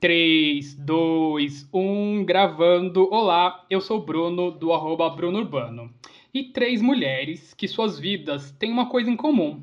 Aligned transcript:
3, 0.00 0.76
2, 0.76 1.68
1, 1.70 2.24
gravando. 2.24 3.06
Olá, 3.12 3.66
eu 3.68 3.82
sou 3.82 4.00
Bruno, 4.02 4.50
do 4.50 4.72
arroba 4.72 5.10
Bruno 5.10 5.36
Urbano. 5.36 5.92
E 6.32 6.42
três 6.42 6.80
mulheres 6.80 7.52
que 7.52 7.68
suas 7.68 7.98
vidas 7.98 8.50
têm 8.52 8.72
uma 8.72 8.88
coisa 8.88 9.10
em 9.10 9.16
comum: 9.16 9.62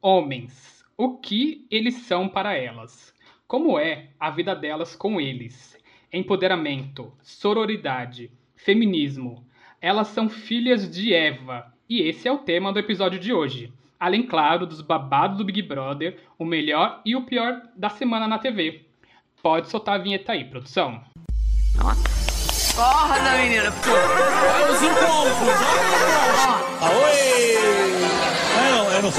homens. 0.00 0.84
O 0.96 1.16
que 1.16 1.66
eles 1.68 1.94
são 1.94 2.28
para 2.28 2.56
elas? 2.56 3.12
Como 3.48 3.76
é 3.76 4.10
a 4.20 4.30
vida 4.30 4.54
delas 4.54 4.94
com 4.94 5.20
eles? 5.20 5.76
Empoderamento, 6.12 7.12
sororidade, 7.20 8.30
feminismo. 8.54 9.44
Elas 9.80 10.06
são 10.06 10.28
filhas 10.28 10.88
de 10.88 11.12
Eva, 11.12 11.74
e 11.88 12.02
esse 12.02 12.28
é 12.28 12.32
o 12.32 12.38
tema 12.38 12.72
do 12.72 12.78
episódio 12.78 13.18
de 13.18 13.32
hoje. 13.32 13.72
Além, 13.98 14.22
claro, 14.22 14.64
dos 14.64 14.80
babados 14.80 15.38
do 15.38 15.44
Big 15.44 15.60
Brother, 15.60 16.20
o 16.38 16.44
melhor 16.44 17.02
e 17.04 17.16
o 17.16 17.22
pior 17.22 17.62
da 17.74 17.88
semana 17.88 18.28
na 18.28 18.38
TV. 18.38 18.91
Pode 19.42 19.68
soltar 19.68 19.98
a 19.98 19.98
vinheta 19.98 20.30
aí, 20.30 20.44
produção. 20.44 21.02
Acorda, 21.76 23.36
menina. 23.38 23.72
Olha 24.54 24.72
os 24.72 24.80
encontros. 24.80 25.58
Aoi! 26.80 27.52
Não, 28.70 28.92
é 28.92 29.02
não. 29.02 29.10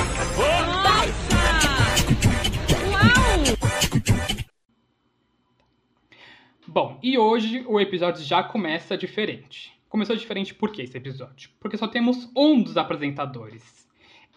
Bom, 6.66 6.98
e 7.04 7.18
hoje 7.18 7.66
o 7.68 7.78
episódio 7.82 8.24
já 8.24 8.42
começa 8.42 8.98
diferente. 8.98 9.74
Começou 9.90 10.16
diferente 10.16 10.56
por 10.56 10.72
que 10.72 10.84
esse 10.84 10.98
episódio? 10.98 11.50
Porque 11.60 11.78
só 11.78 11.88
temos 11.88 12.32
um 12.34 12.64
dos 12.64 12.78
apresentadores. 12.78 13.83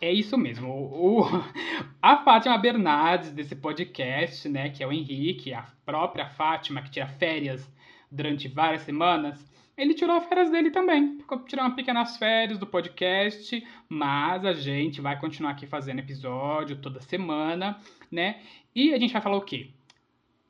É 0.01 0.13
isso 0.13 0.37
mesmo. 0.37 0.69
O, 0.69 1.23
o- 1.23 1.25
a 2.03 2.19
Fátima 2.19 2.59
Bernardes 2.59 3.31
desse 3.33 3.57
podcast, 3.57 4.49
né, 4.49 4.69
que 4.71 4.83
é 4.83 4.87
o 4.87 4.93
Henrique, 4.93 5.53
a 5.55 5.67
própria 5.85 6.29
Fátima 6.29 6.83
que 6.83 6.91
tira 6.91 7.07
férias 7.07 7.71
durante 8.11 8.47
várias 8.49 8.83
semanas, 8.83 9.43
ele 9.77 9.95
tirou 9.95 10.17
as 10.17 10.27
férias 10.27 10.51
dele 10.51 10.71
também. 10.71 11.19
Ficou 11.19 11.41
tirando 11.45 11.75
pequenas 11.75 12.17
férias 12.17 12.59
do 12.59 12.67
podcast, 12.67 13.67
mas 13.89 14.45
a 14.45 14.53
gente 14.53 15.01
vai 15.01 15.19
continuar 15.19 15.51
aqui 15.53 15.67
fazendo 15.67 15.99
episódio 15.99 16.77
toda 16.77 17.01
semana, 17.01 17.79
né? 18.11 18.41
E 18.75 18.93
a 18.95 18.99
gente 18.99 19.13
vai 19.13 19.21
falar 19.23 19.37
o 19.37 19.43
quê? 19.43 19.71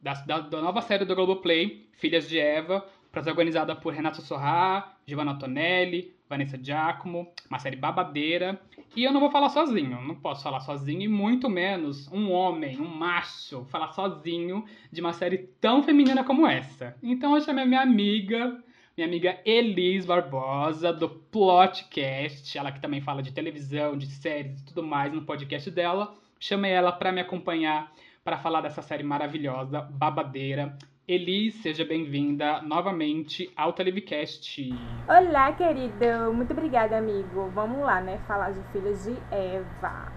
Da, 0.00 0.14
da, 0.14 0.40
da 0.40 0.60
nova 0.60 0.80
série 0.82 1.04
do 1.04 1.14
Globoplay, 1.14 1.88
Filhas 1.94 2.28
de 2.28 2.38
Eva, 2.38 2.86
protagonizada 3.10 3.74
por 3.74 3.92
Renato 3.92 4.20
Sorrá, 4.22 4.96
Giovanna 5.06 5.32
Antonelli, 5.32 6.14
Vanessa 6.28 6.58
Giacomo, 6.62 7.32
uma 7.48 7.58
série 7.58 7.76
babadeira. 7.76 8.60
E 8.96 9.04
eu 9.04 9.12
não 9.12 9.20
vou 9.20 9.30
falar 9.30 9.50
sozinho, 9.50 10.00
não 10.00 10.14
posso 10.14 10.42
falar 10.42 10.60
sozinho, 10.60 11.02
e 11.02 11.08
muito 11.08 11.50
menos 11.50 12.10
um 12.10 12.32
homem, 12.32 12.80
um 12.80 12.88
macho, 12.88 13.66
falar 13.66 13.92
sozinho 13.92 14.64
de 14.90 15.02
uma 15.02 15.12
série 15.12 15.50
tão 15.60 15.82
feminina 15.82 16.24
como 16.24 16.46
essa. 16.46 16.96
Então 17.02 17.34
eu 17.34 17.42
chamei 17.42 17.64
a 17.64 17.66
minha 17.66 17.82
amiga, 17.82 18.58
minha 18.96 19.06
amiga 19.06 19.38
Elis 19.44 20.06
Barbosa, 20.06 20.94
do 20.94 21.10
Plotcast, 21.10 22.56
ela 22.56 22.72
que 22.72 22.80
também 22.80 23.02
fala 23.02 23.22
de 23.22 23.34
televisão, 23.34 23.98
de 23.98 24.06
séries 24.06 24.62
e 24.62 24.64
tudo 24.64 24.82
mais 24.82 25.12
no 25.12 25.26
podcast 25.26 25.70
dela. 25.70 26.14
Chamei 26.40 26.72
ela 26.72 26.90
para 26.90 27.12
me 27.12 27.20
acompanhar 27.20 27.92
para 28.24 28.38
falar 28.38 28.62
dessa 28.62 28.80
série 28.80 29.02
maravilhosa, 29.02 29.82
babadeira. 29.82 30.74
Elis, 31.08 31.54
seja 31.62 31.84
bem-vinda 31.84 32.62
novamente 32.62 33.52
ao 33.56 33.72
Televicast. 33.72 35.04
Olá, 35.08 35.52
querido. 35.52 36.32
Muito 36.32 36.52
obrigada, 36.52 36.96
amigo. 36.98 37.50
Vamos 37.50 37.80
lá, 37.84 38.00
né? 38.00 38.18
Falar 38.20 38.52
de 38.52 38.62
Filhos 38.64 39.02
de 39.04 39.26
Eva. 39.30 40.12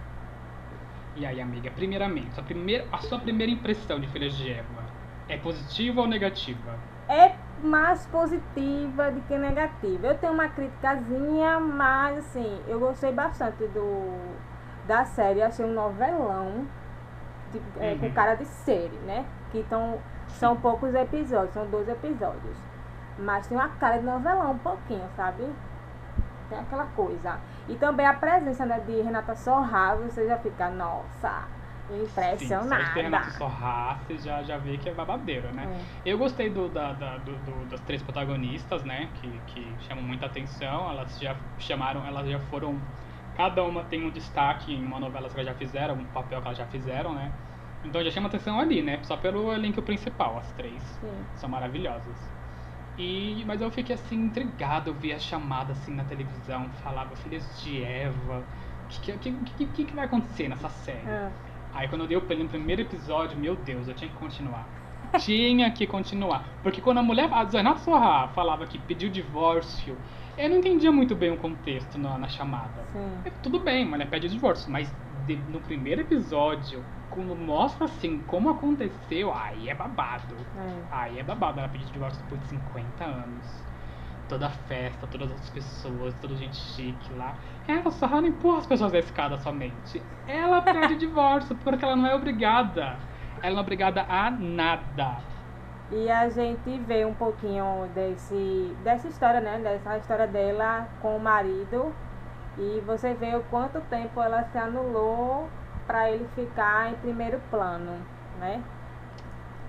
E 1.13 1.25
aí, 1.25 1.39
amiga, 1.39 1.69
primeiramente, 1.71 2.39
a, 2.39 2.43
primeira, 2.43 2.87
a 2.91 2.99
sua 2.99 3.19
primeira 3.19 3.51
impressão 3.51 3.99
de 3.99 4.07
Filhas 4.07 4.35
de 4.35 4.49
Eva 4.49 4.95
é 5.27 5.37
positiva 5.37 6.01
ou 6.01 6.07
negativa? 6.07 6.83
É 7.07 7.39
mais 7.57 8.05
positiva 8.05 9.11
do 9.11 9.23
que 9.23 9.37
negativa. 9.37 10.07
Eu 10.07 10.17
tenho 10.19 10.33
uma 10.33 10.49
criticazinha, 10.49 11.59
mas 11.59 12.19
assim, 12.19 12.63
eu 12.67 12.79
gostei 12.79 13.11
bastante 13.11 13.67
do 13.67 14.43
da 14.83 15.05
série. 15.05 15.41
Achei 15.41 15.65
um 15.65 15.73
novelão 15.73 16.71
de- 17.47 17.63
é, 17.79 17.95
com 17.95 18.09
Uhum. 18.09 18.13
cara 18.13 18.35
de 18.35 18.45
série, 18.45 18.99
né? 19.01 19.33
Que 19.49 19.63
tão, 19.63 20.05
são 20.29 20.55
poucos 20.55 20.93
episódios, 20.93 21.53
são 21.53 21.65
12 21.67 21.91
episódios. 21.91 22.57
Mas 23.17 23.47
tem 23.47 23.57
uma 23.57 23.69
cara 23.69 23.97
de 23.97 24.05
novelão 24.05 24.51
um 24.51 24.57
pouquinho, 24.57 25.03
sabe? 25.15 25.43
Tem 26.49 26.57
aquela 26.59 26.85
coisa. 26.85 27.37
E 27.67 27.75
também 27.75 28.05
a 28.05 28.13
presença 28.13 28.65
né, 28.65 28.79
de 28.79 29.01
Renata 29.01 29.35
Sorra, 29.35 29.95
você 29.95 30.25
já 30.25 30.37
fica, 30.37 30.69
nossa, 30.69 31.43
Sim, 31.89 32.03
impressionada. 32.03 32.93
ter 32.93 33.01
Renato 33.01 33.31
Sorra, 33.31 33.99
você 34.07 34.17
já, 34.17 34.41
já 34.43 34.57
vê 34.57 34.77
que 34.77 34.89
é 34.89 34.93
babadeiro, 34.93 35.51
né? 35.53 35.67
É. 36.05 36.11
Eu 36.11 36.17
gostei 36.17 36.49
do, 36.49 36.69
da, 36.69 36.93
da- 36.93 37.17
do- 37.17 37.35
do- 37.37 37.65
das 37.69 37.79
três 37.81 38.01
protagonistas, 38.01 38.83
né? 38.83 39.09
Que, 39.15 39.39
que 39.47 39.75
chamam 39.81 40.03
muita 40.03 40.25
atenção. 40.25 40.89
Elas 40.89 41.19
já 41.19 41.35
chamaram, 41.59 42.05
elas 42.05 42.27
já 42.27 42.39
foram. 42.39 42.79
Cada 43.35 43.63
uma 43.63 43.83
tem 43.83 44.05
um 44.05 44.09
destaque 44.09 44.73
em 44.73 44.85
uma 44.85 44.99
novela 44.99 45.27
que 45.29 45.35
elas 45.35 45.45
já 45.47 45.53
fizeram, 45.53 45.95
um 45.95 46.05
papel 46.05 46.41
que 46.41 46.47
elas 46.47 46.57
já 46.57 46.65
fizeram, 46.65 47.13
né? 47.13 47.31
Então 47.83 48.03
já 48.03 48.11
chama 48.11 48.27
atenção 48.27 48.59
ali, 48.59 48.81
né? 48.81 49.01
Só 49.03 49.15
pelo 49.17 49.51
elenco 49.53 49.81
principal, 49.81 50.37
as 50.37 50.51
três. 50.53 50.83
Sim. 50.99 51.25
São 51.35 51.49
maravilhosas. 51.49 52.17
E, 52.97 53.43
mas 53.45 53.61
eu 53.61 53.71
fiquei 53.71 53.95
assim, 53.95 54.15
intrigado, 54.17 54.89
eu 54.89 54.93
vi 54.93 55.13
a 55.13 55.19
chamada 55.19 55.71
assim 55.71 55.95
na 55.95 56.03
televisão, 56.03 56.69
falava 56.83 57.15
Filhas 57.15 57.57
de 57.61 57.81
Eva. 57.81 58.39
O 58.85 58.87
que, 58.89 59.17
que, 59.17 59.31
que, 59.31 59.65
que, 59.67 59.85
que 59.85 59.95
vai 59.95 60.05
acontecer 60.05 60.49
nessa 60.49 60.67
série? 60.69 61.07
Ah, 61.07 61.31
Aí 61.71 61.87
quando 61.87 62.01
eu 62.01 62.07
dei 62.07 62.17
o 62.17 62.21
play 62.21 62.41
no 62.41 62.49
primeiro 62.49 62.81
episódio, 62.81 63.37
meu 63.37 63.55
Deus, 63.55 63.87
eu 63.87 63.93
tinha 63.93 64.09
que 64.09 64.15
continuar. 64.15 64.67
tinha 65.19 65.71
que 65.71 65.87
continuar. 65.87 66.59
Porque 66.61 66.81
quando 66.81 66.97
a 66.97 67.03
mulher, 67.03 67.31
a 67.31 67.43
Renato 67.43 67.81
Sorra 67.81 68.27
falava 68.29 68.65
que 68.65 68.77
pediu 68.77 69.09
divórcio, 69.09 69.95
eu 70.37 70.49
não 70.49 70.57
entendia 70.57 70.91
muito 70.91 71.15
bem 71.15 71.31
o 71.31 71.37
contexto 71.37 71.97
na, 71.97 72.17
na 72.17 72.27
chamada. 72.27 72.85
sim. 72.91 73.21
É, 73.23 73.29
Tudo 73.29 73.59
bem, 73.63 73.83
a 73.83 73.87
mulher 73.87 74.09
pede 74.09 74.27
divórcio, 74.27 74.71
mas 74.71 74.93
de- 75.25 75.43
no 75.49 75.61
primeiro 75.61 76.01
episódio, 76.01 76.87
quando 77.09 77.35
mostra 77.35 77.85
assim 77.85 78.25
como 78.25 78.49
aconteceu, 78.49 79.33
aí 79.33 79.69
é 79.69 79.75
babado. 79.75 80.49
É. 80.55 80.89
Aí 80.89 81.19
é 81.19 81.23
babado, 81.23 81.59
ela 81.59 81.69
pediu 81.69 81.87
divórcio 81.91 82.21
depois 82.23 82.41
de 82.41 82.47
50 82.47 83.05
anos. 83.05 83.67
Toda 84.27 84.47
a 84.47 84.49
festa, 84.51 85.07
todas 85.07 85.31
as 85.31 85.49
pessoas, 85.49 86.15
toda 86.15 86.35
gente 86.35 86.55
chique 86.57 87.13
lá. 87.13 87.39
Ela 87.67 87.91
só 87.91 88.07
não 88.09 88.27
empurra 88.27 88.59
as 88.59 88.67
pessoas 88.67 88.91
da 88.91 88.99
escada 88.99 89.37
somente. 89.39 90.11
Ela 90.25 90.61
pede 90.61 90.95
divórcio 90.97 91.55
porque 91.57 91.83
ela 91.85 91.95
não 91.95 92.07
é 92.07 92.15
obrigada. 92.15 93.07
Ela 93.41 93.53
não 93.55 93.59
é 93.61 93.63
obrigada 93.63 94.05
a 94.07 94.29
nada. 94.31 95.25
E 95.91 96.09
a 96.09 96.29
gente 96.29 96.79
vê 96.79 97.03
um 97.05 97.15
pouquinho 97.15 97.87
desse, 97.87 98.77
dessa 98.79 99.07
história, 99.07 99.41
né? 99.41 99.59
Dessa 99.61 99.97
história 99.97 100.27
dela 100.27 100.87
com 100.99 101.17
o 101.17 101.19
marido. 101.19 101.99
E 102.59 102.81
você 102.85 103.13
vê 103.13 103.35
o 103.35 103.41
quanto 103.43 103.79
tempo 103.81 104.21
ela 104.21 104.43
se 104.51 104.57
anulou 104.57 105.49
para 105.87 106.11
ele 106.11 106.27
ficar 106.35 106.91
em 106.91 106.95
primeiro 106.95 107.39
plano, 107.49 107.97
né? 108.39 108.61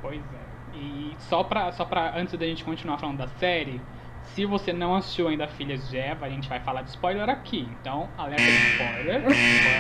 Pois 0.03 0.21
é. 0.21 0.77
E 0.77 1.17
só 1.21 1.45
pra, 1.45 1.71
só 1.73 1.85
pra 1.85 2.19
antes 2.19 2.39
da 2.39 2.47
gente 2.47 2.65
continuar 2.65 2.99
falando 2.99 3.19
da 3.19 3.29
série, 3.29 3.81
se 4.23 4.45
você 4.45 4.73
não 4.73 4.95
assistiu 4.95 5.29
ainda 5.29 5.47
Filhas 5.49 5.89
de 5.89 5.97
Eva, 5.97 6.27
a 6.27 6.29
gente 6.29 6.49
vai 6.49 6.61
falar 6.61 6.83
de 6.83 6.91
spoiler 6.91 7.29
aqui. 7.29 7.69
Então, 7.81 8.09
alerta 8.17 8.43
de 8.43 8.71
spoiler. 8.73 9.25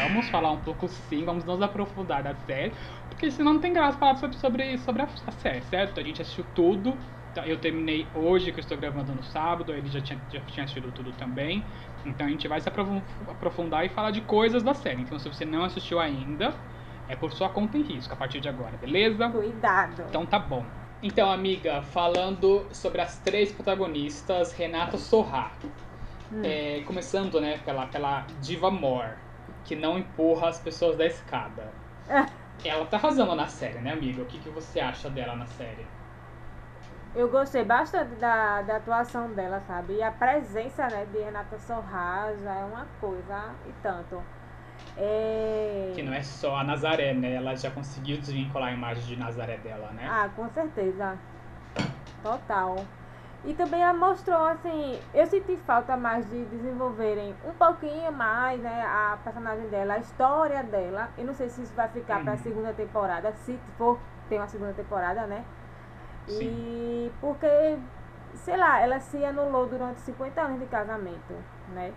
vamos 0.08 0.28
falar 0.28 0.52
um 0.52 0.60
pouco 0.60 0.88
sim, 0.88 1.24
vamos 1.24 1.44
nos 1.44 1.62
aprofundar 1.62 2.22
da 2.22 2.34
série. 2.34 2.72
Porque 3.08 3.30
senão 3.30 3.54
não 3.54 3.60
tem 3.60 3.72
graça 3.72 3.98
falar 3.98 4.16
sobre, 4.16 4.36
sobre, 4.36 4.78
sobre 4.78 5.02
a, 5.02 5.08
a 5.26 5.32
série, 5.32 5.62
certo? 5.62 6.00
A 6.00 6.02
gente 6.02 6.20
assistiu 6.20 6.44
tudo. 6.54 6.98
Então, 7.30 7.44
Eu 7.44 7.58
terminei 7.58 8.08
hoje, 8.12 8.50
que 8.50 8.58
eu 8.58 8.62
estou 8.62 8.76
gravando 8.76 9.14
no 9.14 9.22
sábado, 9.22 9.72
ele 9.72 9.88
já 9.88 10.00
tinha, 10.00 10.18
já 10.28 10.40
tinha 10.40 10.64
assistido 10.64 10.90
tudo 10.90 11.12
também. 11.12 11.64
Então 12.04 12.26
a 12.26 12.30
gente 12.30 12.46
vai 12.48 12.60
se 12.60 12.68
aprofun- 12.68 13.02
aprofundar 13.28 13.84
e 13.84 13.88
falar 13.88 14.10
de 14.10 14.20
coisas 14.22 14.62
da 14.62 14.74
série. 14.74 15.02
Então 15.02 15.18
se 15.18 15.28
você 15.28 15.44
não 15.44 15.64
assistiu 15.64 16.00
ainda, 16.00 16.54
é 17.08 17.16
por 17.16 17.32
sua 17.32 17.48
conta 17.48 17.76
em 17.76 17.82
risco 17.82 18.12
a 18.12 18.16
partir 18.16 18.40
de 18.40 18.48
agora, 18.48 18.76
beleza? 18.76 19.28
Cuidado. 19.28 20.04
Então 20.08 20.24
tá 20.24 20.38
bom. 20.38 20.64
Então, 21.02 21.30
amiga, 21.30 21.80
falando 21.80 22.66
sobre 22.72 23.00
as 23.00 23.18
três 23.18 23.50
protagonistas, 23.50 24.52
Renata 24.52 24.98
Sorra. 24.98 25.50
Hum. 26.30 26.42
É, 26.44 26.82
começando, 26.86 27.40
né, 27.40 27.58
pela, 27.64 27.86
pela 27.86 28.26
Diva 28.40 28.70
Mor, 28.70 29.16
que 29.64 29.74
não 29.74 29.98
empurra 29.98 30.48
as 30.48 30.58
pessoas 30.60 30.96
da 30.96 31.06
escada. 31.06 31.72
Ah. 32.08 32.26
Ela 32.62 32.84
tá 32.84 32.98
arrasando 32.98 33.34
na 33.34 33.46
série, 33.46 33.78
né, 33.78 33.92
amiga? 33.92 34.22
O 34.22 34.26
que, 34.26 34.38
que 34.38 34.50
você 34.50 34.78
acha 34.78 35.08
dela 35.08 35.34
na 35.34 35.46
série? 35.46 35.86
Eu 37.14 37.28
gostei 37.28 37.64
bastante 37.64 38.14
da, 38.16 38.62
da 38.62 38.76
atuação 38.76 39.32
dela, 39.32 39.60
sabe? 39.66 39.94
E 39.94 40.02
a 40.02 40.12
presença 40.12 40.86
né, 40.88 41.06
de 41.12 41.18
Renata 41.18 41.58
Sorra 41.58 42.32
já 42.40 42.54
é 42.54 42.64
uma 42.64 42.86
coisa 43.00 43.50
e 43.66 43.72
tanto. 43.82 44.22
É... 44.96 45.90
Que 45.94 46.02
não 46.02 46.12
é 46.12 46.22
só 46.22 46.56
a 46.56 46.64
Nazaré, 46.64 47.12
né? 47.12 47.34
Ela 47.34 47.56
já 47.56 47.70
conseguiu 47.70 48.18
desvincular 48.18 48.68
a 48.68 48.72
imagem 48.72 49.02
de 49.04 49.16
Nazaré 49.18 49.56
dela, 49.58 49.90
né? 49.90 50.08
Ah, 50.08 50.28
com 50.36 50.48
certeza. 50.50 51.18
Total. 52.22 52.76
E 53.44 53.54
também 53.54 53.82
ela 53.82 53.94
mostrou, 53.94 54.44
assim, 54.46 55.00
eu 55.14 55.26
senti 55.26 55.56
falta 55.66 55.96
mais 55.96 56.28
de 56.28 56.44
desenvolverem 56.44 57.34
um 57.44 57.52
pouquinho 57.54 58.12
mais, 58.12 58.60
né, 58.60 58.84
a 58.86 59.16
personagem 59.24 59.66
dela, 59.68 59.94
a 59.94 59.98
história 59.98 60.62
dela. 60.62 61.08
Eu 61.16 61.24
não 61.24 61.34
sei 61.34 61.48
se 61.48 61.62
isso 61.62 61.74
vai 61.74 61.88
ficar 61.88 62.22
pra 62.22 62.32
Uhum. 62.32 62.38
segunda 62.38 62.72
temporada, 62.74 63.32
se 63.32 63.58
for 63.78 63.98
ter 64.28 64.36
uma 64.36 64.46
segunda 64.46 64.74
temporada, 64.74 65.26
né? 65.26 65.42
Sim. 66.26 66.44
E 66.44 67.12
porque, 67.20 67.78
sei 68.34 68.56
lá, 68.56 68.80
ela 68.80 69.00
se 69.00 69.24
anulou 69.24 69.66
durante 69.66 70.00
50 70.00 70.40
anos 70.40 70.60
de 70.60 70.66
casamento, 70.66 71.34
né? 71.74 71.92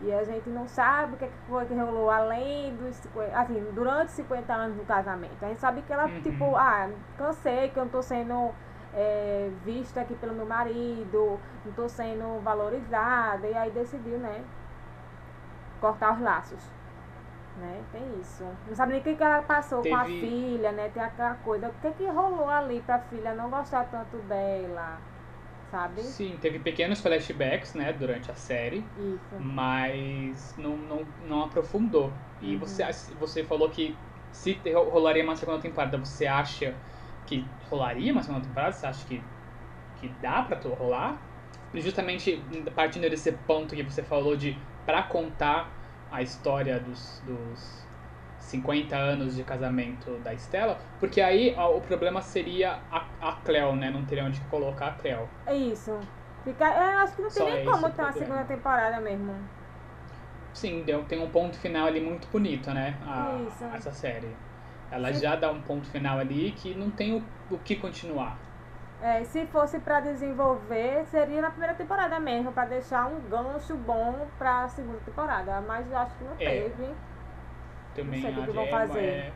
E 0.00 0.12
a 0.12 0.24
gente 0.24 0.48
não 0.48 0.66
sabe 0.66 1.14
o 1.14 1.16
que 1.16 1.24
é 1.24 1.30
foi 1.48 1.64
que 1.64 1.74
rolou 1.74 2.10
além 2.10 2.74
dos 2.74 2.96
50, 2.96 3.38
assim, 3.38 3.70
durante 3.72 4.10
50 4.12 4.52
anos 4.52 4.76
do 4.76 4.84
casamento. 4.84 5.36
A 5.44 5.48
gente 5.48 5.60
sabe 5.60 5.82
que 5.82 5.92
ela, 5.92 6.06
Uhum. 6.06 6.20
tipo, 6.22 6.56
ah, 6.56 6.88
cansei 7.16 7.68
que 7.68 7.78
eu 7.78 7.84
não 7.84 7.90
tô 7.90 8.02
sendo 8.02 8.50
é, 8.94 9.48
vista 9.64 10.00
aqui 10.00 10.14
pelo 10.16 10.34
meu 10.34 10.44
marido, 10.44 11.38
não 11.64 11.72
tô 11.72 11.88
sendo 11.88 12.40
valorizada, 12.42 13.46
e 13.46 13.54
aí 13.54 13.70
decidiu, 13.70 14.18
né, 14.18 14.42
cortar 15.80 16.14
os 16.14 16.20
laços. 16.20 16.60
Né? 17.56 17.84
Tem 17.92 18.02
isso. 18.20 18.44
Não 18.66 18.74
sabe 18.74 18.92
nem 18.92 19.00
o 19.00 19.04
que, 19.04 19.14
que 19.14 19.22
ela 19.22 19.42
passou 19.42 19.82
com 19.82 19.94
a 19.94 20.04
Teve- 20.04 20.20
filha, 20.20 20.72
né? 20.72 20.88
Tem 20.88 21.02
aquela 21.02 21.34
coisa. 21.34 21.68
O 21.68 21.72
que 21.80 21.90
que 21.92 22.06
rolou 22.08 22.48
ali 22.48 22.80
pra 22.80 22.98
filha 22.98 23.34
não 23.34 23.50
gostar 23.50 23.84
tanto 23.84 24.16
dela? 24.22 24.98
Sabe? 25.70 26.02
Sim, 26.02 26.36
teve 26.40 26.58
pequenos 26.58 27.00
flashbacks, 27.00 27.74
né, 27.74 27.92
durante 27.94 28.30
a 28.30 28.34
série, 28.34 28.84
Isso. 28.98 29.40
mas 29.40 30.54
não, 30.58 30.76
não, 30.76 31.06
não 31.26 31.42
aprofundou. 31.44 32.12
E 32.40 32.54
Uhum. 32.54 32.60
você, 32.60 32.84
você 33.18 33.42
falou 33.44 33.70
que 33.70 33.96
se 34.30 34.60
rolaria 34.74 35.22
uma 35.24 35.36
segunda 35.36 35.58
temporada, 35.60 35.96
você 35.98 36.26
acha 36.26 36.74
que 37.26 37.44
rolaria 37.70 38.12
uma 38.12 38.22
segunda 38.22 38.44
temporada? 38.46 38.72
Você 38.72 38.86
acha 38.86 39.06
que, 39.06 39.22
que 39.96 40.08
dá 40.20 40.42
pra 40.42 40.58
rolar? 40.58 41.16
Justamente 41.74 42.44
partindo 42.74 43.08
desse 43.08 43.32
ponto 43.32 43.74
que 43.74 43.82
você 43.82 44.02
falou 44.02 44.36
de 44.36 44.58
pra 44.84 45.02
contar 45.02 45.72
a 46.12 46.22
história 46.22 46.78
dos, 46.80 47.20
dos 47.22 47.88
50 48.38 48.96
anos 48.98 49.34
de 49.36 49.44
casamento 49.44 50.18
da 50.20 50.34
Estela, 50.34 50.84
porque 50.98 51.20
aí 51.20 51.54
ó, 51.58 51.76
o 51.76 51.82
problema 51.82 52.22
seria 52.22 52.84
a, 52.90 53.14
a 53.20 53.32
Cleo, 53.34 53.76
né? 53.76 53.90
Não 53.90 54.06
teria 54.06 54.24
onde 54.24 54.42
colocar 54.46 54.88
a 54.88 54.92
Cleo. 54.94 55.30
É 55.46 55.54
isso. 55.56 56.08
Fica, 56.44 56.64
eu 56.66 56.98
acho 57.00 57.14
que 57.16 57.22
não 57.22 57.32
tem 57.32 57.44
Só 57.44 57.44
nem 57.44 57.62
esse 57.68 57.86
como 57.86 57.92
ter 57.94 58.02
uma 58.02 58.12
problema. 58.12 58.12
segunda 58.12 58.44
temporada 58.46 59.00
mesmo. 59.00 59.48
Sim, 60.52 60.84
deu, 60.84 61.04
tem 61.06 61.18
um 61.18 61.30
ponto 61.30 61.58
final 61.58 61.86
ali 61.86 62.00
muito 62.00 62.28
bonito, 62.28 62.72
né? 62.72 62.98
a- 63.02 63.46
Isso. 63.46 63.64
Essa 63.70 63.92
série. 63.92 64.38
Ela 64.90 65.10
Sim. 65.10 65.12
já 65.12 65.34
dá 65.36 65.50
um 65.50 65.62
ponto 65.62 65.88
final 65.90 66.18
ali 66.18 66.52
que 66.52 66.74
não 66.74 66.90
tem 66.90 67.12
o, 67.14 67.32
o 67.48 67.58
que 67.58 67.76
continuar. 67.76 68.51
É, 69.02 69.24
se 69.24 69.46
fosse 69.48 69.80
pra 69.80 70.00
desenvolver, 70.00 71.04
seria 71.06 71.42
na 71.42 71.50
primeira 71.50 71.74
temporada 71.74 72.20
mesmo, 72.20 72.52
pra 72.52 72.64
deixar 72.66 73.06
um 73.06 73.20
gancho 73.28 73.76
bom 73.76 74.30
pra 74.38 74.68
segunda 74.68 75.00
temporada. 75.00 75.60
Mas 75.62 75.90
eu 75.90 75.96
acho 75.98 76.16
que 76.16 76.24
não 76.24 76.36
É. 76.38 76.44
teve. 76.44 76.84
Também 77.94 78.22
Não 78.22 78.32
sei 78.32 78.42
o 78.42 78.44
que 78.46 78.52
vão 78.52 78.64
é, 78.64 78.70
fazer. 78.70 79.28
é- 79.28 79.32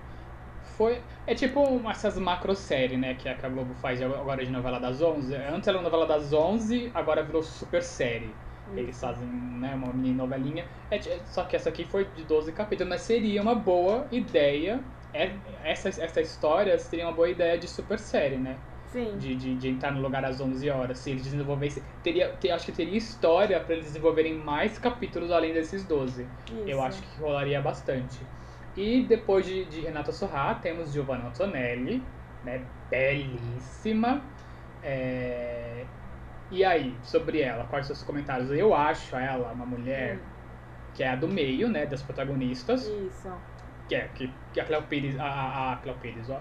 foi, 0.77 1.03
é 1.27 1.35
tipo 1.35 1.61
essas 1.91 2.19
macro 2.19 2.55
séries, 2.55 2.99
né? 2.99 3.15
Que 3.15 3.29
a 3.29 3.33
a 3.47 3.49
Globo 3.49 3.75
faz 3.75 4.01
agora 4.03 4.45
de 4.45 4.51
novela 4.51 4.79
das 4.81 5.01
11. 5.01 5.35
Antes 5.35 5.69
era 5.69 5.81
novela 5.83 6.07
das 6.07 6.33
11, 6.33 6.91
agora 6.95 7.23
virou 7.25 7.43
super 7.43 7.83
série. 7.83 8.43
Eles 8.75 8.99
fazem 9.01 9.29
né, 9.29 9.75
uma 9.75 9.93
mini 9.93 10.15
novelinha. 10.15 10.71
É, 10.91 11.25
só 11.27 11.45
que 11.45 11.57
essa 11.57 11.69
aqui 11.71 11.85
foi 11.85 12.11
de 12.13 12.25
12 12.25 12.53
capítulos, 12.53 12.89
mas 12.91 13.03
seria 13.03 13.41
uma 13.43 13.55
boa 13.55 14.09
ideia. 14.11 14.85
É, 15.13 15.41
essa, 15.71 15.89
essa 15.89 16.21
história 16.21 16.79
seria 16.79 17.07
uma 17.07 17.15
boa 17.15 17.29
ideia 17.31 17.59
de 17.59 17.69
super 17.69 17.99
série, 17.99 18.39
né? 18.39 18.65
Sim. 18.93 19.19
de, 19.19 19.35
de, 19.37 19.57
de 19.57 19.69
entrar 19.69 19.93
no 19.93 20.01
lugar 20.01 20.25
às 20.25 20.41
11 20.41 20.69
horas. 20.71 20.99
Se 20.99 21.11
eles 21.11 21.25
desenvolvessem. 21.25 21.83
Teria, 22.03 22.33
te- 22.37 22.51
acho 22.51 22.67
que 22.67 22.73
teria 22.73 22.97
história 22.97 23.59
para 23.61 23.75
eles 23.75 23.87
desenvolverem 23.87 24.35
mais 24.39 24.79
capítulos 24.79 25.31
além 25.31 25.53
desses 25.53 25.85
12. 25.85 26.23
Isso. 26.51 26.63
Eu 26.67 26.83
acho 26.83 27.03
que 27.03 27.19
rolaria 27.21 27.61
bastante. 27.61 28.27
E 28.77 29.03
depois 29.05 29.45
de, 29.47 29.65
de 29.67 29.81
Renata 29.81 30.13
Sorrá, 30.13 30.55
temos 30.55 30.93
Giovanna 30.93 31.29
Antonelli, 31.29 32.03
né? 32.45 32.61
Belíssima. 32.91 34.23
É, 34.83 35.87
E 36.51 36.65
aí, 36.65 36.95
sobre 37.03 37.41
ela, 37.41 37.65
quais 37.65 37.87
são 37.87 37.93
os 37.95 37.99
seus 37.99 38.07
comentários? 38.07 38.51
Eu 38.51 38.75
acho 38.75 39.17
ela 39.17 39.53
uma 39.53 39.67
mulher 39.67 40.21
que 40.95 41.03
é 41.03 41.09
a 41.09 41.17
do 41.17 41.29
meio, 41.29 41.69
né? 41.69 41.87
Das 41.87 42.03
protagonistas. 42.03 42.87
Isso. 42.87 43.29
Que 43.89 43.95
é 43.95 44.09
que, 44.09 44.29
que 44.53 44.61
a 44.61 44.65
Cleo 44.65 44.83
Pires, 44.83 45.19
a, 45.19 45.25
a, 45.25 45.73
a 45.73 45.77
Cleo 45.77 45.95
Pires, 45.97 46.29
ó. 46.31 46.41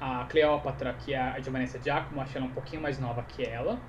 A 0.00 0.26
Cleópatra, 0.26 0.94
que 0.94 1.14
é 1.14 1.18
a 1.18 1.40
Giovanessa 1.40 1.82
Giacomo, 1.82 2.20
acho 2.20 2.36
ela 2.36 2.46
um 2.46 2.52
pouquinho 2.54 2.82
mais 2.82 2.98
nova 2.98 3.22
que 3.24 3.42
ela. 3.44 3.82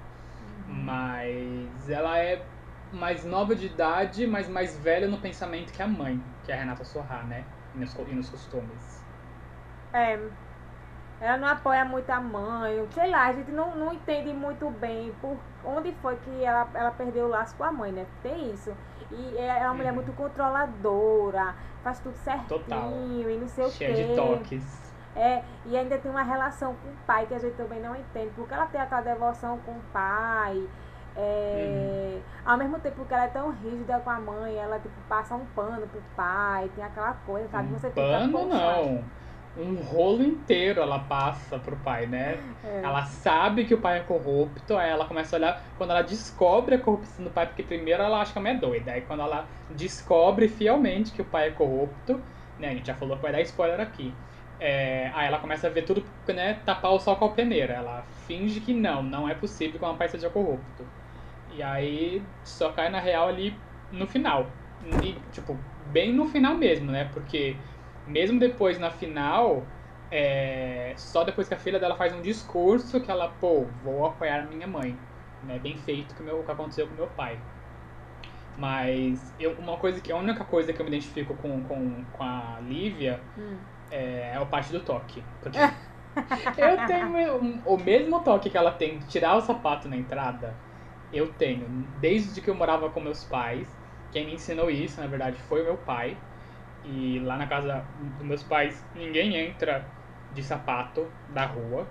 Mas 0.65 1.89
ela 1.89 2.19
é 2.19 2.49
mais 2.91 3.25
nova 3.25 3.55
de 3.55 3.67
idade, 3.67 4.27
mas 4.27 4.49
mais 4.49 4.77
velha 4.77 5.07
no 5.07 5.21
pensamento 5.21 5.73
que 5.73 5.81
a 5.81 5.87
mãe, 5.87 6.23
que 6.43 6.51
é 6.51 6.55
a 6.55 6.59
Renata 6.59 6.85
Sorrá, 6.85 7.23
né? 7.25 7.47
E 7.73 7.79
nos, 7.79 7.95
e 7.95 8.15
nos 8.15 8.29
costumes. 8.29 9.05
É. 9.93 10.17
Ela 11.19 11.37
não 11.37 11.47
apoia 11.47 11.85
muito 11.85 12.09
a 12.11 12.21
mãe, 12.21 12.87
sei 12.91 13.09
lá, 13.09 13.25
a 13.27 13.33
gente 13.33 13.51
não, 13.51 13.75
não 13.75 13.93
entende 13.93 14.33
muito 14.33 14.69
bem 14.71 15.13
por 15.15 15.43
onde 15.63 15.91
foi 15.93 16.17
que 16.17 16.43
ela, 16.43 16.69
ela 16.75 16.91
perdeu 16.91 17.25
o 17.25 17.29
laço 17.29 17.55
com 17.55 17.63
a 17.63 17.71
mãe, 17.71 17.91
né? 17.91 18.07
Tem 18.21 18.53
isso. 18.53 18.77
E 19.09 19.37
é 19.37 19.65
uma 19.65 19.73
mulher 19.75 19.91
Uhum. 19.91 19.93
muito 19.93 20.13
controladora, 20.13 21.55
faz 21.81 21.99
tudo 22.01 22.17
certinho 22.17 22.47
Total. 22.47 23.31
e 23.31 23.37
não 23.37 23.47
sei 23.47 23.65
o 23.65 23.71
Cheia 23.71 23.73
quê. 23.73 23.93
de 23.93 24.05
toques. 24.15 24.86
É, 25.17 25.43
e 25.65 25.75
ainda 25.75 25.97
tem 25.97 26.11
uma 26.11 26.21
relação 26.21 26.75
com 26.75 26.89
o 26.89 26.95
pai 27.07 27.25
que 27.25 27.33
a 27.33 27.39
gente 27.39 27.55
também 27.55 27.81
não 27.81 27.95
entende, 27.95 28.31
porque 28.35 28.53
ela 28.53 28.67
tem 28.67 28.79
aquela 28.79 29.01
devoção 29.01 29.57
com 29.65 29.71
o 29.71 29.81
pai. 29.91 30.69
É, 31.15 32.21
Ao 32.45 32.55
mesmo 32.55 32.79
tempo 32.79 33.03
que 33.03 33.13
ela 33.13 33.23
é 33.25 33.27
tão 33.27 33.49
rígida 33.51 33.99
com 33.99 34.09
a 34.11 34.19
mãe, 34.19 34.55
ela 34.55 34.79
tipo, 34.79 34.93
passa 35.09 35.33
um 35.35 35.45
pano 35.47 35.87
pro 35.87 36.03
pai, 36.15 36.69
tem 36.75 36.83
aquela 36.83 37.13
coisa, 37.25 37.49
sabe? 37.49 37.73
Um 37.73 37.79
Você 37.79 37.89
fica, 37.89 38.01
pano 38.01 38.45
não. 38.45 39.03
Um 39.57 39.75
rolo 39.81 40.23
inteiro 40.23 40.81
ela 40.81 40.99
passa 40.99 41.57
pro 41.57 41.75
pai, 41.77 42.05
né? 42.05 42.39
É. 42.63 42.81
Ela 42.83 43.03
sabe 43.05 43.65
que 43.65 43.73
o 43.73 43.81
pai 43.81 43.97
é 43.97 44.03
corrupto, 44.03 44.77
aí 44.77 44.91
ela 44.91 45.05
começa 45.05 45.35
a 45.35 45.39
olhar. 45.39 45.63
Quando 45.77 45.89
ela 45.89 46.03
descobre 46.03 46.75
a 46.75 46.79
corrupção 46.79 47.25
do 47.25 47.31
pai, 47.31 47.47
porque 47.47 47.63
primeiro 47.63 48.03
ela 48.03 48.21
acha 48.21 48.31
que 48.33 48.37
a 48.37 48.41
mãe 48.41 48.51
é 48.51 48.57
doida. 48.59 48.91
Aí 48.91 49.01
quando 49.01 49.21
ela 49.23 49.47
descobre 49.71 50.47
fielmente 50.47 51.11
que 51.11 51.23
o 51.23 51.25
pai 51.25 51.47
é 51.47 51.51
corrupto, 51.51 52.23
né? 52.59 52.69
A 52.69 52.73
gente 52.75 52.85
já 52.85 52.93
falou 52.93 53.15
que 53.17 53.23
vai 53.23 53.31
dar 53.31 53.41
spoiler 53.41 53.79
aqui. 53.79 54.13
É, 54.59 55.11
aí 55.13 55.27
ela 55.27 55.39
começa 55.39 55.67
a 55.67 55.69
ver 55.69 55.83
tudo, 55.83 56.03
né? 56.27 56.55
Tapar 56.65 56.91
o 56.91 56.99
sol 56.99 57.15
com 57.15 57.25
a 57.25 57.29
peneira. 57.29 57.73
Ela 57.73 58.03
finge 58.27 58.59
que 58.59 58.73
não, 58.73 59.03
não 59.03 59.29
é 59.29 59.35
possível 59.35 59.79
que 59.79 59.85
o 59.85 59.95
pai 59.95 60.09
seja 60.09 60.29
corrupto. 60.29 60.85
E 61.49 61.61
aí 61.61 62.21
só 62.43 62.71
cai 62.71 62.89
na 62.89 62.99
real 62.99 63.27
ali 63.27 63.53
no 63.91 64.07
final. 64.07 64.47
E, 65.03 65.13
tipo, 65.31 65.57
bem 65.91 66.13
no 66.13 66.25
final 66.27 66.55
mesmo, 66.55 66.91
né? 66.91 67.09
Porque 67.13 67.55
mesmo 68.07 68.39
depois 68.39 68.79
na 68.79 68.89
final, 68.89 69.63
é, 70.11 70.93
só 70.97 71.23
depois 71.23 71.47
que 71.47 71.53
a 71.53 71.57
filha 71.57 71.79
dela 71.79 71.95
faz 71.95 72.13
um 72.13 72.21
discurso 72.21 72.99
que 72.99 73.11
ela, 73.11 73.27
pô, 73.27 73.65
vou 73.83 74.05
apoiar 74.05 74.47
minha 74.47 74.67
mãe. 74.67 74.97
Né? 75.43 75.59
Bem 75.59 75.77
feito 75.77 76.15
que 76.15 76.23
o 76.23 76.43
que 76.43 76.51
aconteceu 76.51 76.87
com 76.87 76.95
meu 76.95 77.07
pai. 77.07 77.37
Mas 78.57 79.33
eu, 79.39 79.51
uma 79.53 79.77
coisa 79.77 80.01
que 80.01 80.11
a 80.11 80.17
única 80.17 80.43
coisa 80.43 80.73
que 80.73 80.81
eu 80.81 80.85
me 80.85 80.91
identifico 80.91 81.35
com, 81.35 81.61
com, 81.63 82.03
com 82.05 82.23
a 82.23 82.59
Lívia 82.61 83.19
Hum. 83.37 83.76
É, 83.91 84.31
é 84.33 84.39
o 84.39 84.45
parte 84.45 84.71
do 84.71 84.79
toque. 84.79 85.23
Porque 85.41 85.59
eu 86.57 86.85
tenho 86.87 87.61
o 87.65 87.77
mesmo 87.77 88.19
toque 88.21 88.49
que 88.49 88.57
ela 88.57 88.71
tem 88.71 88.99
de 88.99 89.07
tirar 89.07 89.35
o 89.35 89.41
sapato 89.41 89.87
na 89.87 89.95
entrada. 89.95 90.55
Eu 91.13 91.31
tenho. 91.33 91.67
Desde 91.99 92.41
que 92.41 92.49
eu 92.49 92.55
morava 92.55 92.89
com 92.89 92.99
meus 92.99 93.23
pais. 93.23 93.67
Quem 94.11 94.25
me 94.25 94.33
ensinou 94.35 94.69
isso, 94.69 95.01
na 95.01 95.07
verdade, 95.07 95.37
foi 95.43 95.61
o 95.61 95.65
meu 95.65 95.77
pai. 95.77 96.17
E 96.85 97.19
lá 97.19 97.37
na 97.37 97.45
casa 97.45 97.85
dos 98.17 98.25
meus 98.25 98.43
pais, 98.43 98.83
ninguém 98.95 99.35
entra 99.35 99.85
de 100.33 100.41
sapato 100.41 101.07
da 101.29 101.45
rua. 101.45 101.85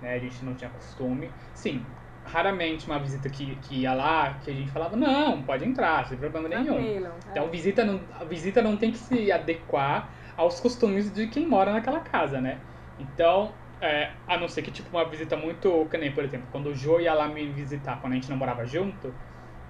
Né? 0.00 0.14
A 0.14 0.18
gente 0.18 0.44
não 0.44 0.54
tinha 0.54 0.70
costume. 0.70 1.30
Sim, 1.54 1.84
raramente 2.24 2.86
uma 2.86 2.98
visita 2.98 3.28
que, 3.28 3.56
que 3.56 3.82
ia 3.82 3.92
lá, 3.92 4.34
que 4.42 4.50
a 4.50 4.54
gente 4.54 4.70
falava, 4.70 4.96
não, 4.96 5.42
pode 5.42 5.64
entrar, 5.64 6.06
sem 6.06 6.16
problema 6.16 6.48
nenhum. 6.48 6.74
Tranquilo. 6.74 7.08
Então 7.30 7.44
é. 7.44 7.48
visita 7.48 7.84
não, 7.84 8.00
a 8.18 8.24
visita 8.24 8.62
não 8.62 8.76
tem 8.76 8.90
que 8.90 8.98
se 8.98 9.30
adequar 9.30 10.08
aos 10.36 10.60
costumes 10.60 11.12
de 11.12 11.28
quem 11.28 11.46
mora 11.48 11.72
naquela 11.72 12.00
casa, 12.00 12.40
né? 12.40 12.66
Então, 12.98 13.58
é, 13.80 14.16
a 14.26 14.38
não 14.38 14.48
ser 14.48 14.62
que 14.62 14.70
tipo 14.70 14.90
uma 14.90 15.08
visita 15.08 15.36
muito, 15.36 15.88
que 15.88 15.96
nem 15.98 16.12
por 16.14 16.24
exemplo, 16.24 16.48
quando 16.50 16.66
o 16.68 16.74
Jô 16.74 17.00
ia 17.00 17.14
lá 17.14 17.28
me 17.28 17.50
visitar 17.52 18.00
quando 18.00 18.12
a 18.14 18.16
gente 18.16 18.28
não 18.30 18.36
morava 18.36 18.66
junto, 18.66 19.18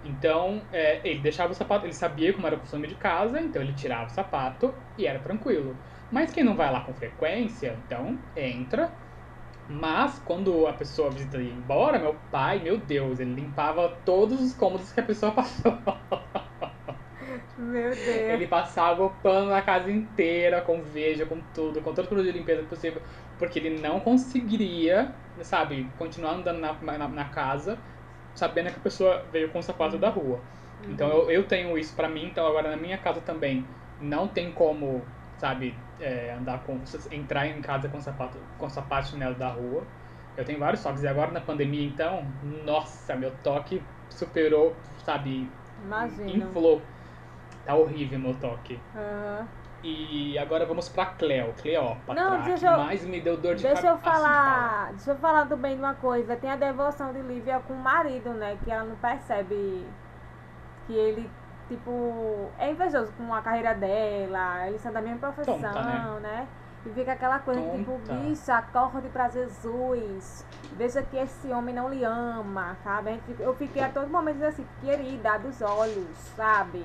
então 0.03 0.69
é, 0.73 1.07
ele 1.09 1.21
deixava 1.21 1.53
o 1.53 1.55
sapato, 1.55 1.87
ele 1.87 1.93
sabia 1.93 2.33
como 2.33 2.47
era 2.47 2.57
o 2.57 2.61
costume 2.61 2.89
de 2.89 2.97
casa, 2.97 3.41
então 3.41 3.63
ele 3.63 3.75
tirava 3.75 4.07
o 4.11 4.15
sapato 4.15 4.75
e 4.97 5.07
era 5.07 5.21
tranquilo. 5.21 5.83
Mas 6.11 6.33
quem 6.33 6.43
não 6.45 6.57
vai 6.57 6.71
lá 6.73 6.81
com 6.85 6.95
frequência, 6.95 7.83
então 7.85 8.25
entra. 8.35 8.99
Mas 9.67 10.19
quando 10.21 10.67
a 10.67 10.73
pessoa 10.75 11.11
visita 11.13 11.41
ia 11.43 11.53
embora, 11.53 11.99
meu 11.99 12.15
pai, 12.31 12.59
meu 12.61 12.79
Deus, 12.79 13.21
ele 13.21 13.35
limpava 13.35 13.89
todos 14.05 14.41
os 14.43 14.55
cômodos 14.55 14.93
que 14.93 15.01
a 15.01 15.05
pessoa 15.05 15.33
passou. 15.35 15.73
Meu 17.61 17.91
Deus. 17.95 18.29
Ele 18.29 18.47
passava 18.47 19.05
o 19.05 19.11
pano 19.21 19.51
na 19.51 19.63
casa 19.63 19.91
inteira, 19.91 20.63
com 20.63 20.83
veja, 20.83 21.27
com 21.27 21.41
tudo, 21.53 21.83
com 21.83 21.93
todo 21.95 22.07
o 22.07 22.09
produto 22.09 22.27
de 22.27 22.33
limpeza 22.39 22.67
possível, 22.67 23.03
porque 23.39 23.59
ele 23.59 23.81
não 23.81 24.01
conseguiria, 24.01 25.15
sabe, 25.43 25.93
continuar 25.97 26.33
andando 26.35 26.59
na, 26.61 26.73
na, 26.81 27.09
na 27.09 27.25
casa, 27.31 27.85
sabendo 28.35 28.71
que 28.73 28.79
a 28.79 28.83
pessoa 28.83 29.29
veio 29.31 29.51
com 29.53 29.59
o 29.59 29.63
sapato 29.63 29.99
da 29.99 30.09
rua. 30.09 30.49
Então 30.87 31.09
eu, 31.11 31.31
eu 31.31 31.49
tenho 31.49 31.77
isso 31.79 31.95
pra 31.95 32.09
mim, 32.09 32.25
então 32.27 32.47
agora 32.47 32.71
na 32.71 32.77
minha 32.77 32.99
casa 32.99 33.21
também 33.21 33.77
não 33.99 34.29
tem 34.29 34.53
como, 34.53 35.15
sabe, 35.37 35.87
é, 35.99 36.33
andar 36.33 36.65
com, 36.65 36.83
entrar 37.11 37.47
em 37.47 37.61
casa 37.61 37.89
com 37.89 38.01
sapato, 38.01 38.39
com 38.57 38.69
sapato 38.71 39.09
chinelo 39.09 39.35
da 39.37 39.49
rua. 39.51 39.93
Eu 40.37 40.45
tenho 40.45 40.59
vários 40.59 40.83
toques. 40.83 41.03
E 41.03 41.09
agora 41.09 41.31
na 41.33 41.41
pandemia, 41.41 41.87
então, 41.87 42.39
nossa, 42.43 43.15
meu 43.17 43.37
toque 43.43 43.87
superou, 44.09 44.83
sabe, 44.97 45.59
inflou. 46.27 46.95
Tá 47.65 47.75
horrível 47.75 48.19
meu 48.19 48.35
toque. 48.39 48.81
Aham. 48.95 49.47
E 49.83 50.37
agora 50.39 50.67
vamos 50.67 50.91
pra 50.91 51.07
Cleo, 51.07 51.55
Cleópatra, 51.55 52.15
Não, 52.23 52.43
deixa 52.43 52.67
que 52.67 52.73
eu- 52.73 52.77
mais 52.79 53.03
me 53.07 53.19
deu 53.19 53.39
dor 53.39 53.55
de 53.55 53.63
Deixa 53.63 53.87
eu 53.87 53.97
cabeça. 53.97 54.11
falar, 54.19 54.91
deixa 54.93 55.11
eu 55.13 55.17
falar 55.17 55.47
também 55.47 55.75
de 55.75 55.81
uma 55.81 55.95
coisa. 55.95 56.37
Tem 56.37 56.51
a 56.51 56.57
devoção 56.57 57.15
de 57.15 57.23
Lívia 57.23 57.61
com 57.61 57.73
o 57.73 57.79
marido, 57.79 58.31
né? 58.35 58.59
Que 58.63 58.71
ela 58.71 58.85
não 58.85 58.97
percebe 58.97 59.87
que 60.87 60.93
ele, 60.93 61.31
tipo, 61.69 62.51
é 62.59 62.71
invejoso 62.73 63.11
com 63.13 63.33
a 63.33 63.41
carreira 63.41 63.73
dela, 63.75 64.69
eles 64.69 64.83
são 64.83 64.93
da 64.93 65.01
mesma 65.01 65.33
profissão, 65.33 65.55
Tonta, 65.59 65.83
né? 65.83 66.21
né? 66.21 66.49
E 66.85 66.91
fica 66.91 67.13
aquela 67.13 67.39
coisa, 67.39 67.63
tipo, 67.79 67.93
Tonta. 67.93 68.13
bicho, 68.15 68.53
acorde 68.53 69.09
pra 69.09 69.31
Jesus. 69.31 70.45
Veja 70.73 71.03
que 71.03 71.17
esse 71.17 71.49
homem 71.53 71.75
não 71.75 71.89
lhe 71.89 72.05
ama, 72.05 72.77
sabe? 72.85 73.19
Eu 73.39 73.55
fiquei 73.55 73.83
a 73.83 73.89
todo 73.89 74.09
momento 74.11 74.43
assim, 74.45 74.67
querida, 74.83 75.39
dos 75.39 75.63
olhos, 75.63 76.17
sabe? 76.37 76.85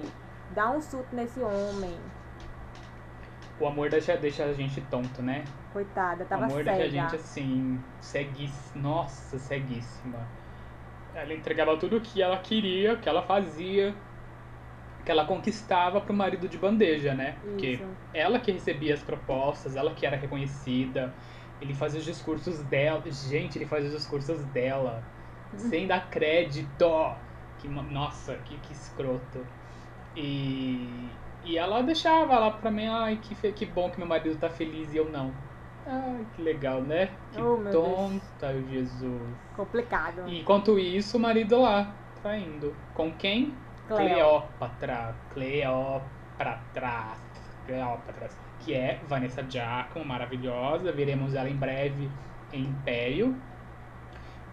Dá 0.53 0.69
um 0.71 0.81
susto 0.81 1.15
nesse 1.15 1.39
homem. 1.39 1.97
O 3.59 3.65
amor 3.65 3.89
deixa, 3.89 4.17
deixa 4.17 4.43
a 4.43 4.53
gente 4.53 4.81
tonto, 4.81 5.21
né? 5.21 5.45
Coitada, 5.71 6.23
O 6.23 6.27
tava 6.27 6.45
amor 6.45 6.63
cega. 6.63 6.77
deixa 6.77 6.83
a 6.85 6.89
gente 6.89 7.15
assim, 7.15 7.79
ceguíssima. 8.01 8.81
Nossa, 8.81 9.39
ceguíssima. 9.39 10.19
Ela 11.13 11.33
entregava 11.33 11.77
tudo 11.77 11.97
o 11.97 12.01
que 12.01 12.21
ela 12.21 12.37
queria, 12.37 12.97
que 12.97 13.07
ela 13.07 13.21
fazia, 13.21 13.95
que 15.05 15.11
ela 15.11 15.25
conquistava 15.25 16.01
pro 16.01 16.13
marido 16.13 16.49
de 16.49 16.57
bandeja, 16.57 17.13
né? 17.13 17.37
Porque 17.41 17.71
Isso. 17.73 17.87
ela 18.13 18.39
que 18.39 18.51
recebia 18.51 18.93
as 18.93 19.01
propostas, 19.01 19.75
ela 19.77 19.93
que 19.93 20.05
era 20.05 20.17
reconhecida. 20.17 21.13
Ele 21.61 21.73
fazia 21.73 21.99
os 21.99 22.05
discursos 22.05 22.61
dela. 22.63 23.01
Gente, 23.09 23.57
ele 23.57 23.65
fazia 23.65 23.87
os 23.87 23.95
discursos 23.95 24.43
dela. 24.45 25.01
Sem 25.55 25.87
dar 25.87 26.09
crédito. 26.09 27.15
Que, 27.59 27.69
nossa, 27.69 28.35
que, 28.43 28.57
que 28.57 28.73
escroto. 28.73 29.45
E, 30.15 31.10
e 31.43 31.57
ela 31.57 31.81
deixava 31.81 32.38
lá 32.39 32.51
pra 32.51 32.72
mim, 32.72 32.86
ai, 32.88 33.17
que, 33.17 33.36
fe- 33.36 33.51
que 33.51 33.65
bom 33.65 33.89
que 33.89 33.98
meu 34.00 34.07
marido 34.07 34.38
tá 34.38 34.50
feliz 34.50 34.93
e 34.93 34.98
eu 34.98 35.10
não. 35.10 35.34
Ai, 35.86 36.25
que 36.34 36.41
legal, 36.41 36.81
né? 36.81 37.07
Que 37.31 37.41
Oh, 37.41 37.57
meu 37.57 37.72
Deus. 37.74 37.84
tonta, 37.84 38.53
Jesus. 38.63 39.38
Complicado. 39.55 40.24
E 40.27 40.39
enquanto 40.41 40.79
isso, 40.79 41.17
o 41.17 41.19
marido 41.19 41.60
lá, 41.62 41.95
traindo. 42.22 42.74
Com 42.93 43.12
quem? 43.17 43.53
Cleópatra. 43.88 45.15
Cleópatra. 45.29 47.17
Cleópatra. 47.65 48.29
Que 48.60 48.74
é 48.74 49.00
Vanessa 49.07 49.43
Giacomo, 49.48 50.05
maravilhosa. 50.05 50.91
Veremos 50.91 51.34
ela 51.36 51.50
em 51.50 51.55
breve 51.55 52.10
em 52.51 52.63
Império. 52.63 53.36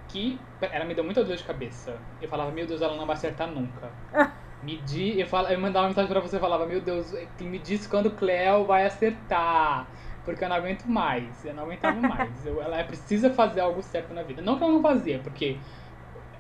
Que 0.09 0.39
ela 0.61 0.85
me 0.85 0.95
deu 0.95 1.05
muita 1.05 1.25
dor 1.25 1.37
de 1.37 1.45
cabeça. 1.45 1.97
Eu 2.21 2.29
falava, 2.29 2.51
meu 2.53 2.67
Deus, 2.67 2.83
ela 2.83 2.97
não 2.97 3.07
vai 3.07 3.17
acertar 3.17 3.49
nunca. 3.51 3.91
Me 4.63 4.81
di, 4.81 5.19
eu, 5.21 5.27
falo, 5.27 5.49
eu 5.49 5.59
mandava 5.61 5.85
uma 5.87 5.89
mensagem 5.91 6.09
pra 6.11 6.21
você 6.21 6.37
e 6.37 6.41
falava, 6.41 6.67
meu 6.67 6.81
Deus, 6.81 7.11
me 7.41 7.59
diz 7.59 7.87
quando 7.87 8.15
Cleo 8.15 8.65
vai 8.65 8.85
acertar. 8.87 9.93
Porque 10.25 10.45
eu 10.45 10.49
não 10.49 10.57
aguento 10.57 10.85
mais. 10.89 11.45
Eu 11.45 11.53
não 11.55 11.65
aguentava 11.65 12.01
mais. 12.03 12.47
Eu, 12.47 12.63
ela 12.63 12.83
precisa 12.85 13.35
fazer 13.35 13.61
algo 13.61 13.83
certo 13.83 14.15
na 14.15 14.23
vida. 14.23 14.41
Não 14.41 14.57
que 14.59 14.63
ela 14.65 14.73
não 14.75 14.83
fazia, 14.83 15.21
porque 15.23 15.63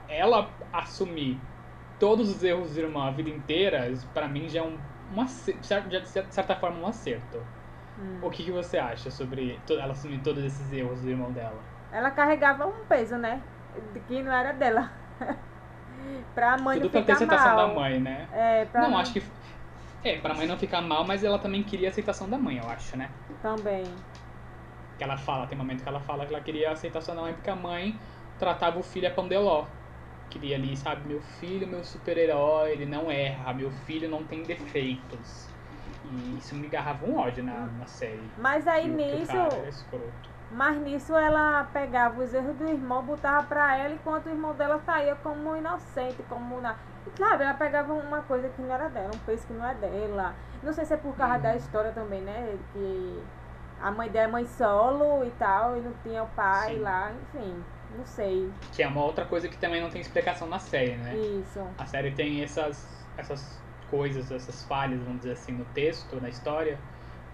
ela 0.09 0.57
assumir 0.73 1.49
todos 1.99 2.29
os 2.31 2.43
erros 2.45 2.75
do 2.75 2.81
irmão 2.81 3.03
a 3.03 3.13
vida 3.13 3.31
inteira, 3.31 3.91
pra 4.13 4.29
mim 4.29 4.49
já 4.49 4.61
é 4.61 4.63
um, 4.63 4.85
um 5.11 5.21
acer- 5.21 5.61
de 5.61 5.67
cer- 6.09 6.29
de 6.29 6.35
certa 6.35 6.57
forma 6.57 6.79
um 6.79 6.87
acerto. 6.87 7.49
Hum. 7.97 8.21
O 8.21 8.31
que, 8.31 8.45
que 8.45 8.53
você 8.53 8.79
acha 8.79 9.11
sobre 9.11 9.65
ela 9.71 9.93
assumir 9.93 10.23
todos 10.23 10.45
esses 10.45 10.73
erros 10.73 11.03
do 11.03 11.09
irmão 11.11 11.33
dela? 11.33 11.69
Ela 11.91 12.11
carregava 12.11 12.67
um 12.67 12.87
peso, 12.87 13.17
né? 13.19 13.47
De 13.93 14.01
Que 14.01 14.23
não 14.23 14.33
era 14.33 14.53
dela. 14.53 14.93
pra 16.35 16.57
mãe 16.59 16.77
Tudo 16.77 16.85
não 16.85 16.91
pra 16.91 17.01
ter 17.03 17.13
ficar 17.13 17.15
aceitação 17.15 17.57
mal. 17.57 17.69
da 17.69 17.75
mãe, 17.81 18.01
né? 18.01 18.29
É, 18.33 18.65
pra 18.67 18.89
Não, 18.89 18.99
acho 18.99 19.13
que. 19.13 19.23
É, 20.05 20.19
pra 20.19 20.35
mãe 20.35 20.47
não 20.47 20.59
ficar 20.59 20.81
mal, 20.83 21.05
mas 21.07 21.23
ela 21.23 21.39
também 21.39 21.63
queria 21.63 21.89
a 21.89 21.91
aceitação 21.91 22.29
da 22.29 22.39
mãe, 22.39 22.59
eu 22.59 22.69
acho, 22.69 22.97
né? 22.97 23.11
Também. 23.41 23.85
Que 24.99 25.05
ela 25.05 25.17
fala, 25.17 25.47
tem 25.47 25.57
momento 25.57 25.83
que 25.83 25.89
ela 25.89 26.01
fala 26.01 26.27
que 26.27 26.35
ela 26.35 26.43
queria 26.43 26.71
a 26.71 26.73
aceitação 26.73 27.15
da 27.15 27.23
mãe 27.23 27.33
porque 27.35 27.51
a 27.51 27.57
mãe 27.57 27.99
tratava 28.39 28.79
o 28.79 28.83
filho 28.83 29.09
a 29.09 29.11
pandeló. 29.11 29.67
Queria 30.31 30.57
ali, 30.57 30.77
sabe, 30.77 31.07
meu 31.07 31.21
filho, 31.21 31.67
meu 31.69 31.85
super-herói, 31.85 32.73
ele 32.73 32.87
não 32.87 33.11
erra, 33.11 33.53
meu 33.53 33.71
filho 33.71 34.09
não 34.09 34.25
tem 34.25 34.43
defeitos. 34.43 35.47
E 36.05 36.39
isso 36.39 36.55
me 36.57 36.67
agarrava 36.67 37.05
um 37.07 37.17
ódio 37.19 37.45
na, 37.45 37.67
na 37.67 37.87
série. 37.87 38.33
Mas 38.37 38.67
aí 38.67 38.83
Que 38.83 38.91
o- 38.91 38.97
que 38.97 39.05
o 39.05 39.19
nisso, 39.19 39.27
cara 39.27 39.57
era 39.57 39.69
escroto. 39.69 40.32
Mas 40.53 40.77
nisso 40.79 41.17
ela 41.17 41.65
pegava 41.73 42.23
os 42.23 42.33
erros 42.35 42.57
do 42.57 42.69
irmão, 42.69 43.03
botava 43.03 43.47
pra 43.47 43.77
ela, 43.77 43.95
enquanto 43.95 44.27
o 44.27 44.31
irmão 44.31 44.55
dela 44.55 44.79
saía 44.85 45.15
como 45.17 45.57
inocente, 45.57 46.23
como 46.29 46.61
na. 46.61 46.77
Sabe, 47.19 47.45
ela 47.45 47.55
pegava 47.55 47.93
uma 47.93 48.23
coisa 48.23 48.49
que 48.49 48.63
não 48.63 48.73
era 48.73 48.89
dela, 48.89 49.11
um 49.15 49.19
peso 49.19 49.47
que 49.47 49.53
não 49.53 49.67
é 49.67 49.75
dela. 49.75 50.35
Não 50.63 50.73
sei 50.73 50.85
se 50.85 50.95
é 50.95 50.97
por 50.97 51.15
causa 51.17 51.37
Uhum. 51.37 51.43
da 51.43 51.57
história 51.57 51.93
também, 51.93 52.21
né? 52.21 52.57
Que 52.73 53.23
a 53.83 53.91
mãe 53.91 54.09
dela 54.09 54.29
é 54.29 54.31
mãe 54.33 54.47
solo 54.47 55.25
e 55.25 55.31
tal, 55.33 55.77
e 55.77 55.81
não 55.81 55.93
tinha 56.03 56.23
o 56.23 56.29
pai 56.29 56.75
Sim. 56.75 56.81
lá, 56.81 57.11
enfim, 57.11 57.55
não 57.99 58.07
sei. 58.07 58.49
Que 58.73 58.83
é 58.83 58.89
uma 58.89 59.03
outra 59.05 59.25
coisa 59.25 59.49
que 59.49 59.57
também 59.57 59.81
não 59.83 59.91
tem 59.91 60.01
explicação 60.01 60.49
na 60.49 60.59
série, 60.59 60.97
né? 60.97 61.17
Isso. 61.17 61.61
A 61.77 61.85
série 61.87 62.13
tem 62.13 62.43
essas, 62.43 63.05
essas 63.17 63.61
coisas, 63.91 64.31
essas 64.31 64.63
falhas, 64.65 65.01
vamos 65.01 65.19
dizer 65.19 65.33
assim, 65.33 65.53
no 65.53 65.65
texto, 65.67 66.21
na 66.21 66.29
história, 66.29 66.79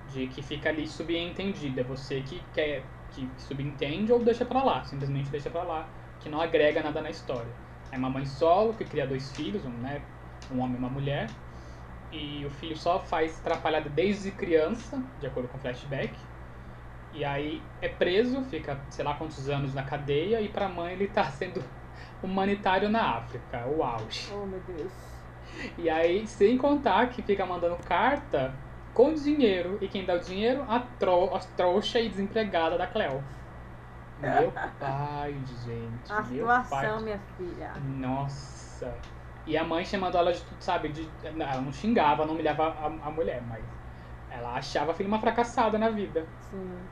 de 0.08 0.26
que 0.28 0.42
fica 0.42 0.70
ali 0.70 0.88
subentendida. 0.88 1.82
Você 1.84 2.22
que 2.22 2.42
quer, 2.54 2.82
que 3.12 3.28
subentende 3.38 4.12
ou 4.12 4.22
deixa 4.22 4.44
pra 4.44 4.62
lá, 4.62 4.84
simplesmente 4.84 5.30
deixa 5.30 5.50
pra 5.50 5.62
lá, 5.62 5.88
que 6.20 6.28
não 6.28 6.40
agrega 6.40 6.82
nada 6.82 7.00
na 7.00 7.10
história. 7.10 7.52
É 7.90 7.96
uma 7.96 8.10
mãe 8.10 8.26
solo 8.26 8.74
que 8.74 8.84
cria 8.84 9.06
dois 9.06 9.32
filhos, 9.32 9.64
um, 9.64 9.70
né, 9.70 10.02
um 10.50 10.60
homem 10.60 10.76
e 10.76 10.78
uma 10.78 10.90
mulher, 10.90 11.30
e 12.12 12.44
o 12.44 12.50
filho 12.50 12.76
só 12.76 12.98
faz 12.98 13.38
atrapalhada 13.40 13.88
desde 13.88 14.30
criança, 14.30 15.02
de 15.18 15.26
acordo 15.26 15.48
com 15.48 15.58
o 15.58 15.60
flashback. 15.60 16.18
E 17.12 17.24
aí 17.24 17.62
é 17.80 17.88
preso, 17.88 18.42
fica 18.44 18.78
sei 18.90 19.04
lá 19.04 19.14
quantos 19.14 19.48
anos 19.48 19.74
na 19.74 19.82
cadeia, 19.82 20.40
e 20.40 20.48
pra 20.48 20.68
mãe 20.68 20.92
ele 20.92 21.08
tá 21.08 21.24
sendo 21.32 21.62
humanitário 22.22 22.88
na 22.88 23.16
África, 23.16 23.66
o 23.66 23.82
auge. 23.82 24.28
Oh, 24.32 24.46
meu 24.46 24.60
Deus. 24.60 24.92
E 25.76 25.88
aí, 25.88 26.26
sem 26.26 26.58
contar 26.58 27.08
que 27.08 27.22
fica 27.22 27.44
mandando 27.46 27.76
carta 27.76 28.54
com 28.98 29.14
dinheiro. 29.14 29.78
E 29.80 29.86
quem 29.88 30.04
dá 30.04 30.14
o 30.14 30.18
dinheiro? 30.18 30.62
A, 30.68 30.80
tro 30.80 31.32
a 31.32 31.38
trouxa 31.38 32.00
e 32.00 32.08
desempregada 32.08 32.76
da 32.76 32.84
Cleo. 32.84 33.22
Meu 34.18 34.50
pai, 34.76 35.32
gente. 35.44 36.12
A 36.12 36.20
meu 36.20 36.24
situação, 36.24 36.96
pai. 36.96 37.02
minha 37.04 37.18
filha. 37.36 37.72
Nossa. 37.80 38.92
E 39.46 39.56
a 39.56 39.62
mãe 39.62 39.84
chamando 39.84 40.18
ela 40.18 40.32
de 40.32 40.42
tudo, 40.42 40.62
sabe? 40.62 40.88
De, 40.88 41.08
ela 41.22 41.60
não 41.60 41.72
xingava, 41.72 42.26
não 42.26 42.34
humilhava 42.34 42.64
a, 42.64 42.86
a 42.86 43.10
mulher, 43.10 43.40
mas 43.42 43.64
ela 44.28 44.56
achava 44.56 44.90
a 44.90 44.94
filha 44.94 45.08
uma 45.08 45.20
fracassada 45.20 45.78
na 45.78 45.90
vida. 45.90 46.26
Sim. 46.50 46.88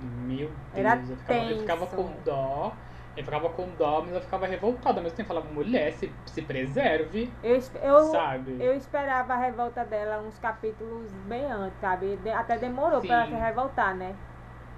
Meu 0.00 0.48
Deus, 0.48 0.76
Era 0.76 0.96
eu, 0.96 1.16
ficava, 1.16 1.50
eu 1.50 1.58
ficava 1.60 1.86
dó. 2.24 2.72
Eu 3.18 3.24
ficava 3.24 3.50
com 3.52 3.74
dó, 3.76 4.02
mas 4.04 4.14
eu 4.14 4.22
ficava 4.22 4.46
revoltada. 4.46 4.98
Ao 5.00 5.02
mesmo 5.04 5.16
tempo, 5.16 5.32
eu 5.32 5.34
falava, 5.36 5.52
mulher, 5.52 5.92
se, 5.92 6.22
se 6.26 6.42
preserve, 6.42 7.42
Eu, 7.42 7.56
eu, 7.82 7.96
sabe? 7.96 8.54
eu 8.58 8.74
esperava 8.74 9.34
a 9.34 9.36
revolta 9.36 9.84
dela 9.84 10.20
uns 10.22 10.38
capítulos 10.38 11.12
bem 11.12 11.50
antes, 11.50 11.78
sabe? 11.80 12.16
De- 12.16 12.30
até 12.30 12.58
demorou 12.58 13.04
pra 13.04 13.16
ela 13.16 13.26
Sim. 13.26 13.28
se 13.28 13.36
revoltar, 13.36 13.96
né? 13.96 14.20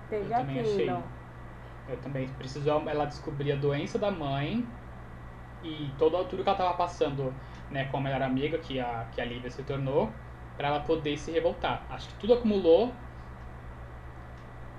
Teve 0.09 0.33
Eu 0.33 0.35
também 0.35 0.61
aquilo. 0.61 0.61
achei. 0.61 1.15
Eu 1.87 2.01
também 2.01 2.37
precisou 2.37 2.89
ela 2.89 3.07
descobrir 3.07 3.53
a 3.53 3.57
doença 3.57 3.99
da 3.99 4.11
mãe 4.11 4.79
e 5.63 5.97
todo, 5.99 6.29
tudo 6.29 6.43
que 6.45 6.49
ela 6.49 6.59
tava 6.59 6.77
passando, 6.79 7.41
né, 7.71 7.87
com 7.91 7.99
a 7.99 8.03
melhor 8.03 8.23
amiga 8.23 8.59
que 8.61 8.79
a, 8.81 9.07
que 9.09 9.21
a 9.21 9.25
Lívia 9.27 9.51
se 9.51 9.65
tornou, 9.65 10.25
pra 10.57 10.69
ela 10.69 10.81
poder 10.85 11.17
se 11.19 11.31
revoltar. 11.33 11.87
Acho 11.91 12.09
que 12.11 12.17
tudo 12.19 12.35
acumulou 12.35 13.09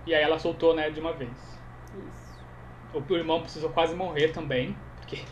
e 0.05 0.13
aí 0.13 0.21
ela 0.23 0.37
soltou, 0.39 0.75
né, 0.75 0.89
de 0.91 0.99
uma 0.99 1.13
vez. 1.17 1.60
O 2.93 3.13
irmão 3.15 3.41
precisou 3.41 3.69
quase 3.69 3.95
morrer 3.95 4.29
também, 4.29 4.75
porque 4.97 5.23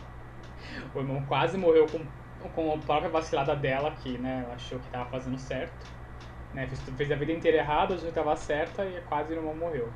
o 0.94 0.98
irmão 0.98 1.22
quase 1.26 1.58
morreu 1.58 1.86
com, 1.86 2.48
com 2.48 2.74
a 2.74 2.78
própria 2.78 3.10
vacilada 3.10 3.54
dela, 3.54 3.90
que 4.02 4.16
né, 4.16 4.42
ela 4.44 4.54
achou 4.54 4.78
que 4.78 4.86
estava 4.86 5.08
fazendo 5.10 5.38
certo. 5.38 5.86
Né, 6.54 6.66
fez, 6.66 6.80
fez 6.80 7.12
a 7.12 7.16
vida 7.16 7.32
inteira 7.32 7.58
errada, 7.58 7.94
achou 7.94 8.04
que 8.04 8.18
estava 8.18 8.34
certa 8.34 8.84
e 8.84 9.00
quase 9.02 9.32
o 9.32 9.36
irmão 9.36 9.54
morreu. 9.54 9.88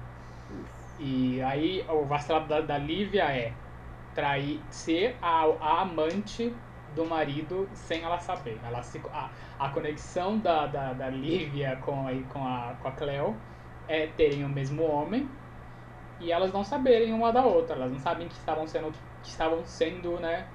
E 0.98 1.42
aí 1.42 1.84
o 1.88 2.04
vacilado 2.04 2.46
da, 2.46 2.60
da 2.60 2.78
Lívia 2.78 3.24
é 3.24 3.52
trair, 4.14 4.60
ser 4.70 5.16
a, 5.20 5.44
a 5.60 5.82
amante 5.82 6.54
do 6.94 7.04
marido 7.04 7.68
sem 7.74 8.02
ela 8.02 8.18
saber. 8.18 8.58
Ela 8.64 8.82
se, 8.82 9.00
a, 9.12 9.30
a 9.58 9.68
conexão 9.70 10.38
da, 10.38 10.66
da, 10.66 10.92
da 10.92 11.08
Lívia 11.08 11.76
com, 11.84 12.06
com, 12.28 12.46
a, 12.46 12.76
com 12.80 12.88
a 12.88 12.92
Cleo 12.92 13.36
é 13.88 14.06
terem 14.06 14.44
o 14.44 14.48
mesmo 14.48 14.84
homem 14.84 15.28
e 16.20 16.30
elas 16.30 16.52
não 16.52 16.64
saberem 16.64 17.12
uma 17.12 17.32
da 17.32 17.44
outra. 17.44 17.76
Elas 17.76 17.92
não 17.92 17.98
sabem 17.98 18.28
que 18.28 18.34
estavam 18.34 18.66
sendo, 18.66 18.92
que 19.22 19.28
estavam 19.28 19.64
sendo 19.64 20.18
né, 20.20 20.46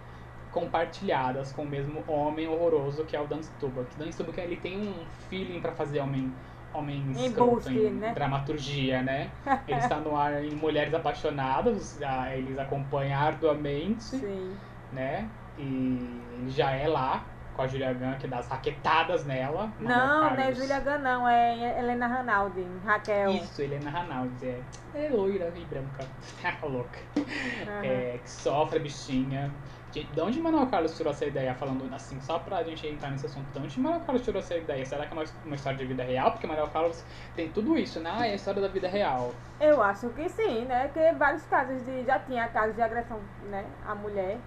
compartilhadas 0.51 1.51
com 1.51 1.63
o 1.63 1.67
mesmo 1.67 2.03
homem 2.07 2.47
horroroso 2.47 3.05
que 3.05 3.15
é 3.15 3.21
o 3.21 3.27
Dan 3.27 3.41
Stubach. 3.41 3.95
Dan 3.97 4.11
Stubach 4.11 4.39
ele 4.39 4.57
tem 4.57 4.77
um 4.77 4.93
feeling 5.29 5.61
pra 5.61 5.71
fazer 5.71 5.99
homem 5.99 6.31
homem 6.71 6.97
Em 6.97 7.25
escroto 7.25 7.69
em 7.69 7.89
né? 7.91 8.13
dramaturgia, 8.13 9.01
né? 9.01 9.31
Ele 9.67 9.79
está 9.79 9.99
no 9.99 10.15
ar 10.15 10.43
em 10.43 10.51
Mulheres 10.51 10.93
Apaixonadas, 10.93 11.99
eles 12.31 12.59
acompanham 12.59 13.19
arduamente, 13.19 14.03
Sim. 14.03 14.55
né? 14.93 15.27
E 15.57 16.21
ele 16.31 16.49
já 16.51 16.71
é 16.71 16.87
lá 16.87 17.23
com 17.53 17.61
a 17.61 17.67
Julia 17.67 17.93
Gunn, 17.93 18.17
que 18.19 18.27
dá 18.27 18.39
as 18.39 18.47
raquetadas 18.47 19.25
nela. 19.25 19.71
Não, 19.79 19.89
não 19.89 20.35
é. 20.35 20.53
Julia 20.53 20.79
Gunn, 20.79 20.99
não. 20.99 21.27
É 21.27 21.79
Helena 21.79 22.07
Ranaldi. 22.07 22.65
Raquel. 22.85 23.31
Isso, 23.31 23.61
Helena 23.61 23.89
Ranaldi, 23.89 24.47
é, 24.47 24.63
é 24.93 25.09
loira 25.09 25.51
e 25.55 25.65
branca, 25.65 26.05
Tá 26.41 26.57
louca. 26.65 26.99
Aham. 27.17 27.85
É, 27.85 28.17
que 28.19 28.29
sofre, 28.29 28.79
bichinha. 28.79 29.51
De, 29.91 30.03
de 30.03 30.21
onde 30.21 30.39
Manuel 30.39 30.67
Carlos 30.67 30.95
tirou 30.95 31.11
essa 31.11 31.25
ideia? 31.25 31.55
Falando 31.55 31.91
assim, 31.93 32.21
só 32.21 32.37
pra 32.39 32.63
gente 32.63 32.85
entrar 32.85 33.09
nesse 33.09 33.25
assunto, 33.25 33.51
de 33.51 33.57
onde 33.57 33.79
Manuel 33.79 34.01
Carlos 34.01 34.23
tirou 34.23 34.39
essa 34.39 34.55
ideia? 34.55 34.85
Será 34.85 35.05
que 35.07 35.13
é 35.13 35.17
uma, 35.17 35.23
uma 35.43 35.55
história 35.55 35.77
de 35.77 35.85
vida 35.85 36.03
real? 36.03 36.31
Porque 36.31 36.45
Manuel 36.45 36.67
Carlos 36.67 37.03
tem 37.35 37.49
tudo 37.51 37.77
isso, 37.77 37.99
né? 37.99 38.11
Ah, 38.13 38.27
é 38.27 38.33
a 38.33 38.35
história 38.35 38.61
da 38.61 38.67
vida 38.67 38.87
real. 38.87 39.31
Eu 39.59 39.81
acho 39.81 40.09
que 40.09 40.29
sim, 40.29 40.65
né? 40.65 40.87
Porque 40.87 41.11
vários 41.13 41.43
casos 41.45 41.83
de. 41.83 42.03
Já 42.05 42.19
tinha 42.19 42.47
casos 42.49 42.75
de 42.75 42.81
agressão, 42.81 43.19
né? 43.49 43.65
A 43.87 43.95
mulher. 43.95 44.37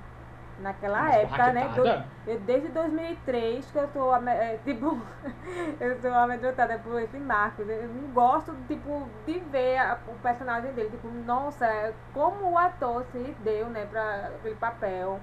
Naquela 0.58 1.00
Mas 1.00 1.16
época, 1.16 1.52
né? 1.52 1.68
Do- 1.68 2.30
eu, 2.30 2.40
desde 2.40 2.68
2003 2.68 3.70
que 3.70 3.78
eu 3.78 3.88
tô, 3.88 4.14
é, 4.14 4.56
tipo, 4.64 5.00
eu 5.80 6.00
sou 6.00 6.12
amedrontada 6.14 6.78
por 6.78 7.00
esse 7.00 7.18
Marcos. 7.18 7.68
Eu 7.68 7.88
não 7.88 8.12
gosto, 8.12 8.54
tipo, 8.68 9.08
de 9.26 9.40
ver 9.40 9.78
a- 9.78 9.98
o 10.06 10.14
personagem 10.16 10.72
dele. 10.72 10.90
Tipo, 10.90 11.08
nossa, 11.08 11.94
como 12.12 12.52
o 12.52 12.58
ator 12.58 13.04
se 13.04 13.18
deu, 13.40 13.68
né, 13.70 13.86
pra 13.86 14.26
aquele 14.36 14.54
papel. 14.56 15.20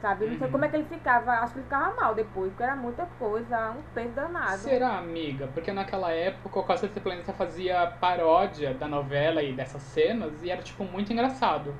Sabe? 0.00 0.26
Não 0.26 0.36
sei 0.38 0.46
Uhum. 0.46 0.52
como 0.52 0.64
é 0.64 0.68
que 0.68 0.76
ele 0.76 0.86
ficava. 0.86 1.32
Acho 1.32 1.52
que 1.52 1.58
ele 1.58 1.64
ficava 1.64 1.94
mal 2.00 2.14
depois, 2.14 2.50
porque 2.50 2.62
era 2.62 2.74
muita 2.76 3.04
coisa, 3.18 3.70
um 3.72 3.82
peso 3.94 4.14
danado. 4.14 4.62
Será, 4.62 4.98
amiga? 4.98 5.46
Porque 5.48 5.72
naquela 5.72 6.10
época 6.12 6.58
o 6.58 6.64
Costa 6.64 6.88
Planeta 7.00 7.32
fazia 7.32 7.86
paródia 7.86 8.74
da 8.74 8.88
novela 8.88 9.42
e 9.42 9.54
dessas 9.54 9.82
cenas 9.82 10.42
e 10.42 10.50
era, 10.50 10.62
tipo, 10.62 10.84
muito 10.84 11.12
engraçado. 11.12 11.74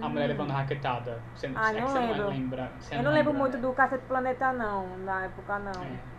A 0.00 0.08
mulher 0.08 0.28
levando 0.28 0.50
raquetada. 0.52 1.24
Você, 1.34 1.48
Hum. 1.48 1.52
Ah, 1.56 1.70
é 1.72 1.80
não 1.80 1.86
que 1.86 1.90
você 1.90 2.00
lembro. 2.00 2.22
não 2.22 2.28
lembra. 2.28 2.76
você 2.80 2.96
Eu 2.96 3.02
não 3.02 3.12
lembro 3.12 3.34
muito 3.34 3.58
do 3.58 3.72
Cacete 3.74 4.06
Planeta, 4.06 4.52
não. 4.52 4.98
Na 4.98 5.24
época, 5.24 5.58
não. 5.58 5.84
É. 5.84 6.10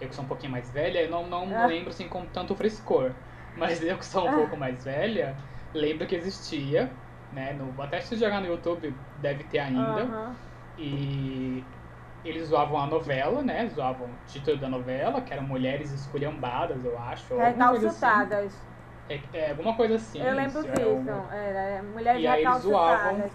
Eu 0.00 0.08
que 0.08 0.14
sou 0.14 0.24
um 0.24 0.28
pouquinho 0.28 0.52
mais 0.52 0.70
velha, 0.70 1.02
eu 1.02 1.10
não, 1.10 1.28
não 1.28 1.56
Ah. 1.56 1.66
lembro 1.66 1.90
assim 1.90 2.08
com 2.08 2.26
tanto 2.30 2.56
frescor. 2.56 3.16
Mas 3.54 3.82
eu 3.82 3.98
que 3.98 4.06
sou 4.06 4.28
um 4.28 4.30
Ah. 4.30 4.34
pouco 4.34 4.56
mais 4.56 4.84
velha, 4.84 5.36
lembro 5.74 6.06
que 6.06 6.14
existia, 6.14 7.00
né? 7.30 7.52
No, 7.54 7.80
até 7.82 8.00
se 8.00 8.16
jogar 8.16 8.40
no 8.40 8.46
YouTube 8.48 9.00
deve 9.14 9.44
ter 9.44 9.58
ainda. 9.58 10.02
Aham. 10.02 10.36
E 10.76 11.70
eles 12.24 12.48
zoavam 12.48 12.78
a 12.78 12.86
novela, 12.86 13.42
né? 13.42 13.68
Zoavam 13.70 14.14
o 14.14 14.18
título 14.24 14.58
da 14.58 14.68
novela, 14.68 15.22
que 15.22 15.32
eram 15.32 15.44
Mulheres 15.44 15.92
Esculhambadas, 15.92 16.84
eu 16.84 16.98
acho. 16.98 17.34
coisa 17.70 17.88
assim. 17.88 18.06
É, 19.08 19.28
é, 19.32 19.50
alguma 19.50 19.76
coisa 19.76 19.96
assim. 19.96 20.20
eu 20.20 20.34
lembro 20.34 20.64
isso, 20.64 20.66
disso. 20.70 20.70
era 20.70 20.88
uma- 20.88 21.34
Era, 21.34 21.58
é, 21.78 21.82
mulheres 21.82 22.22
E 22.22 22.26
aí 22.26 22.42
eles 22.44 22.58
zoavam 22.58 23.30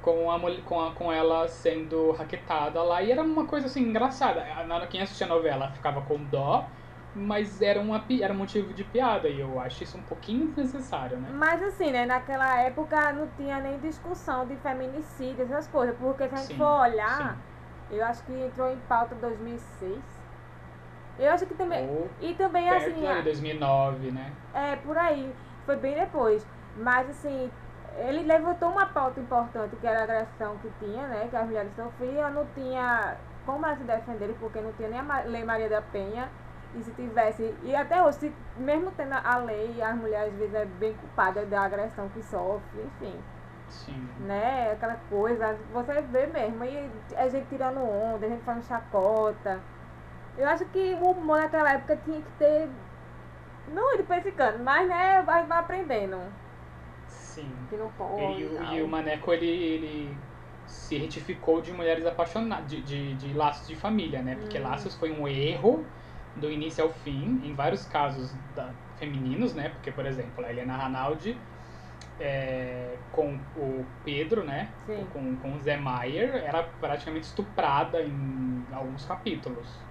com, 0.00 0.30
a, 0.30 0.62
com, 0.62 0.80
a, 0.80 0.94
com 0.94 1.12
ela 1.12 1.48
sendo 1.48 2.12
raquetada 2.12 2.82
lá. 2.82 3.02
E 3.02 3.10
era 3.10 3.22
uma 3.22 3.46
coisa 3.46 3.66
assim 3.66 3.82
engraçada. 3.82 4.44
Quem 4.88 5.00
assistia 5.02 5.26
a 5.26 5.30
novela 5.30 5.72
ficava 5.72 6.02
com 6.04 6.24
dó, 6.24 6.72
mas 7.14 7.60
era, 7.62 7.80
uma, 7.80 8.06
era 8.20 8.32
um 8.32 8.36
motivo 8.38 8.74
de 8.74 8.84
piada. 8.84 9.28
E 9.28 9.40
eu 9.40 9.58
acho 9.60 9.82
isso 9.84 9.98
um 9.98 10.04
pouquinho 10.04 10.48
desnecessário, 10.54 11.18
né? 11.20 11.36
Mas 11.38 11.62
assim, 11.62 11.90
né, 11.92 12.04
naquela 12.06 12.60
época 12.60 13.12
não 13.12 13.28
tinha 13.30 13.60
nem 13.60 13.78
discussão 13.80 14.46
de 14.46 14.56
feminicídio, 14.58 15.44
essas 15.44 15.66
coisas, 15.68 15.96
porque 15.96 16.28
se 16.28 16.34
a 16.34 16.38
gente 16.42 16.54
Sim, 16.54 16.56
for 16.56 16.80
olhar, 16.80 17.44
eu 17.88 18.04
acho 18.04 18.24
que 18.24 18.32
entrou 18.32 18.68
em 18.70 18.80
pauta 18.80 19.14
em 19.14 19.20
2006. 19.20 20.15
Eu 21.18 21.32
acho 21.32 21.46
que 21.46 21.54
também. 21.54 21.88
Ou 21.88 22.08
E 22.20 22.34
também 22.34 22.68
perto 22.68 22.90
assim, 22.90 23.06
ali, 23.06 23.22
2009, 23.22 24.10
né? 24.10 24.32
é 24.54 24.76
por 24.76 24.96
aí, 24.98 25.34
foi 25.64 25.76
bem 25.76 25.94
depois. 25.94 26.46
Mas 26.76 27.08
assim, 27.10 27.50
ele 27.96 28.22
levantou 28.24 28.70
uma 28.70 28.86
pauta 28.86 29.18
importante, 29.20 29.76
que 29.76 29.86
era 29.86 30.00
a 30.00 30.02
agressão 30.04 30.56
que 30.58 30.70
tinha, 30.84 31.06
né? 31.08 31.26
Que 31.28 31.36
as 31.36 31.46
mulheres 31.46 31.72
sofriam, 31.74 32.30
não 32.30 32.44
tinha 32.54 33.16
como 33.46 33.64
elas 33.64 33.78
se 33.78 33.84
defenderem, 33.84 34.34
porque 34.40 34.60
não 34.60 34.72
tinha 34.72 34.88
nem 34.88 34.98
a 35.00 35.22
Lei 35.22 35.44
Maria 35.44 35.68
da 35.68 35.80
Penha. 35.80 36.28
E 36.74 36.82
se 36.82 36.90
tivesse, 36.92 37.54
e 37.62 37.74
até 37.74 38.02
hoje, 38.02 38.18
se- 38.18 38.32
mesmo 38.56 38.90
tendo 38.90 39.14
a 39.14 39.38
lei, 39.38 39.80
as 39.80 39.96
mulheres 39.96 40.32
às 40.34 40.38
vezes 40.38 40.54
é 40.54 40.64
bem 40.66 40.92
culpada 40.94 41.46
da 41.46 41.62
agressão 41.62 42.06
que 42.10 42.22
sofre, 42.22 42.82
enfim, 42.82 43.18
Sim. 43.70 44.06
né? 44.20 44.72
Aquela 44.72 44.96
coisa, 45.08 45.56
você 45.72 46.02
vê 46.02 46.26
mesmo, 46.26 46.64
e 46.64 46.90
a 47.16 47.28
gente 47.28 47.48
tirando 47.48 47.78
onda, 47.80 48.26
a 48.26 48.28
gente 48.28 48.42
fazendo 48.44 48.64
chacota. 48.64 49.58
Eu 50.38 50.48
acho 50.48 50.64
que 50.66 50.94
o 50.94 51.10
humor 51.12 51.38
naquela 51.40 51.72
época 51.72 51.96
tinha 51.96 52.20
que 52.20 52.30
ter, 52.32 52.68
não 53.72 53.94
ele 53.94 54.02
pensando, 54.04 54.62
mas 54.62 54.88
né, 54.88 55.22
vai, 55.22 55.46
vai 55.46 55.58
aprendendo. 55.58 56.18
Sim. 57.08 57.66
Que 57.70 57.76
não 57.76 57.88
pode. 57.90 58.40
E, 58.40 58.44
o- 58.44 58.54
tal. 58.64 58.74
e 58.74 58.82
o 58.82 58.88
Maneco, 58.88 59.32
ele, 59.32 59.46
ele 59.46 60.18
se 60.66 60.96
retificou 60.96 61.60
de 61.60 61.72
mulheres 61.72 62.04
apaixonadas, 62.06 62.68
de, 62.68 62.82
de, 62.82 63.14
de 63.14 63.32
laços 63.32 63.66
de 63.66 63.76
família, 63.76 64.22
né? 64.22 64.34
Porque 64.36 64.58
Hum. 64.58 64.62
laços 64.62 64.94
foi 64.96 65.10
um 65.10 65.26
erro 65.28 65.84
do 66.36 66.50
início 66.50 66.84
ao 66.84 66.90
fim, 66.90 67.40
em 67.44 67.54
vários 67.54 67.84
casos 67.86 68.32
da- 68.54 68.74
femininos, 68.98 69.54
né? 69.54 69.68
Porque, 69.70 69.90
por 69.90 70.06
exemplo, 70.06 70.44
a 70.44 70.50
Helena 70.50 70.76
Ranaldi 70.76 71.36
é, 72.18 72.98
com 73.10 73.38
o 73.54 73.84
Pedro, 74.04 74.44
né? 74.44 74.68
Sim. 74.86 75.06
Com, 75.12 75.36
com 75.36 75.54
o 75.54 75.60
Zé 75.60 75.76
Maier, 75.76 76.34
era 76.36 76.62
praticamente 76.62 77.26
estuprada 77.26 78.02
em 78.02 78.66
alguns 78.72 79.04
capítulos. 79.04 79.84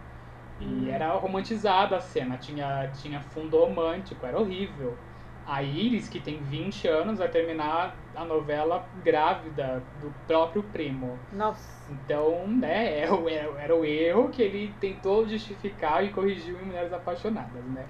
E 0.59 0.65
Hum. 0.65 0.87
era 0.89 1.11
romantizada 1.17 1.97
a 1.97 1.99
cena, 1.99 2.37
tinha, 2.37 2.89
tinha 2.93 3.21
fundo 3.21 3.57
romântico, 3.57 4.25
era 4.25 4.39
horrível. 4.39 4.97
A 5.45 5.61
Iris, 5.61 6.09
que 6.09 6.19
tem 6.19 6.41
20 6.41 6.87
anos, 6.87 7.19
vai 7.19 7.29
terminar 7.29 7.99
a 8.15 8.25
novela 8.25 8.89
grávida 8.95 9.83
do 9.99 10.11
próprio 10.25 10.63
primo. 10.63 11.19
Nossa. 11.31 11.91
Então, 11.91 12.47
né, 12.47 12.99
era, 12.99 13.13
o- 13.13 13.29
era, 13.29 13.61
era 13.61 13.75
o 13.75 13.85
erro 13.85 14.29
que 14.29 14.41
ele 14.41 14.73
tentou 14.79 15.27
justificar 15.27 16.03
e 16.03 16.09
corrigiu 16.09 16.59
em 16.59 16.65
Mulheres 16.65 16.91
Apaixonadas, 16.91 17.63
né? 17.65 17.85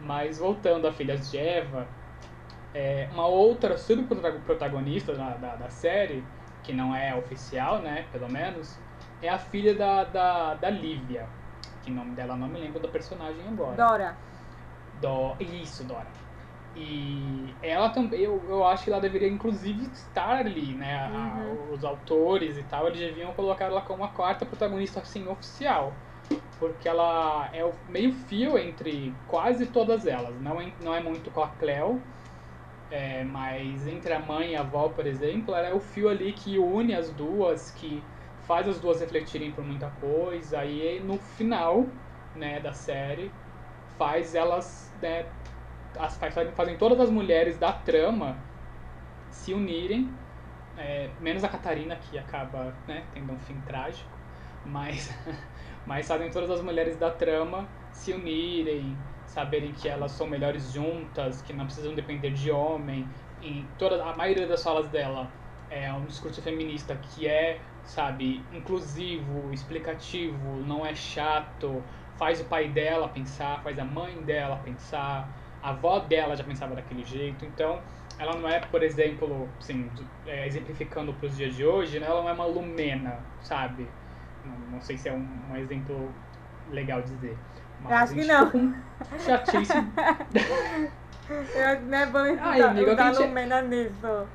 Mas 0.00 0.38
voltando 0.38 0.86
a 0.88 0.92
Filhas 0.92 1.30
de 1.30 1.38
Eva, 1.38 1.88
é, 2.74 3.08
uma 3.12 3.26
outra 3.26 3.76
subprotagonista 3.78 5.14
da, 5.14 5.36
da, 5.36 5.56
da 5.56 5.70
série, 5.70 6.24
que 6.62 6.72
não 6.72 6.94
é 6.94 7.14
oficial, 7.14 7.80
né, 7.80 8.06
pelo 8.10 8.28
menos, 8.28 8.78
é 9.22 9.28
a 9.28 9.38
filha 9.38 9.74
da, 9.74 10.04
da, 10.04 10.54
da 10.54 10.70
Lívia. 10.70 11.28
Que 11.86 11.92
nome 11.92 12.16
dela 12.16 12.36
não 12.36 12.48
me 12.48 12.58
lembro 12.58 12.80
do 12.80 12.88
personagem 12.88 13.46
agora. 13.46 13.76
Dora. 13.76 14.18
Do... 15.00 15.36
Isso, 15.38 15.84
Dora. 15.84 16.10
E 16.74 17.54
ela 17.62 17.90
também, 17.90 18.20
eu, 18.20 18.44
eu 18.48 18.66
acho 18.66 18.82
que 18.82 18.90
ela 18.90 19.00
deveria 19.00 19.28
inclusive 19.28 19.84
estar 19.92 20.40
ali, 20.40 20.74
né? 20.74 20.96
A- 20.96 21.46
Uhum. 21.46 21.72
os 21.74 21.84
autores 21.84 22.56
e 22.56 22.64
tal, 22.64 22.88
eles 22.88 22.98
deviam 22.98 23.32
colocar 23.34 23.66
ela 23.66 23.80
como 23.82 24.02
a 24.02 24.08
quarta 24.08 24.44
protagonista, 24.44 24.98
assim, 25.00 25.28
oficial. 25.28 25.96
Porque 26.58 26.88
ela 26.88 27.48
é 27.52 27.64
o 27.64 27.72
meio 27.86 28.12
fio 28.12 28.58
entre 28.58 29.16
quase 29.28 29.66
todas 29.66 30.06
elas. 30.08 30.40
Não 30.40 30.60
é, 30.60 30.72
não 30.80 30.92
é 30.92 31.00
muito 31.00 31.30
com 31.30 31.40
a 31.40 31.48
Cleo, 31.50 32.02
é, 32.90 33.22
mas 33.22 33.86
entre 33.86 34.12
a 34.12 34.18
mãe 34.18 34.52
e 34.52 34.56
a 34.56 34.60
avó, 34.60 34.88
por 34.88 35.06
exemplo, 35.06 35.54
ela 35.54 35.68
é 35.68 35.74
o 35.74 35.78
fio 35.80 36.08
ali 36.08 36.32
que 36.32 36.58
une 36.58 36.94
as 36.94 37.10
duas, 37.12 37.70
que 37.70 38.04
faz 38.46 38.68
as 38.68 38.80
duas 38.80 39.00
refletirem 39.00 39.52
por 39.52 39.64
muita 39.64 39.90
coisa. 39.90 40.64
E 40.64 41.00
no 41.00 41.18
final 41.18 41.86
né, 42.34 42.60
da 42.60 42.72
série 42.72 43.30
faz 43.98 44.34
elas, 44.34 44.92
né, 45.00 45.26
as, 45.98 46.16
faz- 46.18 46.34
fazem 46.54 46.76
todas 46.78 47.00
as 47.00 47.10
mulheres 47.10 47.58
da 47.58 47.72
trama 47.72 48.44
se 49.30 49.52
unirem, 49.54 50.18
é, 50.76 51.10
menos 51.20 51.44
a 51.44 51.48
Catarina 51.48 51.96
que 51.96 52.18
acaba, 52.18 52.76
né, 52.86 53.08
tendo 53.12 53.32
um 53.32 53.38
fim 53.38 53.60
trágico, 53.62 54.18
mas, 54.64 55.10
mas 55.84 56.06
fazem 56.08 56.30
todas 56.30 56.50
as 56.50 56.62
mulheres 56.62 56.96
da 56.98 57.10
trama 57.10 57.68
se 57.90 58.12
unirem, 58.12 58.96
saberem 59.24 59.72
que 59.72 59.88
elas 59.88 60.12
são 60.12 60.26
melhores 60.26 60.72
juntas, 60.72 61.42
que 61.42 61.52
não 61.52 61.64
precisam 61.66 61.94
depender 61.94 62.30
de 62.30 62.50
homem. 62.50 63.12
Em 63.40 63.66
toda 63.78 64.02
a 64.04 64.16
maioria 64.16 64.46
das 64.46 64.62
falas 64.62 64.88
dela 64.90 65.32
é 65.68 65.92
um 65.92 66.06
discurso 66.06 66.40
feminista 66.42 66.96
que 66.96 67.26
é, 67.26 67.60
sabe, 67.86 68.44
inclusivo, 68.52 69.52
explicativo, 69.52 70.56
não 70.66 70.84
é 70.84 70.94
chato, 70.94 71.82
faz 72.18 72.40
o 72.40 72.44
pai 72.44 72.68
dela 72.68 73.08
pensar, 73.08 73.62
faz 73.62 73.78
a 73.78 73.84
mãe 73.84 74.20
dela 74.22 74.56
pensar, 74.56 75.28
a 75.62 75.70
avó 75.70 76.00
dela 76.00 76.36
já 76.36 76.44
pensava 76.44 76.74
daquele 76.74 77.04
jeito, 77.04 77.44
então 77.44 77.80
ela 78.18 78.36
não 78.36 78.48
é, 78.48 78.60
por 78.60 78.82
exemplo, 78.82 79.48
assim, 79.60 79.90
é, 80.26 80.46
exemplificando 80.46 81.12
para 81.14 81.26
os 81.26 81.36
dias 81.36 81.54
de 81.54 81.64
hoje, 81.64 82.00
né, 82.00 82.06
ela 82.06 82.22
não 82.22 82.28
é 82.28 82.32
uma 82.32 82.46
lumena, 82.46 83.18
sabe? 83.42 83.86
Não, 84.44 84.58
não 84.72 84.80
sei 84.80 84.96
se 84.96 85.08
é 85.08 85.12
um, 85.12 85.26
um 85.50 85.56
exemplo 85.56 86.12
legal 86.70 87.02
dizer. 87.02 87.36
Acho 87.84 88.14
que 88.14 88.24
não. 88.24 88.50
chatice. 89.18 89.72
Eu 91.28 91.82
não 91.82 91.98
é 91.98 92.06
bom 92.06 92.18
Ai, 92.40 92.62
amiga, 92.62 93.10
Lumena 93.10 93.62
nisso. 93.62 94.28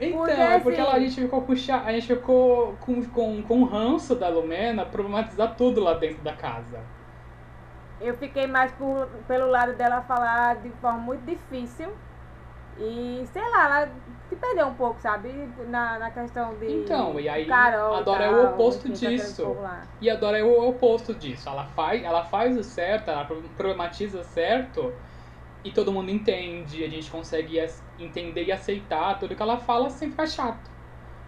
Então, 0.00 0.18
Porque, 0.18 0.30
é 0.32 0.60
porque 0.60 0.80
assim- 0.80 0.80
ela, 0.80 0.94
a 0.94 1.00
gente 1.00 1.20
ficou 1.20 1.42
com 1.46 1.56
cha- 1.56 1.82
a 1.84 1.92
gente 1.92 2.06
ficou 2.06 2.76
com, 2.78 3.02
com, 3.10 3.42
com 3.42 3.60
o 3.62 3.64
ranço 3.64 4.14
da 4.14 4.28
Lumena 4.28 4.84
problematizar 4.84 5.56
tudo 5.56 5.80
lá 5.80 5.94
dentro 5.94 6.22
da 6.22 6.34
casa. 6.34 6.80
eu 8.00 8.14
fiquei 8.16 8.46
mais 8.46 8.72
por, 8.72 9.06
pelo 9.24 9.46
lado 9.48 9.76
dela 9.76 10.02
falar 10.02 10.60
de 10.62 10.70
forma 10.72 10.98
muito 10.98 11.24
difícil. 11.24 11.92
E, 12.76 13.24
sei 13.32 13.42
lá, 13.52 13.64
ela 13.84 13.92
se 14.28 14.36
perdeu 14.36 14.66
um 14.66 14.74
pouco, 14.74 15.00
sabe? 15.00 15.32
Na, 15.68 15.98
na 15.98 16.10
questão 16.10 16.58
de. 16.58 16.66
Então, 16.68 17.20
e 17.20 17.28
aí 17.28 17.46
Carol 17.46 17.94
a 17.96 18.00
Dora 18.02 18.24
é 18.24 18.30
tal, 18.30 18.42
o 18.42 18.54
oposto 18.54 18.88
enfim, 18.88 18.94
aquele 18.94 19.16
disso. 19.16 19.56
E 20.00 20.10
a 20.10 20.16
Dora 20.16 20.38
é 20.38 20.42
o 20.42 20.68
oposto 20.68 21.14
disso. 21.14 21.48
Ela 21.48 21.66
faz, 21.68 22.02
ela 22.02 22.24
faz 22.24 22.56
o 22.58 22.64
certo, 22.64 23.10
ela 23.10 23.24
pro- 23.24 23.42
problematiza 23.50 24.24
certo 24.24 24.98
e 25.64 25.72
todo 25.72 25.92
mundo 25.92 26.10
entende. 26.10 26.84
A 26.84 26.88
gente 26.88 27.10
consegue 27.10 27.58
entender 27.98 28.44
e 28.44 28.52
aceitar 28.52 29.18
tudo 29.18 29.34
que 29.36 29.42
ela 29.42 29.58
fala 29.58 29.90
sem 29.90 30.10
ficar 30.10 30.26
chato. 30.26 30.70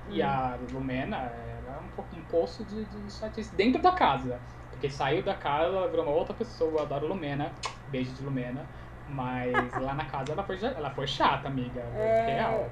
E 0.09 0.23
Hum. 0.23 0.23
a 0.23 0.57
Lumena 0.57 1.17
era 1.17 1.81
um, 1.81 1.91
pouco 1.91 2.15
um 2.17 2.25
poço 2.25 2.65
de, 2.65 2.85
de 2.87 3.11
chatice 3.11 3.55
dentro 3.57 3.83
da 3.83 3.93
casa. 3.93 4.41
Porque 4.71 4.91
saiu 4.91 5.23
da 5.23 5.35
casa, 5.35 5.77
ela 5.77 5.89
virou 5.89 6.05
uma 6.07 6.15
outra 6.15 6.35
pessoa. 6.35 6.83
Adoro 6.83 7.07
Lumena. 7.09 7.55
Beijo 7.89 8.15
de 8.15 8.23
Lumena. 8.23 8.69
Mas 9.07 9.77
lá 9.77 9.95
na 9.95 10.07
casa 10.07 10.33
ela 10.33 10.45
foi, 10.45 10.63
ela 10.63 10.91
foi 10.91 11.07
chata, 11.07 11.49
amiga. 11.49 11.83
É, 11.93 12.27
Real. 12.27 12.71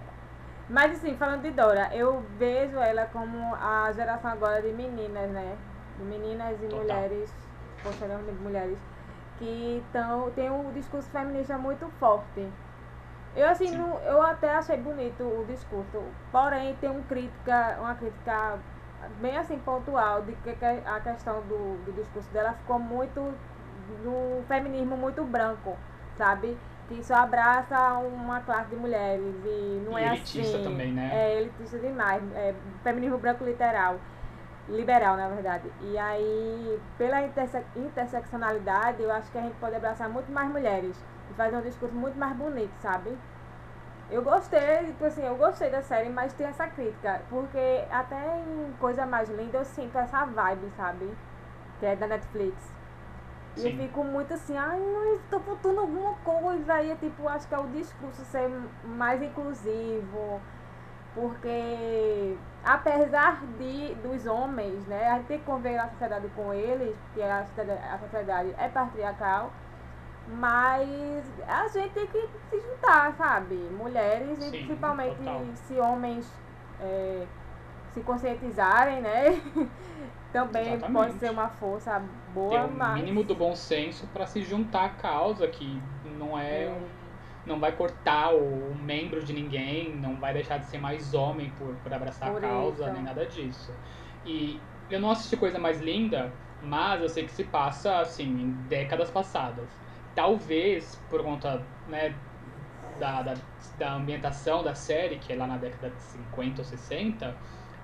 Mas 0.68 0.92
assim, 0.98 1.16
falando 1.16 1.42
de 1.42 1.50
Dora, 1.52 1.90
eu 1.94 2.22
vejo 2.38 2.78
ela 2.78 3.06
como 3.06 3.54
a 3.56 3.92
geração 3.92 4.30
agora 4.30 4.62
de 4.62 4.72
meninas, 4.72 5.30
né? 5.30 5.58
De 5.98 6.04
meninas 6.04 6.62
e 6.62 6.68
Total. 6.68 6.74
mulheres, 6.76 7.30
posteriormente 7.82 8.40
mulheres, 8.40 8.78
que 9.38 9.82
tão, 9.92 10.30
tem 10.30 10.50
um 10.50 10.72
discurso 10.72 11.08
feminista 11.10 11.58
muito 11.58 11.88
forte. 11.98 12.48
Eu 13.36 13.48
assim, 13.48 13.68
Sim. 13.68 13.78
não, 13.78 13.98
eu 14.00 14.22
até 14.22 14.54
achei 14.54 14.76
bonito 14.76 15.24
o 15.24 15.44
discurso, 15.46 16.02
porém 16.30 16.74
tem 16.76 16.88
um 16.88 17.02
crítica, 17.02 17.76
uma 17.80 17.94
crítica 17.94 18.58
bem 19.20 19.36
assim 19.36 19.58
pontual 19.58 20.22
de 20.22 20.32
que 20.36 20.52
que 20.54 20.64
a 20.64 21.00
questão 21.00 21.40
do, 21.42 21.76
do 21.84 21.92
discurso 21.92 22.28
dela 22.32 22.52
ficou 22.52 22.78
muito 22.78 23.20
no 24.04 24.42
feminismo 24.46 24.96
muito 24.96 25.24
branco, 25.24 25.76
sabe? 26.16 26.56
Que 26.88 27.02
só 27.02 27.14
abraça 27.14 27.94
uma 27.98 28.40
classe 28.40 28.70
de 28.70 28.76
mulheres 28.76 29.34
e 29.44 29.82
não 29.84 29.98
E 29.98 30.04
é 30.04 30.06
elitista 30.06 30.58
assim. 30.58 30.64
também, 30.64 30.92
né? 30.92 31.10
É 31.12 31.40
elitista 31.40 31.78
demais, 31.78 32.22
é 32.34 32.54
feminismo 32.82 33.18
branco 33.18 33.44
literal, 33.44 33.96
liberal 34.68 35.16
na 35.16 35.28
verdade. 35.28 35.70
E 35.80 35.96
aí, 35.98 36.80
pela 36.98 37.22
interse 37.22 37.64
interseccionalidade, 37.76 39.02
eu 39.02 39.10
acho 39.10 39.30
que 39.30 39.38
a 39.38 39.42
gente 39.42 39.56
pode 39.56 39.74
abraçar 39.76 40.08
muito 40.08 40.30
mais 40.32 40.50
mulheres 40.50 40.96
e 41.30 41.34
fazer 41.34 41.56
um 41.56 41.62
discurso 41.62 41.94
muito 41.94 42.18
mais 42.18 42.36
bonito, 42.36 42.74
sabe? 42.80 43.10
Eu 44.10 44.22
gostei, 44.22 44.86
tipo 44.86 45.04
assim, 45.04 45.22
eu 45.22 45.36
gostei 45.36 45.70
da 45.70 45.82
série, 45.82 46.08
mas 46.10 46.34
tem 46.34 46.46
essa 46.46 46.68
crítica, 46.68 47.24
porque 47.28 47.58
até 47.90 48.16
em 48.42 48.72
Coisa 48.74 49.06
Mais 49.06 49.28
Linda 49.30 49.58
eu 49.58 49.64
sinto 49.64 49.96
essa 49.98 50.24
vibe, 50.26 50.70
sabe? 50.76 51.18
Que 51.80 51.86
é 51.86 51.96
da 51.96 52.06
Netflix. 52.06 52.74
E 53.56 53.64
eu 53.64 53.70
Sim. 53.70 53.76
fico 53.78 54.04
muito 54.04 54.34
assim, 54.34 54.56
ai, 54.56 54.80
tô 55.30 55.40
faltando 55.40 55.80
alguma 55.80 56.14
coisa 56.16 56.74
aí, 56.74 56.94
tipo, 56.96 57.28
acho 57.28 57.46
que 57.48 57.54
é 57.54 57.58
o 57.58 57.68
discurso 57.68 58.24
ser 58.24 58.48
mais 58.82 59.22
inclusivo, 59.22 60.40
porque 61.14 62.36
apesar 62.64 63.40
de 63.58 63.94
dos 63.96 64.26
homens, 64.26 64.86
né, 64.86 65.10
a 65.10 65.14
gente 65.16 65.26
tem 65.26 65.38
que 65.38 65.44
conviver 65.44 65.78
a 65.78 65.88
sociedade 65.88 66.28
com 66.34 66.52
eles, 66.52 66.96
porque 67.06 67.22
a 67.22 67.44
sociedade, 67.46 67.80
a 67.92 67.98
sociedade 67.98 68.54
é 68.58 68.68
patriarcal, 68.68 69.52
mas 70.40 71.24
a 71.46 71.68
gente 71.68 71.92
tem 71.92 72.06
que 72.06 72.28
se 72.50 72.60
juntar, 72.60 73.14
sabe? 73.16 73.54
Mulheres 73.54 74.38
Sim, 74.38 74.48
e 74.48 74.64
principalmente 74.64 75.16
total. 75.16 75.42
se 75.54 75.74
homens 75.78 76.30
é, 76.80 77.26
se 77.92 78.00
conscientizarem, 78.00 79.00
né? 79.00 79.40
Também 80.32 80.64
pode 80.64 80.74
Exatamente. 80.74 81.18
ser 81.20 81.30
uma 81.30 81.48
força 81.48 82.02
boa, 82.34 82.50
Ter 82.58 82.66
o 82.66 82.72
mas. 82.72 82.94
mínimo 82.96 83.22
do 83.22 83.36
bom 83.36 83.54
senso 83.54 84.04
pra 84.08 84.26
se 84.26 84.42
juntar 84.42 84.86
à 84.86 84.88
causa, 84.88 85.46
que 85.46 85.80
não 86.04 86.36
é. 86.36 86.64
É. 86.64 86.80
não 87.46 87.58
vai 87.58 87.72
cortar 87.72 88.34
o, 88.34 88.74
membro 88.74 89.22
de 89.22 89.32
ninguém, 89.32 89.94
não 89.96 90.16
vai 90.16 90.32
deixar 90.32 90.58
de 90.58 90.66
ser 90.66 90.78
mais 90.78 91.14
homem 91.14 91.50
por, 91.58 91.74
por 91.76 91.92
abraçar 91.92 92.30
Por 92.30 92.44
a 92.44 92.48
causa, 92.48 92.84
isso. 92.84 92.92
nem 92.92 93.02
nada 93.02 93.26
disso. 93.26 93.72
E 94.24 94.60
eu 94.90 95.00
não 95.00 95.10
assisti 95.10 95.36
coisa 95.36 95.58
mais 95.58 95.80
linda, 95.80 96.32
mas 96.62 97.02
eu 97.02 97.08
sei 97.08 97.24
que 97.24 97.32
se 97.32 97.44
passa 97.44 97.98
assim, 97.98 98.24
em 98.24 98.50
décadas 98.68 99.10
passadas. 99.10 99.68
Talvez 100.14 100.96
por 101.10 101.22
conta, 101.22 101.62
né, 101.88 102.14
da, 102.98 103.22
da, 103.22 103.34
da 103.78 103.94
ambientação 103.94 104.62
da 104.62 104.74
série, 104.74 105.18
que 105.18 105.32
é 105.32 105.36
lá 105.36 105.46
na 105.46 105.56
década 105.56 105.90
de 105.90 106.02
50 106.02 106.60
ou 106.60 106.64
60, 106.64 107.36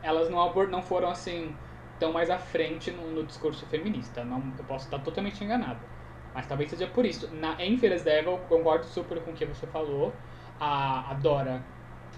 elas 0.02 0.30
não, 0.30 0.52
não 0.68 0.82
foram 0.82 1.10
assim 1.10 1.54
tão 1.98 2.12
mais 2.12 2.30
à 2.30 2.38
frente 2.38 2.90
no, 2.90 3.10
no 3.10 3.24
discurso 3.24 3.66
feminista. 3.66 4.24
Não, 4.24 4.42
eu 4.58 4.64
posso 4.64 4.86
estar 4.86 4.98
totalmente 5.00 5.42
enganado. 5.44 5.89
Mas 6.34 6.46
talvez 6.46 6.70
seja 6.70 6.86
por 6.86 7.04
isso. 7.04 7.28
Na, 7.34 7.60
em 7.62 7.76
Devil, 7.76 8.32
eu 8.32 8.38
concordo 8.38 8.84
super 8.86 9.20
com 9.20 9.32
o 9.32 9.34
que 9.34 9.44
você 9.44 9.66
falou. 9.66 10.12
A, 10.58 11.10
a 11.10 11.14
Dora 11.14 11.62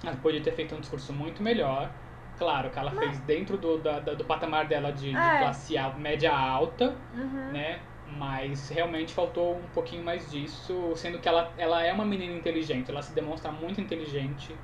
ela 0.05 0.17
podia 0.17 0.41
ter 0.43 0.53
feito 0.53 0.75
um 0.75 0.81
discurso 0.81 1.13
muito 1.13 1.43
melhor. 1.43 1.91
Claro 2.39 2.71
que 2.71 2.79
ela 2.79 2.91
fez 2.91 3.21
dentro 3.21 3.57
do, 3.57 3.79
da, 3.79 4.01
do 4.01 4.25
patamar 4.25 4.67
dela 4.67 4.91
de, 4.93 5.13
de 5.13 5.19
É. 5.19 5.39
classe 5.39 5.77
al- 5.77 5.97
média 5.99 6.33
alta, 6.35 6.97
Uhum. 7.15 7.53
né? 7.53 7.81
Mas 8.05 8.69
realmente 8.69 9.15
faltou 9.15 9.57
um 9.59 9.69
pouquinho 9.69 10.03
mais 10.05 10.31
disso, 10.31 10.95
sendo 10.97 11.19
que 11.21 11.29
ela, 11.29 11.53
ela 11.57 11.83
é 11.85 11.93
uma 11.93 12.05
menina 12.05 12.35
inteligente, 12.35 12.91
ela 12.91 13.01
se 13.01 13.13
demonstra 13.15 13.53
muito 13.53 13.81
inteligente 13.81 14.59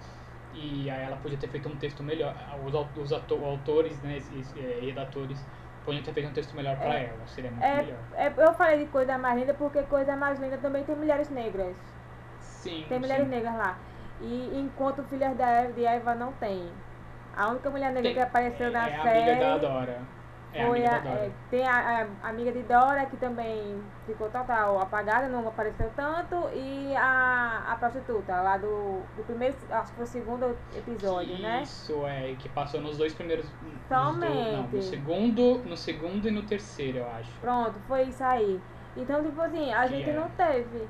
e 0.52 0.88
aí 0.90 1.02
ela 1.02 1.16
podia 1.16 1.38
ter 1.38 1.48
feito 1.48 1.68
um 1.68 1.76
texto 1.76 2.02
melhor. 2.02 2.34
Os, 2.64 2.74
os 2.96 3.12
ato- 3.12 3.44
autores 3.44 4.00
né, 4.02 4.18
e, 4.30 4.40
e 4.58 4.86
redatores 4.86 5.46
podiam 5.88 6.04
ter 6.04 6.12
feito 6.12 6.28
um 6.28 6.32
texto 6.32 6.54
melhor 6.54 6.76
pra 6.76 6.98
ela, 6.98 7.26
seria 7.26 7.50
muito 7.50 7.64
É, 7.64 7.76
melhor. 7.76 7.98
é, 8.14 8.32
eu 8.36 8.52
falei 8.52 8.78
de 8.80 8.86
Coisa 8.90 9.16
Mais 9.16 9.38
Linda 9.40 9.54
porque 9.54 9.82
Coisa 9.84 10.14
Mais 10.14 10.38
Linda 10.38 10.58
também 10.58 10.84
tem 10.84 10.94
mulheres 10.94 11.30
negras. 11.30 11.74
Sim, 12.42 12.84
Tem 12.90 12.98
mulheres 12.98 13.24
sim. 13.24 13.30
negras 13.30 13.54
lá. 13.56 13.78
E 14.20 14.50
enquanto 14.60 15.02
Filhas 15.04 15.34
da 15.38 15.48
Eva, 15.48 15.72
de 15.72 15.84
Eva 15.86 16.14
não 16.14 16.32
tem. 16.32 16.68
A 17.34 17.48
única 17.48 17.70
mulher 17.70 17.86
negra 17.92 18.02
Tem. 18.02 18.14
que 18.14 18.20
apareceu 18.20 18.70
na 18.70 18.86
é 18.88 18.96
a 18.96 19.02
série 19.02 19.30
amiga 19.30 19.46
da 19.46 19.58
Dora. 19.58 19.98
É 20.52 20.66
foi 20.66 20.86
a, 20.86 20.96
é, 20.96 21.30
tem 21.50 21.66
a, 21.66 22.06
a 22.22 22.28
amiga 22.30 22.50
de 22.50 22.62
Dora 22.62 23.04
que 23.06 23.16
também 23.18 23.80
ficou 24.06 24.30
total 24.30 24.80
apagada, 24.80 25.28
não 25.28 25.46
apareceu 25.46 25.90
tanto, 25.94 26.48
e 26.54 26.96
a, 26.96 27.64
a 27.70 27.76
prostituta 27.76 28.40
lá 28.40 28.56
do, 28.56 29.02
do 29.16 29.24
primeiro, 29.26 29.54
acho 29.70 29.90
que 29.90 29.96
foi 29.96 30.04
o 30.04 30.08
segundo 30.08 30.56
episódio, 30.74 31.38
né? 31.38 31.62
Isso, 31.62 32.06
é, 32.06 32.34
que 32.38 32.48
passou 32.48 32.80
nos 32.80 32.96
dois 32.96 33.12
primeiros. 33.12 33.44
nos 33.62 33.72
do- 33.72 33.88
Somente. 33.88 34.52
não, 34.52 34.62
no 34.68 34.82
segundo, 34.82 35.58
no 35.66 35.76
segundo 35.76 36.26
e 36.28 36.30
no 36.30 36.42
terceiro, 36.42 36.98
eu 36.98 37.08
acho. 37.10 37.30
Pronto, 37.40 37.74
foi 37.86 38.04
isso 38.04 38.24
aí. 38.24 38.58
Então, 38.96 39.22
tipo 39.22 39.40
assim, 39.42 39.72
a 39.72 39.82
Que 39.82 39.88
gente 39.88 40.10
é. 40.10 40.12
não 40.14 40.28
teve. 40.30 40.88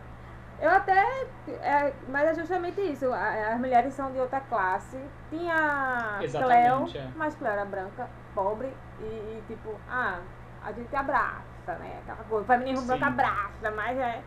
Eu 0.60 0.70
até. 0.70 1.04
É, 1.48 1.92
mas 2.08 2.28
é 2.30 2.34
justamente 2.34 2.80
isso. 2.80 3.12
As 3.12 3.58
mulheres 3.60 3.94
são 3.94 4.10
de 4.10 4.18
outra 4.18 4.40
classe. 4.40 4.98
Tinha 5.30 6.18
Exatamente, 6.20 6.92
Cleo, 6.92 7.02
é. 7.04 7.08
mas 7.16 7.34
Cleo 7.36 7.52
era 7.52 7.64
branca, 7.64 8.08
pobre, 8.34 8.72
e, 9.00 9.04
e, 9.04 9.42
tipo, 9.46 9.74
ah, 9.88 10.20
a 10.64 10.72
gente 10.72 10.94
abraça, 10.94 11.74
né? 11.78 11.98
Aquela 12.02 12.24
coisa. 12.24 12.44
O 12.44 12.46
feminismo 12.46 12.86
branco 12.86 13.04
abraça, 13.04 13.70
mas 13.74 13.98
é. 13.98 14.22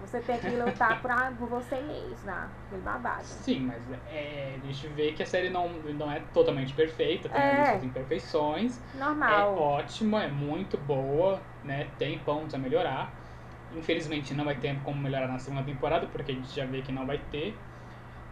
Você 0.00 0.20
tem 0.20 0.38
que 0.38 0.50
lutar 0.50 1.02
pra, 1.02 1.32
por 1.36 1.48
você 1.48 1.74
mesma. 1.80 2.48
Aquele 2.66 2.82
babado. 2.82 3.24
Sim, 3.24 3.66
mas 3.66 3.82
é, 4.08 4.54
a 4.62 4.66
gente 4.66 4.86
vê 4.88 5.10
que 5.12 5.24
a 5.24 5.26
série 5.26 5.50
não, 5.50 5.68
não 5.68 6.10
é 6.10 6.20
totalmente 6.32 6.72
perfeita, 6.72 7.28
tem 7.28 7.40
É. 7.40 7.64
suas 7.72 7.84
imperfeições. 7.84 8.80
É 8.94 8.98
Normal. 8.98 9.58
ótima, 9.58 10.22
é 10.22 10.28
muito 10.28 10.78
boa, 10.78 11.40
né? 11.64 11.88
Tem 11.98 12.16
pontos 12.20 12.54
a 12.54 12.58
melhorar. 12.58 13.10
Infelizmente 13.74 14.32
não 14.34 14.44
vai 14.44 14.54
ter 14.54 14.78
como 14.84 15.00
melhorar 15.02 15.26
na 15.26 15.38
segunda 15.40 15.64
temporada, 15.64 16.06
porque 16.06 16.30
a 16.30 16.34
gente 16.34 16.54
já 16.54 16.64
vê 16.64 16.80
que 16.80 16.92
não 16.92 17.04
vai 17.04 17.18
ter. 17.32 17.58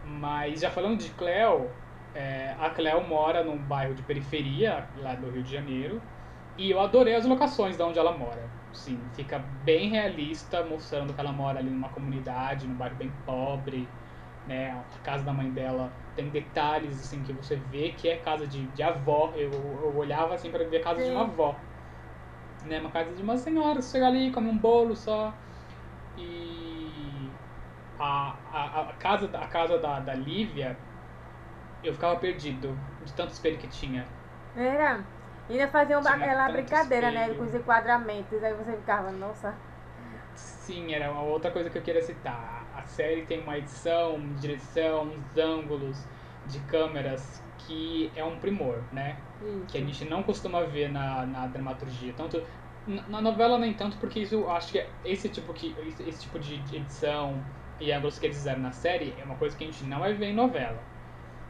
Mas 0.05 0.61
já 0.61 0.71
falando 0.71 0.97
de 0.97 1.09
Cleo, 1.09 1.69
é, 2.17 2.55
a 2.59 2.69
Cleo 2.71 3.07
mora 3.07 3.43
num 3.43 3.63
bairro 3.63 3.95
de 3.95 4.03
periferia, 4.03 4.91
lá 4.95 5.15
do 5.15 5.29
Rio 5.29 5.43
de 5.43 5.51
Janeiro. 5.51 6.09
E 6.57 6.69
eu 6.71 6.79
adorei 6.79 7.15
as 7.15 7.25
locações 7.25 7.77
de 7.77 7.83
onde 7.83 7.99
ela 7.99 8.17
mora. 8.17 8.53
Sim, 8.71 9.09
fica 9.11 9.39
bem 9.39 9.89
realista, 9.89 10.63
mostrando 10.65 11.13
que 11.13 11.19
ela 11.19 11.31
mora 11.31 11.59
ali 11.59 11.69
numa 11.71 11.91
comunidade, 11.91 12.67
num 12.67 12.77
bairro 12.77 12.95
bem 12.97 13.11
pobre, 13.23 13.97
né? 14.45 14.71
A 14.71 14.99
casa 15.01 15.23
da 15.23 15.33
mãe 15.33 15.51
dela 15.51 15.99
tem 16.13 16.29
detalhes 16.31 16.99
assim 17.01 17.23
que 17.23 17.33
você 17.33 17.55
vê 17.55 17.93
que 17.93 18.07
é 18.07 18.17
casa 18.17 18.47
de, 18.47 18.71
de 18.71 18.83
avó. 18.83 19.33
Eu, 19.35 19.51
eu 19.51 19.95
olhava 19.95 20.35
assim 20.35 20.51
para 20.51 20.67
ver 20.69 20.77
a 20.77 20.83
casa 20.83 21.01
de 21.03 21.09
uma 21.11 21.21
Sim. 21.21 21.23
avó, 21.23 21.67
né? 22.63 22.79
Uma 22.79 22.91
casa 22.91 23.15
de 23.15 23.21
uma 23.21 23.37
senhora, 23.37 23.81
você 23.81 23.91
chega 23.91 24.07
ali, 24.07 24.31
come 24.31 24.49
um 24.49 24.57
bolo 24.59 24.95
só. 24.95 25.39
E 26.17 27.39
a, 27.99 28.85
a, 28.85 28.89
a 28.91 28.93
casa, 28.95 29.27
a 29.37 29.47
casa 29.47 29.79
da, 29.79 29.99
da 30.01 30.15
Lívia, 30.15 30.86
eu 31.87 31.93
ficava 31.93 32.15
perdido 32.17 32.77
de 33.05 33.13
tanto 33.13 33.31
espelho 33.31 33.57
que 33.57 33.67
tinha. 33.67 34.05
Era. 34.55 35.03
Ainda 35.49 35.67
faziam 35.69 36.03
ba- 36.03 36.13
Tinha 36.13 36.25
aquela 36.25 36.45
tanto 36.45 36.53
brincadeira, 36.55 37.11
né? 37.11 37.21
espelho. 37.21 37.37
Com 37.37 37.43
os 37.45 37.55
enquadramentos. 37.55 38.43
Aí 38.43 38.53
você 38.53 38.71
ficava, 38.77 39.11
nossa. 39.11 39.53
Sim, 40.35 40.93
era 40.93 41.11
uma 41.11 41.23
outra 41.23 41.49
coisa 41.51 41.69
que 41.69 41.77
eu 41.77 41.81
queria 41.81 42.01
citar. 42.01 42.65
A 42.75 42.83
série 42.85 43.25
tem 43.25 43.41
uma 43.41 43.57
edição, 43.57 44.19
direção, 44.39 45.03
uns 45.05 45.37
ângulos 45.37 45.97
de 46.45 46.59
câmeras 46.61 47.41
que 47.57 48.11
é 48.15 48.23
um 48.23 48.37
primor, 48.39 48.83
né? 48.91 49.17
Isso. 49.41 49.65
Que 49.67 49.77
a 49.77 49.81
gente 49.81 50.05
não 50.05 50.23
costuma 50.23 50.61
ver 50.63 50.89
na, 50.91 51.25
na 51.25 51.47
dramaturgia. 51.47 52.13
Tanto 52.13 52.41
Na 52.85 53.21
novela 53.21 53.57
nem 53.57 53.73
tanto, 53.73 53.97
porque 53.97 54.19
isso 54.19 54.47
acho 54.49 54.71
que 54.71 54.79
é 54.79 54.89
esse 55.03 55.27
tipo, 55.29 55.53
que, 55.53 55.75
esse, 55.87 56.03
esse 56.03 56.21
tipo 56.21 56.39
de 56.39 56.55
edição 56.55 57.43
e 57.79 57.91
ângulos 57.91 58.17
que 58.19 58.25
eles 58.27 58.37
fizeram 58.37 58.61
na 58.61 58.71
série 58.71 59.13
é 59.19 59.23
uma 59.25 59.35
coisa 59.35 59.57
que 59.57 59.63
a 59.63 59.67
gente 59.67 59.83
não 59.85 59.99
vai 59.99 60.13
ver 60.13 60.27
em 60.27 60.33
novela. 60.35 60.79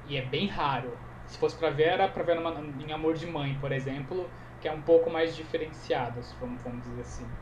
E 0.08 0.18
é 0.18 0.22
bem 0.26 0.48
raro. 0.48 1.00
Se 1.26 1.38
fosse 1.38 1.58
pra 1.58 1.70
ver, 1.70 1.84
era 1.90 2.08
pra 2.10 2.24
ver 2.24 2.36
numa, 2.36 2.52
em 2.62 2.92
Amor 2.92 3.16
de 3.16 3.28
Mãe, 3.28 3.60
por 3.60 3.72
exemplo, 3.72 4.34
que 4.60 4.68
é 4.68 4.72
um 4.72 4.82
pouco 4.82 5.10
mais 5.10 5.36
diferenciado, 5.36 6.24
se 6.24 6.38
vamos, 6.40 6.64
vamos 6.64 6.84
dizer 6.84 7.02
assim. 7.02 7.38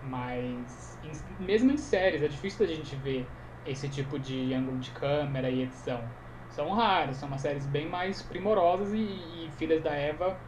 Mas 0.00 0.98
em- 1.02 1.12
mesmo 1.38 1.70
em 1.72 1.78
séries 1.78 2.22
é 2.22 2.28
difícil 2.28 2.66
da 2.66 2.72
gente 2.72 2.96
ver 2.96 3.34
esse 3.64 3.88
tipo 3.88 4.18
de 4.18 4.52
ângulo 4.52 4.78
de 4.78 4.90
câmera 4.92 5.50
e 5.50 5.62
edição. 5.62 6.14
São 6.48 6.70
raros, 6.72 7.16
são 7.16 7.28
umas 7.28 7.40
séries 7.40 7.66
bem 7.66 7.88
mais 7.88 8.22
primorosas 8.22 8.92
e, 8.92 9.46
e 9.48 9.52
Filhas 9.52 9.82
da 9.82 9.94
Eva 9.94 10.40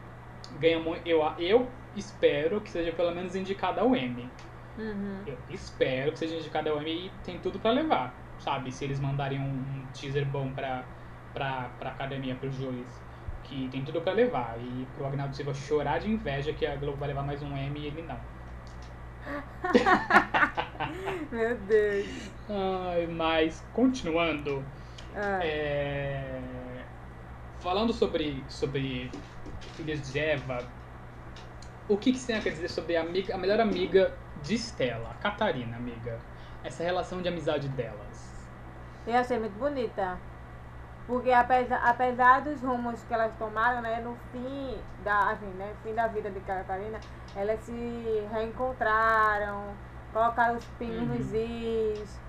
ganha 0.53 0.81
muito. 0.81 1.07
Eu, 1.07 1.23
eu 1.39 1.73
espero 1.95 2.61
que 2.63 2.71
seja 2.71 2.93
pelo 2.93 3.13
menos 3.15 3.35
indicada 3.37 3.81
ao 3.83 3.97
Emmy. 3.97 4.35
Uhum. 4.79 5.27
Eu 5.27 5.43
espero 5.49 6.13
que 6.13 6.19
seja 6.19 6.37
indicada 6.37 6.71
ao 6.71 6.81
Emmy 6.81 7.07
e 7.07 7.11
tem 7.23 7.41
tudo 7.41 7.61
pra 7.61 7.71
levar, 7.73 8.25
sabe? 8.39 8.73
Se 8.73 8.85
eles 8.85 9.01
mandarem 9.01 9.41
um, 9.41 9.83
um 9.85 9.89
teaser 9.93 10.31
bom 10.31 10.55
pra, 10.55 10.89
pra, 11.37 11.69
pra 11.79 11.91
academia, 11.91 12.35
pros 12.35 12.55
júris, 12.55 12.87
que 13.45 13.69
tem 13.69 13.85
tudo 13.85 14.01
pra 14.01 14.15
levar. 14.15 14.57
E 14.59 14.87
pro 14.97 15.07
Agnaldo 15.07 15.37
Silva 15.37 15.53
chorar 15.53 16.01
de 16.01 16.11
inveja 16.11 16.55
que 16.55 16.65
a 16.65 16.75
Globo 16.77 16.97
vai 16.97 17.09
levar 17.09 17.23
mais 17.23 17.43
um 17.43 17.55
Emmy 17.55 17.81
e 17.81 17.87
ele 17.89 18.03
não. 18.03 18.19
Meu 21.31 21.57
Deus. 21.59 22.31
Ai, 22.49 23.07
mas 23.07 23.63
continuando, 23.75 24.65
Ah, 25.15 25.41
é, 25.45 26.41
falando 27.61 27.93
sobre, 27.93 28.43
sobre 28.49 29.11
Filhas 29.75 30.11
de 30.11 30.19
Eva, 30.19 30.65
o 31.87 31.99
que, 31.99 32.13
que 32.13 32.19
você 32.19 32.29
tem 32.29 32.37
a 32.37 32.41
dizer 32.41 32.71
sobre 32.71 32.97
a, 32.97 33.03
amiga, 33.03 33.35
a 33.35 33.39
melhor 33.39 33.61
amiga 33.61 34.15
de 34.43 34.55
Estela, 34.55 35.11
a 35.11 35.15
Catarina, 35.23 35.77
amiga? 35.77 36.19
Essa 36.65 36.83
relação 36.83 37.21
de 37.21 37.29
amizade 37.29 37.69
delas. 37.69 38.49
Eu 39.07 39.17
achei 39.17 39.39
muito 39.39 39.57
bonita. 39.59 40.19
Porque 41.07 41.31
apesar, 41.33 41.81
apesar 41.89 42.41
dos 42.43 42.61
rumos 42.63 43.03
que 43.05 43.15
elas 43.15 43.33
tomaram, 43.37 43.81
né, 43.81 44.01
no 44.01 44.17
fim 44.33 44.83
da, 45.05 45.31
assim, 45.31 45.47
né, 45.55 45.75
fim 45.83 45.95
da 45.95 46.09
vida 46.09 46.31
de 46.31 46.41
Catarina, 46.41 47.01
elas 47.35 47.61
se 47.61 48.29
reencontraram, 48.33 49.77
colocaram 50.13 50.57
os 50.57 50.67
pingos 50.79 51.03
Uhum. 51.03 51.07
nos 51.09 51.33
is. 51.33 52.21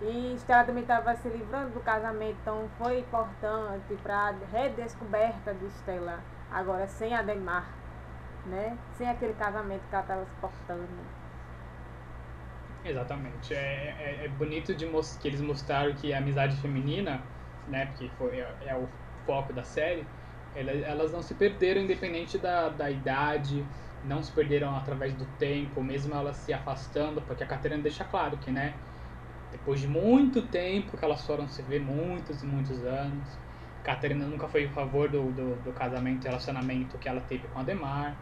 E 0.00 0.34
Estela 0.34 0.64
também 0.64 0.82
estava 0.82 1.14
se 1.16 1.28
livrando 1.28 1.70
do 1.72 1.80
casamento, 1.80 2.36
então 2.40 2.68
foi 2.78 3.00
importante 3.00 3.94
para 4.02 4.28
a 4.28 4.32
redescoberta 4.52 5.54
de 5.54 5.66
Estela. 5.66 6.20
Agora 6.50 6.86
sem 6.86 7.14
Ademar, 7.14 7.66
né? 8.46 8.78
Sem 8.92 9.08
aquele 9.08 9.34
casamento 9.34 9.82
que 9.88 9.94
ela 9.94 10.02
estava 10.02 10.24
suportando. 10.26 10.88
Exatamente. 12.84 13.54
É, 13.54 13.94
é, 13.98 14.24
é 14.26 14.28
bonito 14.28 14.74
de 14.74 14.86
que 15.20 15.28
eles 15.28 15.40
mostraram 15.40 15.94
que 15.94 16.12
a 16.12 16.18
amizade 16.18 16.56
feminina, 16.60 17.22
né, 17.66 17.86
porque 17.86 18.10
foi, 18.10 18.38
é, 18.40 18.56
é 18.60 18.76
o 18.76 18.88
foco 19.24 19.52
da 19.52 19.64
série, 19.64 20.10
ela- 20.52 20.72
elas 20.72 21.12
não 21.12 21.22
se 21.22 21.34
perderam 21.34 21.82
independente 21.82 22.38
da, 22.38 22.68
da 22.68 22.90
idade, 22.90 23.68
não 24.02 24.22
se 24.22 24.32
perderam 24.32 24.74
através 24.76 25.14
do 25.14 25.26
tempo, 25.26 25.82
mesmo 25.82 26.14
elas 26.14 26.38
se 26.38 26.52
afastando, 26.52 27.22
porque 27.22 27.42
a 27.44 27.46
Catarina 27.46 27.82
deixa 27.82 28.04
claro 28.04 28.38
que, 28.38 28.50
né, 28.50 28.80
depois 29.50 29.80
de 29.80 29.86
muito 29.88 30.48
tempo 30.48 30.96
que 30.96 31.04
elas 31.04 31.24
foram 31.24 31.48
se 31.48 31.62
ver, 31.62 31.80
muitos 31.80 32.42
e 32.42 32.46
muitos 32.46 32.84
anos, 32.84 33.38
Catarina 33.82 34.26
nunca 34.26 34.48
foi 34.48 34.64
em 34.64 34.70
favor 34.72 35.10
do, 35.10 35.32
do, 35.32 35.56
do 35.62 35.72
casamento 35.72 36.24
relacionamento 36.24 36.98
que 36.98 37.08
ela 37.08 37.20
teve 37.20 37.48
com 37.48 37.58
Ademar. 37.58 38.20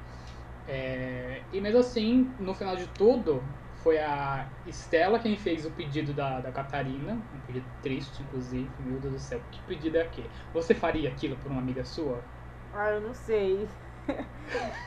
É, 0.66 1.46
e 1.52 1.60
mesmo 1.60 1.80
assim, 1.80 2.34
no 2.38 2.54
final 2.54 2.76
de 2.76 2.86
tudo, 2.88 3.54
foi 3.82 3.98
a 3.98 4.46
Estela 4.66 5.18
quem 5.18 5.36
fez 5.36 5.66
o 5.66 5.70
pedido 5.70 6.12
da, 6.14 6.40
da 6.40 6.52
Catarina, 6.52 7.14
um 7.34 7.40
pedido 7.40 7.66
triste, 7.82 8.22
inclusive. 8.22 8.70
Meu 8.78 9.00
Deus 9.00 9.14
do 9.14 9.18
céu, 9.18 9.40
que 9.50 9.60
pedido 9.62 9.96
é 9.96 10.02
aquele? 10.02 10.30
Você 10.52 10.74
faria 10.74 11.08
aquilo 11.08 11.36
por 11.36 11.50
uma 11.50 11.60
amiga 11.60 11.84
sua? 11.84 12.22
Ah, 12.72 12.90
eu 12.90 13.00
não 13.00 13.12
sei. 13.12 13.68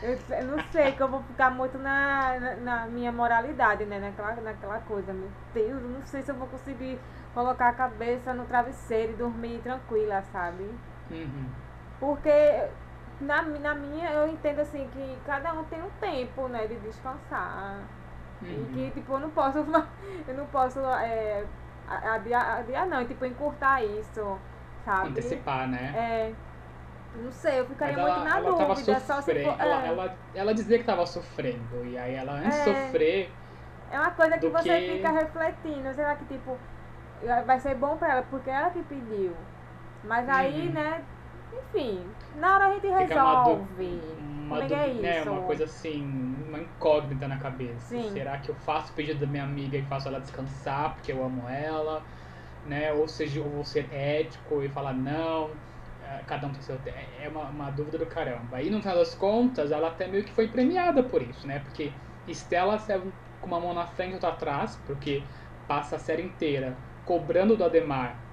eu, 0.01 0.45
não 0.45 0.59
sei, 0.71 0.91
que 0.93 1.01
eu 1.01 1.07
vou 1.07 1.21
ficar 1.23 1.51
muito 1.51 1.77
na, 1.77 2.39
na, 2.39 2.55
na 2.55 2.85
minha 2.87 3.11
moralidade, 3.11 3.85
né? 3.85 3.99
Naquela, 3.99 4.35
naquela 4.41 4.79
coisa. 4.79 5.13
Meu 5.13 5.29
Deus, 5.53 5.81
eu 5.81 5.89
não 5.89 6.05
sei 6.05 6.21
se 6.21 6.31
eu 6.31 6.35
vou 6.35 6.47
conseguir 6.47 6.97
colocar 7.33 7.69
a 7.69 7.73
cabeça 7.73 8.33
no 8.33 8.45
travesseiro 8.45 9.11
e 9.11 9.15
dormir 9.15 9.59
tranquila, 9.61 10.23
sabe? 10.31 10.63
Uhum. 11.11 11.45
Porque 11.99 12.31
na, 13.19 13.41
na 13.41 13.75
minha 13.75 14.09
eu 14.11 14.27
entendo 14.27 14.59
assim 14.59 14.87
que 14.93 15.17
cada 15.25 15.53
um 15.53 15.63
tem 15.65 15.81
um 15.81 15.89
tempo, 15.99 16.47
né, 16.47 16.67
de 16.67 16.75
descansar. 16.77 17.81
E 18.41 18.67
Uhum. 18.67 18.67
que, 18.67 18.91
tipo, 18.91 19.13
eu 19.13 19.19
não 19.19 19.31
posso, 19.31 19.59
eu 20.27 20.35
não 20.35 20.47
posso 20.47 20.79
é, 20.79 21.47
adiar, 21.87 22.59
adiar 22.59 22.87
não, 22.87 23.01
e, 23.01 23.07
tipo, 23.07 23.25
encurtar 23.25 23.83
isso, 23.83 24.21
sabe? 24.83 25.09
Antecipar, 25.09 25.67
né? 25.69 25.93
É, 25.93 26.35
não 27.13 27.31
sei, 27.31 27.59
eu 27.59 27.67
ficaria 27.67 27.97
ela, 27.97 27.99
muito 27.99 28.21
na 28.21 28.39
ela 28.39 28.51
dúvida, 28.51 28.99
só 28.99 29.21
se 29.21 29.35
for, 29.35 29.55
Ela, 29.59 29.85
é. 29.87 29.87
ela, 29.87 30.19
ela 30.33 30.53
dizia 30.53 30.77
que 30.77 30.83
tava 30.85 31.05
sofrendo. 31.05 31.85
E 31.85 31.97
aí 31.97 32.13
ela, 32.13 32.33
antes 32.33 32.57
de 32.59 32.63
É. 32.63 32.63
sofrer, 32.63 33.39
É 33.91 33.99
uma 33.99 34.11
coisa 34.11 34.37
que 34.39 34.49
você 34.49 34.81
que- 34.81 34.83
fica 34.83 35.11
refletindo. 35.11 35.93
Será 35.93 36.15
que, 36.15 36.25
tipo, 36.25 36.59
vai 37.45 37.59
ser 37.59 37.75
bom 37.75 37.97
pra 37.97 38.11
ela 38.13 38.23
porque 38.23 38.49
ela 38.49 38.71
que 38.71 38.83
pediu. 38.83 39.35
Mas 40.03 40.27
aí, 40.29 40.69
Uhum. 40.69 40.73
né, 40.73 41.05
enfim, 41.53 42.15
na 42.39 42.55
hora 42.55 42.65
a 42.67 42.73
gente 42.73 42.87
uma, 42.87 43.43
resolve. 43.43 44.15
uma, 44.17 44.63
é 44.63 44.67
que 44.67 44.73
é 44.73 44.87
du- 44.87 45.01
né, 45.01 45.19
isso? 45.19 45.29
uma 45.29 45.41
coisa 45.43 45.65
assim, 45.65 46.03
uma 46.47 46.59
incógnita 46.59 47.27
na 47.27 47.37
cabeça. 47.39 47.87
Sim. 47.87 48.09
Será 48.11 48.37
que 48.39 48.49
eu 48.51 48.55
faço 48.55 48.91
o 48.91 48.95
pedido 48.95 49.19
da 49.19 49.27
minha 49.27 49.43
amiga 49.43 49.77
e 49.77 49.85
faço 49.85 50.07
ela 50.07 50.19
descansar 50.19 50.95
porque 50.95 51.11
eu 51.11 51.23
amo 51.23 51.47
ela? 51.47 52.05
Né? 52.63 52.91
Ou 52.93 53.07
seja, 53.07 53.39
eu 53.39 53.49
vou 53.49 53.63
ser 53.63 53.91
ético 53.93 54.63
e 54.63 54.69
falar 54.69 54.93
não, 54.93 55.61
é, 55.99 56.23
cada 56.23 56.47
um 56.47 56.51
tem 56.53 56.61
seu. 56.61 56.79
É 56.85 57.27
uma, 57.29 57.49
uma 57.49 57.71
dúvida 57.71 57.97
do 57.97 58.07
caramba. 58.07 58.61
E 58.61 58.69
no 58.69 58.79
final 58.81 58.97
das 58.97 59.13
contas, 59.15 59.71
ela 59.71 59.89
até 59.89 60.07
meio 60.07 60.23
que 60.25 60.33
foi 60.33 60.47
premiada 60.49 61.03
por 61.03 61.21
isso, 61.21 61.45
né? 61.47 61.59
Porque 61.59 62.01
Estela 62.25 62.77
saiu 62.79 63.13
com 63.39 63.47
uma 63.47 63.59
mão 63.59 63.73
na 63.73 63.85
frente 63.87 64.11
e 64.11 64.13
outra 64.15 64.29
atrás, 64.29 64.75
porque 64.77 65.29
passa 65.67 65.95
a 65.97 65.99
série 65.99 66.23
inteira 66.23 66.83
cobrando 67.03 67.55
do 67.57 67.63
Ademar 67.63 68.24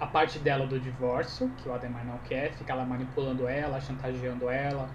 a 0.00 0.06
parte 0.06 0.38
dela 0.38 0.66
do 0.66 0.80
divórcio, 0.80 1.50
que 1.58 1.68
o 1.68 1.74
Ademar 1.74 2.06
não 2.06 2.18
quer, 2.20 2.54
fica 2.54 2.74
lá 2.74 2.84
manipulando 2.86 3.46
ela, 3.46 3.78
chantageando 3.80 4.48
ela, 4.48 4.88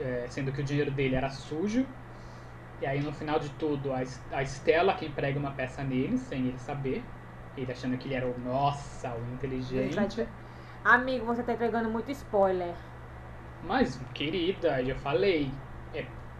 é, 0.00 0.26
sendo 0.28 0.50
que 0.52 0.60
o 0.60 0.64
dinheiro 0.64 0.90
dele 0.90 1.14
era 1.14 1.30
sujo. 1.30 1.86
E 2.80 2.86
aí 2.86 3.00
no 3.00 3.12
final 3.12 3.38
de 3.38 3.48
tudo, 3.50 3.92
a, 3.92 4.00
a 4.32 4.42
Estela 4.42 4.94
quem 4.94 5.08
prega 5.10 5.38
uma 5.38 5.52
peça 5.52 5.84
nele, 5.84 6.18
sem 6.18 6.48
ele 6.48 6.58
saber. 6.58 7.04
Ele 7.56 7.70
achando 7.70 7.96
que 7.96 8.08
ele 8.08 8.14
era 8.14 8.26
o 8.26 8.38
nossa, 8.40 9.14
o 9.14 9.34
inteligente. 9.34 9.96
Amigo, 10.84 11.26
você 11.26 11.42
tá 11.42 11.52
entregando 11.52 11.88
muito 11.90 12.10
spoiler. 12.10 12.74
Mas, 13.62 13.98
querida, 14.14 14.82
já 14.82 14.94
falei, 14.96 15.50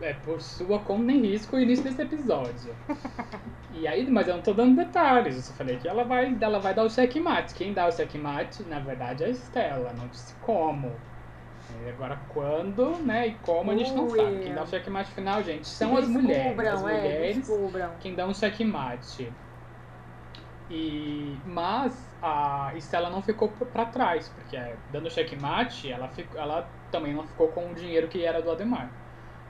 é, 0.00 0.10
é 0.10 0.14
por 0.14 0.40
sua 0.40 0.84
conta 0.84 1.12
em 1.12 1.20
risco 1.22 1.56
o 1.56 1.60
início 1.60 1.84
desse 1.84 2.02
episódio. 2.02 2.76
e 3.70 3.86
aí, 3.86 4.08
mas 4.10 4.28
eu 4.28 4.36
não 4.36 4.42
tô 4.42 4.52
dando 4.52 4.76
detalhes, 4.76 5.36
eu 5.36 5.42
só 5.42 5.54
falei 5.54 5.78
que 5.78 5.88
ela 5.88 6.04
vai, 6.04 6.36
ela 6.40 6.58
vai 6.58 6.74
dar 6.74 6.84
o 6.84 6.90
checkmate. 6.90 7.54
Quem 7.54 7.72
dá 7.72 7.86
o 7.86 7.92
checkmate, 7.92 8.64
na 8.64 8.80
verdade, 8.80 9.22
é 9.22 9.26
a 9.26 9.30
Estela, 9.30 9.92
não 9.92 10.08
disse 10.08 10.34
como. 10.40 11.00
E 11.70 11.88
agora, 11.88 12.16
quando, 12.28 12.98
né, 13.04 13.28
e 13.28 13.38
como 13.38 13.70
a 13.70 13.76
gente 13.76 13.94
não 13.94 14.08
Ui. 14.08 14.18
sabe. 14.18 14.40
Quem 14.40 14.54
dá 14.54 14.62
o 14.62 14.66
checkmate 14.66 15.12
final, 15.12 15.42
gente, 15.42 15.68
são 15.68 15.96
as 15.96 16.08
mulheres. 16.08 16.58
As 16.66 16.80
é, 16.82 16.84
mulheres 16.84 17.36
descubram. 17.38 17.98
quem 18.00 18.14
dá 18.16 18.26
um 18.26 18.34
checkmate. 18.34 19.38
E, 20.68 21.42
mas 21.44 22.16
a 22.22 22.72
Estela 22.76 23.10
não 23.10 23.22
ficou 23.22 23.52
p- 23.52 23.66
pra 23.66 23.86
trás, 23.86 24.28
porque 24.28 24.56
é, 24.56 24.80
dando 24.88 25.10
checkmate, 25.10 25.90
ela, 25.90 26.08
ficou, 26.08 26.40
ela 26.40 26.72
também 26.90 27.12
não 27.14 27.26
ficou 27.26 27.52
com 27.52 27.70
o 27.70 27.74
dinheiro 27.74 28.08
que 28.08 28.24
era 28.24 28.40
do 28.40 28.50
Ademar. 28.50 28.99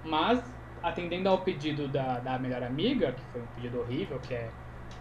Mas, 0.05 0.43
atendendo 0.83 1.29
ao 1.29 1.43
pedido 1.43 1.89
da, 1.89 2.19
da 2.19 2.39
melhor 2.39 2.63
amiga, 2.63 3.13
que 3.13 3.23
foi 3.33 3.43
um 3.43 3.47
pedido 3.49 3.81
horrível, 3.81 4.19
que 4.21 4.35
é 4.35 4.51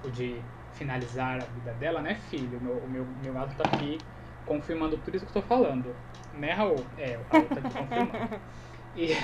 o 0.03 0.09
de 0.09 0.41
finalizar 0.73 1.41
a 1.41 1.45
vida 1.45 1.73
dela, 1.73 2.01
né, 2.01 2.15
filho? 2.15 2.57
O 2.57 2.61
meu, 2.61 2.77
o 2.77 2.89
meu, 2.89 3.05
meu 3.05 3.33
gato 3.33 3.55
tá 3.55 3.63
aqui 3.69 3.97
confirmando 4.45 4.97
tudo 4.97 5.15
isso 5.15 5.25
que 5.25 5.37
eu 5.37 5.41
tô 5.41 5.47
falando. 5.47 5.95
Né, 6.33 6.51
Raul? 6.51 6.85
É, 6.97 7.17
o 7.17 7.23
Raul 7.31 7.47
tá 7.47 7.59
aqui 7.59 7.77
confirmando. 7.77 8.39
E, 8.95 9.15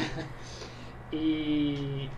e 1.11 2.09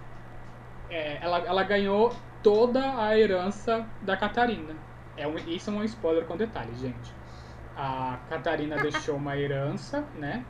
é, 0.89 1.17
ela, 1.23 1.39
ela 1.39 1.63
ganhou 1.63 2.13
toda 2.43 3.01
a 3.01 3.17
herança 3.17 3.87
da 4.01 4.17
Catarina. 4.17 4.75
É 5.15 5.25
um, 5.27 5.37
isso 5.37 5.69
é 5.69 5.73
um 5.73 5.83
spoiler 5.83 6.25
com 6.25 6.37
detalhes, 6.37 6.77
gente. 6.79 7.11
A 7.75 8.19
Catarina 8.29 8.75
deixou 8.75 9.15
uma 9.15 9.37
herança, 9.37 10.05
né? 10.13 10.45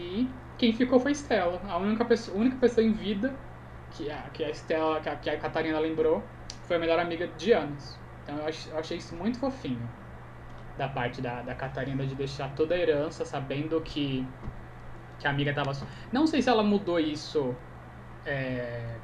E 0.00 0.40
quem 0.56 0.72
ficou 0.72 1.00
foi 1.00 1.12
Estela. 1.12 1.60
A 1.70 1.78
única 1.78 2.04
pessoa, 2.04 2.38
única 2.38 2.56
pessoa 2.58 2.84
em 2.86 2.92
vida 2.92 3.44
que 3.90 4.10
a, 4.10 4.30
que 4.30 4.44
a 4.44 4.50
Estela, 4.50 5.00
que 5.00 5.08
a, 5.08 5.16
que 5.16 5.30
a 5.30 5.38
Catarina 5.38 5.78
lembrou, 5.78 6.34
foi 6.62 6.76
a 6.76 6.78
melhor 6.78 6.98
amiga 6.98 7.28
de 7.28 7.52
anos. 7.52 8.02
Então 8.22 8.38
eu, 8.38 8.46
ach- 8.46 8.66
eu 8.68 8.78
achei 8.78 8.98
isso 8.98 9.14
muito 9.16 9.38
fofinho 9.38 9.94
da 10.76 10.88
parte 10.88 11.20
da, 11.22 11.42
da 11.42 11.54
Catarina 11.54 12.06
de 12.06 12.14
deixar 12.16 12.54
toda 12.54 12.74
a 12.74 12.78
herança, 12.78 13.24
sabendo 13.24 13.82
que, 13.82 14.38
que 15.18 15.26
a 15.26 15.30
amiga 15.30 15.54
tava. 15.54 15.74
so- 15.74 15.86
Não 16.12 16.26
sei 16.26 16.42
se 16.42 16.48
ela 16.48 16.62
mudou 16.62 16.98
isso 17.00 17.62
é, 18.24 19.02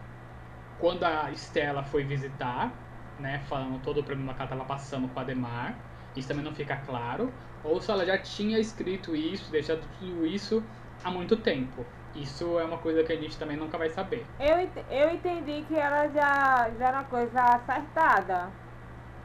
quando 0.76 1.04
a 1.04 1.30
Estela 1.32 1.82
foi 1.84 2.04
visitar, 2.04 2.84
né, 3.18 3.40
falando 3.40 3.80
todo 3.82 3.98
o 4.00 4.04
problema 4.04 4.34
que 4.34 4.40
ela 4.42 4.46
estava 4.50 4.64
passando 4.66 5.08
com 5.08 5.18
a 5.18 5.22
Ademar, 5.22 5.86
isso 6.14 6.28
também 6.28 6.44
não 6.44 6.54
fica 6.54 6.76
claro, 6.78 7.38
ou 7.62 7.80
se 7.80 7.90
ela 7.90 8.04
já 8.06 8.18
tinha 8.18 8.58
escrito 8.58 9.14
isso, 9.16 9.50
deixado 9.50 9.88
tudo 9.88 10.26
isso 10.26 10.68
há 11.04 11.10
muito 11.10 11.36
tempo. 11.36 11.84
Isso 12.14 12.58
é 12.58 12.64
uma 12.64 12.78
coisa 12.78 13.04
que 13.04 13.12
a 13.12 13.16
gente 13.16 13.36
também 13.38 13.56
nunca 13.56 13.76
vai 13.76 13.90
saber. 13.90 14.26
Eu, 14.40 14.56
eu 14.90 15.10
entendi 15.10 15.64
que 15.68 15.74
ela 15.76 16.08
já, 16.08 16.70
já 16.78 16.86
era 16.88 16.98
uma 16.98 17.04
coisa 17.04 17.40
acertada. 17.42 18.48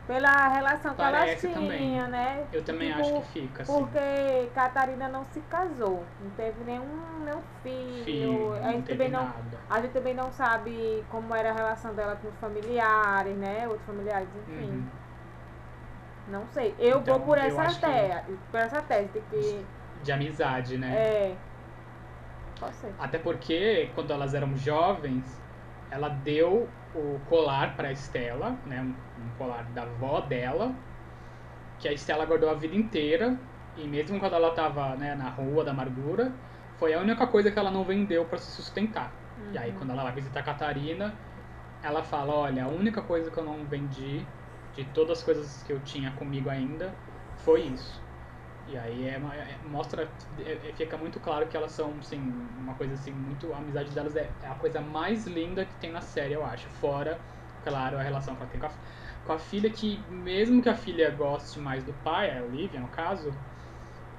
Pela 0.07 0.47
relação 0.49 0.93
que 0.93 1.01
elas 1.01 1.19
Parece 1.19 1.47
tinham, 1.47 1.61
também. 1.61 2.01
né? 2.09 2.45
Eu 2.51 2.63
também 2.65 2.89
Tipo, 2.89 2.99
acho 3.01 3.13
que 3.21 3.39
fica, 3.39 3.63
assim. 3.63 3.73
Porque 3.73 4.49
Catarina 4.53 5.07
não 5.07 5.23
se 5.25 5.39
casou. 5.41 6.03
Não 6.21 6.29
teve 6.31 6.61
nenhum, 6.65 6.99
nenhum 7.23 7.41
filho. 7.63 8.03
Filho, 8.03 8.53
a, 8.55 8.71
gente 8.73 8.87
também 8.91 9.09
não, 9.09 9.33
a 9.69 9.81
gente 9.81 9.91
também 9.91 10.13
não 10.13 10.31
sabe 10.33 11.05
como 11.09 11.33
era 11.33 11.51
a 11.51 11.53
relação 11.53 11.93
dela 11.93 12.17
com 12.17 12.27
os 12.27 12.35
familiares, 12.41 13.37
né? 13.37 13.65
Outros 13.67 13.85
familiares, 13.85 14.27
enfim. 14.49 14.69
Uhum. 14.69 14.83
Não 16.27 16.45
sei. 16.47 16.75
Eu 16.79 16.99
Então, 16.99 17.17
vou 17.17 17.27
por 17.27 17.37
essa 17.37 17.61
acho 17.61 17.79
que- 17.79 17.85
tese. 17.85 18.39
Por 18.51 18.59
essa 18.59 18.81
tese 18.81 19.09
de 19.13 19.21
que. 19.21 19.65
De 20.03 20.11
amizade, 20.11 20.77
né? 20.77 20.93
É. 20.93 21.35
Pode 22.61 22.75
ser. 22.75 22.93
Até 22.99 23.17
porque, 23.17 23.89
quando 23.95 24.13
elas 24.13 24.35
eram 24.35 24.55
jovens, 24.55 25.25
ela 25.89 26.09
deu 26.09 26.69
o 26.93 27.19
colar 27.27 27.75
para 27.75 27.91
Estela, 27.91 28.55
né? 28.65 28.79
Um 28.81 29.37
colar 29.37 29.63
da 29.71 29.81
avó 29.81 30.21
dela, 30.21 30.71
que 31.79 31.87
a 31.87 31.91
Estela 31.91 32.25
guardou 32.25 32.51
a 32.51 32.53
vida 32.53 32.75
inteira. 32.75 33.35
E 33.75 33.87
mesmo 33.87 34.19
quando 34.19 34.35
ela 34.35 34.49
estava 34.49 34.95
né, 34.95 35.15
na 35.15 35.29
rua 35.29 35.63
da 35.63 35.71
amargura, 35.71 36.31
foi 36.77 36.93
a 36.93 36.99
única 36.99 37.25
coisa 37.25 37.49
que 37.49 37.57
ela 37.57 37.71
não 37.71 37.83
vendeu 37.83 38.25
para 38.25 38.37
se 38.37 38.51
sustentar. 38.51 39.11
E 39.51 39.57
aí, 39.57 39.71
quando 39.73 39.91
ela 39.91 40.03
vai 40.03 40.13
visitar 40.13 40.41
a 40.41 40.43
Catarina, 40.43 41.13
ela 41.81 42.03
fala: 42.03 42.33
Olha, 42.33 42.65
a 42.65 42.67
única 42.67 43.01
coisa 43.01 43.31
que 43.31 43.37
eu 43.37 43.43
não 43.43 43.65
vendi 43.65 44.25
de 44.75 44.85
todas 44.93 45.17
as 45.17 45.23
coisas 45.23 45.63
que 45.63 45.73
eu 45.73 45.79
tinha 45.79 46.11
comigo 46.11 46.49
ainda 46.49 46.93
foi 47.37 47.61
isso. 47.61 47.99
E 48.65 48.77
aí 48.77 49.03
é, 49.05 49.15
é- 49.15 49.59
mostra, 49.63 50.15
é- 50.37 50.69
é- 50.69 50.73
fica 50.73 50.97
muito 50.97 51.19
claro 51.19 51.47
que 51.49 51.57
elas 51.57 51.71
são, 51.71 51.97
assim, 51.99 52.19
uma 52.55 52.75
coisa 52.75 52.93
assim, 52.93 53.11
muito. 53.11 53.53
A 53.53 53.57
amizade 53.59 53.93
delas 53.93 54.15
é, 54.15 54.37
é 54.41 54.47
a 54.47 54.55
coisa 54.55 54.81
mais 54.81 55.25
linda 55.25 55.65
que 55.65 55.75
tem 55.75 55.91
na 55.91 56.01
série, 56.01 56.33
eu 56.35 56.45
acho. 56.45 56.69
Fora, 56.69 57.25
claro, 57.61 57.97
a 57.97 58.03
relação 58.03 58.35
que 58.35 58.41
ela 58.43 58.51
tem 58.51 58.59
com 58.59 58.67
a, 58.67 58.73
com 59.23 59.33
a 59.33 59.39
filha, 59.39 59.69
que 59.71 60.05
mesmo 60.09 60.61
que 60.61 60.69
a 60.69 60.75
filha 60.75 61.09
goste 61.11 61.59
mais 61.59 61.83
do 61.83 61.93
pai, 61.93 62.37
a 62.37 62.43
Olivia, 62.43 62.79
no 62.79 62.89
caso, 62.89 63.39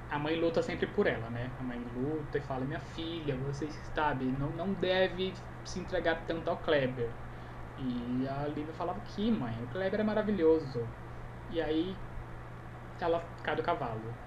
a 0.09 0.19
mãe 0.19 0.35
luta 0.39 0.61
sempre 0.61 0.87
por 0.87 1.07
ela, 1.07 1.29
né? 1.29 1.53
A 1.57 1.63
mãe 1.63 1.83
luta 1.85 2.37
e 2.37 2.41
fala, 2.41 2.65
minha 2.65 2.79
filha, 2.79 3.37
você 3.37 3.69
sabe, 3.95 4.31
não, 4.31 4.51
não 4.51 4.73
deve 4.73 5.35
se 5.65 5.79
entregar 5.79 6.25
tanto 6.25 6.49
ao 6.49 6.61
Kleber. 6.61 7.15
E 7.77 8.27
a 8.27 8.43
Olivia 8.45 8.73
falava 8.73 9.01
que, 9.01 9.31
mãe, 9.31 9.63
o 9.63 9.67
Kleber 9.67 9.99
é 10.01 10.03
maravilhoso. 10.03 10.91
E 11.49 11.61
aí 11.61 12.01
ela 12.99 13.19
cai 13.43 13.55
do 13.55 13.61
cavalo. 13.63 14.17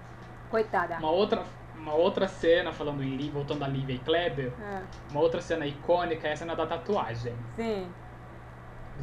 Coitada. 0.49 0.97
Uma 0.97 1.11
outra, 1.11 1.43
uma 1.75 1.93
outra 1.93 2.27
cena, 2.27 2.71
falando 2.71 3.03
em 3.03 3.15
Li- 3.15 3.29
voltando 3.29 3.63
a 3.63 3.67
Lívia 3.67 3.95
e 3.95 3.99
Kleber, 3.99 4.51
É. 4.61 4.81
uma 5.11 5.19
outra 5.19 5.41
cena 5.41 5.65
icônica 5.65 6.27
é 6.27 6.33
a 6.33 6.35
cena 6.35 6.55
da 6.55 6.65
tatuagem. 6.65 7.35
Sim. 7.55 7.87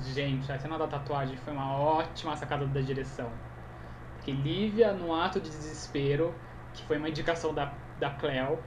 Gente, 0.01 0.51
a 0.51 0.59
cena 0.59 0.77
da 0.77 0.87
tatuagem 0.87 1.37
foi 1.37 1.53
uma 1.53 1.77
ótima 1.79 2.35
sacada 2.37 2.67
da 2.67 2.81
direção. 2.81 3.31
Porque 4.17 4.33
Lívia, 4.33 4.93
num 4.93 5.15
ato 5.15 5.39
de 5.41 5.49
desespero, 5.51 6.35
que 6.73 6.83
foi 6.85 6.97
uma 6.99 7.09
indicação 7.09 7.55
da, 7.55 7.73
da 8.01 8.11
Cleo, 8.11 8.59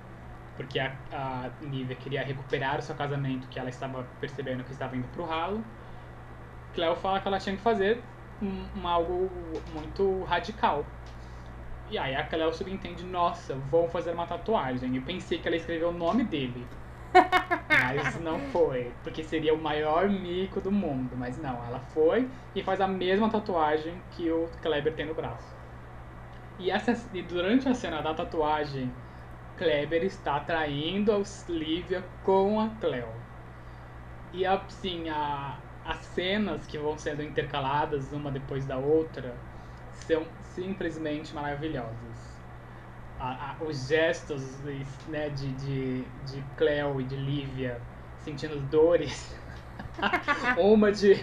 porque 0.56 0.80
a, 0.80 0.96
a 1.12 1.50
Lívia 1.62 1.96
queria 1.96 2.24
recuperar 2.24 2.80
o 2.80 2.82
seu 2.82 2.96
casamento, 2.96 3.48
que 3.48 3.60
ela 3.60 3.70
estava 3.70 4.06
percebendo 4.22 4.63
que 4.63 4.72
estava 4.72 4.96
indo 4.96 5.08
pro 5.10 5.26
ralo. 5.26 5.63
Cleo 6.74 6.96
fala 6.96 7.20
que 7.20 7.28
ela 7.28 7.40
tinha 7.40 7.56
que 7.56 7.62
fazer 7.62 8.02
um, 8.42 8.66
um 8.80 8.88
algo 8.88 9.30
muito 9.74 10.24
radical. 10.24 10.86
E 11.89 11.97
aí 11.97 12.15
a 12.15 12.23
Cleo 12.23 12.54
subentende, 12.54 13.06
nossa, 13.06 13.56
vou 13.56 13.88
fazer 13.88 14.12
uma 14.12 14.26
tatuagem. 14.26 14.95
Eu 14.95 15.02
pensei 15.04 15.38
que 15.38 15.47
ela 15.47 15.56
escreveu 15.56 15.89
o 15.89 15.93
nome 15.93 16.23
dele. 16.23 16.67
Mas 17.69 18.19
não 18.19 18.39
foi, 18.52 18.91
porque 19.04 19.23
seria 19.23 19.54
o 19.54 19.62
maior 19.62 20.10
mico 20.10 20.60
do 20.60 20.71
mundo. 20.71 21.15
Mas 21.15 21.38
não, 21.38 21.63
ela 21.65 21.80
foi 21.93 22.28
e 22.54 22.62
faz 22.62 22.82
a 22.82 22.88
mesma 22.88 23.30
tatuagem 23.30 23.93
que 24.12 24.30
o 24.30 24.50
Kleber 24.62 24.93
tem 24.93 25.06
no 25.06 25.13
braço. 25.13 25.56
E, 26.60 26.69
essa, 26.69 26.97
e 27.13 27.21
durante 27.21 27.69
a 27.69 27.73
cena 27.73 28.02
da 28.02 28.13
tatuagem, 28.13 28.91
Kleber 29.58 30.04
está 30.04 30.39
traindo 30.41 31.13
a 31.13 31.21
Lívia 31.50 32.04
com 32.23 32.60
a 32.60 32.67
Cleo. 32.82 33.08
E 34.34 34.45
assim, 34.45 35.08
a, 35.08 35.58
as 35.86 35.97
cenas 35.97 36.67
que 36.67 36.78
vão 36.78 36.97
sendo 36.97 37.23
intercaladas 37.23 38.12
uma 38.12 38.30
depois 38.30 38.65
da 38.65 38.78
outra 38.78 39.34
são 40.08 40.36
simplesmente 40.43 41.34
maravilhosas. 41.36 42.17
A- 43.20 43.58
a- 43.60 43.63
os 43.63 43.88
gestos 43.88 44.62
né, 45.08 45.30
de, 45.30 45.56
de, 45.56 46.12
de 46.24 46.43
Cleo 46.56 47.02
e 47.02 47.06
de 47.06 47.15
Lívia 47.17 47.88
sentindo 48.17 48.60
dores. 48.62 49.36
uma 50.58 50.91
de 50.91 51.15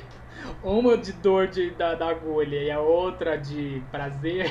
uma 0.63 0.97
de 0.99 1.13
dor 1.15 1.49
de, 1.49 1.77
da, 1.77 1.95
da 1.95 2.09
agulha 2.09 2.63
e 2.63 2.71
a 2.71 2.81
outra 2.81 3.37
de 3.39 3.89
prazer. 3.91 4.47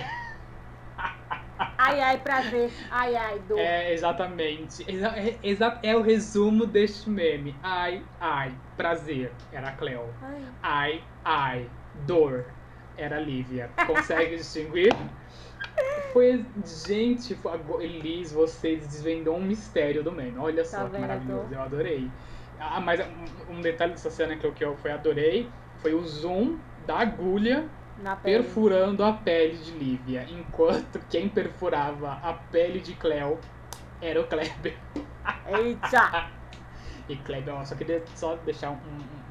Ai, 1.77 1.99
ai, 2.01 2.23
prazer. 2.23 2.71
Ai, 2.89 3.15
ai, 3.15 3.39
dor. 3.39 3.59
É 3.59 3.93
exatamente. 3.93 4.83
Exa 4.89 5.09
é, 5.17 5.39
exa 5.43 5.79
é 5.83 5.95
o 5.95 6.01
resumo 6.01 6.65
deste 6.65 7.09
meme. 7.09 7.59
Ai, 7.61 8.09
ai, 8.19 8.59
prazer. 8.75 9.37
Era 9.51 9.69
a 9.69 9.75
Cleo. 9.75 10.15
Ai. 10.21 10.57
Ai, 10.61 11.07
ai, 11.23 11.71
dor. 11.93 12.55
Era 12.97 13.19
Lívia. 13.19 13.69
Consegue 13.87 14.37
distinguir? 14.37 14.93
Foi, 16.11 16.45
gente, 16.65 17.37
Elis, 17.79 18.31
você 18.31 18.75
desvendou 18.75 19.35
um 19.37 19.41
mistério 19.41 20.03
do 20.03 20.11
meme. 20.11 20.37
Olha 20.37 20.63
só 20.63 20.83
Tá 20.83 20.89
que 20.89 20.99
maravilhoso, 20.99 21.53
eu 21.53 21.61
adorei. 21.61 22.09
Ah, 22.59 22.79
mas 22.79 22.99
um, 23.49 23.61
detalhe 23.61 23.91
dessa 23.93 24.09
cena 24.11 24.35
que 24.35 24.45
eu, 24.45 24.51
que 24.53 24.63
eu 24.63 24.75
foi, 24.77 24.91
adorei 24.91 25.49
foi 25.79 25.93
o 25.93 26.03
zoom 26.03 26.57
da 26.85 26.99
agulha 26.99 27.67
perfurando 28.23 29.03
a 29.03 29.13
pele 29.13 29.57
de 29.57 29.71
Lívia, 29.71 30.25
enquanto 30.29 30.99
quem 31.09 31.27
perfurava 31.27 32.13
a 32.23 32.33
pele 32.33 32.79
de 32.79 32.93
Cleo 32.95 33.39
era 34.01 34.21
o 34.21 34.27
Kleber. 34.27 34.77
Eita! 35.47 36.29
E 37.09 37.17
Kleber, 37.17 37.53
eu 37.53 37.65
só 37.65 37.75
queria 37.75 38.01
só 38.15 38.35
deixar 38.45 38.69
um- 38.71 38.77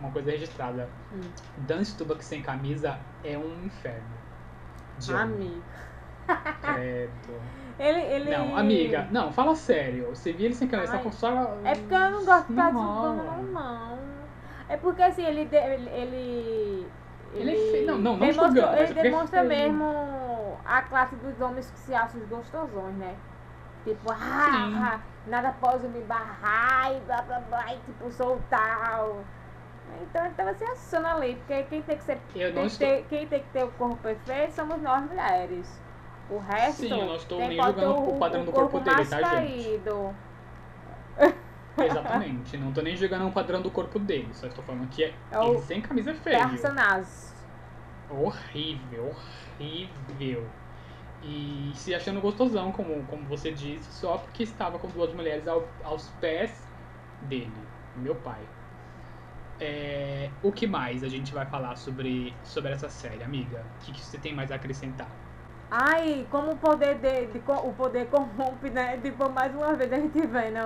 uma 0.03 0.11
coisa 0.11 0.31
registrada. 0.31 0.89
Hum. 1.15 1.21
Dan 1.59 1.83
Stubach 1.85 2.25
sem 2.25 2.43
camisa 2.43 2.99
é 3.25 3.39
um 3.39 3.65
inferno. 3.65 4.03
Amigo. 5.15 5.63
Credo. 6.63 7.13
Ele, 7.79 8.01
ele... 8.01 8.31
Não, 8.31 8.57
amiga, 8.57 9.09
não, 9.11 9.33
fala 9.33 9.57
sério. 9.57 10.11
Você 10.11 10.31
viu 10.33 10.45
ele 10.47 10.55
sem 10.55 10.69
camisa, 10.69 10.93
Ai. 10.93 10.99
tá 10.99 11.03
com 11.03 11.11
só. 11.11 11.57
É 11.65 11.75
porque 11.75 11.95
eu 11.95 12.11
não 12.11 12.25
gosto 12.25 12.47
de 12.47 12.53
Não 12.53 12.65
desculpando, 12.67 13.23
não, 13.25 13.43
não. 13.45 13.99
É 14.69 14.77
porque 14.77 15.03
assim, 15.03 15.25
ele. 15.25 15.47
de- 15.47 15.57
ele, 15.57 15.89
ele 15.91 16.87
Ele 17.35 17.51
é 17.51 17.71
feio. 17.73 17.87
Não, 17.87 17.95
não, 17.99 18.13
não 18.13 18.19
demonstra, 18.21 18.47
julgando, 18.47 18.77
Ele 18.77 18.99
é 19.01 19.03
demonstra 19.03 19.39
feio. 19.45 19.49
mesmo 19.49 20.59
a 20.65 20.83
classe 20.83 21.17
dos 21.17 21.41
homens 21.41 21.71
que 21.71 21.79
se 21.81 21.95
acham 21.95 22.21
os 22.21 22.29
gostosões, 22.29 22.95
né? 22.97 23.17
Tipo, 23.85 24.13
ah, 24.13 24.19
ah, 24.95 25.01
nada 25.27 25.53
pode 25.61 25.89
me 25.89 26.03
barrar 26.03 26.95
e 26.95 27.01
blá 27.01 27.23
blá 27.23 27.41
blá, 27.41 27.75
e 27.75 27.79
tipo, 27.79 28.13
sou 28.13 28.39
tal. 28.49 29.25
Então 30.01 30.25
ele 30.25 30.35
tava 30.35 30.55
se 30.55 30.65
achando 30.65 31.07
ali, 31.07 31.35
porque 31.37 31.63
quem 31.65 31.83
tem 31.83 31.97
que 31.97 32.05
ser. 32.05 32.17
Tem 32.17 32.53
que 32.53 32.61
estou- 32.67 32.89
ter, 32.89 33.05
quem 33.05 33.27
tem 33.27 33.41
que 33.41 33.51
ter 33.51 33.65
o 33.65 33.71
corpo 33.73 33.97
perfeito 33.97 34.53
somos 34.55 34.81
nós 34.81 35.05
mulheres. 35.05 35.69
O 36.31 36.39
resto. 36.39 36.83
Sim, 36.83 36.91
eu 36.91 37.07
não 37.07 37.17
estou 37.17 37.39
nem 37.39 37.61
julgando 37.63 37.95
o 37.95 38.19
padrão 38.19 38.45
do 38.45 38.53
corpo 38.53 38.81
dele, 38.81 38.97
mais 38.97 39.09
tá, 39.11 39.41
gente? 39.41 39.65
caído. 39.65 40.15
Exatamente. 41.79 42.57
não 42.57 42.73
tô 42.73 42.83
nem 42.83 42.97
julgando 42.97 43.27
o 43.27 43.33
padrão 43.33 43.61
do 43.63 43.71
corpo 43.71 43.99
dele. 43.99 44.33
Só 44.35 44.47
estou 44.47 44.63
falando 44.65 44.89
que 44.89 45.05
é, 45.05 45.15
É 45.31 45.39
o 45.39 45.55
ele 45.55 45.59
sem 45.63 45.81
camisa 45.81 46.11
é 46.11 46.15
feio. 46.15 46.49
Personagens. 46.49 47.33
Horrível, 48.11 49.11
horrível. 49.59 50.45
E 51.23 51.73
se 51.77 51.95
achando 51.95 52.21
gostosão, 52.21 52.73
como, 52.73 53.05
como 53.07 53.25
você 53.27 53.53
disse, 53.53 53.93
só 53.93 54.19
porque 54.19 54.43
estava 54.43 54.79
com 54.79 54.89
duas 54.89 55.13
mulheres 55.15 55.47
ao- 55.47 55.69
aos 55.85 56.09
pés 56.21 56.51
dele, 57.21 57.53
meu 57.97 58.15
pai. 58.17 58.41
É, 59.59 60.39
o 60.43 60.53
que 60.53 60.67
mais 60.67 61.03
a 61.05 61.09
gente 61.09 61.33
vai 61.33 61.47
falar 61.49 61.77
sobre, 61.77 62.41
sobre 62.45 62.73
essa 62.73 62.89
série, 62.91 63.23
amiga? 63.23 63.73
O 63.75 63.79
que, 63.79 63.93
que 63.93 64.05
você 64.05 64.19
tem 64.21 64.35
mais 64.35 64.51
a 64.51 64.57
acrescentar? 64.57 65.23
Ai, 65.71 66.27
como 66.31 66.53
o 66.53 66.59
poder 66.59 66.95
de, 67.01 67.27
de 67.33 67.39
o 67.49 67.73
poder 67.75 68.07
corrompe, 68.11 68.71
né? 68.71 68.99
Tipo, 69.01 69.31
mais 69.31 69.55
uma 69.55 69.75
vez 69.75 69.91
a 69.93 69.97
gente 69.97 70.27
vendo 70.27 70.59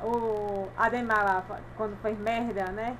o 0.00 0.72
Ademar 0.76 1.24
lá, 1.24 1.42
quando 1.76 1.96
fez 1.98 2.18
merda, 2.18 2.72
né? 2.72 2.98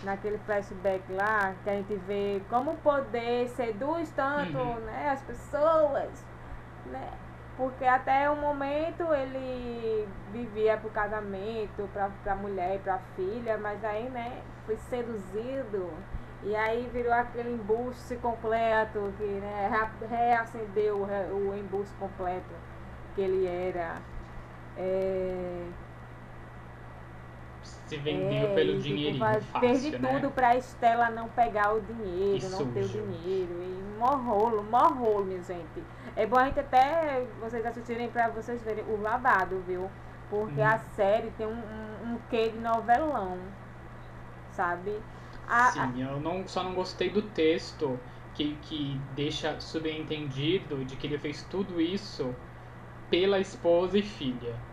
Naquele 0.00 0.38
flashback 0.38 1.12
lá, 1.12 1.54
que 1.62 1.70
a 1.70 1.74
gente 1.76 1.96
vê 1.96 2.40
como 2.48 2.72
o 2.72 2.78
poder 2.78 3.48
seduz 3.48 4.10
tanto, 4.12 4.58
Uhum. 4.58 4.80
né? 4.80 5.08
As 5.10 5.22
pessoas, 5.22 6.24
né? 6.86 7.10
Porque 7.58 7.84
até 7.84 8.30
o 8.30 8.36
momento 8.36 9.02
ele 9.12 10.08
vivia 10.32 10.76
pro 10.76 10.88
casamento, 10.90 11.90
pra, 11.92 12.08
pra 12.22 12.36
mulher 12.36 12.76
e 12.76 12.78
pra 12.78 13.00
filha, 13.16 13.58
mas 13.58 13.84
aí, 13.84 14.08
né, 14.08 14.40
foi 14.64 14.76
seduzido. 14.76 15.90
E 16.44 16.54
aí 16.54 16.88
virou 16.92 17.12
aquele 17.12 17.50
embuste 17.50 18.14
completo, 18.16 19.12
que 19.18 19.24
né, 19.24 19.90
reacendeu 20.08 20.98
o 21.02 21.54
embuste 21.56 21.92
completo 21.98 22.54
que 23.16 23.20
ele 23.20 23.44
era. 23.44 23.96
É, 24.76 25.66
se 27.88 27.96
vendeu 27.96 28.50
é, 28.50 28.54
pelo 28.54 28.72
tipo, 28.74 28.82
dinheirinho 28.82 29.40
fácil, 29.40 29.60
Perdi 29.60 29.98
né? 29.98 30.12
tudo 30.12 30.30
pra 30.30 30.56
Estela 30.56 31.10
não 31.10 31.26
pegar 31.28 31.72
o 31.72 31.80
dinheiro, 31.80 32.48
não 32.50 32.70
ter 32.70 32.84
o 32.84 32.88
dinheiro. 32.88 33.52
E 33.62 33.82
mó 33.98 34.14
rolo, 34.14 34.62
mó 34.62 34.86
rolo, 34.88 35.24
minha 35.24 35.42
gente. 35.42 35.82
É 36.22 36.26
bom 36.26 36.36
a 36.38 36.46
gente 36.46 36.60
até 36.60 37.24
vocês 37.40 37.64
assistirem 37.64 38.10
pra 38.10 38.28
vocês 38.28 38.62
verem 38.62 38.84
o 38.84 38.96
babado, 38.98 39.62
viu? 39.62 39.90
Porque 40.28 40.60
Hum. 40.60 40.60
a 40.60 40.78
série 40.78 41.30
tem 41.30 41.46
um, 41.46 41.52
um, 41.52 42.14
um 42.14 42.18
quê 42.28 42.50
de 42.50 42.58
novelão, 42.58 43.54
sabe? 44.50 45.02
A- 45.46 45.84
a- 45.84 45.92
Sim, 45.92 46.00
eu 46.02 46.20
não, 46.20 46.46
só 46.46 46.62
não 46.62 46.74
gostei 46.74 47.10
do 47.10 47.22
texto 47.30 48.00
que, 48.32 48.56
que 48.56 48.98
deixa 49.10 49.60
subentendido 49.60 50.84
de 50.84 50.96
que 50.96 51.06
ele 51.06 51.18
fez 51.18 51.42
tudo 51.42 51.80
isso 51.80 52.36
pela 53.10 53.40
esposa 53.40 53.98
e 53.98 54.02
filha, 54.02 54.64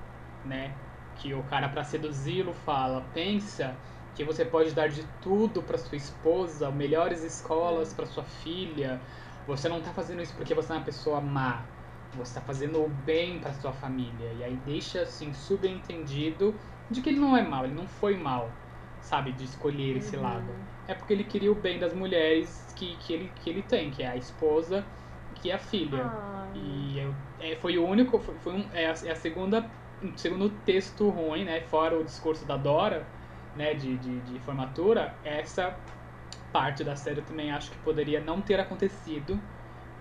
né? 0.44 0.80
Que 1.16 1.34
o 1.34 1.44
cara 1.44 1.70
para 1.70 1.84
seduzi-lo 1.84 2.54
fala, 2.54 3.02
pensa 3.14 3.82
que 4.14 4.24
você 4.26 4.46
pode 4.46 4.74
dar 4.74 4.90
de 4.90 5.06
tudo 5.22 5.64
para 5.64 5.78
sua 5.78 5.98
esposa, 5.98 6.72
melhores 6.72 7.24
escolas 7.24 7.94
para 7.94 8.06
sua 8.08 8.24
filha. 8.26 9.06
Você 9.46 9.70
não 9.70 9.82
tá 9.82 9.94
fazendo 9.94 10.22
isso 10.22 10.36
porque 10.36 10.54
você 10.54 10.72
é 10.72 10.76
uma 10.76 10.84
pessoa 10.86 11.22
má. 11.22 11.70
Você 12.14 12.34
tá 12.34 12.42
fazendo 12.42 12.84
o 12.84 12.88
bem 12.90 13.40
para 13.40 13.54
sua 13.54 13.74
família. 13.74 14.34
E 14.34 14.44
aí 14.44 14.58
deixa 14.58 15.02
assim 15.02 15.34
subentendido 15.34 16.60
de 16.90 17.02
que 17.02 17.10
ele 17.10 17.20
não 17.20 17.36
é 17.36 17.44
mal, 17.48 17.66
ele 17.66 17.74
não 17.74 17.88
foi 17.88 18.16
mal, 18.16 18.64
sabe, 19.00 19.32
de 19.34 19.44
escolher 19.44 19.98
esse 19.98 20.16
Uhum. 20.16 20.22
lado. 20.22 20.58
É 20.88 20.94
porque 20.94 21.14
ele 21.14 21.24
queria 21.26 21.52
o 21.52 21.56
bem 21.56 21.80
das 21.80 21.94
mulheres 21.94 22.72
que, 22.76 22.98
que, 22.98 23.14
ele, 23.14 23.30
que 23.30 23.50
ele 23.50 23.64
tem, 23.64 23.92
que 23.92 24.04
é 24.04 24.08
a 24.08 24.18
esposa, 24.18 24.88
que 25.34 25.50
é 25.52 25.56
a 25.56 25.60
filha. 25.60 26.14
Ai. 26.14 26.54
E 26.54 26.98
eu, 27.00 27.16
é, 27.40 27.56
foi 27.58 27.78
o 27.78 27.86
único, 27.86 28.20
foi, 28.20 28.40
foi 28.40 28.54
um, 28.54 28.70
é, 28.72 28.88
a, 28.88 28.94
é 29.04 29.12
a 29.12 29.16
segunda, 29.16 29.72
o 30.02 30.18
segundo 30.18 30.50
texto 30.62 31.10
ruim, 31.10 31.44
né? 31.44 31.62
Fora 31.62 32.00
o 32.00 32.04
discurso 32.04 32.46
da 32.46 32.56
Dora, 32.58 33.12
né? 33.54 33.74
De, 33.74 33.98
de, 33.98 34.22
de 34.22 34.40
formatura, 34.40 35.20
essa 35.24 35.80
parte 36.56 36.86
da 36.86 36.96
série 36.96 37.20
eu 37.20 37.26
também 37.26 37.52
acho 37.52 37.70
que 37.70 37.78
poderia 37.80 38.22
não 38.22 38.40
ter 38.40 38.58
acontecido, 38.62 39.38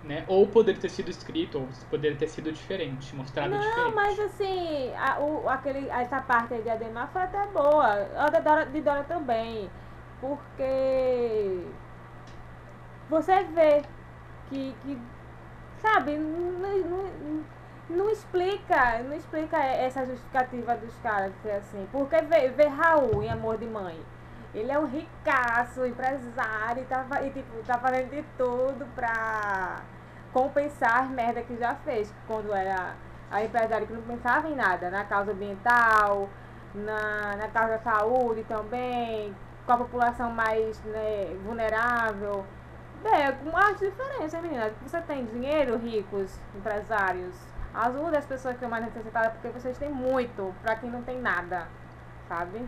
né? 0.04 0.24
Ou 0.28 0.46
poderia 0.46 0.80
ter 0.80 0.88
sido 0.88 1.10
escrito, 1.10 1.58
ou 1.58 1.68
poderia 1.90 2.16
ter 2.16 2.28
sido 2.28 2.52
diferente, 2.52 3.12
mostrado 3.16 3.50
Não, 3.50 3.58
diferente. 3.58 3.94
mas 3.96 4.20
assim, 4.20 4.94
a, 4.94 5.18
o, 5.18 5.48
aquele, 5.48 5.88
essa 5.90 6.20
parte 6.20 6.54
de 6.58 6.70
Ademar 6.70 7.08
foi 7.12 7.22
até 7.22 7.44
boa. 7.48 8.08
A 8.16 8.30
da 8.30 8.38
Dora, 8.38 8.66
de 8.66 8.80
Dora 8.80 9.02
também. 9.02 9.68
Porque 10.20 11.58
você 13.10 13.42
vê 13.42 13.82
que, 14.48 14.76
que 14.82 14.96
sabe, 15.82 16.16
não, 16.16 16.78
não, 16.78 17.44
não 17.90 18.10
explica, 18.10 19.02
não 19.02 19.16
explica 19.16 19.56
essa 19.58 20.06
justificativa 20.06 20.76
dos 20.76 20.94
caras 21.02 21.32
ser 21.42 21.50
assim. 21.50 21.88
Porque 21.90 22.16
vê, 22.22 22.48
vê 22.50 22.68
Raul 22.68 23.24
em 23.24 23.28
Amor 23.28 23.58
de 23.58 23.66
Mãe. 23.66 23.98
Ele 24.54 24.70
é 24.70 24.78
um 24.78 24.86
ricaço, 24.86 25.84
empresário, 25.84 26.82
e 26.82 26.86
tá, 26.86 27.04
e, 27.22 27.30
tipo, 27.30 27.62
tá 27.66 27.76
fazendo 27.78 28.10
de 28.10 28.22
tudo 28.38 28.86
pra 28.94 29.80
compensar 30.32 31.02
as 31.02 31.10
merda 31.10 31.42
que 31.42 31.56
já 31.56 31.74
fez 31.76 32.12
quando 32.26 32.52
era 32.52 32.94
a 33.30 33.42
empresária 33.42 33.86
que 33.86 33.92
não 33.92 34.02
pensava 34.02 34.48
em 34.48 34.54
nada, 34.54 34.90
na 34.90 35.04
causa 35.04 35.32
ambiental, 35.32 36.28
na, 36.74 37.36
na 37.36 37.48
causa 37.48 37.72
da 37.72 37.78
saúde 37.80 38.44
também, 38.44 39.34
com 39.66 39.72
a 39.72 39.76
população 39.76 40.30
mais 40.30 40.80
né, 40.84 41.36
vulnerável. 41.44 42.44
É, 43.04 43.32
com 43.32 43.56
as 43.56 43.78
diferenças. 43.78 44.40
Você 44.82 45.00
tem 45.02 45.26
dinheiro, 45.26 45.76
ricos, 45.76 46.38
empresários. 46.54 47.34
Ajuda 47.74 48.18
as 48.18 48.24
pessoas 48.24 48.54
que 48.54 48.60
são 48.60 48.70
mais 48.70 48.84
necessitadas, 48.84 49.32
porque 49.32 49.48
vocês 49.48 49.76
têm 49.76 49.90
muito, 49.90 50.54
pra 50.62 50.76
quem 50.76 50.90
não 50.90 51.02
tem 51.02 51.20
nada, 51.20 51.66
sabe? 52.28 52.66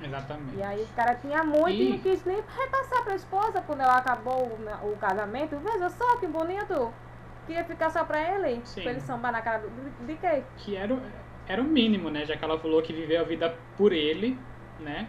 Exatamente. 0.00 0.56
E 0.56 0.62
aí 0.62 0.82
o 0.82 0.86
cara 0.88 1.14
tinha 1.16 1.42
muito 1.44 1.70
e, 1.70 1.86
E- 1.86 1.90
não 1.90 1.98
quis 1.98 2.24
nem 2.24 2.36
repassar 2.36 3.04
pra 3.04 3.14
esposa 3.14 3.60
quando 3.62 3.80
ela 3.80 3.96
acabou 3.96 4.46
o, 4.48 4.92
o 4.92 4.96
casamento. 4.96 5.58
Veja 5.58 5.88
só 5.90 6.16
que 6.18 6.26
bonito. 6.26 6.92
Queria 7.46 7.64
ficar 7.64 7.90
só 7.90 8.04
pra 8.04 8.20
ele. 8.34 8.64
Sim. 8.64 8.82
Pra 8.82 8.90
ele 8.92 9.00
sambar 9.00 9.32
na 9.32 9.40
cara 9.42 9.58
do, 9.66 10.06
de, 10.06 10.14
quê? 10.16 10.42
que 10.56 10.76
era, 10.76 10.94
o- 10.94 11.00
era 11.46 11.62
o 11.62 11.64
mínimo, 11.64 12.10
né? 12.10 12.24
Já 12.24 12.36
que 12.36 12.44
ela 12.44 12.58
falou 12.58 12.82
que 12.82 12.92
viveu 12.92 13.20
a 13.20 13.24
vida 13.24 13.48
por 13.76 13.92
ele, 13.92 14.36
né? 14.78 15.08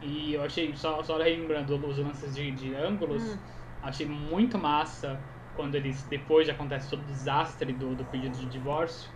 E 0.00 0.32
eu 0.34 0.42
achei, 0.42 0.74
só, 0.76 1.02
só 1.02 1.16
lembrando 1.16 1.74
os 1.86 1.98
lances 1.98 2.34
de, 2.34 2.50
de 2.52 2.74
ângulos, 2.74 3.22
Hum. 3.22 3.38
achei 3.82 4.06
muito 4.06 4.58
massa 4.58 5.20
quando 5.54 5.74
eles, 5.74 6.02
depois 6.04 6.46
de 6.46 6.52
acontece 6.52 6.88
todo 6.88 7.00
o 7.00 7.04
desastre 7.06 7.72
do, 7.72 7.94
do 7.94 8.04
pedido 8.04 8.36
de 8.36 8.46
divórcio, 8.46 9.10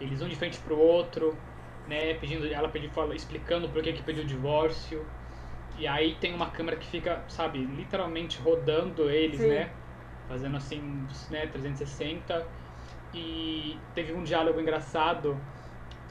eles 0.00 0.20
um 0.20 0.28
de 0.28 0.34
frente 0.34 0.58
pro 0.58 0.76
outro, 0.76 1.38
né? 1.86 2.14
Pedindo, 2.14 2.46
ela 2.46 2.68
pediu, 2.68 2.90
explicando 3.12 3.68
por 3.68 3.82
que 3.82 3.92
que 3.92 4.02
pediu 4.02 4.22
o 4.22 4.26
divórcio. 4.26 5.04
E 5.76 5.86
aí 5.86 6.14
tem 6.14 6.32
uma 6.34 6.50
câmera 6.50 6.76
que 6.76 6.86
fica, 6.86 7.22
sabe, 7.28 7.58
literalmente 7.58 8.38
rodando 8.40 9.10
eles, 9.10 9.40
Sim. 9.40 9.48
né? 9.48 9.70
Fazendo 10.28 10.56
assim, 10.56 11.06
né, 11.30 11.46
360. 11.46 12.46
E 13.12 13.76
teve 13.94 14.12
um 14.12 14.22
diálogo 14.22 14.60
engraçado 14.60 15.36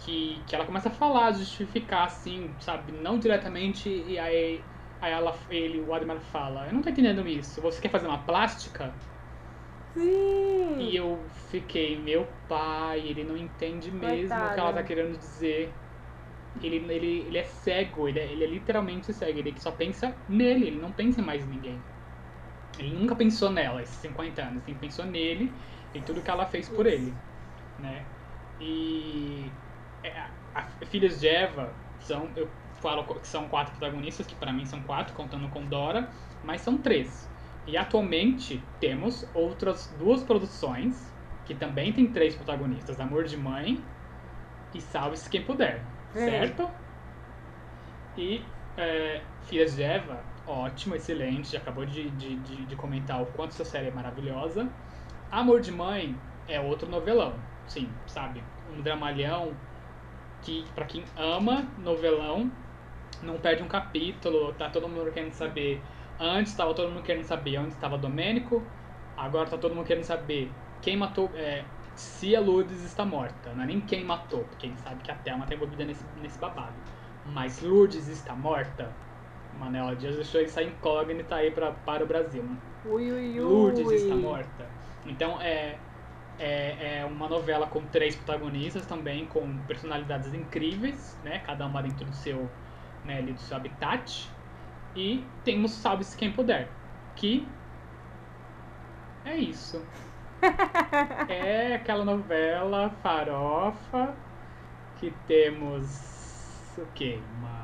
que, 0.04 0.44
que 0.48 0.56
ela 0.56 0.66
começa 0.66 0.90
a 0.90 0.92
falar, 0.92 1.32
justificar 1.34 2.06
assim, 2.06 2.54
sabe? 2.60 2.92
Não 2.92 3.18
diretamente, 3.18 3.90
e 3.90 4.18
aí, 4.20 4.62
aí 5.02 5.12
ela, 5.12 5.38
ele, 5.50 5.80
o 5.82 5.94
Ademar 5.94 6.20
fala, 6.20 6.68
eu 6.68 6.74
não 6.74 6.82
tô 6.82 6.90
entendendo 6.90 7.28
isso, 7.28 7.62
você 7.62 7.82
quer 7.82 7.90
fazer 7.90 8.08
uma 8.08 8.20
plástica? 8.20 8.94
Sim! 9.94 10.78
E 10.78 10.96
eu 10.96 11.28
fiquei, 11.30 12.02
meu 12.02 12.26
pai, 12.48 13.08
ele 13.08 13.24
não 13.24 13.38
entende 13.38 13.91
mesmo 13.91 14.46
o 14.48 14.52
que 14.52 14.60
ela 14.60 14.74
tá 14.74 14.84
Coitada. 14.84 14.84
querendo 14.84 15.18
dizer. 15.18 15.84
Ele, 16.62 16.78
ele, 16.94 17.08
ele 17.28 17.38
é 17.39 17.44
cego, 17.46 18.10
ele 18.10 18.20
é, 18.20 18.32
ele 18.32 18.44
é 18.44 18.48
literalmente 18.48 19.14
cego, 19.14 19.39
ele 19.39 19.60
só 19.62 19.72
pensa 19.74 20.24
nele, 20.28 20.68
ele 20.68 20.80
não 20.80 20.94
pensa 20.94 21.22
em 21.22 21.26
mais 21.26 21.48
ninguém. 21.48 21.89
Ele 22.78 22.94
nunca 22.94 23.16
pensou 23.18 23.52
nela, 23.52 23.84
esses 23.84 23.98
50 23.98 24.44
anos, 24.44 24.68
ele 24.68 24.80
pensou 24.80 25.06
nele 25.06 25.64
e 25.94 26.02
tudo 26.04 26.24
que 26.24 26.32
ela 26.32 26.48
fez 26.48 26.70
por 26.70 26.86
Isso. 26.86 26.88
ele, 26.88 27.26
né? 27.78 28.14
E 28.60 29.62
é, 30.04 30.20
a, 30.20 30.38
a 30.56 30.88
Filhas 30.88 31.20
de 31.22 31.28
Eva 31.30 31.84
são, 32.00 32.34
eu 32.38 32.60
falo 32.74 33.22
que 33.22 33.28
são 33.28 33.50
quatro 33.50 33.74
protagonistas, 33.78 34.28
que 34.28 34.36
pra 34.38 34.54
mim 34.54 34.66
são 34.68 34.84
quatro, 34.86 35.16
contando 35.16 35.50
com 35.50 35.68
Dora, 35.70 36.14
mas 36.44 36.62
são 36.62 36.82
três. 36.82 37.33
E 37.66 37.78
atualmente 37.78 38.59
temos 38.80 39.26
outras 39.34 39.88
duas 39.97 40.24
produções 40.24 41.14
que 41.45 41.55
também 41.55 41.91
tem 41.93 42.11
três 42.11 42.36
protagonistas, 42.36 42.99
Amor 42.99 43.24
de 43.26 43.38
Mãe 43.38 43.84
e 44.74 44.82
Salve-se 44.82 45.30
Quem 45.30 45.43
Puder, 45.43 45.80
Sim. 46.14 46.26
certo? 46.26 46.70
E 48.18 48.41
é, 48.78 49.22
Filhas 49.41 49.76
de 49.76 49.84
Eva, 49.84 50.20
ótimo, 50.45 50.95
excelente, 50.95 51.51
já 51.51 51.57
acabou 51.59 51.86
de, 51.86 52.09
de, 52.11 52.36
de, 52.36 52.66
de 52.66 52.76
comentar 52.76 53.22
o 53.22 53.26
quanto 53.28 53.51
essa 53.51 53.66
série 53.66 53.88
é 53.88 53.91
maravilhosa. 53.91 54.70
Amor 55.32 55.61
de 55.61 55.72
Mãe 55.72 56.16
é 56.47 56.59
outro 56.59 56.89
novelão, 56.89 57.34
sim, 57.68 57.89
sabe? 58.07 58.41
Um 58.72 58.82
dramalhão 58.82 59.53
que, 60.41 60.64
pra 60.76 60.86
quem 60.86 61.03
ama 61.16 61.68
novelão, 61.78 62.51
não 63.22 63.38
perde 63.38 63.64
um 63.64 63.68
capítulo, 63.68 64.53
tá 64.53 64.70
todo 64.70 64.88
mundo 64.88 65.11
querendo 65.11 65.34
saber. 65.34 65.82
Antes 66.20 66.51
estava 66.51 66.74
todo 66.74 66.91
mundo 66.91 67.03
querendo 67.03 67.26
saber 67.26 67.57
onde 67.57 67.74
estava 67.74 67.97
Domênico, 67.97 68.64
agora 69.18 69.49
tá 69.49 69.57
todo 69.57 69.76
mundo 69.76 69.86
querendo 69.86 70.03
saber 70.03 70.51
quem 70.82 70.97
matou. 70.97 71.32
é, 71.36 71.64
se 71.95 72.36
a 72.36 72.39
Lourdes 72.39 72.84
está 72.84 73.05
morta. 73.05 73.53
Não 73.53 73.64
é 73.64 73.68
nem 73.68 73.82
quem 73.82 74.03
matou, 74.03 74.43
porque 74.45 74.66
a 74.66 74.70
gente 74.70 74.82
sabe 74.82 75.03
que 75.03 75.11
a 75.11 75.16
Thelma 75.16 75.45
tá 75.45 75.53
envolvida 75.53 75.86
nesse, 75.86 76.03
nesse 76.22 76.39
babado. 76.39 76.74
Mas 77.26 77.61
Lourdes 77.61 78.07
está 78.07 78.36
morta? 78.36 78.91
Manela 79.59 79.95
Dias 79.95 80.16
deixou 80.16 80.41
essa 80.41 80.64
incógnita 80.64 81.36
aí 81.36 81.51
pra, 81.51 81.72
para 81.72 82.03
o 82.03 82.07
Brasil. 82.07 82.43
Ui, 82.86 83.11
ui, 83.11 83.39
ui. 83.39 83.39
Lourdes 83.39 83.91
está 83.91 84.16
morta. 84.16 84.68
Então 85.05 85.39
é, 85.41 85.78
é, 86.39 86.99
é 86.99 87.05
uma 87.05 87.30
novela 87.30 87.68
com 87.68 87.82
três 87.86 88.16
protagonistas 88.16 88.86
também, 88.86 89.26
com 89.28 89.57
personalidades 89.59 90.34
incríveis, 90.34 91.18
né? 91.24 91.39
Cada 91.39 91.66
uma 91.66 91.82
dentro 91.82 92.05
do 92.05 92.16
seu, 92.16 92.49
né, 93.05 93.22
do 93.22 93.39
seu 93.39 93.55
habitat. 93.55 94.33
E 94.96 95.26
temos 95.44 95.72
Salve-se 95.72 96.16
Quem 96.16 96.32
Puder, 96.32 96.70
que 97.16 97.48
é 99.26 99.36
isso. 99.38 99.82
é 101.30 101.76
aquela 101.76 102.04
novela 102.04 102.89
farofa 103.02 104.16
que 104.98 105.12
temos 105.28 106.78
o 106.78 106.86
quê? 106.94 107.20
Uma 107.38 107.64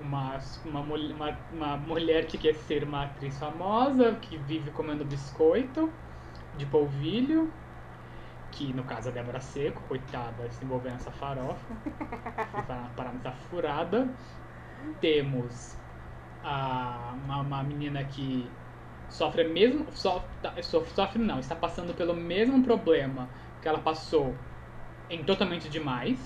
uma, 0.00 0.38
uma, 0.64 0.80
uma, 0.80 1.38
uma 1.52 1.76
mulher 1.76 2.26
que 2.26 2.38
quer 2.38 2.54
ser 2.54 2.84
uma 2.84 3.04
atriz 3.04 3.38
famosa, 3.38 4.14
que 4.14 4.38
vive 4.38 4.70
comendo 4.70 5.04
biscoito 5.04 5.92
de 6.56 6.66
polvilho. 6.66 7.52
que 8.50 8.72
no 8.72 8.84
caso 8.84 9.08
é 9.08 9.10
a 9.12 9.14
Débora 9.14 9.40
Seco, 9.40 9.82
coitada, 9.88 10.50
se 10.50 10.64
envolvendo 10.64 10.94
nessa 10.94 11.10
farofa, 11.12 11.76
parar 12.66 12.90
parar 12.96 13.12
nessa 13.12 13.32
furada. 13.32 14.08
Temos 15.00 15.79
a, 16.44 17.14
uma, 17.24 17.40
uma 17.40 17.62
menina 17.62 18.04
que 18.04 18.50
sofre 19.08 19.44
mesmo. 19.44 19.86
Sofre, 19.92 20.28
sofre 20.62 21.18
não, 21.18 21.38
está 21.38 21.54
passando 21.54 21.94
pelo 21.94 22.14
mesmo 22.14 22.62
problema 22.62 23.28
que 23.60 23.68
ela 23.68 23.78
passou 23.78 24.34
em 25.08 25.22
Totalmente 25.24 25.68
Demais, 25.68 26.18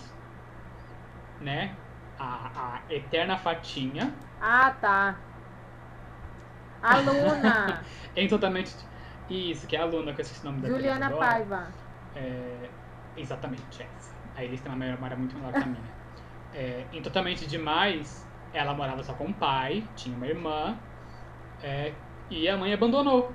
né? 1.40 1.74
A, 2.18 2.80
a 2.88 2.92
Eterna 2.92 3.36
Fatinha. 3.36 4.14
Ah, 4.40 4.74
tá. 4.80 5.16
A 6.82 6.98
Luna. 6.98 7.82
em 8.14 8.28
Totalmente. 8.28 8.74
Isso, 9.28 9.66
que 9.66 9.74
é 9.74 9.80
a 9.80 9.86
Luna, 9.86 10.12
que 10.12 10.20
eu 10.20 10.22
esqueci 10.22 10.46
o 10.46 10.50
nome 10.50 10.68
Juliana. 10.68 11.10
Paiva. 11.10 11.68
É, 12.14 12.68
exatamente, 13.16 13.82
essa. 13.82 14.12
A 14.36 14.44
Elis 14.44 14.60
tem 14.60 14.70
uma 14.70 14.78
memória 14.78 15.16
muito 15.16 15.34
melhor 15.36 15.52
que 15.52 15.58
a 15.58 15.66
minha. 15.66 15.94
É, 16.52 16.84
em 16.92 17.00
Totalmente 17.00 17.46
Demais, 17.46 18.26
ela 18.54 18.72
morava 18.72 19.02
só 19.02 19.12
com 19.12 19.24
o 19.24 19.34
pai, 19.34 19.84
tinha 19.96 20.16
uma 20.16 20.26
irmã, 20.26 20.78
é, 21.62 21.92
e 22.30 22.48
a 22.48 22.56
mãe 22.56 22.72
abandonou, 22.72 23.32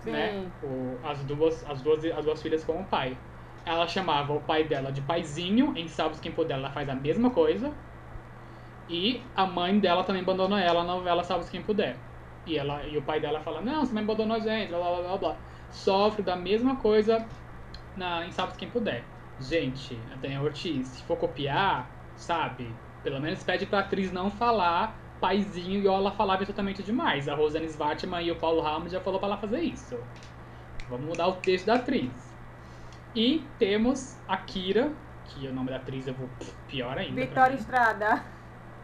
Sim. 0.00 0.12
né? 0.12 0.46
O, 0.62 0.98
as, 1.02 1.24
duas, 1.24 1.68
as, 1.68 1.82
duas, 1.82 2.04
as 2.04 2.24
duas 2.24 2.42
filhas 2.42 2.62
com 2.62 2.80
o 2.80 2.84
pai. 2.84 3.16
Ela 3.64 3.88
chamava 3.88 4.32
o 4.32 4.40
pai 4.40 4.64
dela 4.64 4.92
de 4.92 5.00
paizinho, 5.00 5.72
em 5.76 5.88
Salvos 5.88 6.20
Quem 6.20 6.30
Puder 6.30 6.58
ela 6.58 6.70
faz 6.70 6.88
a 6.88 6.94
mesma 6.94 7.30
coisa. 7.30 7.72
E 8.88 9.22
a 9.34 9.46
mãe 9.46 9.78
dela 9.78 10.04
também 10.04 10.22
abandonou 10.22 10.56
ela 10.56 10.84
na 10.84 10.94
novela 10.94 11.24
Salvos 11.24 11.48
Quem 11.48 11.62
Puder. 11.62 11.96
E, 12.46 12.56
ela, 12.56 12.82
e 12.84 12.96
o 12.96 13.02
pai 13.02 13.20
dela 13.20 13.40
fala, 13.40 13.60
não, 13.60 13.84
você 13.84 13.92
me 13.92 14.00
abandonou 14.00 14.36
a 14.36 14.40
gente, 14.40 14.68
blá 14.68 14.78
blá 14.78 15.02
blá 15.02 15.16
blá. 15.16 15.36
Sofre 15.70 16.22
da 16.22 16.36
mesma 16.36 16.76
coisa 16.76 17.26
na, 17.96 18.26
em 18.26 18.30
Salvos 18.30 18.56
Quem 18.56 18.70
Puder. 18.70 19.04
Gente, 19.40 19.98
a 20.12 20.16
Daniel 20.16 20.44
Ortiz, 20.44 20.88
se 20.88 21.02
for 21.02 21.16
copiar, 21.16 21.88
sabe? 22.16 22.72
Pelo 23.02 23.20
menos 23.20 23.42
pede 23.42 23.66
pra 23.66 23.80
atriz 23.80 24.12
não 24.12 24.30
falar 24.30 24.96
paizinho 25.20 25.80
igual 25.80 25.98
ela 25.98 26.12
falava 26.12 26.44
totalmente 26.46 26.82
demais. 26.82 27.28
A 27.28 27.34
Rosane 27.34 27.66
Svartman 27.66 28.22
e 28.22 28.30
o 28.30 28.36
Paulo 28.36 28.60
Ramos 28.60 28.92
já 28.92 29.00
falou 29.00 29.18
pra 29.18 29.28
ela 29.28 29.36
fazer 29.38 29.60
isso. 29.60 29.98
Vamos 30.88 31.06
mudar 31.06 31.26
o 31.28 31.32
texto 31.34 31.66
da 31.66 31.74
atriz. 31.74 32.10
E 33.14 33.44
temos 33.58 34.16
a 34.28 34.36
Kira, 34.36 34.92
que 35.24 35.46
o 35.48 35.52
nome 35.52 35.70
da 35.70 35.76
atriz 35.76 36.06
eu 36.06 36.14
vou 36.14 36.28
pior 36.68 36.96
ainda. 36.96 37.20
Vitória. 37.20 37.54
Estrada. 37.54 38.22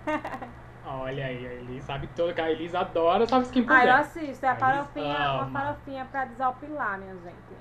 Olha 0.86 1.24
aí, 1.26 1.46
a 1.46 1.52
Elis 1.54 1.84
sabe 1.84 2.06
tudo, 2.14 2.34
que 2.34 2.40
a 2.40 2.50
Elis 2.50 2.74
adora, 2.74 3.26
sabe 3.26 3.48
quem 3.48 3.62
Ah, 3.62 3.66
puder. 3.66 3.88
eu 3.88 3.94
assisto. 3.94 4.44
É 4.44 4.48
a 4.50 4.56
farofinha, 4.56 5.32
uma 5.32 5.46
farofinha 5.46 6.04
pra 6.10 6.24
desopilar, 6.26 6.98
minha 6.98 7.14
gente. 7.14 7.56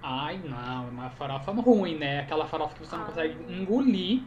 Ai, 0.00 0.40
não, 0.44 0.86
é 0.86 0.90
uma 0.90 1.10
farofa 1.10 1.50
ruim, 1.52 1.96
né? 1.98 2.20
Aquela 2.20 2.46
farofa 2.46 2.74
que 2.74 2.86
você 2.86 2.94
não 2.94 3.02
Ai. 3.02 3.08
consegue 3.08 3.52
engolir 3.52 4.22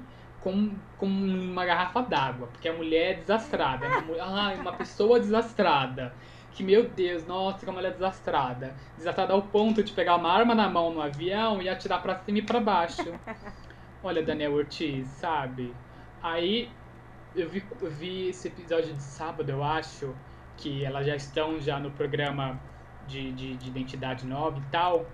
com, 0.52 1.06
uma 1.06 1.66
garrafa 1.66 2.02
d'água, 2.02 2.48
porque 2.48 2.68
a 2.68 2.74
mulher 2.74 3.12
é 3.12 3.14
desastrada. 3.22 3.86
É 3.86 3.90
uma, 3.90 4.02
mu- 4.02 4.22
ai, 4.22 4.58
uma 4.60 4.74
pessoa 4.74 5.20
desastrada. 5.20 6.14
Que, 6.52 6.64
meu 6.64 6.90
Deus, 6.90 7.26
nossa, 7.26 7.66
que 7.66 7.72
mulher 7.72 7.94
desastrada. 7.94 8.76
Desastrada 8.96 9.34
ao 9.34 9.44
ponto 9.44 9.84
de 9.84 9.92
pegar 9.94 10.16
uma 10.16 10.32
arma 10.32 10.56
na 10.56 10.70
mão 10.70 10.94
no 10.94 11.02
avião 11.02 11.62
e 11.62 11.70
atirar 11.70 12.02
pra 12.02 12.16
cima 12.24 12.40
e 12.40 12.42
pra 12.42 12.60
baixo. 12.60 13.14
Olha, 14.02 14.24
Daniel 14.24 14.54
Ortiz, 14.54 15.08
sabe? 15.20 15.74
Aí, 16.22 16.72
eu 17.36 17.48
vi, 17.50 17.64
eu 17.82 17.92
vi 17.92 18.30
esse 18.30 18.48
episódio 18.48 18.94
de 18.94 19.02
sábado, 19.04 19.50
eu 19.50 19.64
acho, 19.64 20.16
que 20.58 20.84
elas 20.84 21.06
já 21.06 21.16
estão 21.16 21.60
já 21.60 21.80
no 21.80 21.92
programa 21.92 22.60
de, 23.06 23.32
de, 23.34 23.58
de 23.58 23.68
identidade 23.70 24.26
nova 24.26 24.58
e 24.60 24.72
tal. 24.72 25.06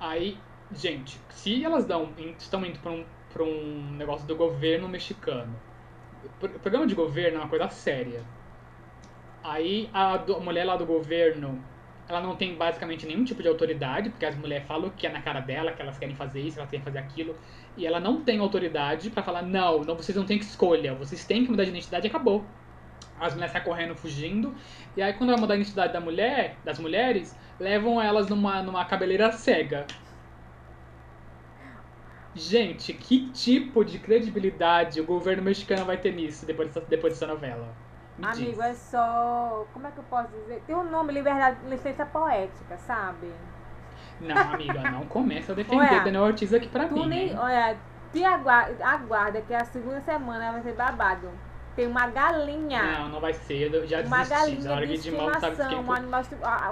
Aí, 0.00 0.38
gente, 0.72 1.20
se 1.30 1.64
elas 1.64 1.84
dão, 1.84 2.14
estão 2.38 2.64
indo 2.64 2.78
para 2.78 2.92
um, 2.92 3.04
pra 3.36 3.44
um 3.44 3.90
negócio 3.98 4.26
do 4.26 4.34
governo 4.34 4.88
mexicano, 4.88 5.54
o 6.24 6.28
pro- 6.40 6.48
programa 6.58 6.86
de 6.86 6.94
governo 6.94 7.36
é 7.36 7.40
uma 7.42 7.48
coisa 7.48 7.68
séria. 7.68 8.22
Aí 9.44 9.90
a, 9.92 10.16
do- 10.16 10.36
a 10.36 10.40
mulher 10.40 10.64
lá 10.64 10.74
do 10.74 10.86
governo, 10.86 11.62
ela 12.08 12.22
não 12.22 12.34
tem 12.34 12.54
basicamente 12.54 13.04
nenhum 13.06 13.24
tipo 13.24 13.42
de 13.42 13.48
autoridade, 13.48 14.08
porque 14.08 14.24
as 14.24 14.34
mulheres 14.36 14.66
falam 14.66 14.88
que 14.88 15.06
é 15.06 15.10
na 15.12 15.20
cara 15.20 15.40
dela, 15.40 15.70
que 15.72 15.82
elas 15.82 15.98
querem 15.98 16.16
fazer 16.16 16.40
isso, 16.40 16.58
elas 16.58 16.70
querem 16.70 16.82
fazer 16.82 16.98
aquilo, 16.98 17.36
e 17.76 17.86
ela 17.86 18.00
não 18.00 18.22
tem 18.22 18.38
autoridade 18.38 19.10
pra 19.10 19.22
falar, 19.22 19.42
não, 19.42 19.84
não, 19.84 19.94
vocês 19.94 20.16
não 20.16 20.24
têm 20.24 20.38
escolha, 20.38 20.94
vocês 20.94 21.26
têm 21.26 21.44
que 21.44 21.50
mudar 21.50 21.64
de 21.64 21.70
identidade 21.70 22.06
e 22.06 22.08
acabou. 22.08 22.42
As 23.20 23.34
mulheres 23.34 23.52
saem 23.52 23.64
correndo, 23.64 23.94
fugindo, 23.94 24.54
e 24.96 25.02
aí 25.02 25.12
quando 25.12 25.30
vai 25.30 25.38
mudar 25.40 25.54
a 25.54 25.56
identidade 25.58 25.92
da 25.92 26.00
mulher, 26.00 26.56
das 26.64 26.78
mulheres, 26.78 27.36
levam 27.60 28.00
elas 28.00 28.28
numa, 28.28 28.62
numa 28.62 28.84
cabeleira 28.86 29.30
cega. 29.30 29.86
Gente, 32.36 32.92
que 32.92 33.30
tipo 33.32 33.82
de 33.84 33.98
credibilidade 33.98 35.00
o 35.00 35.06
governo 35.06 35.42
mexicano 35.42 35.84
vai 35.86 35.96
ter 35.96 36.12
nisso 36.12 36.44
depois 36.44 36.68
dessa, 36.68 36.80
depois 36.86 37.14
dessa 37.14 37.26
novela? 37.26 37.66
Me 38.18 38.24
Amigo, 38.26 38.50
diz. 38.50 38.58
é 38.60 38.74
só. 38.74 39.66
Como 39.72 39.86
é 39.86 39.90
que 39.90 39.98
eu 39.98 40.04
posso 40.04 40.28
dizer? 40.32 40.62
Tem 40.66 40.76
um 40.76 40.84
nome, 40.90 41.12
liberdade, 41.12 41.58
licença 41.66 42.04
poética, 42.06 42.76
sabe? 42.78 43.32
Não, 44.20 44.36
amiga, 44.52 44.82
não 44.90 45.06
começa 45.08 45.52
a 45.52 45.54
defender 45.54 46.02
Daniel 46.02 46.24
Ortiz 46.24 46.52
aqui 46.52 46.68
pra 46.68 46.86
Tu 46.88 46.94
mim. 46.94 47.06
nem. 47.08 47.28
hein? 47.30 47.36
Olha, 47.38 47.76
te 48.12 48.24
aguarda, 48.24 48.84
aguarda 48.86 49.40
que 49.42 49.54
a 49.54 49.64
segunda 49.64 50.00
semana 50.00 50.52
vai 50.52 50.62
ser 50.62 50.74
babado. 50.74 51.30
Tem 51.74 51.86
uma 51.86 52.06
galinha. 52.08 52.82
Não, 52.82 53.08
não 53.10 53.20
vai 53.20 53.34
ser, 53.34 53.74
eu 53.74 53.86
já 53.86 54.00
uma 54.02 54.24
desisti. 54.24 54.30
Já 54.30 54.38
galinha 54.38 54.60
de 54.60 54.68
larguei 54.68 54.96
de 54.98 55.10
mão, 55.10 55.34
sabe 55.34 55.52
estimação. 55.52 55.84
Um 55.84 55.92
animal, 55.92 56.22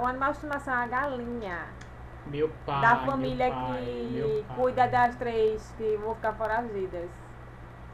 um 0.01 0.07
animal 0.07 0.31
de 0.31 0.37
estimação 0.37 0.73
uma 0.73 0.87
galinha. 0.87 1.57
Meu 2.25 2.49
pai. 2.65 2.81
da 2.81 2.95
família 3.05 3.51
pai, 3.51 3.83
que 3.83 4.45
cuida 4.55 4.87
das 4.87 5.15
três 5.15 5.73
que 5.77 5.97
vão 5.97 6.15
ficar 6.15 6.33
foragidas. 6.33 7.09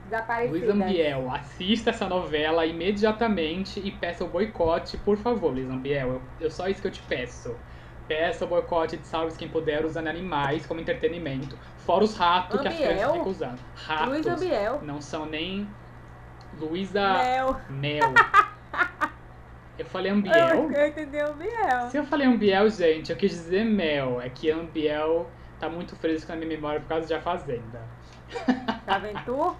Desaparecidas. 0.05 0.61
Luiz 0.61 0.69
Ambiel, 0.69 1.31
assista 1.31 1.89
essa 1.89 2.07
novela 2.07 2.65
imediatamente 2.65 3.79
e 3.79 3.91
peça 3.91 4.23
o 4.23 4.27
boicote, 4.27 4.97
por 4.97 5.17
favor, 5.17 5.53
Luiz 5.53 5.69
Ambiel. 5.69 6.09
Eu, 6.09 6.21
eu 6.39 6.51
só 6.51 6.67
isso 6.67 6.81
que 6.81 6.87
eu 6.87 6.91
te 6.91 7.01
peço. 7.03 7.55
Peça 8.07 8.43
o 8.43 8.47
boicote 8.47 8.97
de 8.97 9.07
Salve 9.07 9.37
Quem 9.37 9.47
Puder 9.47 9.85
usando 9.85 10.07
animais 10.07 10.65
como 10.65 10.81
entretenimento. 10.81 11.57
Fora 11.85 12.03
os 12.03 12.17
ratos 12.17 12.59
que 12.59 12.67
as 12.67 12.75
crianças 12.75 13.11
ficam 13.11 13.27
usando. 13.27 13.59
Ratos. 13.75 14.07
Luiz 14.07 14.27
Ambiel. 14.27 14.81
Não 14.81 14.99
são 14.99 15.25
nem 15.25 15.67
Luísa 16.59 17.13
Mel. 17.13 17.61
Mel. 17.69 18.13
Eu 19.77 19.85
falei 19.85 20.11
Ambiel? 20.11 20.71
eu 20.71 20.87
entendi 20.87 21.17
o 21.23 21.33
Biel. 21.33 21.89
Se 21.89 21.97
eu 21.97 22.05
falei 22.05 22.27
Ambiel, 22.27 22.69
gente, 22.69 23.11
eu 23.11 23.17
quis 23.17 23.31
dizer 23.31 23.63
Mel. 23.65 24.21
É 24.21 24.29
que 24.29 24.49
Ambiel 24.51 25.29
tá 25.59 25.69
muito 25.69 25.95
fresco 25.95 26.31
na 26.31 26.35
minha 26.37 26.49
memória 26.49 26.79
por 26.79 26.87
causa 26.87 27.07
de 27.07 27.13
A 27.13 27.21
Fazenda. 27.21 27.81
Tá 28.85 28.97
vendo 28.97 29.23
tu? 29.25 29.55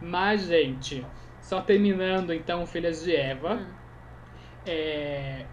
Mas, 0.00 0.42
gente, 0.42 1.04
só 1.40 1.60
terminando 1.60 2.32
então 2.32 2.66
Filhas 2.66 3.02
de 3.02 3.14
Eva, 3.14 3.54
Hum. 3.54 3.66
é, 4.66 5.44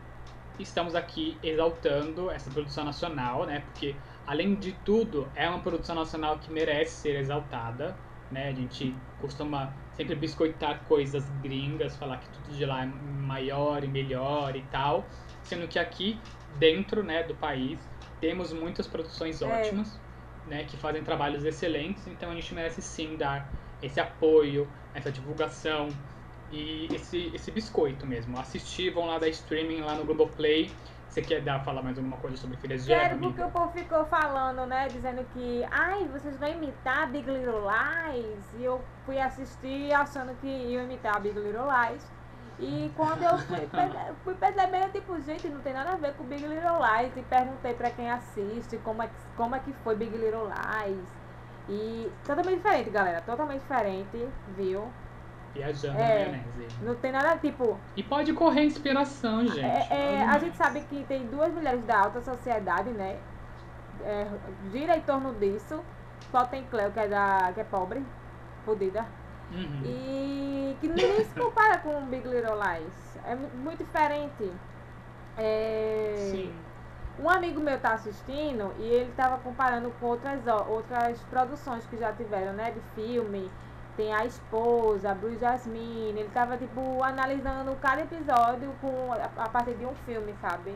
estamos 0.60 0.96
aqui 0.96 1.38
exaltando 1.44 2.30
essa 2.32 2.50
produção 2.52 2.84
nacional, 2.84 3.46
né? 3.46 3.62
Porque, 3.62 3.96
além 4.26 4.56
de 4.56 4.72
tudo, 4.86 5.28
é 5.36 5.48
uma 5.50 5.60
produção 5.60 5.96
nacional 5.96 6.38
que 6.40 6.52
merece 6.52 6.96
ser 7.02 7.16
exaltada, 7.16 7.96
né? 8.32 8.50
A 8.50 8.54
gente 8.54 8.96
costuma 9.22 9.74
sempre 9.96 10.16
biscoitar 10.16 10.84
coisas 10.86 11.30
gringas, 11.42 11.96
falar 11.96 12.18
que 12.18 12.30
tudo 12.30 12.56
de 12.56 12.66
lá 12.66 12.84
é 12.84 12.86
maior 12.86 13.84
e 13.84 13.88
melhor 13.88 14.56
e 14.56 14.62
tal, 14.64 15.10
sendo 15.44 15.68
que 15.68 15.78
aqui, 15.78 16.20
dentro 16.58 17.04
né, 17.04 17.24
do 17.24 17.36
país, 17.36 17.80
temos 18.20 18.54
muitas 18.54 18.88
produções 18.88 19.42
É. 19.42 19.46
ótimas, 19.46 20.00
né? 20.46 20.64
Que 20.66 20.78
fazem 20.78 21.04
trabalhos 21.04 21.44
excelentes, 21.44 22.08
então 22.08 22.32
a 22.32 22.36
gente 22.36 22.54
merece 22.54 22.82
sim 22.82 23.16
dar 23.18 23.52
esse 23.82 24.00
apoio, 24.00 24.68
essa 24.94 25.12
divulgação 25.12 25.90
e 26.52 26.88
esse, 26.94 27.32
esse 27.34 27.52
biscoito 27.52 28.06
mesmo. 28.06 28.38
Assistir, 28.40 28.92
vão 28.92 29.06
lá 29.06 29.20
dar 29.20 29.28
streaming 29.30 29.82
lá 29.82 29.96
no 29.96 30.06
Globoplay. 30.06 30.72
Você 31.14 31.22
quer 31.22 31.42
dar, 31.42 31.64
falar 31.64 31.84
mais 31.84 31.96
alguma 31.96 32.18
coisa 32.18 32.36
sobre 32.36 32.58
Filhas 32.58 32.84
de 32.86 32.92
Eva, 32.92 33.10
Quero 33.10 33.20
porque 33.20 33.44
o 33.44 33.52
povo 33.52 33.72
ficou 33.72 34.04
falando, 34.06 34.66
né? 34.66 34.88
Dizendo 34.88 35.24
que, 35.32 35.64
ai, 35.70 36.06
vocês 36.12 36.36
vão 36.38 36.50
imitar 36.50 37.08
Big 37.12 37.30
Little 37.30 37.62
Lies. 37.62 38.44
E 38.58 38.64
eu 38.64 38.84
fui 39.06 39.20
assistir 39.20 39.94
achando 39.94 40.36
que 40.42 40.48
ia 40.48 40.82
imitar 40.82 41.22
Big 41.22 41.40
Little 41.40 41.68
Lies. 41.68 42.12
E 42.58 42.92
quando 42.96 43.22
eu 43.22 43.38
fui, 43.38 43.60
fui 44.24 44.34
percebendo, 44.34 44.92
tipo, 44.92 45.22
gente, 45.22 45.48
não 45.50 45.62
tem 45.62 45.74
nada 45.74 45.92
a 45.92 45.98
ver 45.98 46.16
com 46.16 46.24
Big 46.24 46.48
Little 46.48 46.80
Lies. 46.80 47.16
E 47.16 47.22
perguntei 47.22 47.76
pra 47.76 47.92
quem 47.92 48.10
assiste 48.10 48.78
como 48.78 49.04
é, 49.04 49.08
que, 49.08 49.14
como 49.38 49.56
é 49.56 49.60
que 49.60 49.72
foi 49.84 49.96
Big 49.96 50.18
Little 50.18 50.48
Lies. 50.48 51.08
E 51.70 52.12
totalmente 52.26 52.58
diferente, 52.58 52.90
galera. 52.90 53.22
Totalmente 53.22 53.62
diferente, 53.62 54.28
viu? 54.58 54.92
Viajando 55.54 55.98
É. 56.00 56.26
na 56.26 56.32
maionese. 56.32 56.76
Não 56.82 56.96
tem 56.96 57.12
nada, 57.12 57.38
tipo, 57.38 57.78
E 57.96 58.02
pode 58.04 58.34
correr 58.34 58.64
inspiração, 58.66 59.46
gente. 59.48 59.60
É, 59.64 59.88
é, 59.92 60.24
a 60.28 60.38
gente 60.40 60.58
sabe 60.58 60.82
que 60.82 61.04
tem 61.06 61.28
duas 61.28 61.54
mulheres 61.54 61.84
da 61.86 62.00
alta 62.00 62.22
sociedade, 62.22 62.90
né? 62.90 63.18
É, 64.04 64.28
gira 64.72 64.98
em 64.98 65.02
torno 65.02 65.34
disso. 65.36 65.80
Só 66.32 66.46
tem 66.46 66.64
Cleo, 66.66 66.92
que 66.92 67.00
é, 67.00 67.08
da, 67.08 67.52
que 67.54 67.60
é 67.62 67.64
pobre, 67.64 68.04
fodida. 68.66 69.06
Uhum. 69.52 69.82
E 69.86 70.76
que 70.82 70.88
nem 70.88 71.24
se 71.24 71.40
compara 71.40 71.78
com 71.78 72.02
Big 72.08 72.28
Little 72.28 72.56
Lies. 72.56 73.18
É 73.28 73.36
mu- 73.36 73.50
muito 73.64 73.84
diferente. 73.84 74.52
É, 75.38 76.16
Sim. 76.32 76.54
Um 77.20 77.30
amigo 77.30 77.60
meu 77.60 77.80
tá 77.80 77.94
assistindo 77.94 78.74
e 78.80 78.84
ele 78.84 79.12
tava 79.16 79.38
comparando 79.38 79.92
com 80.00 80.08
outras, 80.08 80.42
outras 80.68 81.20
produções 81.30 81.86
que 81.86 81.98
já 81.98 82.12
tiveram, 82.12 82.54
né? 82.54 82.72
De 82.72 82.80
filme. 82.96 83.52
Tem 83.96 84.12
a 84.14 84.26
esposa, 84.26 85.12
a 85.12 85.14
Blue 85.16 85.38
Jasmine. 85.40 86.20
Ele 86.20 86.30
tava, 86.34 86.58
tipo, 86.58 87.04
analisando 87.04 87.76
cada 87.82 88.02
episódio 88.02 88.72
com, 88.82 89.12
a, 89.14 89.44
a 89.44 89.50
partir 89.50 89.76
de 89.76 89.86
um 89.86 89.94
filme, 90.06 90.34
sabe? 90.42 90.74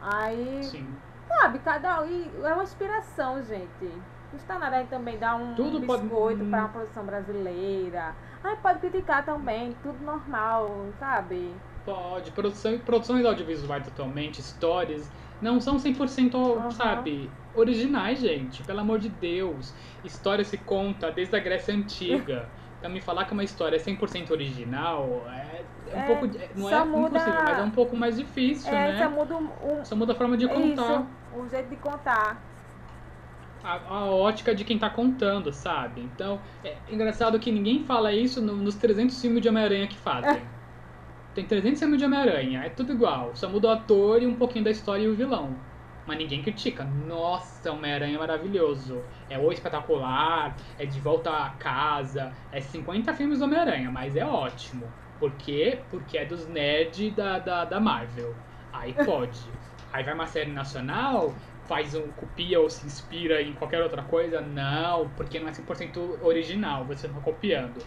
Aí, 0.00 0.62
Sim. 0.62 0.86
sabe, 1.28 1.58
cada. 1.60 2.06
E 2.06 2.30
é 2.44 2.52
uma 2.54 2.62
inspiração, 2.62 3.42
gente. 3.42 3.92
Custa 4.30 4.58
nada 4.58 4.76
aí 4.76 4.86
também 4.86 5.18
dar 5.18 5.36
um 5.36 5.54
Tudo 5.54 5.80
pode- 5.82 6.02
biscoito 6.02 6.44
hum. 6.44 6.50
pra 6.50 6.60
uma 6.60 6.68
produção 6.68 7.04
brasileira. 7.04 8.14
Ai, 8.44 8.56
pode 8.62 8.78
criticar 8.78 9.24
também, 9.24 9.74
tudo 9.82 10.04
normal, 10.04 10.68
sabe? 10.98 11.54
Pode. 11.84 12.30
Produção, 12.32 12.78
produções 12.80 13.24
audiovisuais 13.24 13.86
atualmente, 13.88 14.40
histórias, 14.40 15.10
não 15.40 15.60
são 15.60 15.78
100%, 15.78 16.36
Aham. 16.36 16.70
sabe, 16.70 17.30
originais, 17.60 18.20
gente. 18.20 18.62
Pelo 18.64 18.80
amor 18.80 18.98
de 18.98 19.08
Deus. 19.08 19.74
História 20.04 20.44
se 20.44 20.58
conta 20.58 21.10
desde 21.10 21.36
a 21.36 21.40
Grécia 21.40 21.74
Antiga. 21.74 22.50
Então 22.78 22.88
me 22.88 23.00
falar 23.00 23.24
que 23.24 23.32
uma 23.32 23.42
história 23.42 23.74
é 23.74 23.80
100% 23.80 24.30
original 24.30 25.28
é, 25.28 25.64
é 25.88 25.96
um 25.96 25.98
É, 25.98 26.02
pouco... 26.06 26.26
Não 26.54 26.70
é 26.70 26.84
muda- 26.84 27.08
impossível, 27.08 27.40
mas 27.44 27.58
é 27.58 27.62
um 27.64 27.70
pouco 27.72 27.96
mais 27.96 28.16
difícil, 28.16 28.72
é, 28.72 28.92
né? 28.92 28.98
só 29.02 29.10
muda 29.10 29.36
um, 29.36 29.80
um- 29.80 29.84
Só 29.84 29.96
muda 29.96 30.12
a 30.12 30.14
forma 30.14 30.36
de 30.36 30.46
contar. 30.46 31.00
isso, 31.00 31.06
o 31.36 31.48
jeito 31.48 31.68
de 31.70 31.76
contar. 31.76 32.40
a, 33.64 33.72
a 33.96 34.04
ótica 34.06 34.54
de 34.54 34.64
quem 34.64 34.78
tá 34.78 34.88
contando, 34.88 35.52
sabe? 35.52 36.02
Então, 36.02 36.40
é 36.62 36.78
engraçado 36.88 37.40
que 37.40 37.50
ninguém 37.50 37.84
fala 37.84 38.12
isso 38.12 38.40
no- 38.40 38.54
nos 38.56 38.76
300 38.76 39.20
filmes 39.20 39.42
de 39.42 39.48
Homem-Aranha 39.48 39.88
que 39.88 39.96
fazem. 39.96 40.40
Tem 41.34 41.44
300 41.44 41.80
filmes 41.80 41.98
de 41.98 42.04
Homem-Aranha, 42.04 42.62
é 42.64 42.70
tudo 42.70 42.92
igual. 42.92 43.34
Só 43.34 43.48
muda 43.48 43.66
o 43.66 43.70
ator 43.72 44.22
e 44.22 44.26
um 44.28 44.36
pouquinho 44.36 44.64
da 44.64 44.70
história 44.70 45.02
e 45.02 45.08
o 45.08 45.16
vilão. 45.16 45.67
Mas 46.08 46.16
ninguém 46.16 46.42
critica. 46.42 46.84
Nossa, 47.06 47.70
Homem-Aranha 47.70 48.16
é 48.16 48.18
maravilhoso. 48.18 48.98
É 49.28 49.38
o 49.38 49.52
espetacular, 49.52 50.56
é 50.78 50.86
de 50.86 50.98
volta 51.00 51.30
a 51.30 51.50
casa. 51.50 52.32
É 52.50 52.62
50 52.62 53.12
filmes 53.12 53.40
do 53.40 53.44
Homem-Aranha, 53.44 53.90
mas 53.90 54.16
é 54.16 54.24
ótimo. 54.24 54.90
Por 55.20 55.30
quê? 55.32 55.80
Porque 55.90 56.16
é 56.16 56.24
dos 56.24 56.48
nerds 56.48 57.14
da, 57.14 57.38
da, 57.38 57.66
da 57.66 57.78
Marvel. 57.78 58.34
Aí 58.72 58.94
pode. 59.04 59.38
Aí 59.92 60.02
vai 60.02 60.14
uma 60.14 60.26
série 60.26 60.50
nacional, 60.50 61.34
faz 61.66 61.94
um 61.94 62.08
copia 62.12 62.58
ou 62.58 62.70
se 62.70 62.86
inspira 62.86 63.42
em 63.42 63.52
qualquer 63.52 63.82
outra 63.82 64.02
coisa? 64.02 64.40
Não, 64.40 65.10
porque 65.10 65.38
não 65.38 65.48
é 65.48 65.52
100% 65.52 66.22
original, 66.22 66.86
você 66.86 67.06
não 67.06 67.16
tá 67.16 67.20
copiando. 67.20 67.84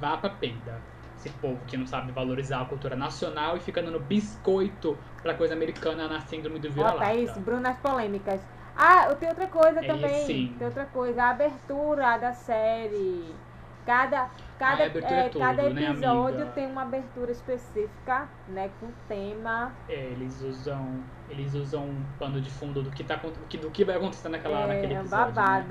Vá 0.00 0.16
pra 0.16 0.30
penda. 0.30 0.80
Esse 1.20 1.28
povo 1.36 1.60
que 1.66 1.76
não 1.76 1.86
sabe 1.86 2.12
valorizar 2.12 2.62
a 2.62 2.64
cultura 2.64 2.96
nacional 2.96 3.54
e 3.54 3.60
fica 3.60 3.82
dando 3.82 4.00
biscoito 4.00 4.96
pra 5.22 5.34
coisa 5.34 5.52
americana 5.52 6.08
na 6.08 6.18
síndrome 6.20 6.58
do 6.58 6.70
vira-lata. 6.70 7.04
é 7.04 7.16
isso, 7.16 7.38
Brunas 7.40 7.76
polêmicas. 7.76 8.40
Ah, 8.74 9.08
eu 9.10 9.16
tenho 9.16 9.32
outra 9.32 9.46
coisa 9.48 9.80
É, 9.80 9.86
também. 9.86 10.24
sim. 10.24 10.54
Tem 10.56 10.66
outra 10.66 10.86
coisa, 10.86 11.22
a 11.24 11.30
abertura 11.30 12.16
da 12.16 12.32
série. 12.32 13.34
Cada, 13.84 14.30
cada, 14.58 14.84
Ah, 14.84 14.86
abertura 14.86 15.14
é 15.14 15.28
tudo, 15.28 15.40
cada 15.40 15.62
né, 15.70 15.90
episódio 15.90 16.38
amiga? 16.38 16.52
tem 16.54 16.66
uma 16.66 16.82
abertura 16.82 17.32
específica, 17.32 18.28
né? 18.48 18.70
Com 18.80 18.86
tema. 19.06 19.72
É, 19.88 20.06
eles 20.12 20.40
usam, 20.40 21.02
eles 21.28 21.52
usam 21.54 21.84
um 21.84 22.02
pano 22.18 22.40
de 22.40 22.50
fundo 22.50 22.82
do 22.82 22.90
que, 22.90 23.04
tá, 23.04 23.16
do 23.16 23.70
que, 23.70 23.84
vai 23.84 23.96
acontecer 23.96 24.28
naquela, 24.30 24.66
naquele 24.68 24.94
é 24.94 25.00
episódio. 25.00 25.34
né? 25.34 25.66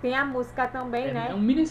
Tem 0.00 0.14
a 0.16 0.24
música 0.24 0.68
também, 0.68 1.10
É, 1.10 1.10
né? 1.10 1.30
é 1.30 1.34
um 1.34 1.40
mini 1.40 1.62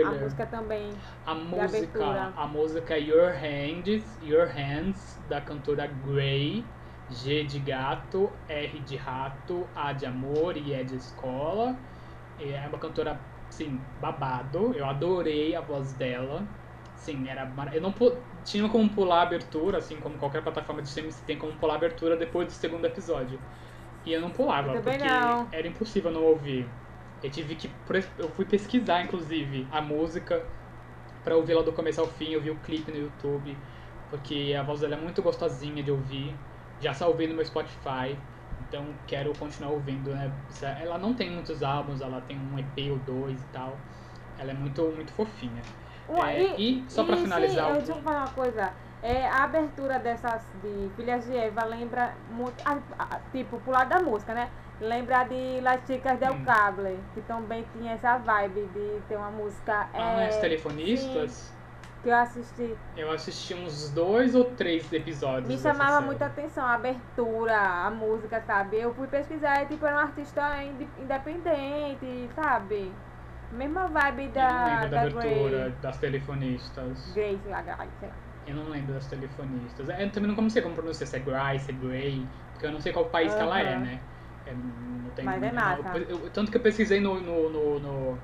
A 0.00 0.12
spoiler. 0.12 0.14
música 0.14 0.46
também. 0.46 1.06
A 1.24 1.34
música, 1.34 2.32
a 2.36 2.46
música 2.46 2.94
é 2.96 3.00
Your 3.00 3.32
Hands, 3.34 4.18
Your 4.20 4.48
Hands, 4.48 5.18
da 5.26 5.40
cantora 5.40 5.86
Grey, 5.86 6.74
G 7.08 7.44
de 7.44 7.60
gato, 7.60 8.42
R 8.48 8.80
de 8.82 8.96
rato, 8.96 9.72
A 9.74 9.92
de 9.92 10.06
amor 10.06 10.56
e 10.56 10.72
E 10.74 10.84
de 10.84 10.96
escola. 10.96 11.82
E 12.38 12.50
É 12.52 12.68
uma 12.68 12.78
cantora, 12.80 13.30
sim, 13.50 13.86
babado. 13.98 14.74
Eu 14.74 14.86
adorei 14.86 15.54
a 15.54 15.60
voz 15.62 15.94
dela. 15.94 16.48
Sim, 16.94 17.28
era 17.28 17.46
mar... 17.46 17.74
eu 17.74 17.80
não 17.82 17.92
pu- 17.92 18.28
tinha 18.44 18.68
como 18.70 18.90
pular 18.94 19.20
a 19.20 19.22
abertura, 19.22 19.78
assim 19.78 20.00
como 20.00 20.18
qualquer 20.18 20.42
plataforma 20.42 20.82
de 20.82 20.88
streaming, 20.88 21.12
tem 21.26 21.38
como 21.38 21.58
pular 21.58 21.74
a 21.74 21.76
abertura 21.76 22.16
depois 22.16 22.46
do 22.48 22.52
segundo 22.54 22.86
episódio. 22.86 23.44
E 24.04 24.12
eu 24.12 24.20
não 24.20 24.32
pulava, 24.32 24.76
Eu 24.76 24.82
porque 24.82 24.98
não. 24.98 25.52
era 25.52 25.68
impossível 25.68 26.10
não 26.10 26.24
ouvir. 26.24 26.78
Eu 27.22 27.30
tive 27.30 27.56
que. 27.56 27.68
Eu 28.16 28.28
fui 28.30 28.44
pesquisar, 28.44 29.02
inclusive, 29.04 29.68
a 29.70 29.80
música 29.80 30.46
pra 31.24 31.36
ouvir 31.36 31.52
ela 31.52 31.62
do 31.62 31.72
começo 31.72 32.00
ao 32.00 32.06
fim. 32.06 32.30
Eu 32.30 32.40
vi 32.40 32.50
o 32.50 32.58
clipe 32.60 32.90
no 32.90 32.96
YouTube, 32.98 33.56
porque 34.08 34.54
a 34.58 34.62
voz 34.62 34.80
dela 34.80 34.94
é 34.94 35.00
muito 35.00 35.22
gostosinha 35.22 35.82
de 35.82 35.90
ouvir. 35.90 36.38
Já 36.80 36.94
salvei 36.94 37.26
no 37.26 37.34
meu 37.34 37.44
Spotify, 37.44 38.16
então 38.60 38.94
quero 39.06 39.32
continuar 39.36 39.72
ouvindo, 39.72 40.14
né? 40.14 40.32
Ela 40.80 40.96
não 40.96 41.12
tem 41.14 41.30
muitos 41.30 41.62
álbuns, 41.62 42.00
ela 42.00 42.20
tem 42.20 42.38
um 42.38 42.58
EP 42.58 42.90
ou 42.90 42.98
dois 42.98 43.42
e 43.42 43.46
tal. 43.46 43.80
Ela 44.38 44.52
é 44.52 44.54
muito, 44.54 44.82
muito 44.92 45.12
fofinha. 45.12 45.62
Um- 46.08 46.22
É, 46.22 46.58
e, 46.58 46.88
só 46.88 47.02
pra 47.04 47.16
e, 47.16 47.20
finalizar. 47.20 47.64
Sim, 47.66 47.70
eu 47.72 47.76
deixa 47.86 47.92
eu 47.98 48.02
falar 48.02 48.20
uma 48.20 48.30
coisa. 48.32 48.72
É, 49.02 49.26
a 49.26 49.44
abertura 49.44 49.98
dessas 49.98 50.42
de 50.54 50.90
Filhas 50.96 51.24
de 51.24 51.36
Eva 51.36 51.64
lembra 51.64 52.16
muito. 52.28 52.54
ah, 52.64 52.80
ah, 52.98 53.20
tipo, 53.32 53.60
pro 53.60 53.72
lado 53.72 53.88
da 53.90 54.00
música, 54.00 54.34
né? 54.34 54.50
Lembra 54.80 55.24
de 55.24 55.60
Las 55.60 55.84
Chicas 55.86 56.20
del 56.20 56.32
Hum. 56.32 56.44
Cable, 56.44 57.02
que 57.14 57.20
também 57.22 57.64
tinha 57.72 57.92
essa 57.92 58.18
vibe 58.18 58.66
de 58.68 59.00
ter 59.08 59.16
uma 59.16 59.30
música. 59.30 59.88
Ah, 59.92 60.22
é, 60.22 60.28
os 60.28 60.36
telefonistas? 60.36 61.52
que 62.02 62.08
eu 62.08 62.14
assisti. 62.14 62.76
Eu 62.96 63.10
assisti 63.12 63.54
uns 63.54 63.90
dois 63.90 64.34
ou 64.34 64.44
três 64.56 64.92
episódios. 64.92 65.48
Me 65.48 65.58
chamava 65.58 66.00
muita 66.00 66.26
atenção 66.26 66.64
a 66.64 66.74
abertura, 66.74 67.56
a 67.86 67.90
música, 67.90 68.40
sabe? 68.46 68.76
Eu 68.80 68.92
fui 68.94 69.06
pesquisar, 69.08 69.62
e, 69.62 69.66
tipo, 69.66 69.86
era 69.86 69.96
um 69.96 70.00
artista 70.00 70.62
inde- 70.64 70.88
independente, 70.98 72.28
sabe? 72.34 72.92
Mesma 73.50 73.88
vibe 73.88 74.24
Eu 74.26 74.32
não 74.34 74.34
da, 74.34 74.64
lembro 74.64 74.90
da 74.90 74.96
da 74.96 75.02
abertura 75.02 75.58
Grace. 75.60 75.80
das 75.80 75.98
telefonistas. 75.98 77.14
Grace, 77.14 77.48
lá, 77.48 77.62
Grace, 77.62 78.06
lá. 78.06 78.14
Eu 78.46 78.54
não 78.56 78.68
lembro 78.68 78.94
das 78.94 79.06
telefonistas. 79.06 79.88
É, 79.88 80.04
Eu 80.04 80.12
também 80.12 80.34
não 80.34 80.50
sei 80.50 80.62
como 80.62 80.74
pronunciar, 80.74 81.06
se 81.06 81.16
é 81.16 81.20
Gray, 81.20 81.58
se 81.58 81.70
é 81.70 81.74
Gray, 81.74 82.30
porque 82.52 82.66
eu 82.66 82.72
não 82.72 82.80
sei 82.80 82.92
qual 82.92 83.10
país 83.10 83.34
que 83.34 83.42
ela 83.42 83.60
é, 83.60 83.78
né? 83.78 84.06
É, 84.48 84.54
não 84.54 85.10
tem 85.10 85.24
Mas 85.24 85.42
é 85.42 85.46
eu- 85.98 86.24
eu- 86.24 86.30
tanto 86.30 86.50
que 86.50 86.56
eu 86.56 86.62
pesquisei 86.62 87.00
no, 87.00 87.20
no, 87.20 87.50
no, 87.50 87.78
no, 87.80 88.18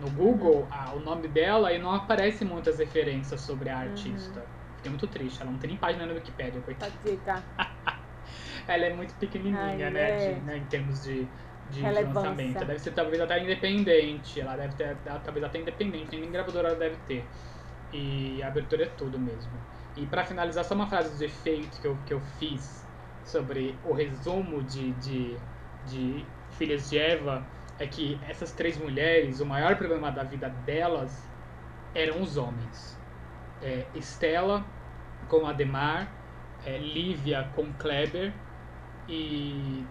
no 0.00 0.10
Google 0.10 0.68
ah, 0.72 0.92
o 0.94 1.00
nome 1.00 1.28
dela 1.28 1.72
e 1.72 1.78
não 1.78 1.92
aparece 1.92 2.44
muitas 2.44 2.78
referências 2.78 3.42
sobre 3.42 3.68
a 3.70 3.78
artista. 3.78 4.44
Fiquei 4.76 4.90
muito 4.90 5.06
triste, 5.06 5.40
ela 5.40 5.50
não 5.50 5.58
tem 5.58 5.70
nem 5.70 5.78
página 5.78 6.06
no 6.06 6.14
Wikipedia, 6.14 6.60
coitada. 6.62 6.92
Tá. 7.24 7.44
Ela 8.66 8.86
é 8.86 8.94
muito 8.94 9.14
pequenininha, 9.14 9.86
Ai, 9.86 9.90
né, 9.92 10.10
é. 10.10 10.34
de- 10.34 10.44
né, 10.44 10.58
em 10.58 10.66
termos 10.66 11.02
de, 11.02 11.30
de 11.70 11.80
Relevância. 11.80 12.20
lançamento. 12.22 12.58
Deve 12.58 12.78
ser 12.78 12.92
talvez 12.92 13.20
até 13.20 13.42
independente, 13.42 14.40
ela 14.40 14.56
deve 14.56 14.74
ter 14.74 14.98
ela- 15.04 15.20
talvez 15.20 15.44
até 15.44 15.60
independente, 15.60 16.10
nem 16.18 16.30
gravadora 16.30 16.68
ela 16.68 16.78
deve 16.78 16.96
ter. 16.98 17.30
E 17.92 18.42
a 18.42 18.48
abertura 18.48 18.84
é 18.84 18.86
tudo 18.86 19.18
mesmo. 19.18 19.58
E 19.96 20.06
pra 20.06 20.24
finalizar, 20.24 20.64
só 20.64 20.74
uma 20.74 20.88
frase 20.88 21.16
de 21.16 21.24
efeito 21.24 21.80
que 21.80 21.86
eu, 21.86 21.96
que 22.04 22.12
eu 22.12 22.20
fiz 22.20 22.86
sobre 23.24 23.80
o 23.82 23.92
resumo 23.92 24.62
de, 24.62 24.92
de, 24.92 25.40
de 25.90 26.24
Filhas 26.52 26.90
de 26.90 26.98
Eva 26.98 27.44
é 27.78 27.86
que 27.86 28.18
essas 28.28 28.52
três 28.52 28.76
mulheres, 28.76 29.40
o 29.40 29.46
maior 29.46 29.76
problema 29.76 30.10
da 30.10 30.24
vida 30.24 30.48
delas 30.64 31.26
eram 31.94 32.20
os 32.20 32.36
homens. 32.36 32.98
É, 33.62 33.86
Estela 33.94 34.64
com 35.28 35.46
Ademar, 35.46 36.08
é, 36.64 36.76
Lívia 36.78 37.48
com 37.54 37.72
Kleber 37.74 38.32
e 39.08 39.84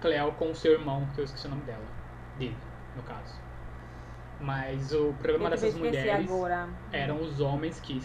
Cleo 0.00 0.32
com 0.32 0.54
seu 0.54 0.72
irmão, 0.72 1.06
que 1.14 1.20
eu 1.20 1.24
esqueci 1.24 1.46
o 1.46 1.50
nome 1.50 1.62
dela. 1.62 1.84
Dele, 2.38 2.56
no 2.96 3.02
caso. 3.02 3.34
Mas 4.40 4.92
o 4.92 5.12
problema 5.14 5.50
dessas 5.50 5.74
mulheres 5.74 6.30
agora. 6.30 6.68
eram 6.92 7.20
os 7.20 7.40
homens 7.40 7.80
que. 7.80 8.00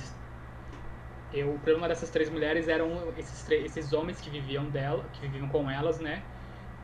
Eu, 1.32 1.54
o 1.54 1.60
problema 1.60 1.88
dessas 1.88 2.10
três 2.10 2.30
mulheres 2.30 2.68
eram 2.68 2.90
esses, 3.18 3.50
esses 3.50 3.94
homens 3.94 4.20
que 4.22 4.30
viviam 4.30 4.66
dela, 4.66 5.04
que 5.14 5.22
viviam 5.22 5.48
com 5.50 5.70
elas, 5.70 6.00
né? 6.00 6.24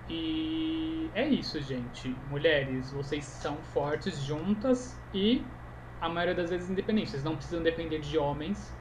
E 0.10 1.10
é 1.14 1.28
isso, 1.28 1.62
gente. 1.62 2.16
Mulheres, 2.30 2.92
vocês 2.92 3.24
são 3.24 3.58
fortes 3.58 4.24
juntas 4.24 5.00
e 5.14 5.44
a 6.02 6.10
maioria 6.10 6.36
das 6.36 6.50
vezes 6.50 6.70
independentes. 6.70 7.12
Vocês 7.12 7.24
não 7.24 7.36
precisam 7.36 7.62
depender 7.62 8.00
de 8.00 8.18
homens 8.18 8.74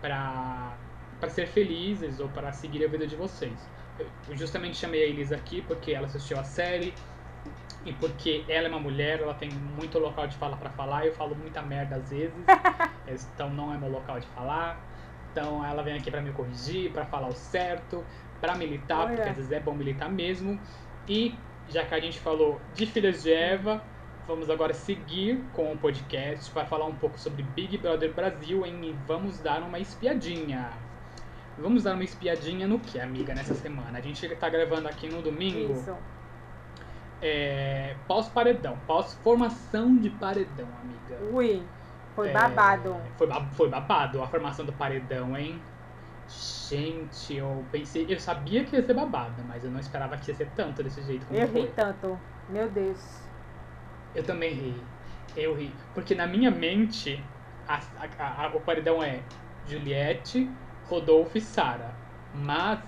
pra, 0.00 0.76
pra 1.18 1.30
ser 1.30 1.46
felizes 1.46 2.20
ou 2.20 2.28
para 2.28 2.52
seguir 2.52 2.84
a 2.84 2.88
vida 2.88 3.06
de 3.06 3.16
vocês. 3.16 3.68
Eu 4.28 4.36
justamente 4.36 4.76
chamei 4.76 5.02
a 5.04 5.06
Elisa 5.06 5.36
aqui 5.36 5.62
porque 5.62 5.92
ela 5.92 6.06
assistiu 6.06 6.38
a 6.38 6.44
série 6.44 6.92
e 7.86 7.92
porque 7.94 8.44
ela 8.48 8.66
é 8.66 8.68
uma 8.68 8.80
mulher, 8.80 9.20
ela 9.20 9.32
tem 9.32 9.48
muito 9.50 9.98
local 9.98 10.26
de 10.26 10.36
fala 10.36 10.56
pra 10.56 10.68
falar. 10.70 11.06
Eu 11.06 11.14
falo 11.14 11.34
muita 11.34 11.62
merda 11.62 11.96
às 11.96 12.10
vezes, 12.10 12.44
então 13.08 13.48
não 13.48 13.72
é 13.72 13.78
meu 13.78 13.90
local 13.90 14.20
de 14.20 14.26
falar. 14.28 14.78
Então 15.30 15.64
ela 15.64 15.82
vem 15.82 15.94
aqui 15.94 16.10
pra 16.10 16.20
me 16.20 16.32
corrigir, 16.32 16.90
pra 16.90 17.04
falar 17.04 17.28
o 17.28 17.34
certo, 17.34 18.04
pra 18.40 18.54
militar, 18.54 19.06
Olha. 19.06 19.14
porque 19.16 19.28
às 19.30 19.36
vezes 19.36 19.52
é 19.52 19.60
bom 19.60 19.74
militar 19.74 20.10
mesmo. 20.10 20.58
E 21.08 21.34
já 21.68 21.84
que 21.84 21.94
a 21.94 22.00
gente 22.00 22.18
falou 22.20 22.60
de 22.74 22.86
Filhas 22.86 23.22
de 23.22 23.32
Eva, 23.32 23.82
vamos 24.26 24.50
agora 24.50 24.72
seguir 24.74 25.42
com 25.52 25.72
o 25.72 25.76
podcast 25.78 26.50
para 26.50 26.64
falar 26.64 26.86
um 26.86 26.94
pouco 26.94 27.18
sobre 27.18 27.42
Big 27.42 27.78
Brother 27.78 28.12
Brasil 28.12 28.64
em 28.66 28.96
Vamos 29.06 29.38
Dar 29.40 29.62
uma 29.62 29.78
Espiadinha. 29.78 30.70
Vamos 31.58 31.84
dar 31.84 31.94
uma 31.94 32.04
espiadinha 32.04 32.68
no 32.68 32.78
que, 32.78 33.00
amiga, 33.00 33.34
nessa 33.34 33.54
semana? 33.54 33.96
A 33.98 34.00
gente 34.02 34.28
tá 34.36 34.46
gravando 34.48 34.88
aqui 34.88 35.08
no 35.08 35.22
domingo. 35.22 35.72
Isso. 35.72 35.96
É, 37.22 37.96
pós-paredão, 38.06 38.76
pós-formação 38.86 39.96
de 39.96 40.10
paredão, 40.10 40.68
amiga. 40.82 41.24
Ui, 41.32 41.62
foi 42.14 42.28
É, 42.28 42.32
babado. 42.32 42.96
Foi, 43.16 43.26
foi 43.52 43.68
babado 43.70 44.22
a 44.22 44.26
formação 44.26 44.66
do 44.66 44.72
paredão, 44.72 45.34
hein? 45.36 45.60
Gente, 46.28 47.34
eu 47.36 47.64
pensei, 47.70 48.06
eu 48.08 48.18
sabia 48.18 48.64
que 48.64 48.74
ia 48.74 48.84
ser 48.84 48.94
babado, 48.94 49.44
mas 49.44 49.64
eu 49.64 49.70
não 49.70 49.78
esperava 49.78 50.16
que 50.16 50.30
ia 50.30 50.34
ser 50.36 50.50
tanto 50.50 50.82
desse 50.82 51.00
jeito 51.02 51.24
como 51.26 51.38
Eu 51.38 51.46
foi. 51.48 51.60
ri 51.62 51.66
tanto. 51.68 52.18
Meu 52.48 52.68
Deus. 52.68 52.98
Eu 54.14 54.24
também 54.24 54.52
ri. 54.54 54.82
Eu 55.36 55.54
ri. 55.54 55.70
Porque 55.94 56.14
na 56.14 56.26
minha 56.26 56.50
mente, 56.50 57.22
a- 57.68 57.80
a- 58.18 58.46
a- 58.46 58.56
o 58.56 58.60
paredão 58.60 59.02
é 59.02 59.20
Juliette, 59.64 60.48
Rodolfo 60.84 61.36
e 61.38 61.40
Sara. 61.40 61.94
Mas 62.32 62.80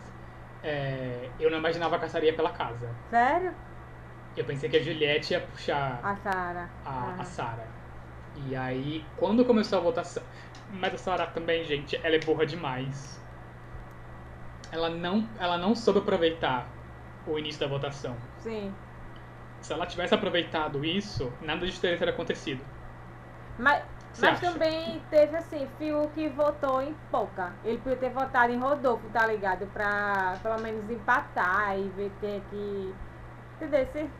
é, 0.62 1.30
eu 1.38 1.50
não 1.50 1.58
imaginava 1.58 1.98
que 1.98 2.04
a 2.04 2.08
Sara 2.08 2.24
ia 2.24 2.34
pela 2.34 2.50
casa. 2.50 2.88
Sério? 3.10 3.54
Eu 4.36 4.44
pensei 4.44 4.68
que 4.68 4.76
a 4.76 4.82
Juliette 4.82 5.32
ia 5.32 5.40
puxar 5.40 6.00
A 6.02 6.16
Sara. 6.16 6.70
a 6.84 7.24
Sara. 7.24 7.66
E 8.34 8.54
aí, 8.54 9.04
quando 9.16 9.44
começou 9.44 9.78
a 9.78 9.82
votação. 9.82 10.22
Mas 10.70 10.94
a 10.94 10.98
Sara 10.98 11.26
também, 11.26 11.64
gente, 11.64 11.96
ela 11.96 12.16
é 12.16 12.18
burra 12.18 12.46
demais. 12.46 13.18
Ela 14.70 14.88
não, 14.90 15.28
ela 15.38 15.58
não 15.58 15.74
soube 15.74 16.00
aproveitar 16.00 16.70
o 17.26 17.38
início 17.38 17.60
da 17.60 17.66
votação. 17.66 18.16
Sim. 18.42 18.74
Se 19.60 19.72
ela 19.72 19.86
tivesse 19.86 20.14
aproveitado 20.14 20.84
isso, 20.84 21.32
nada 21.40 21.66
de 21.66 21.80
teria 21.80 21.98
ter 21.98 22.08
acontecido. 22.08 22.64
Mas, 23.56 23.84
mas 24.16 24.40
também 24.40 25.00
teve 25.10 25.36
assim, 25.36 25.66
Fiuk 25.76 26.28
votou 26.30 26.80
em 26.80 26.94
pouca. 27.10 27.58
Ele 27.64 27.78
podia 27.78 27.98
ter 27.98 28.10
votado 28.10 28.52
em 28.52 28.58
Rodolfo, 28.58 29.10
tá 29.10 29.26
ligado? 29.26 29.66
Pra 29.68 30.38
pelo 30.42 30.60
menos 30.60 30.88
empatar 30.90 31.78
e 31.78 31.90
ver 31.90 32.10
quem 32.20 32.36
é 32.36 32.40
que. 32.40 32.94
Entendeu? 33.56 33.86
Se- 33.92 34.10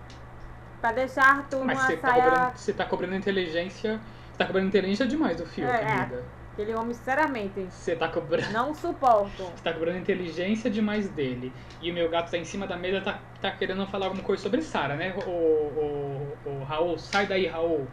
Pra 0.80 0.92
deixar 0.92 1.24
Arthur 1.38 1.64
Mas 1.64 1.78
numa 1.78 1.86
você 1.86 1.96
tá, 1.96 2.12
cobrando, 2.14 2.52
você 2.56 2.72
tá 2.72 2.86
cobrando 2.86 3.14
inteligência. 3.14 3.98
Você 4.30 4.36
tá 4.38 4.46
cobrando 4.46 4.68
inteligência 4.68 5.06
demais 5.06 5.36
do 5.36 5.46
filme, 5.46 5.70
É, 5.72 5.82
é. 6.04 6.37
Aquele 6.58 6.74
homem, 6.74 6.92
sinceramente, 6.92 7.68
Você 7.70 7.94
tá 7.94 8.08
cobrando. 8.08 8.50
não 8.52 8.74
suporto. 8.74 9.44
Você 9.44 9.62
tá 9.62 9.72
cobrando 9.72 9.96
inteligência 9.98 10.68
demais 10.68 11.08
dele. 11.08 11.52
E 11.80 11.88
o 11.88 11.94
meu 11.94 12.10
gato 12.10 12.32
tá 12.32 12.36
em 12.36 12.44
cima 12.44 12.66
da 12.66 12.76
mesa, 12.76 13.00
tá, 13.00 13.20
tá 13.40 13.52
querendo 13.52 13.86
falar 13.86 14.06
alguma 14.06 14.24
coisa 14.24 14.42
sobre 14.42 14.60
Sara, 14.60 14.96
né? 14.96 15.14
O, 15.24 15.30
o, 15.30 16.38
o 16.46 16.64
Raul, 16.64 16.98
sai 16.98 17.28
daí, 17.28 17.46
Raul. 17.46 17.86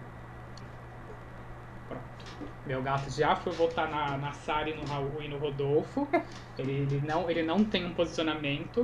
Pronto. 1.88 2.04
Meu 2.66 2.82
gato 2.82 3.08
já 3.12 3.36
foi 3.36 3.54
votar 3.54 3.88
na, 3.88 4.18
na 4.18 4.32
Sara 4.32 4.68
e 4.68 4.74
no 4.74 4.84
Raul 4.84 5.22
e 5.22 5.28
no 5.28 5.38
Rodolfo. 5.38 6.08
Ele, 6.58 6.72
ele, 6.72 7.04
não, 7.06 7.30
ele 7.30 7.44
não 7.44 7.64
tem 7.64 7.86
um 7.86 7.94
posicionamento 7.94 8.82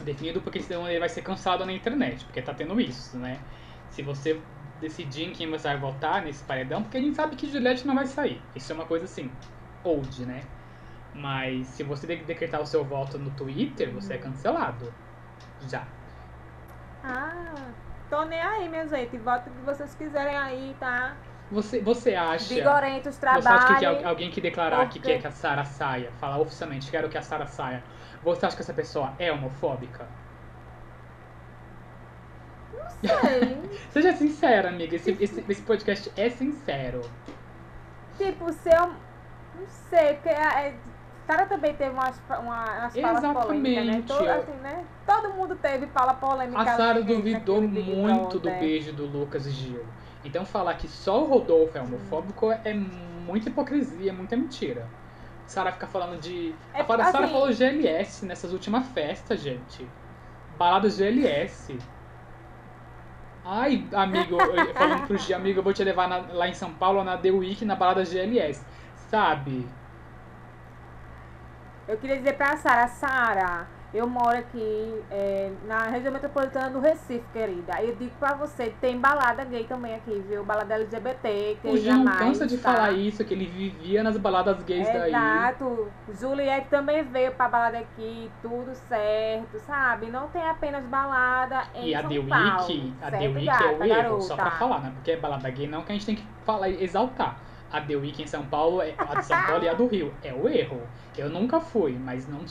definido, 0.00 0.40
porque 0.40 0.62
senão 0.62 0.88
ele 0.88 1.00
vai 1.00 1.08
ser 1.08 1.20
cansado 1.20 1.66
na 1.66 1.72
internet, 1.72 2.24
porque 2.24 2.40
tá 2.40 2.54
tendo 2.54 2.80
isso, 2.80 3.18
né? 3.18 3.40
Se 3.90 4.02
você 4.02 4.40
decidir 4.80 5.24
em 5.24 5.32
quem 5.32 5.50
você 5.50 5.68
vai 5.68 5.78
votar 5.78 6.22
nesse 6.22 6.44
paredão, 6.44 6.82
porque 6.82 6.98
a 6.98 7.00
gente 7.00 7.16
sabe 7.16 7.36
que 7.36 7.48
Juliette 7.50 7.86
não 7.86 7.94
vai 7.94 8.06
sair. 8.06 8.40
Isso 8.54 8.70
é 8.72 8.74
uma 8.74 8.84
coisa 8.86 9.04
assim, 9.06 9.30
old, 9.82 10.24
né? 10.26 10.42
Mas 11.14 11.66
se 11.68 11.82
você 11.82 12.06
de- 12.06 12.24
decretar 12.24 12.60
o 12.60 12.66
seu 12.66 12.84
voto 12.84 13.18
no 13.18 13.30
Twitter, 13.30 13.90
você 13.90 14.14
é 14.14 14.18
cancelado. 14.18 14.92
Já. 15.68 15.84
Ah, 17.02 17.54
tô 18.10 18.24
nem 18.24 18.40
aí, 18.40 18.68
minha 18.68 18.86
gente. 18.86 19.16
Vota 19.18 19.48
o 19.48 19.52
que 19.52 19.62
vocês 19.62 19.94
quiserem 19.94 20.36
aí, 20.36 20.76
tá? 20.78 21.16
Você, 21.50 21.80
você 21.80 22.14
acha. 22.14 22.52
Vigorentos, 22.54 23.14
Você 23.16 23.26
acha 23.26 23.66
que, 23.68 23.76
que 23.76 23.84
alguém 24.04 24.30
que 24.30 24.40
declarar 24.40 24.88
que 24.88 24.98
porque- 24.98 25.12
quer 25.14 25.20
que 25.20 25.26
a 25.28 25.30
Sara 25.30 25.64
saia, 25.64 26.10
falar 26.18 26.38
oficialmente, 26.38 26.90
quero 26.90 27.08
que 27.08 27.16
a 27.16 27.22
Sara 27.22 27.46
saia, 27.46 27.82
você 28.22 28.44
acha 28.46 28.56
que 28.56 28.62
essa 28.62 28.74
pessoa 28.74 29.14
é 29.18 29.32
homofóbica? 29.32 30.06
Sei. 33.00 33.80
Seja 33.90 34.12
sincera, 34.14 34.68
amiga. 34.68 34.96
Esse, 34.96 35.16
esse, 35.20 35.44
esse 35.48 35.62
podcast 35.62 36.12
é 36.16 36.28
sincero. 36.30 37.02
tipo, 38.16 38.52
se 38.52 38.68
eu. 38.68 38.86
Não 39.58 39.66
sei, 39.88 40.14
porque 40.14 40.28
a 40.28 40.60
é, 40.60 40.74
Sara 41.26 41.46
também 41.46 41.74
teve 41.74 41.90
umas, 41.90 42.20
uma, 42.28 42.64
umas 42.78 42.94
falas 42.94 43.44
polêmicas, 43.44 43.86
né? 43.86 43.98
Exatamente. 43.98 44.06
Todo, 44.06 44.28
assim, 44.28 44.60
né? 44.62 44.84
Todo 45.06 45.34
mundo 45.34 45.56
teve 45.56 45.86
fala 45.88 46.14
polêmica. 46.14 46.60
A 46.60 46.76
Sara 46.76 46.98
assim, 47.00 47.06
duvidou 47.06 47.60
naquele 47.60 47.82
Big 47.82 47.96
muito 47.96 48.38
do 48.38 48.50
beijo 48.50 48.92
do 48.92 49.06
Lucas 49.06 49.46
e 49.46 49.50
Gil. 49.50 49.84
Então 50.24 50.44
falar 50.44 50.74
que 50.74 50.86
só 50.88 51.22
o 51.22 51.26
Rodolfo 51.26 51.76
é 51.76 51.80
homofóbico 51.80 52.52
é 52.52 52.74
muita 52.74 53.48
hipocrisia, 53.48 54.12
muita 54.12 54.36
mentira. 54.36 54.86
Sara 55.46 55.72
fica 55.72 55.86
falando 55.86 56.20
de. 56.20 56.54
É, 56.74 56.80
a 56.80 56.84
Sara 56.84 57.04
Sara 57.04 57.24
assim- 57.24 57.32
falou 57.32 57.52
GLS 57.52 58.24
nessas 58.24 58.52
últimas 58.52 58.86
festas, 58.88 59.40
gente. 59.40 59.86
Baladas 60.56 60.96
GLS. 60.96 61.78
Ai, 63.48 63.86
amigo, 63.94 64.38
falando 64.74 65.06
pro 65.06 65.16
Gil, 65.18 65.36
amigo, 65.36 65.60
eu 65.60 65.62
vou 65.62 65.72
te 65.72 65.84
levar 65.84 66.08
na- 66.08 66.32
lá 66.32 66.48
em 66.48 66.54
São 66.54 66.72
Paulo 66.72 67.04
na 67.04 67.16
The 67.16 67.30
Week 67.30 67.64
na 67.64 67.76
balada 67.76 68.04
GLS. 68.04 68.60
Sabe? 69.08 69.68
Eu 71.86 71.96
queria 71.96 72.16
dizer 72.16 72.32
pra 72.32 72.56
Sara, 72.56 72.88
Sara, 72.88 73.68
eu 73.96 74.06
moro 74.06 74.36
aqui 74.36 75.02
é, 75.10 75.50
na 75.66 75.84
região 75.84 76.12
metropolitana 76.12 76.70
do 76.70 76.80
Recife, 76.80 77.24
querida. 77.32 77.80
Eu 77.82 77.96
digo 77.96 78.12
pra 78.18 78.34
você, 78.34 78.74
tem 78.80 78.98
balada 78.98 79.44
gay 79.44 79.64
também 79.64 79.94
aqui, 79.94 80.22
viu? 80.28 80.44
Balada 80.44 80.74
LGBT, 80.74 81.58
que 81.60 81.68
O 81.68 81.76
Gil 81.76 81.94
não 81.94 82.16
cansa 82.16 82.46
de 82.46 82.58
falar 82.58 82.92
isso, 82.92 83.24
que 83.24 83.32
ele 83.32 83.46
vivia 83.46 84.02
nas 84.02 84.16
baladas 84.16 84.62
gays 84.62 84.86
daí. 84.86 85.10
Exato. 85.10 85.88
Juliette 86.20 86.68
também 86.68 87.02
veio 87.04 87.32
pra 87.32 87.48
balada 87.48 87.78
aqui, 87.78 88.30
tudo 88.42 88.74
certo, 88.74 89.58
sabe? 89.60 90.06
Não 90.10 90.28
tem 90.28 90.42
apenas 90.42 90.84
balada 90.84 91.64
em 91.74 91.88
E 91.88 91.94
a 91.94 92.00
São 92.02 92.10
The 92.10 92.20
Paulo. 92.20 92.66
Week, 92.68 92.94
a 93.02 93.10
The 93.10 93.28
Week 93.28 93.48
é 93.48 93.66
o 93.66 93.84
erro, 93.84 93.88
garota? 93.88 94.20
só 94.22 94.36
pra 94.36 94.50
falar, 94.52 94.80
né? 94.80 94.92
Porque 94.94 95.12
é 95.12 95.16
balada 95.16 95.48
gay 95.50 95.66
não 95.66 95.82
que 95.82 95.92
a 95.92 95.94
gente 95.94 96.06
tem 96.06 96.16
que 96.16 96.26
falar 96.44 96.68
e 96.68 96.82
exaltar. 96.82 97.38
A 97.72 97.80
The 97.80 97.96
Week 97.96 98.22
em 98.22 98.26
São 98.26 98.46
Paulo, 98.46 98.80
é, 98.80 98.94
a 98.96 99.16
de 99.16 99.26
São 99.26 99.42
Paulo 99.44 99.64
e 99.64 99.68
a 99.68 99.74
do 99.74 99.86
Rio. 99.86 100.14
É 100.22 100.32
o 100.32 100.48
erro. 100.48 100.80
Eu 101.16 101.28
nunca 101.30 101.60
fui, 101.60 101.98
mas 101.98 102.28
não. 102.28 102.44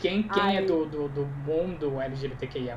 Quem, 0.00 0.22
quem 0.28 0.56
é 0.56 0.62
do, 0.62 0.86
do, 0.86 1.08
do 1.08 1.26
mundo 1.26 2.00
LGBTQIA, 2.00 2.76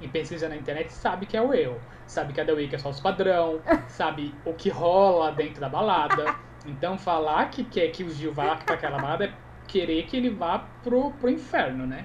e 0.00 0.08
pesquisa 0.08 0.48
na 0.48 0.56
internet, 0.56 0.92
sabe 0.92 1.26
que 1.26 1.36
é 1.36 1.42
o 1.42 1.54
erro. 1.54 1.80
Sabe 2.06 2.32
que 2.32 2.40
a 2.40 2.44
The 2.44 2.52
Week 2.52 2.74
é 2.74 2.78
só 2.78 2.90
os 2.90 2.98
padrão, 3.00 3.62
sabe 3.88 4.34
o 4.44 4.52
que 4.54 4.68
rola 4.68 5.30
dentro 5.30 5.60
da 5.60 5.68
balada. 5.68 6.24
Então 6.66 6.98
falar 6.98 7.50
que 7.50 7.64
quer 7.64 7.88
que 7.88 8.02
o 8.02 8.10
Gil 8.10 8.32
vá 8.32 8.56
pra 8.56 8.74
aquela 8.74 8.98
balada 8.98 9.24
é 9.26 9.32
querer 9.68 10.02
que 10.04 10.16
ele 10.16 10.30
vá 10.30 10.58
pro, 10.58 11.12
pro 11.12 11.30
inferno, 11.30 11.86
né? 11.86 12.04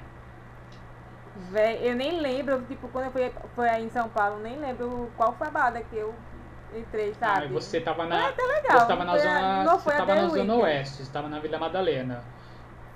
Véi, 1.51 1.87
eu 1.87 1.95
nem 1.95 2.19
lembro, 2.19 2.65
tipo, 2.65 2.87
quando 2.87 3.05
eu 3.05 3.11
fui, 3.11 3.31
fui 3.55 3.69
aí 3.69 3.83
em 3.85 3.89
São 3.89 4.09
Paulo, 4.09 4.41
nem 4.41 4.57
lembro 4.59 5.11
qual 5.15 5.33
foi 5.37 5.47
a 5.47 5.51
balada 5.51 5.81
que 5.81 5.95
eu 5.95 6.15
entrei, 6.75 7.13
Ah, 7.13 7.19
sabe? 7.19 7.45
e 7.45 7.49
você 7.53 7.81
tava 7.81 8.05
na. 8.05 8.17
Foi 8.21 8.29
até 8.31 8.43
legal. 8.43 8.79
Você 8.81 8.87
tava 8.87 9.05
na 9.05 9.11
foi 9.11 9.21
a- 9.21 9.23
zona, 9.23 9.63
não 9.63 9.79
você 9.79 9.83
foi 9.83 9.93
a 9.93 9.97
tava 9.97 10.15
na 10.15 10.27
zona 10.29 10.55
oeste, 10.55 11.05
você 11.05 11.11
tava 11.11 11.29
na 11.29 11.39
Vila 11.39 11.59
Madalena. 11.59 12.23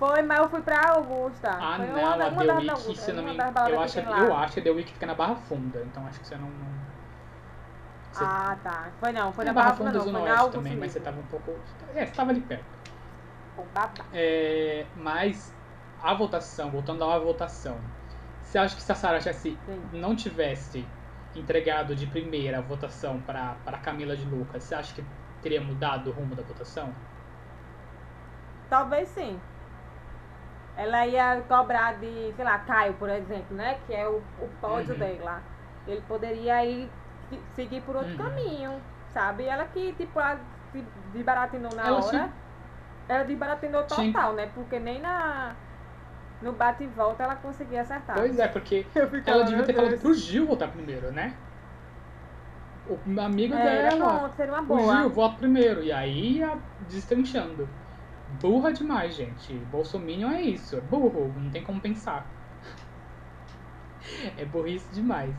Foi, 0.01 0.23
mas 0.23 0.39
eu 0.39 0.49
fui 0.49 0.61
pra 0.63 0.93
Augusta. 0.95 1.51
Ah, 1.51 1.77
foi 1.77 1.85
não, 1.85 1.93
uma, 1.93 2.11
a 2.11 2.27
uma 2.29 2.43
The 2.43 2.53
Week, 2.53 2.69
Augusta, 2.71 2.93
se 2.95 3.13
não 3.13 3.21
uma 3.21 3.33
me 3.33 3.37
baladas 3.37 3.71
eu 3.71 3.81
acho, 3.81 3.99
eu 3.99 4.35
acho 4.35 4.53
que 4.55 4.59
a 4.59 4.63
The 4.63 4.71
Week 4.71 4.91
fica 4.93 5.05
na 5.05 5.13
Barra 5.13 5.35
Funda, 5.35 5.79
então 5.85 6.07
acho 6.07 6.19
que 6.19 6.27
você 6.27 6.35
não... 6.37 6.47
não... 6.49 6.67
Você 8.11 8.23
Ah, 8.23 8.57
tá. 8.63 8.91
Foi 8.99 9.11
não, 9.11 9.31
foi 9.31 9.45
na 9.45 9.53
na 9.53 9.61
Barra 9.61 9.73
Funda, 9.75 9.91
Funda, 9.91 9.99
não, 9.99 10.05
Zona 10.05 10.19
foi 10.21 10.29
Augusta 10.31 10.51
também, 10.57 10.75
mas 10.75 10.91
você 10.91 10.99
tava 11.01 11.19
um 11.19 11.27
pouco... 11.27 11.51
É, 11.93 12.03
você 12.07 12.13
tava 12.13 12.31
ali 12.31 12.41
perto. 12.41 12.65
É, 14.11 14.85
mas 14.95 15.53
a 16.01 16.15
votação, 16.15 16.71
voltando 16.71 17.03
à 17.03 17.19
votação, 17.19 17.77
você 18.41 18.57
acha 18.57 18.75
que 18.75 18.81
se 18.81 18.91
a 18.91 18.95
Sarah 18.95 19.21
Sim. 19.21 19.61
não 19.93 20.15
tivesse 20.15 20.83
entregado 21.35 21.95
de 21.95 22.07
primeira 22.07 22.57
a 22.57 22.61
votação 22.61 23.19
para 23.21 23.77
Camila 23.83 24.17
de 24.17 24.25
Lucas, 24.25 24.63
você 24.63 24.73
acha 24.73 24.95
que 24.95 25.03
teria 25.43 25.61
mudado 25.61 26.09
o 26.09 26.13
rumo 26.13 26.35
da 26.35 26.41
votação? 26.41 26.89
Talvez 28.69 29.09
sim. 29.09 29.39
Ela 30.75 31.05
ia 31.07 31.41
cobrar 31.43 31.99
de, 31.99 32.33
sei 32.33 32.45
lá, 32.45 32.59
Caio, 32.59 32.97
por 32.97 33.09
exemplo, 33.09 33.55
né? 33.55 33.75
Que 33.81 33.93
é 33.93 34.07
o, 34.07 34.31
o 34.37 34.49
pódio 34.49 34.95
Uhum. 34.95 34.97
dela. 34.97 35.47
Ele 35.85 36.01
poderia 36.01 36.65
ir 36.65 36.97
seguir 37.51 37.81
por 37.81 37.95
outro 37.95 38.15
Uhum. 38.15 38.17
caminho, 38.17 38.85
sabe? 39.07 39.45
Ela 39.45 39.67
que, 39.67 39.93
tipo, 39.95 40.19
ela 40.19 40.49
se 40.71 40.81
desbaratinou 40.95 41.75
na 41.75 41.93
Ela 41.93 42.01
hora. 42.01 42.27
tinha- 42.27 42.41
Ela 43.07 43.23
desbaratinou 43.25 43.87
total, 43.87 44.33
né? 44.35 44.47
Porque 44.47 44.79
nem 44.79 45.01
na. 45.01 45.57
No 46.41 46.53
bate 46.53 46.83
e 46.85 46.87
volta 46.89 47.23
ela 47.23 47.35
conseguia 47.37 47.81
acertar. 47.81 48.25
Pois 48.25 48.39
é, 48.39 48.47
porque 48.47 48.89
ela 49.25 49.43
devia 49.43 49.63
ter 49.65 49.73
falado 49.73 49.97
pro 49.99 50.13
Gil 50.13 50.47
votar 50.47 50.71
primeiro, 50.71 51.11
né? 51.11 51.45
O 52.85 53.03
amigo 53.19 53.57
É, 53.57 53.77
era 53.79 53.91
dela, 53.91 53.97
bom, 53.97 54.29
seria 54.29 54.53
uma 54.53 54.63
o 54.67 54.77
boa. 54.77 54.97
Gil, 54.97 55.09
vota 55.09 55.37
primeiro. 55.37 55.83
E 55.83 55.91
aí 55.91 56.37
ia 56.37 56.61
destrinchando. 56.79 57.80
Burra 58.39 58.71
demais, 58.73 59.15
gente. 59.15 59.53
Bolsominion 59.71 60.31
é 60.31 60.41
isso, 60.41 60.75
é 60.75 60.81
burro, 60.81 61.31
não 61.37 61.49
tem 61.51 61.63
como 61.63 61.79
pensar. 61.81 62.25
É 64.37 64.45
burrice 64.45 64.87
demais. 64.93 65.33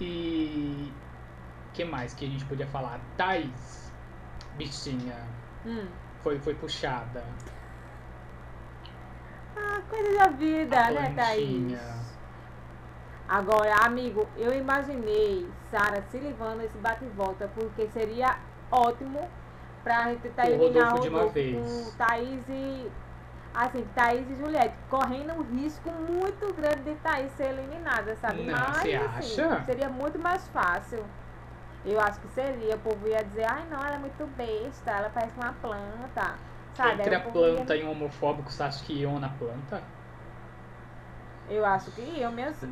E. 0.00 0.92
que 1.72 1.84
mais 1.84 2.12
que 2.14 2.24
a 2.24 2.28
gente 2.28 2.44
podia 2.46 2.66
falar? 2.66 3.00
Thaís, 3.16 3.92
bichinha, 4.56 5.16
Hum. 5.64 5.86
foi, 6.22 6.38
foi 6.40 6.54
puxada. 6.54 7.22
Ah, 9.56 9.80
coisa 9.88 10.18
da 10.18 10.28
vida, 10.30 10.76
A 10.76 10.90
né, 10.90 11.12
plantinha. 11.14 11.76
Thaís? 11.78 12.00
Agora, 13.28 13.74
amigo, 13.86 14.26
eu 14.36 14.52
imaginei 14.52 15.48
Sara 15.70 16.02
se 16.10 16.18
livrando 16.18 16.62
esse 16.62 16.76
bate 16.78 17.04
e 17.04 17.08
volta, 17.10 17.48
porque 17.54 17.86
seria 17.92 18.38
ótimo 18.72 19.20
pra 19.82 20.04
gente 20.10 20.20
tentar 20.22 20.46
O 20.46 20.58
com 21.52 21.90
Thaís 21.96 22.48
e. 22.48 22.90
Assim, 23.52 23.84
Thaís 23.96 24.30
e 24.30 24.36
Juliette, 24.36 24.74
correndo 24.88 25.32
um 25.34 25.42
risco 25.42 25.90
muito 25.90 26.54
grande 26.54 26.82
de 26.84 26.94
Thaís 26.96 27.32
ser 27.32 27.48
eliminada, 27.48 28.14
sabe? 28.16 28.42
Não, 28.44 28.52
Mas, 28.52 28.76
você 28.76 28.94
assim, 28.94 29.40
acha? 29.40 29.64
seria 29.64 29.88
muito 29.88 30.18
mais 30.20 30.46
fácil. 30.48 31.04
Eu 31.84 31.98
acho 32.00 32.20
que 32.20 32.28
seria. 32.28 32.76
O 32.76 32.78
povo 32.78 33.08
ia 33.08 33.24
dizer, 33.24 33.46
ai 33.50 33.64
não, 33.70 33.78
ela 33.78 33.96
é 33.96 33.98
muito 33.98 34.24
besta, 34.36 34.90
ela 34.90 35.10
parece 35.10 35.32
uma 35.36 35.52
planta. 35.54 36.34
Sabe? 36.76 37.00
Entre 37.00 37.14
a 37.14 37.18
o 37.18 37.22
povo 37.22 37.38
ia- 37.38 37.54
planta 37.54 37.76
e 37.76 37.84
um 37.84 37.90
homofóbico, 37.90 38.50
você 38.50 38.62
acha 38.62 38.84
que 38.84 38.92
iam 38.92 39.18
na 39.18 39.28
planta? 39.30 39.82
Eu 41.48 41.64
acho 41.66 41.90
que 41.90 42.20
eu 42.20 42.30
mesmo. 42.30 42.68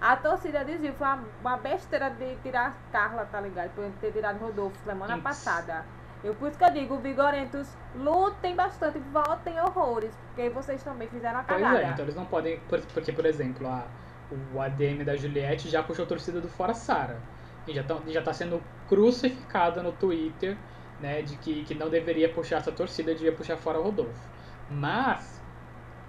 A 0.00 0.16
torcida 0.16 0.64
de 0.64 0.78
Gil 0.78 0.94
foi 0.94 1.06
uma, 1.06 1.18
uma 1.42 1.56
besteira 1.58 2.08
de 2.10 2.36
tirar 2.36 2.74
Carla, 2.90 3.26
tá 3.26 3.40
ligado? 3.40 3.70
Por 3.74 3.84
ter 4.00 4.12
tirado 4.12 4.38
Rodolfo 4.38 4.76
semana 4.84 5.14
Isso. 5.14 5.22
passada. 5.22 5.84
Eu, 6.22 6.34
por 6.36 6.48
isso 6.48 6.58
que 6.58 6.64
eu 6.64 6.72
digo, 6.72 6.98
Vigorentos, 7.00 7.78
lutem 7.94 8.54
bastante, 8.56 8.98
votem 9.00 9.58
horrores, 9.60 10.16
porque 10.16 10.50
vocês 10.50 10.82
também 10.82 11.08
fizeram 11.08 11.40
a 11.40 11.44
Pois 11.46 11.60
cagada. 11.62 11.80
é, 11.82 11.88
então 11.90 12.04
eles 12.04 12.14
não 12.14 12.26
podem. 12.26 12.60
por- 12.60 12.80
Porque, 12.86 13.12
por 13.12 13.26
exemplo, 13.26 13.66
a, 13.66 13.92
o 14.30 14.60
ADM 14.60 15.04
da 15.04 15.16
Juliette 15.16 15.68
já 15.68 15.82
puxou 15.82 16.04
a 16.04 16.08
torcida 16.08 16.40
do 16.40 16.48
Fora 16.48 16.74
Sara. 16.74 17.28
E 17.66 17.72
já, 17.74 17.82
tão, 17.84 18.02
já 18.08 18.22
tá 18.22 18.32
sendo 18.32 18.62
crucificada 18.86 19.82
no 19.82 19.92
Twitter, 19.92 20.56
né? 20.98 21.22
De 21.22 21.36
que, 21.36 21.64
que 21.64 21.74
não 21.74 21.90
deveria 21.90 22.32
puxar 22.32 22.58
essa 22.58 22.72
torcida, 22.72 23.14
devia 23.14 23.32
puxar 23.34 23.56
fora 23.56 23.78
o 23.80 23.82
Rodolfo. 23.82 24.28
Mas, 24.68 25.44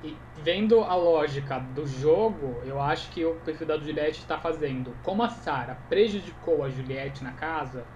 e 0.03 0.23
vendo 0.35 0.81
a 0.81 0.95
lógica 0.95 1.59
do 1.59 1.85
jogo, 1.87 2.61
eu 2.65 2.79
acho 2.81 3.11
que 3.11 3.25
o 3.25 3.35
perfil 3.41 3.67
da 3.67 3.77
Juliette 3.77 4.19
está 4.21 4.39
fazendo. 4.39 4.97
Como 5.03 5.23
a 5.23 5.29
Sara 5.29 5.75
prejudicou 5.89 6.63
a 6.63 6.69
Juliette 6.69 7.23
na 7.23 7.33
casa, 7.33 7.87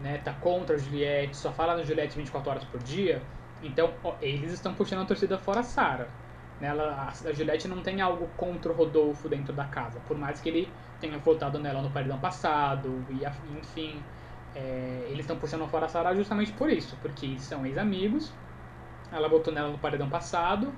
né? 0.00 0.18
Tá 0.18 0.32
contra 0.34 0.76
a 0.76 0.78
Juliette, 0.78 1.36
só 1.36 1.52
fala 1.52 1.76
na 1.76 1.82
Juliette 1.84 2.16
24 2.16 2.50
horas 2.50 2.64
por 2.64 2.82
dia. 2.82 3.28
Então, 3.62 3.98
ó, 4.02 4.16
eles 4.20 4.52
estão 4.52 4.74
puxando 4.74 5.02
a 5.02 5.06
torcida 5.06 5.38
fora 5.38 5.60
a 5.60 5.62
Sara. 5.62 6.16
Né? 6.60 6.68
Ela- 6.68 7.08
A, 7.08 7.32
Juliette 7.32 7.68
não 7.68 7.82
tem 7.82 8.00
algo 8.00 8.28
contra 8.36 8.72
o 8.72 8.74
Rodolfo 8.74 9.28
dentro 9.28 9.52
da 9.54 9.66
casa, 9.66 10.00
por 10.00 10.16
mais 10.18 10.40
que 10.40 10.48
ele 10.48 10.74
tenha 10.98 11.18
votado 11.18 11.58
nela 11.58 11.82
no 11.82 11.90
paredão 11.90 12.18
passado, 12.20 13.06
e 13.10 13.24
enfim. 13.58 14.02
é, 14.54 15.06
eles 15.08 15.20
estão 15.20 15.38
puxando 15.38 15.66
fora 15.68 15.86
a 15.86 15.88
Sara 15.88 16.14
justamente 16.14 16.52
por 16.52 16.68
isso, 16.70 16.96
porque 17.00 17.38
são 17.38 17.64
ex-amigos. 17.66 18.36
Ela 19.12 19.28
votou 19.28 19.52
nela 19.52 19.70
no 19.70 19.78
paredão 19.78 20.08
passado 20.10 20.72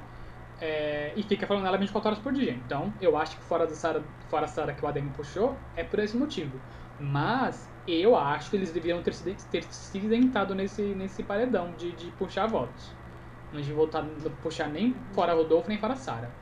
é, 0.61 1.13
e 1.17 1.23
fica 1.23 1.47
falando 1.47 1.65
nela 1.65 1.79
24 1.79 2.11
horas 2.11 2.23
por 2.23 2.33
dia. 2.33 2.53
Então, 2.55 2.95
eu 3.01 3.17
acho 3.17 3.37
que 3.39 3.45
fora 3.45 3.67
da 3.67 3.75
Sara, 3.75 4.03
fora 4.29 4.45
a 4.47 4.49
Sara 4.49 4.75
que 4.75 4.85
o 4.85 4.89
Adem 4.89 5.09
puxou 5.11 5.59
é 5.77 5.85
por 5.85 5.99
esse 5.99 6.17
motivo. 6.17 6.61
Mas 6.99 7.71
eu 7.87 8.17
acho 8.17 8.51
que 8.51 8.57
eles 8.57 8.73
deveriam 8.73 9.03
ter, 9.03 9.13
se- 9.15 9.35
ter 9.49 9.63
se 9.65 9.99
isentado 9.99 10.55
nesse, 10.55 10.95
nesse 10.95 11.23
paredão 11.23 11.75
de, 11.75 11.93
de 11.93 12.11
puxar 12.13 12.47
votos. 12.47 12.97
Não 13.51 13.61
de 13.61 13.73
voltar, 13.73 14.03
puxar 14.41 14.69
nem 14.69 14.95
fora 15.13 15.35
Rodolfo 15.35 15.69
nem 15.69 15.79
fora 15.79 15.97
Sara. 15.97 16.35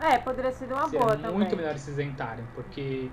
É, 0.00 0.18
poderia 0.18 0.52
ser 0.52 0.72
uma 0.72 0.86
Seria 0.88 1.06
boa 1.06 1.16
muito 1.32 1.50
também. 1.50 1.56
melhor 1.56 1.70
eles 1.70 1.82
se 1.82 1.90
isentarem, 1.90 2.46
porque 2.54 3.10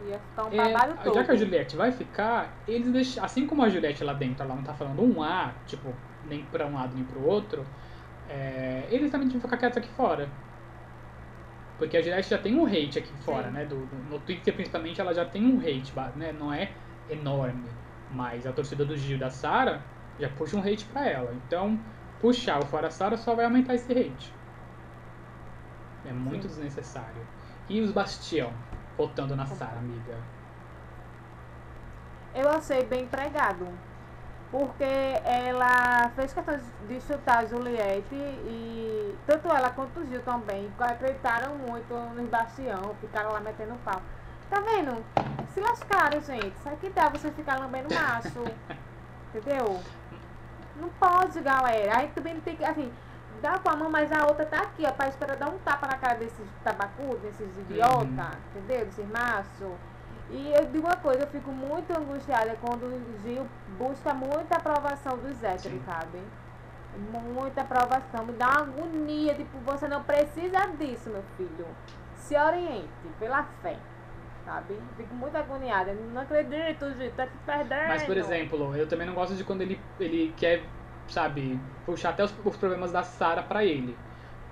Ia 0.00 0.18
ficar 0.18 0.44
um 0.44 0.50
é, 0.50 0.74
todo. 1.04 1.14
já 1.14 1.24
que 1.24 1.30
a 1.32 1.36
Juliette 1.36 1.76
vai 1.76 1.92
ficar, 1.92 2.62
eles 2.66 2.92
deixam, 2.92 3.24
assim 3.24 3.46
como 3.46 3.62
a 3.62 3.68
Juliette 3.68 4.04
lá 4.04 4.12
dentro, 4.12 4.44
ela 4.44 4.54
não 4.54 4.62
tá 4.64 4.74
falando 4.74 5.02
um 5.02 5.22
A, 5.22 5.54
tipo, 5.66 5.96
nem 6.22 6.44
pra 6.46 6.66
um 6.66 6.74
lado 6.74 6.94
nem 6.94 7.04
pro 7.04 7.20
outro, 7.22 7.66
é, 8.26 8.86
eles 8.90 9.10
também 9.10 9.28
tinham 9.28 9.40
que 9.40 9.46
ficar 9.46 9.58
quietos 9.58 9.78
aqui 9.78 9.88
fora. 9.88 10.30
Porque 11.78 11.96
a 11.96 12.02
Juliette 12.02 12.30
já 12.30 12.38
tem 12.38 12.54
um 12.54 12.66
hate 12.66 12.98
aqui 12.98 13.12
fora, 13.24 13.48
Sim. 13.48 13.54
né? 13.54 13.64
Do, 13.64 13.76
do- 13.86 14.10
no 14.10 14.18
Twitter, 14.20 14.54
principalmente, 14.54 15.00
ela 15.00 15.12
já 15.12 15.24
tem 15.24 15.44
um 15.44 15.58
hate, 15.58 15.92
né? 16.16 16.32
Não 16.32 16.52
é 16.52 16.70
enorme. 17.10 17.64
Mas 18.10 18.46
a 18.46 18.52
torcida 18.52 18.84
do 18.84 18.96
Gil 18.96 19.18
da 19.18 19.28
Sara 19.30 19.82
já 20.18 20.28
puxa 20.28 20.56
um 20.56 20.60
hate 20.60 20.84
pra 20.84 21.08
ela. 21.08 21.34
Então, 21.34 21.78
puxar 22.20 22.60
o 22.62 22.66
fora 22.66 22.90
Sara 22.90 23.16
só 23.16 23.34
vai 23.34 23.44
aumentar 23.44 23.74
esse 23.74 23.90
hate. 23.92 24.32
É 26.06 26.12
muito 26.12 26.42
Sim. 26.42 26.48
desnecessário. 26.48 27.26
E 27.68 27.80
os 27.80 27.90
Bastião 27.90 28.52
votando 28.96 29.34
na 29.34 29.46
Sara, 29.46 29.78
amiga? 29.78 30.16
Eu 32.34 32.48
achei 32.50 32.84
bem 32.84 33.02
empregado. 33.04 33.66
Porque 34.54 34.84
ela 35.24 36.10
fez 36.14 36.32
questão 36.32 36.56
de 36.86 37.00
chutar 37.00 37.38
a 37.38 37.44
Juliette 37.44 38.14
e 38.14 39.18
tanto 39.26 39.48
ela 39.48 39.68
quanto 39.70 39.98
o 39.98 40.06
Gil 40.06 40.22
também 40.22 40.70
acreditaram 40.78 41.56
muito 41.56 41.92
no 41.92 42.22
Bastião, 42.28 42.94
ficaram 43.00 43.32
lá 43.32 43.40
metendo 43.40 43.74
pau. 43.84 44.00
Tá 44.48 44.60
vendo? 44.60 45.04
Se 45.52 45.60
lascaram, 45.60 46.20
gente. 46.20 46.56
Sabe 46.62 46.76
que 46.76 46.88
dá 46.90 47.08
você 47.08 47.32
ficar 47.32 47.58
lambendo 47.58 47.92
macho? 47.92 48.44
Entendeu? 49.34 49.80
Não 50.76 50.88
pode, 51.00 51.40
galera. 51.40 51.98
Aí 51.98 52.08
também 52.14 52.38
tem 52.40 52.54
que, 52.54 52.64
assim, 52.64 52.92
dá 53.42 53.58
com 53.58 53.70
a 53.70 53.74
mão, 53.74 53.90
mas 53.90 54.12
a 54.12 54.24
outra 54.24 54.46
tá 54.46 54.58
aqui, 54.58 54.84
ó, 54.86 54.92
pra 54.92 55.08
esperar 55.08 55.36
dar 55.36 55.48
um 55.48 55.58
tapa 55.58 55.88
na 55.88 55.98
cara 55.98 56.14
desses 56.14 56.46
tabacudos, 56.62 57.20
desses 57.22 57.58
idiota, 57.58 58.04
Uhum. 58.04 58.28
entendeu? 58.54 58.84
Desses 58.86 59.08
machos. 59.08 59.72
E 60.30 60.52
eu 60.52 60.64
digo 60.66 60.86
uma 60.86 60.96
coisa, 60.96 61.20
eu 61.20 61.26
fico 61.26 61.50
muito 61.52 61.90
angustiada 61.96 62.56
quando 62.60 62.84
o 62.84 63.22
Gil 63.22 63.46
busca 63.78 64.14
muita 64.14 64.56
aprovação 64.56 65.18
dos 65.18 65.42
héteros, 65.42 65.78
Sim. 65.78 65.82
sabe? 65.84 66.18
Muita 67.34 67.60
aprovação. 67.60 68.24
Me 68.24 68.32
dá 68.32 68.48
uma 68.48 68.60
agonia, 68.62 69.34
tipo, 69.34 69.58
você 69.58 69.86
não 69.86 70.02
precisa 70.02 70.66
disso, 70.78 71.10
meu 71.10 71.22
filho. 71.36 71.66
Se 72.16 72.36
oriente 72.36 72.88
pela 73.18 73.44
fé, 73.62 73.76
sabe? 74.44 74.78
Fico 74.96 75.14
muito 75.14 75.36
agoniada. 75.36 75.92
Não 75.92 76.22
acredito, 76.22 76.90
Gil, 76.94 77.12
tá 77.12 77.26
te 77.26 77.36
perdendo. 77.44 77.88
Mas, 77.88 78.04
por 78.04 78.16
exemplo, 78.16 78.74
eu 78.76 78.88
também 78.88 79.06
não 79.06 79.14
gosto 79.14 79.34
de 79.34 79.44
quando 79.44 79.60
ele, 79.60 79.78
ele 80.00 80.32
quer, 80.36 80.64
sabe, 81.08 81.60
puxar 81.84 82.10
até 82.10 82.24
os, 82.24 82.34
os 82.44 82.56
problemas 82.56 82.90
da 82.90 83.02
Sara 83.02 83.42
pra 83.42 83.64
ele. 83.64 83.96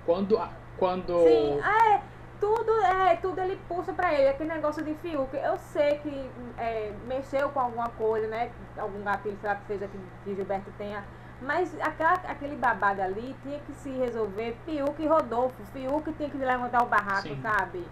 Quando. 0.05 0.39
Quando. 0.77 1.19
Sim, 1.19 1.59
é, 1.61 2.01
tudo, 2.39 2.71
é, 2.85 3.15
tudo 3.17 3.39
ele 3.41 3.57
puxa 3.67 3.93
pra 3.93 4.13
ele. 4.13 4.29
Aquele 4.29 4.49
negócio 4.49 4.83
de 4.83 4.93
Fiuk, 4.95 5.35
eu 5.35 5.57
sei 5.57 5.97
que 5.99 6.29
é, 6.57 6.91
mexeu 7.07 7.49
com 7.49 7.59
alguma 7.59 7.89
coisa, 7.89 8.27
né? 8.27 8.51
Algum 8.77 9.01
gatilho, 9.03 9.37
sei 9.39 9.49
lá 9.49 9.55
que 9.55 9.67
seja 9.67 9.87
que, 9.87 9.97
que 10.23 10.35
Gilberto 10.35 10.71
tenha. 10.77 11.03
Mas 11.41 11.73
aquela, 11.81 12.13
aquele 12.13 12.55
babado 12.55 13.01
ali 13.01 13.35
tinha 13.43 13.59
que 13.59 13.73
se 13.73 13.89
resolver 13.91 14.55
Fiuk 14.65 15.01
e 15.01 15.07
Rodolfo. 15.07 15.63
Fiuk 15.73 16.13
tinha 16.13 16.29
que 16.29 16.37
levantar 16.37 16.83
o 16.83 16.87
barraco, 16.87 17.27
Sim. 17.27 17.41
sabe? 17.41 17.83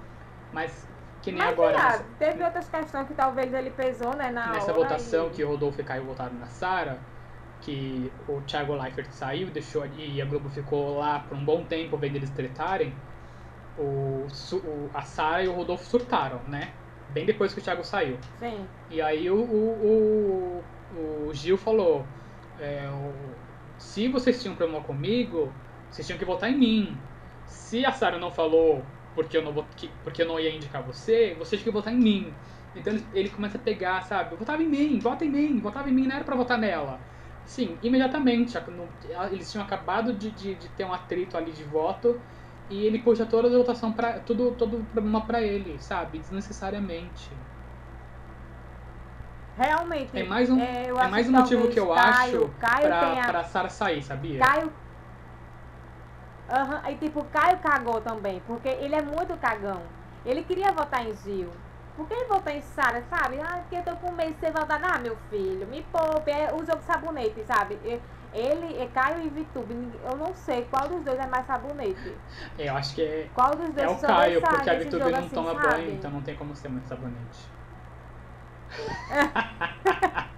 Mas 0.53 0.87
que 1.21 1.31
nem 1.31 1.41
Mas 1.41 1.51
agora. 1.53 1.77
lá, 1.77 1.83
nessa- 1.83 2.05
teve 2.17 2.43
outras 2.43 2.67
questões 2.67 3.07
que 3.07 3.13
talvez 3.13 3.53
ele 3.53 3.69
pesou, 3.71 4.15
né? 4.15 4.31
Na 4.31 4.47
nessa 4.53 4.73
votação 4.73 5.27
e- 5.27 5.29
que 5.31 5.43
o 5.43 5.49
Rodolfo 5.49 5.83
Caio 5.83 6.03
votaram 6.05 6.33
na 6.35 6.47
Sara, 6.47 6.97
que 7.61 8.11
o 8.27 8.41
Thiago 8.41 8.73
Leifert 8.73 9.11
saiu, 9.11 9.49
deixou 9.51 9.85
e 9.85 10.21
a 10.21 10.25
Globo 10.25 10.49
ficou 10.49 10.97
lá 10.97 11.19
por 11.19 11.37
um 11.37 11.45
bom 11.45 11.63
tempo 11.63 11.95
vendo 11.97 12.15
eles 12.15 12.29
tretarem, 12.31 12.93
o, 13.77 14.27
o- 14.53 14.91
a 14.93 15.01
Sara 15.03 15.43
e 15.43 15.47
o 15.47 15.53
Rodolfo 15.53 15.85
surtaram, 15.85 16.43
né? 16.47 16.75
Bem 17.07 17.25
depois 17.25 17.53
que 17.53 17.59
o 17.59 17.63
Thiago 17.63 17.83
saiu. 17.83 18.19
Sim, 18.39 18.67
E 18.89 19.01
aí 19.01 19.29
o, 19.29 19.37
o, 19.37 20.65
o, 20.89 21.27
o 21.27 21.33
Gil 21.33 21.57
falou, 21.57 22.05
é, 22.57 22.87
se 23.77 24.07
vocês 24.07 24.41
tinham 24.41 24.55
problema 24.55 24.83
comigo, 24.83 25.55
vocês 25.89 26.05
tinham 26.05 26.19
que 26.19 26.25
votar 26.25 26.49
em 26.51 26.57
mim. 26.57 27.03
Se 27.45 27.85
a 27.85 27.91
Sara 27.91 28.17
não 28.19 28.31
falou 28.31 28.85
porque 29.13 29.35
eu 29.37 29.41
não, 29.43 29.53
que- 29.75 29.89
porque 30.03 30.21
eu 30.21 30.27
não 30.27 30.39
ia 30.39 30.55
indicar 30.55 30.83
você, 30.83 31.35
vocês 31.35 31.61
tinham 31.61 31.73
que 31.73 31.77
votar 31.77 31.93
em 31.93 31.97
mim. 31.97 32.37
Então 32.73 32.93
ele, 32.93 33.09
ele 33.13 33.29
começa 33.29 33.57
a 33.57 33.61
pegar, 33.61 34.01
sabe? 34.03 34.35
Votava 34.35 34.63
em 34.63 34.67
mim, 34.69 34.99
vota 34.99 35.25
em 35.25 35.29
mim, 35.29 35.59
votava 35.59 35.89
em 35.89 35.93
mim, 35.93 36.07
não 36.07 36.15
era 36.15 36.23
pra 36.25 36.35
votar 36.35 36.57
nela. 36.57 37.05
Sim, 37.43 37.77
imediatamente. 37.81 38.53
Eles 39.31 39.51
tinham 39.51 39.65
acabado 39.65 40.13
de, 40.13 40.31
de, 40.31 40.55
de 40.55 40.69
ter 40.69 40.85
um 40.85 40.93
atrito 40.93 41.35
ali 41.37 41.51
de 41.51 41.63
voto 41.63 42.21
e 42.71 42.85
ele 42.85 42.99
puxa 42.99 43.25
toda 43.25 43.47
a 43.47 43.57
votação 43.57 43.93
para 43.93 44.19
tudo 44.21 44.55
todo 44.57 44.81
o 44.81 44.85
problema 44.85 45.25
pra 45.27 45.41
ele, 45.41 45.79
sabe? 45.79 46.19
Desnecessariamente. 46.19 47.37
realmente. 49.55 50.17
É 50.17 50.23
mais 50.23 50.49
um- 50.49 50.59
é, 50.59 50.89
eu 50.89 50.99
é 50.99 51.07
mais 51.07 51.27
um 51.29 51.33
motivo 51.33 51.67
que 51.69 51.79
eu 51.79 51.93
Caio, 51.93 52.47
acho 52.47 52.53
Caio 52.59 52.81
pra, 52.87 52.99
tenha... 52.99 53.25
pra 53.25 53.43
Sara 53.43 53.69
sair, 53.69 54.01
sabia? 54.03 54.39
Caio. 54.39 54.73
Aham, 56.49 56.81
Aí 56.83 56.97
tipo, 56.97 57.23
Caio 57.25 57.59
cagou 57.61 58.01
também, 58.01 58.41
porque 58.41 58.67
ele 58.67 58.95
é 58.95 59.01
muito 59.01 59.37
cagão. 59.37 59.91
Ele 60.25 60.43
queria 60.43 60.71
votar 60.71 61.05
em 61.07 61.13
Gil. 61.15 61.51
Por 61.95 62.07
que 62.07 62.13
ele 62.13 62.27
votou 62.27 62.51
em 62.53 62.61
Sara, 62.61 63.03
sabe? 63.09 63.39
Ah, 63.39 63.59
porque 63.59 63.75
eu 63.75 63.83
tô 63.83 63.95
com 63.97 64.11
medo 64.13 64.33
de 64.33 64.39
você 64.39 64.51
votar. 64.51 64.81
Ah, 64.83 64.99
meu 64.99 65.15
filho, 65.29 65.67
me 65.67 65.81
poupe. 65.83 66.31
É 66.31 66.53
o 66.53 66.59
jogo 66.65 66.79
de 66.79 66.85
sabonete, 66.85 67.43
sabe? 67.45 67.79
E- 67.83 68.01
Ele, 68.33 68.77
é 68.77 68.87
Caio 68.87 69.25
e 69.25 69.29
Vitube. 69.29 69.73
Eu 70.03 70.15
não 70.17 70.33
sei 70.33 70.63
qual 70.65 70.87
dos 70.87 71.03
dois 71.03 71.19
é 71.19 71.27
mais 71.27 71.45
sabonete. 71.45 72.15
É, 72.57 72.69
Eu 72.69 72.75
acho 72.75 72.95
que 72.95 73.01
é, 73.01 73.29
Qual 73.33 73.51
dos 73.51 73.69
dois 73.73 73.85
é 73.85 73.87
o 73.89 73.95
Caio, 73.97 74.41
sobressai 74.41 74.49
porque 74.49 74.69
a 74.69 74.73
Vitube 74.75 75.11
não 75.11 75.27
assim, 75.27 75.35
toma 75.35 75.53
sabe? 75.53 75.83
banho, 75.83 75.91
então 75.93 76.11
não 76.11 76.21
tem 76.21 76.35
como 76.35 76.55
ser 76.55 76.69
muito 76.69 76.87
sabonete. 76.87 77.51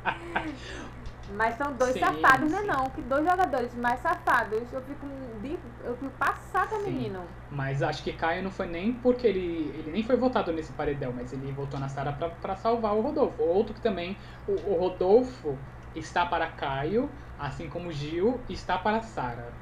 Mas 1.37 1.55
são 1.55 1.73
dois 1.73 1.93
Sim, 1.93 1.99
safados, 1.99 2.51
né 2.51 2.61
sim. 2.61 2.67
não? 2.67 2.85
Que 2.85 3.01
dois 3.01 3.23
jogadores 3.25 3.73
mais 3.75 3.99
safados. 4.01 4.71
Eu 4.71 4.81
fico, 4.81 5.05
de- 5.41 5.59
eu 5.83 5.95
fico 5.97 6.11
passada, 6.11 6.77
Sim. 6.83 6.93
menino. 6.93 7.27
Mas 7.49 7.81
acho 7.83 8.03
que 8.03 8.13
Caio 8.13 8.43
não 8.43 8.51
foi 8.51 8.67
nem 8.67 8.93
porque 8.93 9.27
ele. 9.27 9.69
Ele 9.77 9.91
nem 9.91 10.03
foi 10.03 10.17
votado 10.17 10.51
nesse 10.51 10.73
paredão, 10.73 11.13
mas 11.13 11.31
ele 11.33 11.51
votou 11.51 11.79
na 11.79 11.87
Sara 11.87 12.11
pra, 12.13 12.29
pra 12.29 12.55
salvar 12.55 12.95
o 12.95 13.01
Rodolfo. 13.01 13.41
Outro 13.41 13.73
que 13.75 13.81
também. 13.81 14.17
O, 14.47 14.53
o 14.73 14.75
Rodolfo 14.79 15.59
está 15.93 16.25
para 16.25 16.47
Caio, 16.47 17.11
assim 17.45 17.69
como 17.69 17.91
Gil 17.91 18.45
está 18.49 18.77
para 18.77 19.01
Sara. 19.01 19.61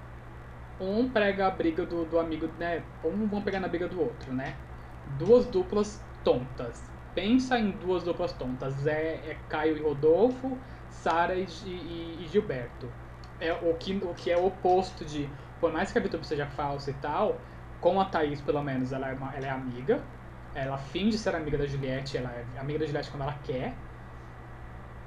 Um 0.79 1.11
prega 1.11 1.47
a 1.47 1.51
briga 1.51 1.86
do, 1.86 2.05
do 2.05 2.19
amigo, 2.19 2.47
né? 2.57 2.86
Um 3.03 3.27
vão 3.27 3.43
pegar 3.43 3.59
na 3.59 3.67
briga 3.67 3.88
do 3.88 3.99
outro, 4.01 4.34
né? 4.34 4.63
Duas 5.05 5.47
duplas 5.47 6.07
tontas. 6.23 6.91
Pensa 7.13 7.59
em 7.59 7.71
duas 7.71 8.03
duplas 8.03 8.34
tontas. 8.34 8.86
É, 8.88 9.32
é 9.32 9.36
Caio 9.49 9.77
e 9.77 9.82
Rodolfo, 9.82 10.63
Sara 10.89 11.36
e, 11.36 11.45
e- 11.65 12.23
e 12.23 12.27
Gilberto. 12.27 12.93
É 13.39 13.53
o 13.53 13.77
que, 13.77 13.93
o 14.03 14.13
que 14.15 14.32
é 14.32 14.38
o 14.38 14.45
oposto 14.45 15.05
de. 15.05 15.36
Por 15.59 15.71
mais 15.71 15.91
que 15.91 15.97
a 15.99 16.01
VTube 16.01 16.25
seja 16.25 16.47
falsa 16.47 16.91
e 16.91 16.95
tal, 16.95 17.47
com 17.79 17.99
a 17.99 18.05
Thaís, 18.05 18.41
pelo 18.41 18.63
menos, 18.63 18.91
ela 18.91 19.09
é, 19.09 19.13
uma- 19.15 19.36
ela 19.36 19.47
é 19.47 19.49
amiga. 19.49 20.09
Ela 20.53 20.77
finge 20.77 21.17
ser 21.17 21.36
amiga 21.36 21.57
da 21.57 21.65
Juliette, 21.67 22.17
ela 22.17 22.32
é 22.34 22.57
amiga 22.59 22.79
da 22.79 22.86
Juliette 22.86 23.11
quando 23.11 23.23
ela 23.23 23.39
quer. 23.43 23.86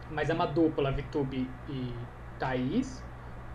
Mas 0.09 0.29
é 0.31 0.35
uma 0.35 0.47
dupla, 0.47 0.93
VTube 0.93 1.61
e 1.67 2.09
Thaís. 2.45 3.03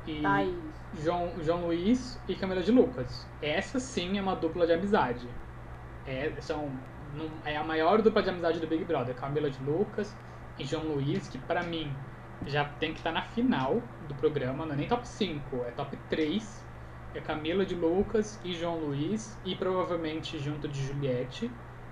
E 0.07 0.21
Thaís. 0.21 0.55
João, 1.03 1.31
João 1.43 1.65
Luiz 1.67 2.19
e 2.27 2.35
Camila 2.35 2.61
de 2.61 2.71
Lucas. 2.71 3.27
Essa 3.41 3.79
sim 3.79 4.17
é 4.17 4.21
uma 4.21 4.35
dupla 4.35 4.65
de 4.65 4.73
amizade. 4.73 5.27
É, 6.07 6.33
são, 6.41 6.71
é 7.45 7.55
a 7.55 7.63
maior 7.63 8.01
dupla 8.01 8.23
de 8.23 8.29
amizade 8.29 8.59
do 8.59 8.67
Big 8.67 8.83
Brother. 8.85 9.15
Camila 9.15 9.49
de 9.49 9.63
Lucas 9.63 10.15
e 10.57 10.65
João 10.65 10.83
Luiz, 10.83 11.27
que 11.27 11.37
pra 11.37 11.61
mim 11.61 11.91
já 12.47 12.65
tem 12.65 12.91
que 12.91 12.99
estar 12.99 13.11
na 13.11 13.21
final 13.21 13.81
do 14.07 14.15
programa, 14.15 14.65
não 14.65 14.73
é 14.73 14.77
nem 14.77 14.87
top 14.87 15.07
5, 15.07 15.63
é 15.65 15.71
top 15.71 15.95
3. 16.09 16.67
É 17.13 17.21
Camila 17.21 17.65
de 17.65 17.75
Lucas 17.75 18.39
e 18.43 18.53
João 18.53 18.79
Luiz, 18.79 19.39
e 19.43 19.55
provavelmente 19.55 20.37
junto 20.37 20.67
de 20.67 20.79
Juliette, 20.85 21.47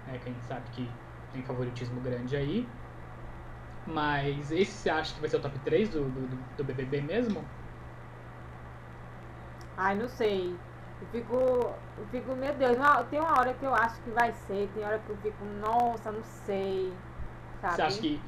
né, 0.05 0.19
que 0.19 0.29
a 0.29 0.31
gente 0.31 0.45
sabe 0.45 0.69
que 0.71 0.87
tem 1.31 1.43
favoritismo 1.43 1.99
grande 2.01 2.35
aí. 2.35 2.67
Mas 3.87 4.51
esse 4.51 4.73
você 4.79 4.89
acha 4.89 5.13
que 5.15 5.21
vai 5.21 5.29
ser 5.29 5.37
o 5.37 5.41
top 5.41 5.59
3 5.59 5.89
do, 5.89 6.09
do, 6.11 6.27
do 6.27 6.63
BBB 6.65 7.01
mesmo? 7.01 7.49
Ai, 9.75 9.95
não 9.95 10.07
sei. 10.07 10.59
Eu 10.99 11.07
fico, 11.07 11.35
eu 11.95 12.07
fico, 12.07 12.35
meu 12.35 12.55
Deus, 12.57 12.75
uma- 12.77 13.03
tem 13.05 13.19
uma 13.19 13.31
hora 13.39 13.53
que 13.53 13.65
eu 13.65 13.73
acho 13.73 14.01
que 14.01 14.11
vai 14.11 14.33
ser, 14.33 14.71
tem 14.73 14.83
hora 14.83 14.99
que 14.99 15.11
eu 15.11 15.17
fico, 15.17 15.45
nossa, 15.45 16.11
não 16.11 16.23
sei. 16.23 16.97
Sabe? 17.61 17.75
Você 17.75 17.81
acha 17.81 18.01
que 18.01 18.23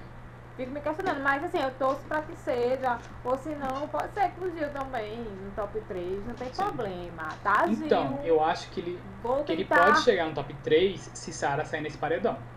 Fico 0.55 0.71
me 0.71 0.81
questionando, 0.81 1.23
mas 1.23 1.43
assim, 1.43 1.59
eu 1.59 1.77
torço 1.77 2.05
pra 2.07 2.21
que 2.23 2.35
seja. 2.35 3.01
Ou 3.23 3.37
se 3.37 3.55
não, 3.55 3.87
pode 3.89 4.13
ser 4.13 4.29
que 4.31 4.41
o 4.41 4.51
Gil 4.55 4.71
também, 4.73 5.37
no 5.37 5.51
top 5.53 5.81
3, 5.81 6.25
não 6.25 6.35
tem 6.35 6.49
Sim. 6.53 6.63
problema. 6.63 7.23
Tá, 7.43 7.67
Gil? 7.67 7.85
Então, 7.85 8.19
eu 8.23 8.41
acho 8.41 8.69
que 8.71 8.79
ele, 8.79 9.01
Vou 9.21 9.43
que 9.45 9.51
ele 9.53 9.65
pode 9.65 9.99
chegar 9.99 10.27
no 10.27 10.33
top 10.33 10.53
3 10.61 11.11
se 11.15 11.31
Sara 11.33 11.65
sair 11.65 11.81
nesse 11.81 11.97
paredão. 11.97 12.47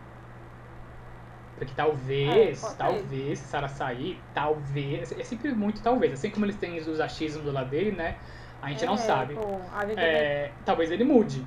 Porque 1.56 1.72
talvez, 1.76 2.62
É, 2.62 2.66
pode 2.66 2.76
talvez, 2.76 3.38
se 3.38 3.46
Sara 3.46 3.68
sair, 3.68 4.20
talvez. 4.34 5.12
É 5.12 5.24
sempre 5.24 5.52
muito 5.52 5.82
talvez. 5.82 6.12
Assim 6.12 6.30
como 6.30 6.44
eles 6.44 6.56
têm 6.56 6.78
os 6.78 7.00
achismos 7.00 7.44
do 7.44 7.52
lado 7.52 7.70
dele, 7.70 7.92
né? 7.92 8.16
A 8.60 8.70
gente 8.70 8.84
não 8.86 8.94
É, 8.94 8.98
sabe. 8.98 9.34
pô, 9.34 9.40
a 9.74 9.86
gente 9.86 9.98
É, 9.98 10.52
talvez 10.64 10.90
ele 10.90 11.04
mude. 11.04 11.44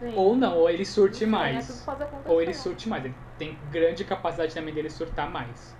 Sim. 0.00 0.12
Ou 0.14 0.36
não, 0.36 0.56
ou 0.56 0.70
ele 0.70 0.84
surte 0.84 1.18
Sim, 1.18 1.24
é 1.24 1.28
mais. 1.28 1.86
Ou 2.26 2.40
ele 2.40 2.54
surte 2.54 2.88
mais. 2.88 3.04
Ele 3.04 3.14
tem 3.38 3.56
grande 3.70 4.04
capacidade 4.04 4.54
também 4.54 4.72
dele 4.72 4.90
surtar 4.90 5.30
mais. 5.30 5.76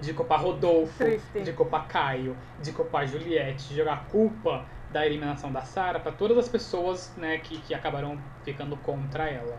De 0.00 0.12
culpar 0.12 0.42
Rodolfo, 0.42 1.04
Triste. 1.04 1.40
de 1.42 1.52
culpar 1.52 1.86
Caio, 1.88 2.36
de 2.60 2.72
culpar 2.72 3.06
Juliette, 3.06 3.68
de 3.68 3.76
jogar 3.76 3.94
a 3.94 3.96
culpa 4.10 4.64
da 4.92 5.06
eliminação 5.06 5.50
da 5.50 5.62
Sara 5.62 5.98
pra 5.98 6.12
todas 6.12 6.36
as 6.36 6.48
pessoas 6.48 7.14
né, 7.16 7.38
que, 7.38 7.58
que 7.58 7.74
acabaram 7.74 8.18
ficando 8.44 8.76
contra 8.78 9.28
ela. 9.28 9.56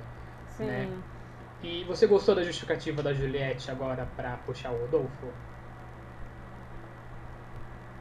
Sim. 0.57 0.65
né? 0.65 0.87
E 1.61 1.83
você 1.83 2.07
gostou 2.07 2.33
da 2.33 2.41
justificativa 2.43 3.03
da 3.03 3.13
Juliette 3.13 3.69
agora 3.69 4.07
pra 4.07 4.37
puxar 4.37 4.71
o 4.71 4.79
Rodolfo? 4.79 5.39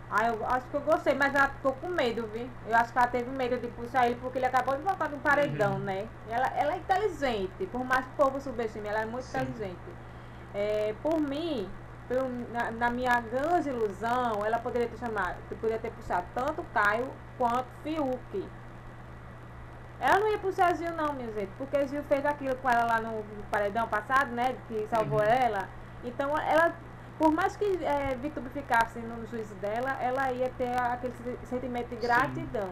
Ah, 0.08 0.28
eu 0.28 0.44
acho 0.46 0.68
que 0.68 0.76
eu 0.76 0.82
gostei, 0.82 1.14
mas 1.14 1.34
ela 1.34 1.48
ficou 1.48 1.72
com 1.74 1.88
medo, 1.88 2.28
viu? 2.28 2.48
Eu 2.64 2.76
acho 2.76 2.92
que 2.92 2.98
ela 2.98 3.08
teve 3.08 3.30
medo 3.30 3.58
de 3.58 3.66
puxar 3.68 4.06
ele 4.06 4.14
porque 4.16 4.38
ele 4.38 4.46
acabou 4.46 4.76
de 4.76 4.82
voltar 4.82 5.08
de 5.08 5.16
um 5.16 5.20
paredão, 5.20 5.78
Uhum. 5.78 5.80
né? 5.80 6.10
Ela, 6.24 6.46
ela 6.56 6.74
é 6.74 6.78
inteligente, 6.78 7.66
por 7.66 7.84
mais 7.84 8.06
que 8.06 8.12
o 8.12 8.14
povo 8.24 8.40
subestime, 8.40 8.88
ela 8.88 9.00
é 9.02 9.06
muito 9.06 9.24
Sim. 9.24 9.38
inteligente. 9.40 9.96
É, 10.54 10.92
por 10.94 11.20
mim, 11.20 11.74
na, 12.50 12.70
na 12.70 12.90
minha 12.90 13.20
grande 13.20 13.68
ilusão, 13.68 14.44
ela 14.44 14.58
poderia 14.60 14.88
ter 14.88 14.96
chamado, 14.96 15.42
poderia 15.56 15.78
ter 15.78 15.90
puxado 15.90 16.28
tanto 16.32 16.62
Caio 16.64 17.12
quanto 17.36 17.68
Fiuk. 17.82 18.52
Ela 20.00 20.18
não 20.20 20.30
ia 20.30 20.38
puxar 20.38 20.74
Gil 20.76 20.92
não, 20.92 21.12
minha 21.14 21.32
gente, 21.32 21.50
porque 21.56 21.86
Gil 21.88 22.02
fez 22.04 22.24
aquilo 22.26 22.54
com 22.56 22.68
ela 22.68 22.84
lá 22.84 23.00
no, 23.00 23.24
paredão 23.50 23.88
passado, 23.88 24.30
né? 24.32 24.54
Que 24.68 24.86
salvou 24.88 25.20
Uhum. 25.20 25.24
ela. 25.24 25.68
Então 26.04 26.36
ela, 26.36 26.74
por 27.18 27.32
mais 27.32 27.56
que 27.56 27.64
é, 27.82 28.14
Vitube 28.16 28.50
ficasse 28.50 28.98
no 28.98 29.26
juízo 29.26 29.54
dela, 29.56 29.96
ela 30.00 30.30
ia 30.32 30.50
ter 30.58 30.76
aquele 30.78 31.14
se- 31.24 31.38
sentimento 31.46 31.88
de 31.88 31.96
gratidão. 31.96 32.70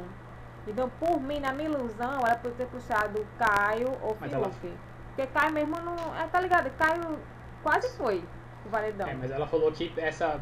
Então, 0.67 0.91
por 1.01 1.21
mim, 1.21 1.41
na 1.41 1.53
minha 1.53 1.69
ilusão, 1.69 2.13
ela 2.25 2.37
poderia 2.37 2.67
ter 2.67 2.67
puxado 2.67 3.27
Caio 3.39 3.89
ou 4.03 4.17
Mas 4.21 4.33
ela- 4.33 4.51
Fiuk. 4.51 4.75
Porque 5.15 5.27
Caio 5.33 5.53
mesmo 5.53 5.77
não. 5.81 5.95
É, 6.17 6.27
tá 6.27 6.41
ligado? 6.41 6.71
Caio 6.77 7.19
quase 7.63 7.97
foi 7.97 8.23
o 8.67 8.69
paredão. 8.71 9.09
É, 9.09 9.15
mas 9.15 9.31
ela 9.31 9.47
falou 9.47 9.71
que 9.73 9.93
essa, 9.97 10.41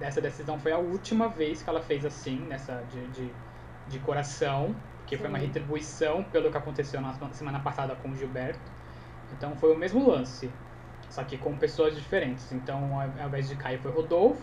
essa 0.00 0.20
decisão 0.20 0.58
foi 0.58 0.72
a 0.72 0.78
última 0.78 1.28
vez 1.28 1.62
que 1.62 1.70
ela 1.70 1.80
fez 1.80 2.04
assim, 2.04 2.38
nessa 2.40 2.82
de, 2.90 3.06
de, 3.08 3.34
de 3.88 3.98
coração, 4.00 4.74
que 5.06 5.16
foi 5.16 5.28
uma 5.28 5.38
retribuição 5.38 6.22
pelo 6.24 6.50
que 6.50 6.56
aconteceu 6.56 7.00
na 7.00 7.14
semana 7.32 7.60
passada 7.60 7.94
com 7.96 8.10
o 8.10 8.16
Gilberto. 8.16 8.70
Então 9.32 9.56
foi 9.56 9.72
o 9.74 9.78
mesmo 9.78 10.06
lance, 10.06 10.50
só 11.10 11.24
que 11.24 11.38
com 11.38 11.56
pessoas 11.58 11.94
diferentes. 11.94 12.52
Então 12.52 13.00
ao 13.00 13.26
invés 13.28 13.48
de 13.48 13.56
Caio 13.56 13.78
foi 13.78 13.90
Rodolfo, 13.90 14.40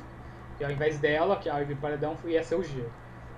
e 0.59 0.63
ao 0.63 0.71
invés 0.71 0.99
dela, 0.99 1.37
que 1.37 1.49
ao 1.49 1.61
invés 1.61 1.77
do 1.77 1.81
paredão, 1.81 2.15
foi- 2.15 2.33
ia 2.33 2.43
ser 2.43 2.55
o 2.55 2.63
Gil. 2.63 2.91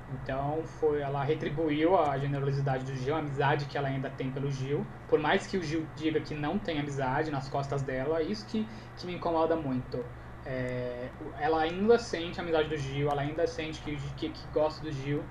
Então 0.10 0.64
foi, 0.66 1.00
ela 1.00 1.24
retribuiu 1.24 1.98
a 1.98 2.18
generosidade 2.18 2.84
do 2.86 2.94
Gil, 2.96 3.16
a 3.16 3.20
amizade 3.20 3.66
que 3.66 3.78
ela 3.78 3.88
ainda 3.88 4.10
tem 4.10 4.32
pelo 4.32 4.52
Gil. 4.52 4.86
Por 5.08 5.20
mais 5.20 5.48
que 5.48 5.58
o 5.58 5.64
Gil 5.64 5.88
diga 5.96 6.20
que 6.20 6.36
não 6.36 6.60
tem 6.60 6.80
amizade 6.80 7.32
nas 7.32 7.48
costas 7.50 7.82
dela, 7.82 8.20
é 8.20 8.24
isso 8.24 8.46
que, 8.46 8.66
que 8.98 9.06
me 9.08 9.16
incomoda 9.16 9.56
muito. 9.56 10.06
É, 10.46 11.10
ela 11.40 11.62
ainda 11.62 11.98
sente 11.98 12.40
a 12.40 12.44
amizade 12.44 12.68
do 12.68 12.76
Gil, 12.78 13.10
ela 13.10 13.22
ainda 13.22 13.48
sente 13.48 13.82
que, 13.82 13.96
que, 13.96 14.30
que 14.30 14.48
gosta 14.52 14.82
do 14.84 14.92
Gil, 14.92 15.24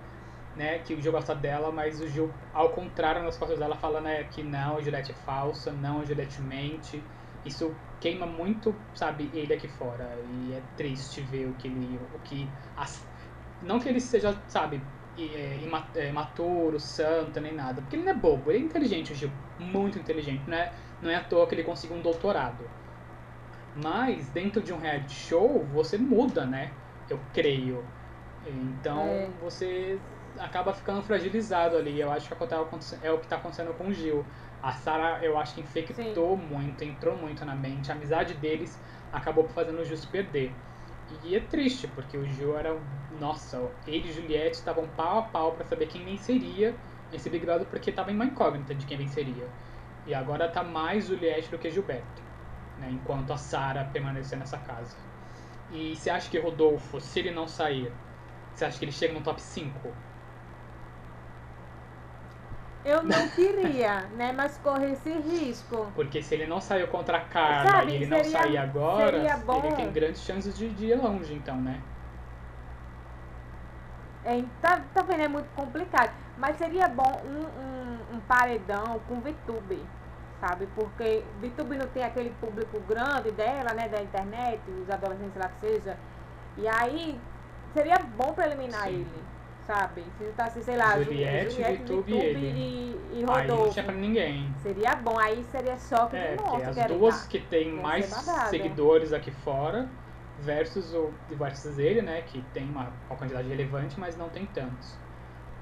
né? 0.55 0.79
Que 0.81 0.95
o 0.95 1.01
Gil 1.01 1.13
gosta 1.13 1.35
dela, 1.35 1.73
mas 1.73 2.01
o 2.01 2.09
Gil, 2.09 2.35
ao 2.53 2.71
contrário, 2.73 3.23
nas 3.23 3.37
costas 3.37 3.59
dela, 3.59 3.77
fala 3.77 4.01
né, 4.01 4.25
que 4.25 4.43
não, 4.43 4.77
a 4.77 4.83
Juliette 4.83 5.13
é 5.13 5.15
falsa, 5.15 5.73
não, 5.73 6.01
a 6.01 6.05
Juliette 6.05 6.41
mente. 6.43 7.03
Isso 7.45 7.75
queima 8.01 8.27
muito, 8.27 8.75
sabe, 8.95 9.31
ele 9.33 9.53
aqui 9.55 9.69
fora. 9.69 10.21
E 10.25 10.53
é 10.53 10.61
triste 10.77 11.21
ver 11.21 11.47
o 11.49 11.55
que 11.55 11.67
ele. 11.69 11.99
O 12.15 12.19
que 12.21 12.49
as- 12.77 13.05
não 13.61 13.79
que 13.81 13.89
ele 13.89 14.01
seja, 14.01 14.43
sabe, 14.49 14.81
é, 15.17 15.59
é, 15.95 16.09
imaturo, 16.09 16.79
santo, 16.81 17.41
nem 17.41 17.55
nada. 17.55 17.81
Porque 17.83 17.97
ele 17.97 18.05
não 18.05 18.13
é 18.13 18.17
bobo, 18.17 18.51
ele 18.51 18.65
é 18.65 18.67
inteligente, 18.67 19.13
o 19.13 19.15
Gil. 19.15 19.31
Muito 19.59 19.99
inteligente. 19.99 20.49
Não 20.49 20.57
é, 20.57 20.73
não 21.01 21.11
é 21.11 21.15
à 21.17 21.25
toa 21.25 21.47
que 21.47 21.55
ele 21.55 21.63
conseguiu 21.65 21.97
um 21.97 22.03
doutorado. 22.03 22.71
Mas 23.75 24.29
dentro 24.31 24.63
de 24.63 24.73
um 24.73 24.79
reality 24.79 25.15
show, 25.15 25.65
você 25.67 25.97
muda, 25.97 26.45
né? 26.45 26.71
Eu 27.09 27.19
creio. 27.33 27.83
Então 28.47 29.01
É. 29.07 29.31
você 29.41 29.99
acaba 30.39 30.73
ficando 30.73 31.03
fragilizado 31.03 31.77
ali. 31.77 32.01
Eu 32.01 32.11
acho 32.11 32.29
que 32.29 32.33
é 32.35 33.11
o 33.11 33.19
que 33.19 33.25
está 33.25 33.37
acontecendo 33.37 33.77
com 33.77 33.89
o 33.89 33.93
Gil. 33.93 34.25
A 34.63 34.73
Sarah, 34.73 35.25
eu 35.25 35.39
acho 35.39 35.55
que 35.55 35.61
infectou 35.61 36.37
muito, 36.37 36.85
entrou 36.85 37.17
muito 37.17 37.45
na 37.45 37.55
mente. 37.55 37.91
A 37.91 37.95
amizade 37.95 38.35
deles 38.35 38.79
acabou 39.13 39.49
fazendo 39.49 39.81
o 39.81 39.85
Gil 39.85 39.97
se 39.97 40.07
perder. 40.07 40.53
E 41.25 41.37
é 41.37 41.41
triste, 41.41 41.87
porque 41.89 42.17
o 42.17 42.25
Gil 42.27 42.57
era. 42.57 42.79
Nossa, 43.21 43.71
ele 43.87 44.09
e 44.09 44.13
Juliette 44.13 44.57
estavam 44.57 44.89
pau 44.89 45.19
a 45.19 45.23
pau 45.23 45.53
pra 45.53 45.65
saber 45.65 45.87
quem 45.87 46.05
venceria 46.05 46.75
esse 47.13 47.29
Big 47.29 47.45
Brother, 47.45 47.67
porque 47.67 47.93
tava 47.93 48.11
em 48.11 48.15
uma 48.15 48.25
incógnita 48.25 48.75
de 48.75 48.87
quem 48.87 48.97
venceria. 48.97 49.47
E 50.07 50.15
agora 50.15 50.49
tá 50.49 50.63
mais 50.65 51.07
Juliette 51.07 51.51
do 51.51 51.59
que 51.59 51.71
Gilberto, 51.71 52.23
né? 52.79 52.89
Enquanto 52.91 53.33
a 53.33 53.37
Sarah 53.37 53.85
permanecer 53.85 54.39
nessa 54.39 54.59
casa. 54.59 54.97
E 55.71 55.95
você 55.95 56.11
acha 56.11 56.31
que 56.31 56.39
Rodolfo, 56.39 57.01
se 57.01 57.19
ele 57.21 57.31
não 57.31 57.47
sair, 57.47 57.93
você 58.55 58.65
acha 58.65 58.79
que 58.79 58.85
ele 58.85 58.93
chega 58.93 59.13
no 59.13 59.21
top 59.21 59.41
5? 59.41 59.89
Eu 62.85 63.03
não 63.05 63.29
queria, 63.31 64.09
né? 64.09 64.33
Mas 64.33 64.59
correr 64.59 64.93
esse 64.93 65.11
risco. 65.13 65.93
Porque 65.95 66.21
se 66.23 66.35
ele 66.35 66.47
não 66.47 66.61
saiu 66.61 66.89
contra 66.89 67.19
a 67.19 67.21
Karma 67.21 67.71
Sabe, 67.71 67.93
e 67.93 67.95
ele 67.97 68.07
não 68.07 68.19
seria- 68.25 68.43
sair 68.43 68.57
agora, 68.57 69.13
seria 69.13 69.37
bom. 69.39 69.59
ele 69.65 69.77
tem 69.77 69.93
grandes 69.93 70.21
chances 70.23 70.57
de, 70.57 70.69
de 70.75 70.87
ir 70.87 70.97
longe, 70.97 71.35
então, 71.35 71.61
né? 71.61 71.81
É, 74.25 74.41
tá, 74.61 74.81
tá 74.95 75.03
vendo? 75.03 75.23
É 75.23 75.29
muito 75.29 75.51
complicado. 75.51 76.13
Mas 76.37 76.57
seria 76.57 76.89
bom 76.89 77.13
um, 77.25 78.15
um, 78.15 78.17
um 78.17 78.21
paredão 78.21 79.01
com 79.01 79.21
VTube. 79.21 79.89
sabe? 80.41 80.67
Porque 80.69 81.33
VTube 81.41 81.77
não 81.79 81.89
tem 81.89 82.03
aquele 82.05 82.31
público 82.31 82.81
grande 82.81 83.31
dela, 83.33 83.75
né, 83.75 83.89
da 83.89 84.03
internet, 84.03 84.71
os 84.71 84.89
adolescentes 84.91 85.37
lá 85.37 85.49
que 85.49 85.61
seja. 85.61 85.99
E 86.57 86.67
aí 86.69 87.21
seria 87.73 87.99
bom 87.99 88.35
pra 88.35 88.47
eliminar 88.47 88.89
Sim. 88.89 88.95
ele, 88.95 89.32
sabe? 89.67 90.05
Se 90.19 90.25
tá 90.37 90.45
assim, 90.45 90.63
sei 90.63 90.77
lá, 90.77 90.97
Juliette, 91.03 91.63
VTube 91.63 92.13
e 92.13 92.17
ele. 92.19 92.47
e, 92.47 93.01
e 93.13 93.17
Aí 93.19 93.25
não 93.25 93.35
Rodolfo. 93.57 93.73
tinha 93.73 93.85
pra 93.85 93.95
ninguém. 93.95 94.53
Seria 94.63 94.95
bom, 94.97 95.19
aí 95.19 95.45
seria 95.51 95.77
choque 95.79 96.17
É, 96.17 96.33
de 96.33 96.37
porque 96.43 96.51
monstro. 96.65 96.81
as 96.83 96.87
duas 96.91 97.21
dar. 97.23 97.29
que 97.29 97.39
tem 97.41 97.73
mais 97.73 98.11
babado. 98.11 98.51
seguidores 98.51 99.13
aqui 99.13 99.31
fora 99.31 99.89
versus 100.41 100.93
o 100.95 101.11
versus 101.31 101.79
ele, 101.79 102.03
né? 102.03 102.23
Que 102.23 102.43
tem 102.55 102.65
uma, 102.69 102.91
uma 103.09 103.17
quantidade 103.19 103.49
relevante, 103.49 103.99
mas 104.01 104.17
não 104.17 104.29
tem 104.29 104.47
tantos. 104.47 104.97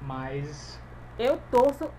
Mas 0.01 0.79
Eu 1.19 1.39
torço, 1.51 1.89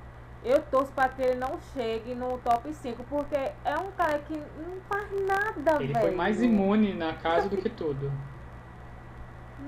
eu 0.44 0.60
torço 0.62 0.90
pra 0.92 1.08
que 1.08 1.22
ele 1.22 1.36
não 1.38 1.58
chegue 1.72 2.14
no 2.14 2.38
top 2.38 2.72
5, 2.72 3.04
porque 3.04 3.36
é 3.36 3.76
um 3.78 3.92
cara 3.92 4.18
que 4.20 4.34
não 4.36 4.80
faz 4.88 5.08
nada, 5.26 5.76
ele 5.82 5.92
velho. 5.92 6.06
foi 6.06 6.10
mais 6.16 6.42
imune 6.42 6.92
na 6.94 7.12
casa 7.14 7.48
do 7.48 7.56
que 7.56 7.68
tudo. 7.68 8.10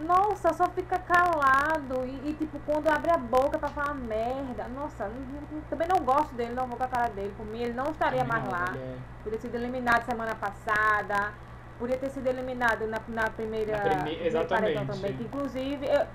Nossa, 0.03 0.53
só 0.53 0.69
fica 0.71 0.99
calado 0.99 2.05
e, 2.05 2.31
e, 2.31 2.35
tipo, 2.35 2.59
quando 2.67 2.89
abre 2.89 3.11
a 3.13 3.17
boca 3.17 3.59
pra 3.59 3.69
falar 3.69 3.95
merda. 3.95 4.67
Nossa, 4.69 5.09
não- 5.09 5.61
também 5.71 5.87
não 5.89 6.05
gosto 6.05 6.35
dele, 6.35 6.53
não 6.53 6.67
vou 6.67 6.77
com 6.77 6.85
a 6.85 6.89
cara 6.89 7.09
dele. 7.11 7.33
Por 7.37 7.47
mim, 7.47 7.61
ele 7.63 7.73
não 7.75 7.85
estaria 7.91 8.25
mais 8.25 8.45
lá. 8.51 8.75
é- 8.77 8.97
Podia 9.23 9.39
ter 9.39 9.47
sido 9.47 9.55
eliminado 9.55 10.05
semana 10.05 10.35
passada. 10.35 11.33
Podia 11.79 11.97
ter 11.97 12.11
sido 12.11 12.27
eliminado 12.27 12.87
na, 12.87 12.99
na 13.09 13.31
primeira. 13.31 13.73
Na 13.77 13.83
prime- 14.03 14.27
exatamente. 14.27 14.87
também. 14.87 15.17
Que 15.17 15.25
inclusive, 15.25 15.87
eu, 15.87 16.07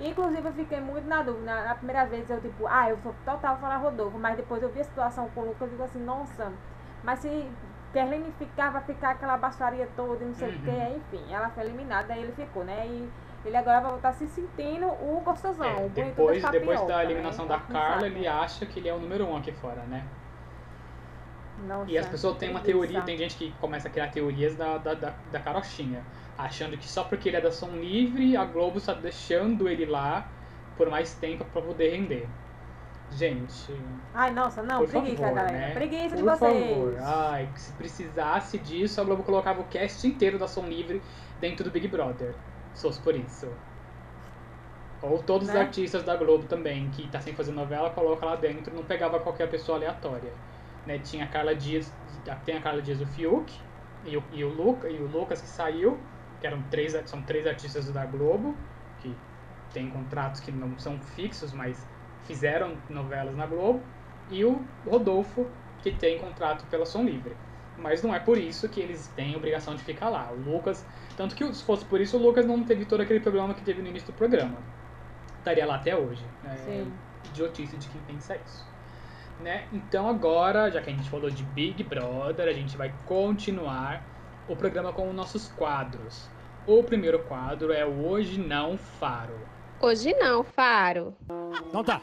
inclusive 0.00 0.48
eu 0.48 0.52
fiquei 0.52 0.80
muito 0.80 1.06
na 1.08 1.22
dúvida. 1.22 1.64
Na, 1.64 1.74
primeira 1.74 2.06
vez 2.06 2.28
eu, 2.30 2.40
tipo, 2.40 2.66
ah, 2.68 2.88
eu 2.88 2.98
sou 3.02 3.14
total 3.24 3.58
falar 3.58 3.76
Rodolfo. 3.78 4.18
Mas 4.18 4.36
depois 4.36 4.62
eu 4.62 4.68
vi 4.70 4.80
a 4.80 4.84
situação 4.84 5.28
com 5.34 5.40
o 5.42 5.44
Lucas 5.46 5.68
e 5.68 5.70
digo 5.72 5.82
assim, 5.82 6.02
nossa, 6.04 6.52
mas 7.02 7.18
se 7.20 7.50
Kerline 7.92 8.32
ficar, 8.38 8.70
vai 8.70 8.82
ficar 8.82 9.10
aquela 9.10 9.36
baixaria 9.36 9.88
toda 9.94 10.24
e 10.24 10.26
não 10.26 10.34
sei 10.34 10.48
o 10.48 10.52
Uhum. 10.52 10.58
que. 10.62 11.16
Enfim, 11.16 11.32
ela 11.32 11.50
foi 11.50 11.64
eliminada, 11.64 12.12
aí 12.12 12.22
ele 12.22 12.32
ficou, 12.32 12.64
né? 12.64 12.86
E 12.86 13.08
ele 13.44 13.56
agora 13.56 13.80
vai 13.80 13.90
voltar 13.92 14.12
se 14.12 14.26
sentindo 14.28 14.86
o 14.86 15.20
gostosão. 15.24 15.66
é, 15.66 15.76
o 15.86 15.88
depois, 15.88 16.42
das 16.42 16.50
depois 16.50 16.82
da 16.82 17.02
tapioca, 17.02 17.02
eliminação 17.02 17.46
né? 17.46 17.48
da 17.48 17.58
Carla, 17.60 18.06
ele 18.06 18.26
acha 18.26 18.66
que 18.66 18.78
ele 18.78 18.88
é 18.88 18.94
o 18.94 18.98
número 19.00 19.26
um 19.26 19.36
aqui 19.36 19.52
fora, 19.52 19.82
né? 19.84 20.06
Nossa, 21.56 21.90
E 21.90 21.96
as 21.98 22.06
pessoas 22.06 22.36
têm 22.38 22.50
uma 22.50 22.60
teoria, 22.60 23.02
tem 23.02 23.16
gente 23.16 23.36
que 23.36 23.52
começa 23.60 23.88
a 23.88 23.90
criar 23.90 24.08
teorias 24.10 24.56
da, 24.56 24.78
da, 24.78 24.94
da, 24.94 25.14
da 25.30 25.40
carochinha, 25.40 26.04
achando 26.36 26.76
que 26.78 26.86
só 26.88 27.04
porque 27.04 27.28
ele 27.28 27.36
é 27.36 27.40
da 27.40 27.52
Som 27.52 27.76
Livre, 27.76 28.36
a 28.36 28.44
Globo 28.44 28.78
está 28.78 28.92
deixando 28.94 29.68
ele 29.68 29.86
lá 29.86 30.26
por 30.76 30.88
mais 30.90 31.14
tempo 31.14 31.44
para 31.44 31.62
poder 31.62 31.90
render. 31.90 32.28
Gente, 33.10 33.72
Ai, 34.12 34.30
nossa, 34.32 34.62
não, 34.62 34.84
por 34.84 34.88
preguiça, 34.88 35.16
favor, 35.22 35.34
galera. 35.34 35.52
né? 35.52 35.70
Preguiça 35.70 36.16
de 36.16 36.22
por 36.22 36.24
vocês. 36.24 36.38
favor, 36.38 36.96
ai, 37.00 37.48
se 37.56 37.72
precisasse 37.74 38.58
disso, 38.58 39.00
a 39.00 39.04
Globo 39.04 39.22
colocava 39.22 39.60
o 39.60 39.64
cast 39.68 40.06
inteiro 40.06 40.38
da 40.38 40.48
Som 40.48 40.66
Livre 40.66 41.02
dentro 41.40 41.64
do 41.64 41.70
Big 41.70 41.86
Brother. 41.88 42.34
Fosse 42.74 43.00
por 43.00 43.14
isso. 43.14 43.48
Ou 45.02 45.22
todos 45.22 45.48
os 45.48 45.54
Né? 45.54 45.60
artistas 45.60 46.02
da 46.02 46.16
Globo 46.16 46.44
também, 46.44 46.88
que 46.90 47.06
tá 47.08 47.20
sem 47.20 47.34
fazer 47.34 47.52
novela, 47.52 47.90
coloca 47.90 48.24
lá 48.24 48.36
dentro, 48.36 48.74
não 48.74 48.84
pegava 48.84 49.20
qualquer 49.20 49.48
pessoa 49.50 49.76
aleatória. 49.78 50.32
Né? 50.86 50.98
Tinha 50.98 51.24
a 51.24 51.28
Carla 51.28 51.54
Dias, 51.54 51.92
tem 52.44 52.56
a 52.56 52.60
Carla 52.60 52.80
Dias 52.80 52.98
do 52.98 53.06
Fiuk 53.06 53.52
e 54.04 54.16
o, 54.16 54.24
e 54.32 54.44
o, 54.44 54.48
Luca, 54.48 54.88
e 54.88 54.98
o 55.00 55.06
Lucas 55.06 55.40
que 55.40 55.46
saiu, 55.46 55.98
que 56.40 56.46
eram 56.46 56.62
três, 56.70 56.92
são 57.06 57.22
três 57.22 57.46
artistas 57.46 57.90
da 57.90 58.04
Globo, 58.06 58.56
que 59.00 59.14
têm 59.72 59.90
contratos 59.90 60.40
que 60.40 60.50
não 60.52 60.78
são 60.78 60.98
fixos, 60.98 61.52
mas 61.52 61.86
fizeram 62.24 62.76
novelas 62.88 63.36
na 63.36 63.46
Globo, 63.46 63.82
e 64.30 64.44
o 64.44 64.62
Rodolfo, 64.86 65.46
que 65.82 65.92
tem 65.92 66.18
contrato 66.18 66.64
pela 66.66 66.86
Som 66.86 67.02
Livre. 67.04 67.36
Mas 67.76 68.02
não 68.02 68.14
é 68.14 68.20
por 68.20 68.38
isso 68.38 68.68
que 68.68 68.80
eles 68.80 69.08
têm 69.08 69.36
obrigação 69.36 69.74
de 69.74 69.82
ficar 69.82 70.08
lá. 70.08 70.30
O 70.30 70.36
Lucas, 70.36 70.86
tanto 71.16 71.34
que 71.34 71.52
se 71.52 71.62
fosse 71.62 71.84
por 71.84 72.00
isso, 72.00 72.16
o 72.16 72.20
Lucas 72.20 72.46
não 72.46 72.62
teve 72.64 72.84
todo 72.84 73.00
aquele 73.00 73.20
problema 73.20 73.54
que 73.54 73.62
teve 73.62 73.82
no 73.82 73.88
início 73.88 74.12
do 74.12 74.16
programa. 74.16 74.56
Estaria 75.38 75.66
lá 75.66 75.76
até 75.76 75.96
hoje. 75.96 76.24
É 76.44 76.56
Sim. 76.56 76.92
idiotice 77.26 77.76
de 77.76 77.88
quem 77.88 78.00
pensa 78.02 78.36
isso. 78.36 78.66
Né? 79.40 79.66
Então 79.72 80.08
agora, 80.08 80.70
já 80.70 80.80
que 80.80 80.90
a 80.90 80.92
gente 80.92 81.10
falou 81.10 81.28
de 81.28 81.42
Big 81.42 81.82
Brother, 81.82 82.48
a 82.48 82.52
gente 82.52 82.76
vai 82.76 82.92
continuar 83.04 84.02
o 84.48 84.54
programa 84.54 84.92
com 84.92 85.08
os 85.08 85.14
nossos 85.14 85.48
quadros. 85.48 86.28
O 86.66 86.82
primeiro 86.82 87.18
quadro 87.20 87.72
é 87.72 87.84
o 87.84 88.06
Hoje 88.06 88.38
Não 88.38 88.78
Faro. 88.78 89.38
Hoje 89.80 90.14
não, 90.14 90.42
Faro. 90.42 91.14
Então 91.68 91.84
tá. 91.84 92.00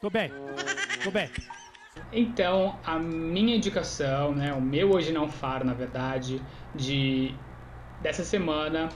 Tô 0.00 0.10
bem. 0.10 0.32
Tô 1.04 1.10
bem. 1.12 1.30
Então, 2.12 2.78
a 2.84 2.98
minha 2.98 3.56
indicação, 3.56 4.34
né, 4.34 4.52
o 4.52 4.60
meu 4.60 4.90
Hoje 4.92 5.12
Não 5.12 5.28
Faro, 5.28 5.64
na 5.64 5.72
verdade, 5.72 6.42
de 6.74 7.34
dessa 8.02 8.22
semana 8.22 8.90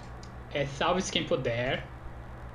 é 0.53 0.67
Salve-se 0.67 1.11
Quem 1.11 1.25
Puder. 1.25 1.87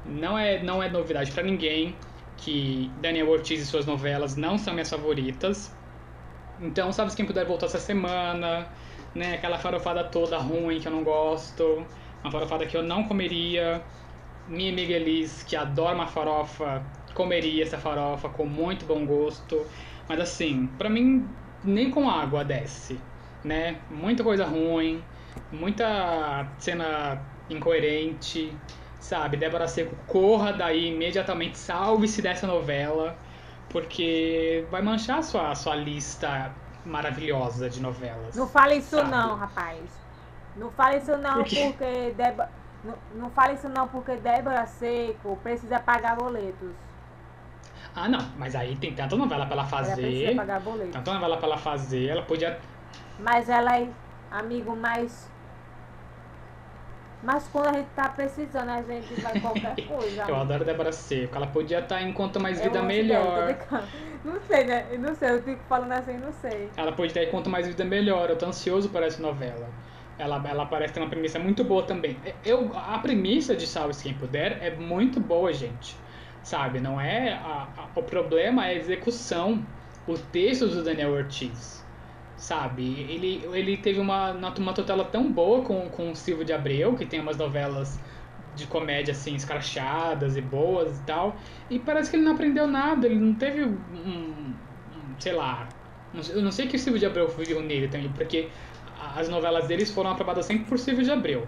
Não 0.06 0.38
é, 0.38 0.62
não 0.62 0.82
é 0.82 0.90
novidade 0.90 1.32
pra 1.32 1.42
ninguém 1.44 1.96
que 2.38 2.92
Daniel 3.02 3.30
Ortiz 3.30 3.62
e 3.62 3.66
suas 3.66 3.86
novelas 3.86 4.36
não 4.36 4.58
são 4.58 4.74
minhas 4.74 4.90
favoritas. 4.90 5.76
Então, 6.60 6.92
Salve-se 6.92 7.18
Quem 7.18 7.26
Puder 7.26 7.46
voltou 7.46 7.68
essa 7.68 7.80
semana, 7.80 8.68
né, 9.16 9.36
aquela 9.36 9.58
farofada 9.58 10.04
toda 10.04 10.38
ruim 10.38 10.80
que 10.80 10.88
eu 10.88 10.92
não 10.92 11.04
gosto, 11.04 11.86
uma 12.24 12.32
farofada 12.32 12.68
que 12.68 12.78
eu 12.78 12.84
não 12.84 13.04
comeria. 13.04 13.82
Minha 14.48 14.72
amiga 14.72 14.94
Elis, 14.94 15.44
que 15.44 15.56
adora 15.56 15.96
uma 15.96 16.08
farofa, 16.08 16.84
comeria 17.14 17.64
essa 17.64 17.78
farofa 17.78 18.30
com 18.30 18.46
muito 18.46 18.86
bom 18.86 19.06
gosto. 19.06 19.66
Mas 20.12 20.20
assim, 20.20 20.68
pra 20.78 20.90
mim, 20.90 21.26
nem 21.64 21.90
com 21.90 22.10
água 22.10 22.44
desce, 22.44 23.00
né? 23.46 23.78
Muita 23.90 24.22
coisa 24.26 24.44
ruim, 24.44 25.02
muita 25.50 26.46
cena 26.60 27.18
incoerente, 27.50 28.54
sabe? 29.00 29.38
Débora 29.38 29.70
Seco, 29.70 29.96
corra 30.08 30.52
daí 30.52 30.94
imediatamente, 30.94 31.58
salve-se 31.58 32.22
dessa 32.22 32.46
novela, 32.46 33.16
porque 33.70 34.66
vai 34.70 34.82
manchar 34.82 35.20
a 35.20 35.24
sua, 35.24 35.52
a 35.52 35.56
sua 35.56 35.76
lista 35.78 36.52
maravilhosa 36.86 37.70
de 37.70 37.80
novelas. 37.80 38.36
Não 38.36 38.48
fale 38.48 38.76
isso 38.76 38.98
Sabe? 38.98 39.12
não, 39.12 39.38
rapaz. 39.38 39.80
Não 40.58 40.70
fale 40.72 40.98
isso 40.98 41.18
não, 41.18 41.36
Por 41.36 41.46
quê? 41.46 41.72
porque 41.72 42.12
Débora. 42.18 42.50
Não, 42.84 42.98
não 43.16 43.30
fale 43.30 43.54
isso 43.54 43.70
não, 43.70 43.88
porque 43.88 44.18
Débora 44.18 44.66
Seco 44.66 45.38
precisa 45.38 45.80
pagar 45.80 46.18
boletos. 46.18 46.91
Ah, 47.96 48.08
não, 48.08 48.20
mas 48.38 48.56
aí 48.56 48.76
tem 48.78 48.94
tanta 48.94 49.16
novela 49.16 49.46
pra 49.46 49.54
ela 49.54 49.64
Ela 49.64 49.70
fazer, 49.70 50.36
pagar 50.36 50.62
boletos. 50.62 50.94
tanta 50.94 51.14
novela 51.14 51.38
pra 51.38 51.48
ela 51.48 51.58
fazer, 51.58 52.08
ela 52.08 52.22
podia 52.22 52.58
Mas 53.20 53.50
ela 53.50 53.78
é, 53.78 53.88
amigo, 54.32 54.76
mais. 54.76 55.30
Mas 57.24 57.48
quando 57.50 57.68
a 57.68 57.74
gente 57.74 57.90
tá 57.96 58.10
precisando, 58.10 58.70
a 58.70 58.82
gente 58.82 59.14
vai 59.22 59.40
qualquer 59.40 59.76
coisa. 59.86 60.24
Eu 60.28 60.36
adoro 60.36 60.66
Débora 60.66 60.92
Seco. 60.92 61.36
Ela 61.36 61.48
podia 61.48 61.80
estar 61.80 62.02
em 62.02 62.14
Quanto 62.14 62.40
Mais 62.40 62.58
Eu 62.60 62.64
Vida 62.64 62.80
gosto 62.80 62.88
Melhor. 62.88 63.58
Não 64.26 64.40
sei, 64.48 64.64
né? 64.64 64.88
Eu 64.90 65.00
não 65.00 65.14
sei, 65.14 65.30
eu 65.30 65.44
fico 65.44 65.62
falando 65.70 65.92
assim, 65.92 66.18
não 66.18 66.34
sei. 66.34 66.70
Ela 66.76 66.92
pode 66.92 67.14
ter 67.14 67.30
Quanto 67.30 67.50
Mais 67.50 67.68
Vida 67.68 67.84
Melhor. 67.84 68.30
Eu 68.30 68.38
tô 68.38 68.48
ansioso 68.48 68.90
por 68.90 69.04
essa 69.04 69.22
novela. 69.22 69.68
Ela, 70.18 70.42
ela 70.48 70.66
parece 70.66 70.94
ter 70.94 71.00
uma 71.00 71.10
premissa 71.10 71.38
muito 71.38 71.64
boa 71.64 71.84
também. 71.84 72.18
Eu, 72.44 72.72
a 72.76 72.98
premissa 73.00 73.56
de 73.56 73.68
Salve-se 73.68 74.04
Quem 74.04 74.14
Puder 74.14 74.58
é 74.62 74.72
muito 74.72 75.20
boa, 75.20 75.54
gente. 75.54 75.96
Sabe? 76.44 76.80
Não 76.80 77.00
é. 77.00 77.34
A, 77.34 77.74
a- 77.78 77.92
o 77.96 78.04
problema 78.04 78.66
é 78.68 78.72
a 78.72 78.76
execução. 78.76 79.68
O 80.06 80.18
texto 80.18 80.68
do 80.68 80.84
Daniel 80.84 81.12
Ortiz. 81.12 81.88
Sabe? 82.36 83.00
Ele, 83.02 83.44
ele 83.54 83.78
teve 83.78 84.00
uma, 84.00 84.32
uma 84.34 84.74
tutela 84.74 85.06
tão 85.06 85.32
boa 85.32 85.64
com, 85.64 85.90
com 85.90 86.12
o 86.12 86.16
Silvio 86.16 86.44
de 86.46 86.54
Abreu, 86.54 86.96
que 86.96 87.06
tem 87.06 87.20
umas 87.20 87.38
novelas 87.38 88.02
de 88.54 88.66
comédia 88.68 89.12
assim, 89.12 89.36
escrachadas 89.36 90.36
e 90.36 90.42
boas 90.42 91.00
e 91.00 91.04
tal. 91.06 91.40
E 91.70 91.80
parece 91.80 92.10
que 92.10 92.16
ele 92.18 92.24
não 92.24 92.34
aprendeu 92.34 92.68
nada, 92.68 93.06
ele 93.08 93.20
não 93.20 93.36
teve 93.36 93.64
um. 93.64 94.60
um- 94.90 95.16
sei 95.20 95.34
lá. 95.34 95.78
Eu 96.14 96.42
não 96.42 96.52
sei 96.52 96.68
que 96.68 96.76
o 96.76 96.80
Silvio 96.80 97.00
de 97.00 97.06
Abreu 97.06 97.28
viu 97.30 97.62
nele 97.62 97.88
também, 97.88 98.12
porque 98.12 98.52
as 99.16 99.30
novelas 99.30 99.68
deles 99.68 99.92
foram 99.94 100.10
aprovadas 100.12 100.46
sempre 100.46 100.66
por 100.66 100.78
Silvio 100.80 101.04
de 101.06 101.12
Abreu. 101.12 101.48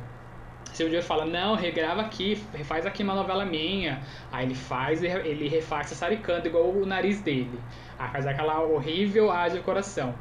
Silvio 0.74 0.92
de 0.92 0.98
Abreu 0.98 1.04
fala, 1.04 1.26
não, 1.26 1.56
regrava 1.56 2.02
aqui, 2.02 2.44
refaz 2.54 2.86
aqui 2.86 3.04
uma 3.04 3.16
novela 3.16 3.46
minha. 3.46 4.02
Aí 4.32 4.46
ele 4.46 4.56
faz 4.56 5.04
ele 5.04 5.48
refaz 5.48 5.88
sassaricando 5.88 6.48
igual 6.48 6.70
o 6.70 6.86
nariz 6.86 7.22
dele. 7.22 7.60
Aí 7.98 8.10
faz 8.10 8.28
aquela 8.28 8.62
horrível 8.62 9.32
Haja 9.32 9.60
Coração. 9.62 10.14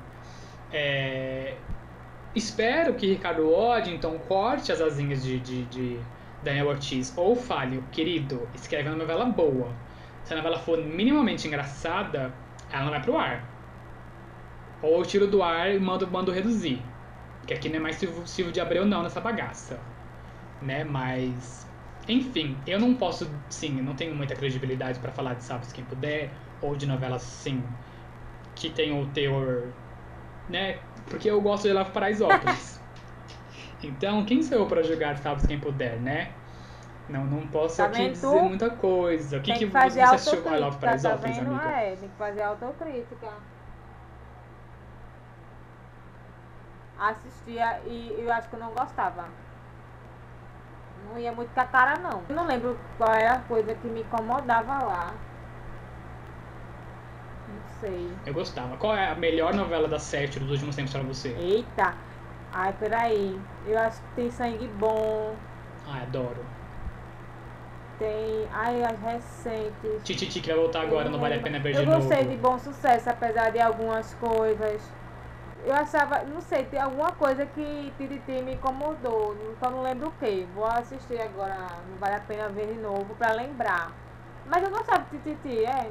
É, 0.73 1.55
Espero 2.35 2.95
que 2.95 3.07
Ricardo 3.07 3.51
Waddington 3.51 4.19
corte 4.21 4.73
as 4.73 4.81
asinhas 4.81 5.23
de, 5.23 5.39
de, 5.39 5.65
de 5.67 6.01
Daniel 6.43 6.69
Ortiz 6.69 7.13
ou 7.15 7.37
fale, 7.37 7.85
querido, 7.93 8.49
escreve 8.55 8.89
uma 8.89 8.97
novela 8.97 9.27
boa. 9.27 9.69
Se 10.25 10.33
a 10.33 10.39
novela 10.39 10.59
for 10.59 10.79
minimamente 10.79 11.47
engraçada, 11.47 12.33
ela 12.73 12.85
não 12.85 12.91
vai 12.91 13.03
pro 13.03 13.19
ar. 13.19 13.45
Ou 14.81 14.97
eu 14.97 15.05
tiro 15.05 15.27
do 15.27 15.43
ar 15.43 15.75
e 15.75 15.79
mando, 15.79 16.11
mando 16.11 16.33
reduzir. 16.33 16.83
Que 17.47 17.53
aqui 17.53 17.69
não 17.69 17.77
é 17.77 17.81
mais 17.81 17.97
Silvio, 17.97 18.27
Silvio 18.27 18.53
de 18.53 18.61
Abreu 18.63 18.87
não 18.87 19.03
nessa 19.03 19.21
bagaça. 19.21 19.79
Né? 20.63 20.85
Mas. 20.85 21.67
Enfim, 22.09 22.57
eu 22.67 22.81
não 22.81 22.95
posso, 22.95 23.27
sim, 23.49 23.79
eu 23.79 23.85
não 23.85 23.95
tenho 23.95 24.15
muita 24.15 24.35
credibilidade 24.35 24.99
pra 24.99 25.13
falar 25.13 25.35
de 25.35 25.45
Salve-se 25.45 25.73
Quem 25.73 25.85
Puder, 25.85 26.31
ou 26.61 26.75
de 26.75 26.85
novelas, 26.85 27.23
sim, 27.23 27.63
que 28.57 28.71
tem 28.71 28.93
o 28.93 29.07
teor, 29.13 29.69
né? 30.49 30.81
Porque 31.07 31.31
eu 31.31 31.41
gosto 31.41 31.69
de 31.69 31.73
Love 31.73 31.93
Paraisópolis. 31.93 32.81
então, 33.85 34.25
quem 34.25 34.43
sou 34.43 34.59
eu 34.59 34.67
pra 34.67 34.83
julgar, 34.83 35.17
sabe 35.19 35.47
quem 35.47 35.61
puder, 35.61 36.01
né? 36.01 36.33
Não, 37.09 37.25
não 37.25 37.47
posso 37.49 37.77
Tá 37.77 37.85
aqui 37.85 38.09
dizer 38.09 38.43
muita 38.43 38.71
coisa. 38.71 39.39
O 39.39 39.43
que, 39.43 39.53
que 39.53 39.59
que 39.59 39.67
você 39.67 40.01
assistiu 40.01 40.41
I 40.41 40.59
Love 40.59 40.77
tá 40.77 40.81
Paraisópolis, 40.81 41.37
vendo? 41.37 41.51
amiga? 41.51 41.71
É, 41.71 41.97
tem 41.97 42.09
que 42.09 42.17
fazer 42.17 42.43
autocrítica. 42.43 43.29
Assistia 46.99 47.81
e 47.87 48.21
eu 48.21 48.33
acho 48.33 48.49
que 48.49 48.55
eu 48.57 48.61
não 48.61 48.71
gostava. 48.71 49.42
Não 51.05 51.19
ia 51.19 51.33
muito 51.33 51.53
com 51.53 51.61
a 51.61 51.65
cara, 51.67 52.01
não. 52.01 52.25
Eu 52.29 52.35
não 52.37 52.47
lembro 52.47 52.79
qual 52.97 53.13
era 53.13 53.35
a 53.35 53.43
coisa 53.43 53.75
que 53.75 53.89
me 53.89 54.03
incomodava 54.03 54.85
lá. 54.85 55.11
Não 57.49 57.61
sei. 57.81 58.17
Eu 58.25 58.33
gostava. 58.35 58.77
Qual 58.77 58.95
é 58.95 59.09
a 59.09 59.15
melhor 59.15 59.55
novela 59.55 59.89
da 59.89 59.99
sete 59.99 60.39
dos 60.39 60.51
últimos 60.51 60.77
tempos 60.77 60.93
pra 60.93 61.03
você? 61.03 61.29
Eita! 61.37 61.95
Ai, 62.53 62.73
peraí. 62.75 63.41
Eu 63.65 63.79
acho 63.79 64.01
que 64.01 64.09
tem 64.15 64.31
sangue 64.31 64.69
bom. 64.69 65.37
Ah, 65.87 66.03
adoro. 66.03 66.45
Tem. 67.99 68.49
Ai, 68.53 68.83
as 68.85 68.99
recentes. 69.01 70.03
Tititi 70.05 70.41
que 70.41 70.49
vai 70.49 70.57
voltar 70.57 70.83
agora, 70.83 71.09
não 71.09 71.19
vale 71.19 71.35
a 71.35 71.41
pena 71.43 71.59
ver 71.59 71.75
Eu 71.75 71.81
de 71.81 71.87
novo. 71.87 72.09
gostei 72.09 72.25
de 72.29 72.37
Bom 72.37 72.59
Sucesso, 72.59 73.09
apesar 73.11 73.51
de 73.51 73.61
algumas 73.61 74.15
coisas. 74.15 75.02
Eu 75.63 75.75
achava, 75.75 76.25
não 76.25 76.41
sei, 76.41 76.65
tem 76.67 76.81
alguma 76.81 77.13
coisa 77.13 77.47
que 77.47 77.93
Tiriti 77.97 78.43
me 78.43 78.55
incomodou, 78.55 79.57
só 79.59 79.71
não 79.71 79.81
lembro 79.83 80.09
o 80.09 80.13
que. 80.13 80.45
Vou 80.47 80.65
assistir 80.67 81.21
agora, 81.21 81.83
não 81.85 81.99
vale 81.99 82.17
a 82.17 82.21
pena 82.21 82.49
ver 82.51 82.67
de 82.75 82.79
novo 82.81 83.15
pra 83.17 83.33
lembrar. 83.33 83.97
Mas 84.45 84.63
eu 84.63 84.71
gostava 84.71 85.05
de 85.05 85.11
Tititi, 85.21 85.65
é. 85.65 85.89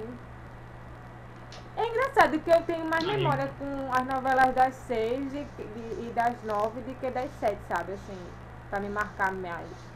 É 1.75 1.85
engraçado 1.85 2.39
que 2.41 2.49
eu 2.49 2.63
tenho 2.63 2.85
mais 2.89 3.05
memória 3.05 3.49
com 3.49 3.91
as 3.91 4.05
novelas 4.07 4.53
das 4.55 4.75
seis 4.75 5.33
e, 5.33 5.43
de- 5.57 6.07
e 6.07 6.11
das 6.13 6.41
nove 6.41 6.81
do 6.81 6.95
que 6.95 7.11
das 7.11 7.31
sete, 7.31 7.65
sabe? 7.67 7.93
Assim, 7.93 8.33
pra 8.69 8.79
me 8.79 8.87
marcar 8.89 9.33
mais. 9.33 9.91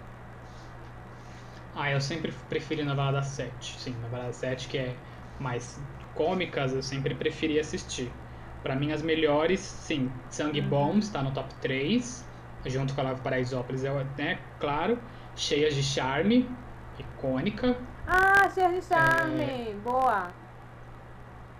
Ah, 1.73 1.91
eu 1.91 1.99
sempre 2.01 2.31
preferi 2.31 2.83
novela 2.83 3.11
das 3.11 3.27
sete. 3.27 3.79
Sim, 3.79 3.95
novela 3.99 4.25
das 4.27 4.37
sete 4.37 4.67
que 4.67 4.77
é 4.77 4.97
mais 5.37 5.79
cômicas, 6.13 6.73
eu 6.73 6.81
sempre 6.81 7.15
preferi 7.15 7.59
assistir. 7.59 8.24
Pra 8.65 8.75
mim, 8.75 8.91
as 8.91 9.03
melhores, 9.03 9.59
sim, 9.59 10.09
Sangue 10.31 10.59
Uhum. 10.59 10.69
Bom 10.69 10.97
está 10.97 11.21
no 11.21 11.31
top 11.31 11.53
3, 11.61 12.25
junto 12.65 12.95
com 12.95 13.01
a 13.01 13.03
Lava 13.03 13.21
Paraisópolis, 13.21 13.83
é, 13.83 13.93
né, 14.17 14.39
claro. 14.59 14.97
Cheias 15.35 15.75
de 15.75 15.83
Charme, 15.83 16.49
icônica. 16.97 17.77
Ah, 18.07 18.49
Cheio 18.49 18.73
de 18.73 18.81
Charme! 18.81 19.75
Boa! 19.83 20.33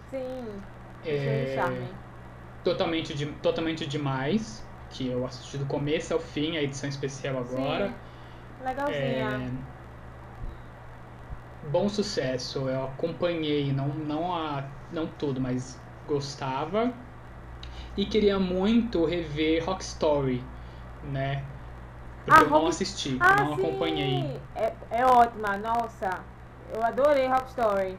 Sim, 0.10 0.64
Cheio 1.04 1.46
de 1.46 1.52
É, 1.52 1.54
Charme. 1.54 1.90
totalmente, 2.64 3.14
de, 3.14 3.28
totalmente 3.34 3.86
Demais, 3.86 4.64
que 4.90 5.08
eu 5.08 5.24
assisti 5.28 5.60
do 5.60 5.68
começo 5.68 6.12
ao 6.12 6.20
fim, 6.20 6.58
a 6.58 6.64
edição 6.64 6.90
especial 6.90 7.38
agora. 7.38 7.90
Sim, 7.90 8.64
legalzinha. 8.66 9.30
É, 9.30 9.76
Bom 11.72 11.90
sucesso, 11.90 12.70
eu 12.70 12.84
acompanhei, 12.84 13.74
não, 13.74 13.88
não, 13.96 14.34
a, 14.34 14.62
não 14.92 15.08
tudo, 15.08 15.42
mas 15.42 15.85
gostava. 16.08 16.94
E 17.98 18.06
queria 18.06 18.38
muito 18.40 19.06
rever 19.06 19.64
Rock 19.66 19.84
Story, 19.84 20.42
né? 21.04 21.44
Porque 22.26 22.42
Ah, 22.42 22.44
eu 22.44 22.50
não 22.50 22.60
Rock- 22.60 22.70
assisti, 22.70 23.18
Ah, 23.22 23.36
não 23.44 23.56
sim! 23.56 23.62
acompanhei. 23.62 24.40
É, 24.56 24.74
é 24.92 25.06
ótima, 25.06 25.58
nossa. 25.58 26.10
Eu 26.74 26.84
adorei 26.84 27.28
Rock 27.28 27.50
Story. 27.50 27.98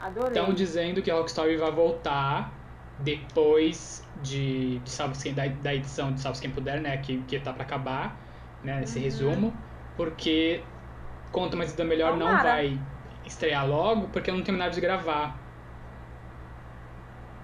Adorei. 0.00 0.30
Estão 0.30 0.52
dizendo 0.52 1.00
que 1.02 1.10
Rock 1.10 1.28
Story 1.28 1.56
vai 1.56 1.70
voltar 1.70 2.52
depois 2.98 4.02
de, 4.16 4.78
de 4.80 4.90
Salve 4.90 5.16
Quem, 5.22 5.34
da, 5.34 5.46
da 5.46 5.74
edição 5.74 6.12
de 6.12 6.20
Salve 6.20 6.40
Quem 6.40 6.50
Puder, 6.50 6.80
né? 6.80 6.96
Que, 6.98 7.18
que 7.22 7.38
tá 7.38 7.52
pra 7.52 7.62
acabar, 7.62 8.16
né? 8.64 8.82
Esse 8.82 8.98
Uhum. 8.98 9.04
resumo. 9.04 9.52
Porque 9.96 10.64
Conta 11.30 11.54
Uma 11.56 11.64
Vida 11.64 11.84
Melhor 11.84 12.16
não 12.16 12.26
Tomara. 12.28 12.42
vai 12.42 12.78
estrear 13.24 13.66
logo, 13.68 14.08
porque 14.08 14.32
não 14.32 14.42
terminaram 14.42 14.72
de 14.72 14.80
gravar. 14.80 15.41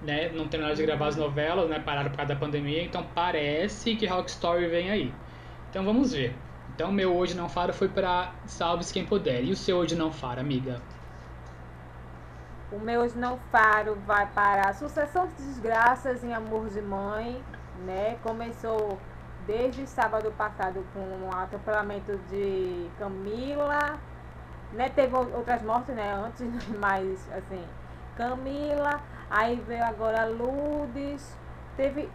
Né? 0.00 0.30
Não 0.30 0.48
terminaram 0.48 0.76
de 0.76 0.82
gravar 0.86 1.08
as 1.08 1.16
novelas, 1.16 1.68
né? 1.68 1.78
Pararam 1.80 2.10
por 2.10 2.16
causa 2.16 2.34
da 2.34 2.38
pandemia, 2.40 2.82
então 2.84 3.04
parece 3.14 3.96
que 3.96 4.06
Rock 4.06 4.30
Story 4.30 4.68
vem 4.68 4.90
aí. 4.90 5.14
Então 5.70 5.84
vamos 5.84 6.12
ver. 6.12 6.36
Então 6.74 6.92
meu 6.92 7.16
Hoje 7.16 7.34
Não 7.36 7.48
Faro 7.48 7.72
foi 7.72 7.88
pra 7.88 8.34
Salve 8.46 8.84
Quem 8.92 9.04
Puder. 9.06 9.44
E 9.44 9.52
o 9.52 9.56
seu 9.56 9.76
Hoje 9.78 9.96
Não 9.96 10.12
Faro, 10.12 10.40
amiga? 10.40 10.82
O 12.70 12.78
meu 12.78 13.00
Hoje 13.00 13.16
Não 13.18 13.38
Faro 13.50 13.96
vai 14.06 14.26
para 14.26 14.72
Sucessão 14.74 15.26
de 15.26 15.34
Desgraças 15.34 16.22
em 16.22 16.34
Amor 16.34 16.68
de 16.68 16.80
Mãe, 16.82 17.44
né? 17.74 18.16
Começou 18.16 19.02
desde 19.38 19.86
sábado 19.86 20.30
passado 20.32 20.84
com 20.92 21.26
o 21.26 21.34
atropelamento 21.34 22.18
de 22.18 22.90
Camila, 22.98 23.98
né? 24.72 24.88
Teve 24.90 25.14
ou- 25.14 25.32
outras 25.36 25.62
mortes, 25.62 25.94
né? 25.94 26.12
Antes, 26.12 26.40
mas 26.78 27.30
assim, 27.32 27.64
Camila, 28.14 29.02
aí 29.30 29.56
veio 29.66 29.84
agora 29.84 30.26
Lourdes, 30.26 31.36
teve 31.76 32.08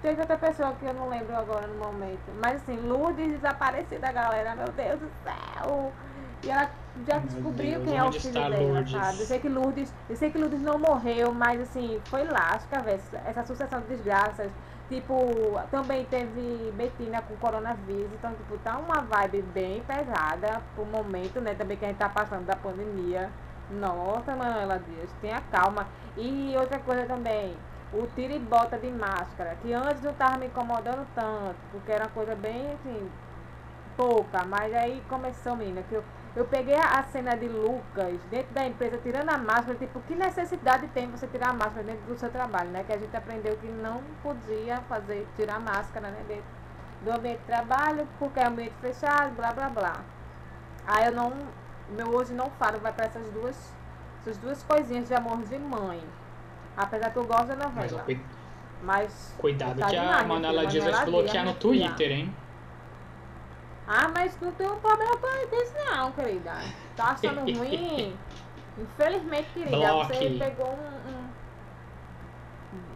teve 0.00 0.20
outra 0.20 0.38
pessoa 0.38 0.72
que 0.74 0.86
eu 0.86 0.94
não 0.94 1.08
lembro 1.08 1.34
agora 1.36 1.66
no 1.66 1.74
momento, 1.74 2.30
mas 2.40 2.62
assim, 2.62 2.76
Lourdes 2.76 3.32
desaparecida, 3.32 4.12
galera, 4.12 4.54
meu 4.54 4.68
Deus 4.68 5.00
do 5.00 5.10
céu. 5.24 5.92
E 6.44 6.50
ela 6.50 6.70
já 7.06 7.18
descobriu 7.18 7.80
Deus, 7.80 7.84
quem 7.84 7.96
é 7.96 8.04
o 8.04 8.12
filho 8.12 8.32
dela, 8.32 8.86
sabe? 8.86 9.20
Eu 9.20 9.26
sei 9.26 9.38
que 9.40 9.48
Lourdes, 9.48 9.92
eu 10.08 10.16
sei 10.16 10.30
que 10.30 10.38
Lourdes 10.38 10.60
não 10.62 10.78
morreu, 10.78 11.32
mas 11.32 11.60
assim, 11.60 12.00
foi 12.04 12.24
lasca, 12.24 12.80
velho. 12.80 13.00
Essa 13.26 13.44
sucessão 13.44 13.80
de 13.80 13.88
desgraças. 13.88 14.50
Tipo, 14.88 15.14
também 15.70 16.06
teve 16.06 16.72
Betina 16.74 17.20
com 17.20 17.36
coronavírus, 17.36 18.10
então, 18.14 18.30
tipo, 18.32 18.56
tá 18.64 18.78
uma 18.78 19.02
vibe 19.02 19.42
bem 19.52 19.82
pesada 19.82 20.62
pro 20.74 20.86
momento, 20.86 21.42
né? 21.42 21.54
Também 21.54 21.76
que 21.76 21.84
a 21.84 21.88
gente 21.88 21.98
tá 21.98 22.08
passando 22.08 22.46
da 22.46 22.56
pandemia. 22.56 23.30
Nossa, 23.70 24.34
Manuela 24.34 24.78
Dias, 24.78 25.10
tenha 25.20 25.40
calma. 25.50 25.86
E 26.16 26.54
outra 26.58 26.78
coisa 26.78 27.06
também, 27.06 27.56
o 27.92 28.06
tira 28.14 28.34
e 28.34 28.38
bota 28.38 28.78
de 28.78 28.90
máscara, 28.90 29.56
que 29.62 29.72
antes 29.72 30.02
não 30.02 30.12
tava 30.14 30.38
me 30.38 30.46
incomodando 30.46 31.06
tanto, 31.14 31.56
porque 31.70 31.92
era 31.92 32.04
uma 32.04 32.10
coisa 32.10 32.34
bem, 32.34 32.72
assim, 32.72 33.10
pouca, 33.96 34.44
mas 34.44 34.72
aí 34.74 35.02
começou, 35.08 35.56
menina, 35.56 35.82
que 35.88 35.94
eu, 35.94 36.04
eu 36.36 36.44
peguei 36.44 36.76
a, 36.76 37.02
cena 37.02 37.36
de 37.36 37.48
Lucas 37.48 38.20
dentro 38.30 38.54
da 38.54 38.64
empresa 38.64 38.98
tirando 38.98 39.30
a 39.30 39.38
máscara, 39.38 39.74
tipo, 39.74 40.00
que 40.02 40.14
necessidade 40.14 40.86
tem 40.88 41.10
você 41.10 41.26
tirar 41.26 41.50
a 41.50 41.52
máscara 41.52 41.82
dentro 41.82 42.06
do 42.06 42.16
seu 42.16 42.30
trabalho, 42.30 42.70
né? 42.70 42.84
Que 42.84 42.92
a 42.92 42.98
gente 42.98 43.16
aprendeu 43.16 43.56
que 43.56 43.66
não 43.66 44.02
podia 44.22 44.78
fazer, 44.88 45.26
tirar 45.36 45.56
a 45.56 45.60
máscara, 45.60 46.08
né? 46.10 46.24
Dentro 46.28 46.44
do 47.02 47.12
ambiente 47.12 47.38
de 47.38 47.44
trabalho, 47.44 48.06
porque 48.18 48.38
é 48.38 48.46
ambiente 48.46 48.74
fechado, 48.80 49.34
blá 49.34 49.52
blá 49.52 49.68
blá. 49.68 49.96
Aí 50.86 51.06
eu 51.06 51.12
não. 51.12 51.32
Meu 51.88 52.14
hoje 52.14 52.32
não 52.34 52.46
falo, 52.50 52.78
vai 52.80 52.92
para 52.92 53.06
essas 53.06 53.30
duas. 53.30 53.72
Essas 54.20 54.36
duas 54.38 54.62
coisinhas 54.62 55.08
de 55.08 55.14
amor 55.14 55.42
de 55.42 55.58
mãe. 55.58 56.02
Apesar 56.76 57.10
que 57.10 57.18
eu 57.18 57.24
gosto 57.24 57.46
da 57.48 57.56
Mas 57.56 57.92
novela. 57.92 58.02
cui- 58.04 58.26
Mas. 58.82 59.34
cuidado 59.38 59.80
Tá 59.80 59.88
que 59.88 59.96
a 59.96 60.24
Manuela 60.24 60.60
filha, 60.68 60.70
Dias 60.70 60.84
vai 60.96 61.06
bloquear 61.06 61.44
no. 61.44 61.54
Twitter, 61.54 62.10
hein? 62.12 62.34
Ah, 63.86 64.08
mas 64.14 64.38
não 64.38 64.52
tem 64.52 64.66
um 64.66 64.76
problema 64.76 65.16
com 65.16 65.56
isso 65.56 65.74
não, 65.90 66.12
querida. 66.12 66.52
Tá 66.94 67.12
achando 67.12 67.40
ruim? 67.40 68.18
Infelizmente, 68.76 69.50
querida, 69.54 69.76
Bloque. 69.76 70.14
você 70.14 70.30
pegou 70.38 70.68
um, 70.76 71.08
um- 71.10 71.32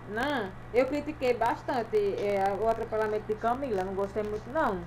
Não, 0.09 0.53
eu 0.73 0.87
critiquei 0.87 1.33
bastante 1.35 1.97
é, 1.97 2.53
o 2.61 2.69
atropelamento 2.69 3.27
de 3.27 3.35
Camila, 3.39 3.83
não 3.85 3.95
gostei 3.95 4.23
muito 4.23 4.51
não. 4.51 4.87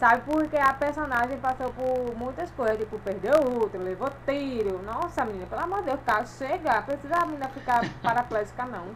Sabe 0.00 0.22
porque 0.24 0.56
a 0.56 0.72
personagem 0.72 1.36
passou 1.40 1.70
por 1.74 2.16
muitas 2.16 2.50
coisas, 2.52 2.78
tipo, 2.78 2.98
perdeu 3.00 3.34
útero, 3.62 3.84
levou 3.84 4.08
tiro. 4.24 4.80
Nossa, 4.82 5.26
menina, 5.26 5.44
pelo 5.44 5.62
amor 5.62 5.80
de 5.80 5.90
Deus, 5.90 6.00
cara, 6.06 6.24
chega, 6.24 6.80
precisa 6.80 7.16
a 7.18 7.26
menina 7.26 7.50
ficar 7.50 7.82
paraplégica 8.02 8.64
não. 8.64 8.86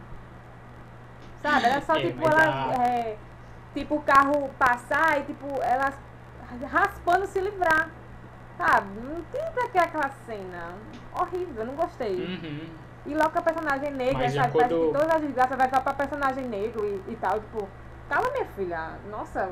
Sabe, 1.43 1.65
era 1.67 1.79
só 1.81 1.95
É, 1.95 2.01
tipo 2.01 2.27
ela. 2.27 2.71
a- 2.71 2.83
é, 2.87 3.17
tipo 3.75 3.95
o 3.97 4.01
carro 4.01 4.49
passar 4.57 5.19
e 5.19 5.25
tipo 5.25 5.45
ela 5.61 5.93
raspando 6.71 7.27
se 7.27 7.39
livrar. 7.39 7.91
Sabe? 8.57 8.99
Não 9.01 9.21
tem 9.25 9.43
pra 9.53 9.67
que 9.69 9.77
aquela 9.77 10.09
cena. 10.25 10.69
Horrível, 11.13 11.65
não 11.67 11.75
gostei. 11.75 12.15
Uhum. 12.15 12.67
E 13.05 13.13
logo 13.13 13.37
a 13.37 13.41
personagem 13.43 13.91
negra, 13.91 14.17
Mas 14.23 14.31
de 14.33 14.39
sabe? 14.39 14.53
Parece 14.53 14.73
que 14.73 14.91
todas 14.91 15.09
as 15.15 15.21
desgraças 15.21 15.55
vai 15.57 15.69
só 15.69 15.81
pra 15.81 15.93
personagem 15.93 16.45
negro 16.45 16.83
e, 16.83 17.11
e 17.11 17.15
tal. 17.21 17.39
Tipo, 17.39 17.67
calma 18.09 18.31
minha 18.31 18.45
filha. 18.55 18.93
Nossa, 19.11 19.51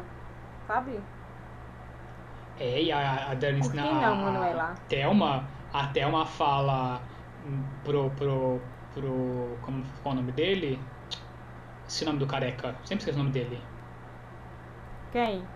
sabe? 0.68 1.00
É, 2.56 2.82
e 2.84 2.92
a, 2.92 3.32
a 3.32 3.34
Dani 3.36 3.62
Por 3.62 3.72
que 3.76 3.76
na- 3.76 3.84
não, 4.04 4.14
a- 4.14 4.16
Manuela? 4.26 4.68
A 4.72 4.76
Thelma, 4.88 5.52
a 5.72 5.88
Thelma 5.88 6.26
fala 6.26 7.08
pro, 7.84 8.12
pro, 8.12 8.62
pro. 8.92 9.58
Como 9.62 9.84
é 10.06 10.10
o 10.10 10.14
nome 10.14 10.32
dele? 10.32 10.88
Esse 11.88 12.04
nome 12.06 12.20
do 12.20 12.28
careca. 12.28 12.80
Sempre 12.84 13.04
esqueço 13.04 13.18
o 13.20 13.24
nome 13.24 13.32
dele. 13.34 13.66
Quem? 15.12 15.48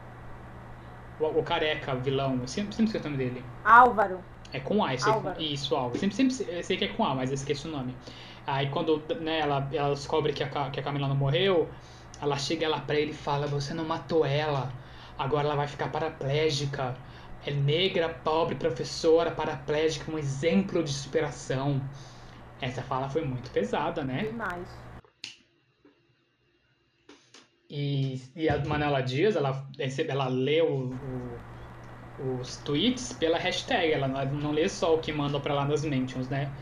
O, 1.20 1.26
o 1.40 1.44
careca, 1.44 1.96
vilão. 1.96 2.48
Sempre, 2.48 2.74
sempre 2.76 2.86
esqueço 2.86 3.08
o 3.08 3.12
nome 3.12 3.24
dele. 3.24 3.46
Álvaro. 3.64 4.26
É 4.52 4.60
com 4.60 4.84
A, 4.84 4.94
isso, 4.94 5.10
Álvaro. 5.10 5.38
isso 5.38 5.76
Álvaro. 5.76 6.00
Sempre, 6.00 6.16
sempre 6.16 6.56
eu 6.58 6.64
sei 6.64 6.78
que 6.78 6.86
é 6.86 6.88
com 6.90 7.04
A, 7.04 7.14
mas 7.16 7.30
eu 7.30 7.36
esqueço 7.36 7.68
o 7.68 7.72
nome. 7.72 7.98
Aí 8.46 8.70
quando 8.70 9.06
né, 9.22 9.40
ela, 9.40 9.70
ela 9.74 9.94
descobre 9.94 10.32
que 10.34 10.44
a, 10.44 10.70
que 10.72 10.80
a 10.80 10.84
Camila 10.84 11.08
não 11.08 11.16
morreu, 11.16 11.70
ela 12.22 12.38
chega 12.38 12.68
lá 12.70 12.80
pra 12.82 12.96
ele 13.00 13.12
e 13.12 13.14
fala, 13.14 13.46
você 13.48 13.74
não 13.74 13.86
matou 13.86 14.26
ela, 14.26 14.72
agora 15.18 15.48
ela 15.48 15.56
vai 15.56 15.68
ficar 15.68 15.90
paraplégica. 15.92 16.96
É 17.46 17.52
negra, 17.52 18.10
pobre, 18.10 18.56
professora, 18.56 19.32
paraplégica, 19.32 20.12
um 20.12 20.18
exemplo 20.18 20.84
de 20.84 20.92
superação. 20.92 21.88
Essa 22.60 22.82
fala 22.82 23.10
foi 23.10 23.24
muito 23.24 23.52
pesada, 23.52 24.04
né? 24.04 24.24
Demais. 24.24 24.78
E, 27.70 28.22
e 28.36 28.50
a 28.50 28.64
Manela 28.66 29.02
Dias, 29.02 29.36
ela, 29.36 29.68
ela 30.08 30.28
lê 30.28 30.62
o- 30.62 31.42
o- 32.18 32.40
os 32.40 32.58
tweets 32.58 33.14
pela 33.14 33.38
hashtag, 33.38 33.92
ela 33.92 34.08
não, 34.08 34.26
não 34.34 34.52
lê 34.52 34.68
só 34.70 34.96
o 34.96 35.00
que 35.02 35.12
mandam 35.12 35.40
pra 35.42 35.54
lá 35.54 35.66
nas 35.66 35.84
mentions, 35.84 36.28
né? 36.30 36.56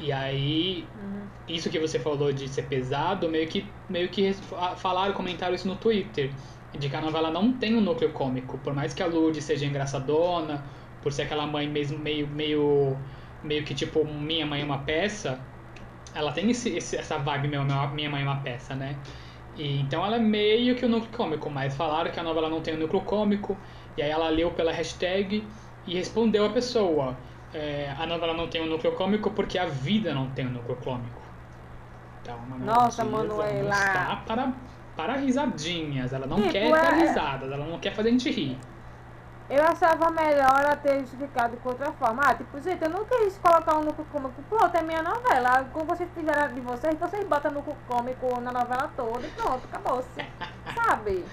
E 0.00 0.10
aí, 0.10 0.90
Uhum. 0.96 1.28
isso 1.46 1.70
que 1.70 1.78
você 1.78 1.98
falou 1.98 2.32
de 2.32 2.48
ser 2.48 2.62
pesado, 2.62 3.28
meio 3.28 3.46
que, 3.48 3.74
meio 3.88 4.08
que 4.08 4.32
fa- 4.32 4.74
falaram, 4.76 5.14
comentaram 5.14 5.54
isso 5.54 5.68
no 5.68 5.76
Twitter. 5.76 6.34
De 6.78 6.88
que 6.88 6.96
a 6.96 7.00
novela 7.00 7.30
não 7.30 7.58
tem 7.58 7.74
um 7.74 7.80
núcleo 7.80 8.12
cômico. 8.12 8.58
Por 8.58 8.74
mais 8.74 8.94
que 8.94 9.02
a 9.02 9.06
Lourdes 9.06 9.44
seja 9.44 9.66
engraçadona, 9.66 10.64
por 11.00 11.12
ser 11.12 11.22
aquela 11.22 11.46
mãe 11.46 11.68
mesmo 11.68 11.98
meio, 11.98 12.26
meio, 12.28 13.04
meio 13.42 13.64
que 13.64 13.74
tipo, 13.74 14.04
minha 14.04 14.46
mãe 14.46 14.62
é 14.62 14.64
uma 14.64 14.78
peça, 14.84 15.44
ela 16.14 16.32
tem 16.32 16.50
esse, 16.50 16.70
esse- 16.70 16.96
essa 16.96 17.18
vibe 17.18 17.48
meu, 17.48 17.64
minha 17.94 18.10
mãe 18.10 18.22
é 18.22 18.24
uma 18.24 18.40
peça, 18.42 18.74
né? 18.74 19.00
E, 19.54 19.80
então 19.80 20.04
ela 20.04 20.16
é 20.16 20.20
meio 20.20 20.76
que 20.76 20.84
o 20.84 20.88
núcleo 20.88 21.12
cômico, 21.12 21.50
mas 21.50 21.76
falaram 21.76 22.10
que 22.10 22.20
a 22.20 22.22
novela 22.22 22.48
não 22.48 22.60
tem 22.62 22.74
um 22.74 22.78
núcleo 22.78 23.02
cômico, 23.02 23.60
e 23.96 24.02
aí 24.02 24.10
ela 24.10 24.28
leu 24.28 24.50
pela 24.52 24.72
hashtag 24.72 25.52
e 25.86 25.94
respondeu 25.94 26.46
a 26.46 26.50
pessoa. 26.50 27.16
é, 27.52 27.90
a 27.98 28.06
novela 28.06 28.34
não 28.34 28.46
tem 28.48 28.60
um 28.60 28.66
núcleo 28.66 28.92
cômico 28.94 29.30
porque 29.30 29.58
a 29.58 29.64
vida 29.66 30.12
não 30.14 30.30
tem 30.30 30.46
um 30.46 30.50
núcleo 30.50 30.76
cômico. 30.76 31.22
Então, 32.20 32.38
Manuela 32.46 32.74
Nossa, 32.74 33.04
Manuela. 33.04 33.74
está 33.74 34.16
para, 34.16 34.54
para 34.98 35.12
risadinhas, 35.14 36.12
ela 36.12 36.26
não 36.26 36.38
Tipo, 36.38 36.50
quer 36.50 36.72
dar 36.72 36.92
é- 36.98 37.06
risadas, 37.06 37.52
ela 37.52 37.64
não 37.64 37.78
quer 37.78 37.94
fazer 37.94 38.08
a 38.08 38.12
gente 38.12 38.28
rir. 38.32 38.58
Eu 39.48 39.62
achava 39.62 40.10
melhor 40.10 40.60
ela 40.60 40.74
ter 40.76 40.98
justificado 41.02 41.56
de 41.56 41.66
outra 41.68 41.92
forma. 41.92 42.20
Ah, 42.26 42.34
tipo, 42.34 42.60
gente, 42.60 42.82
eu 42.82 42.90
não 42.90 43.04
quis 43.04 43.38
colocar 43.38 43.78
um 43.78 43.84
núcleo 43.84 44.06
cômico. 44.12 44.42
Pronto, 44.50 44.74
é 44.76 44.82
minha 44.82 45.00
novela. 45.02 45.64
Como 45.72 45.84
vocês 45.86 46.10
fizeram 46.14 46.52
de 46.52 46.60
vocês, 46.60 46.98
vocês 46.98 47.24
botam 47.28 47.52
núcleo 47.52 47.76
cômico 47.86 48.40
na 48.40 48.50
novela 48.52 48.90
toda 48.96 49.24
e 49.24 49.30
pronto, 49.30 49.60
acabou-se. 49.72 50.08
Sabe? 50.74 51.24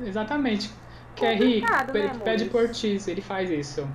Exatamente. 0.00 0.72
Quer 1.14 1.36
rir? 1.36 1.60
Né, 1.60 1.84
Pe- 1.92 2.18
Pede 2.24 2.46
por 2.46 2.62
Ortiz, 2.62 3.06
ele 3.06 3.20
faz 3.20 3.50
isso. 3.50 3.86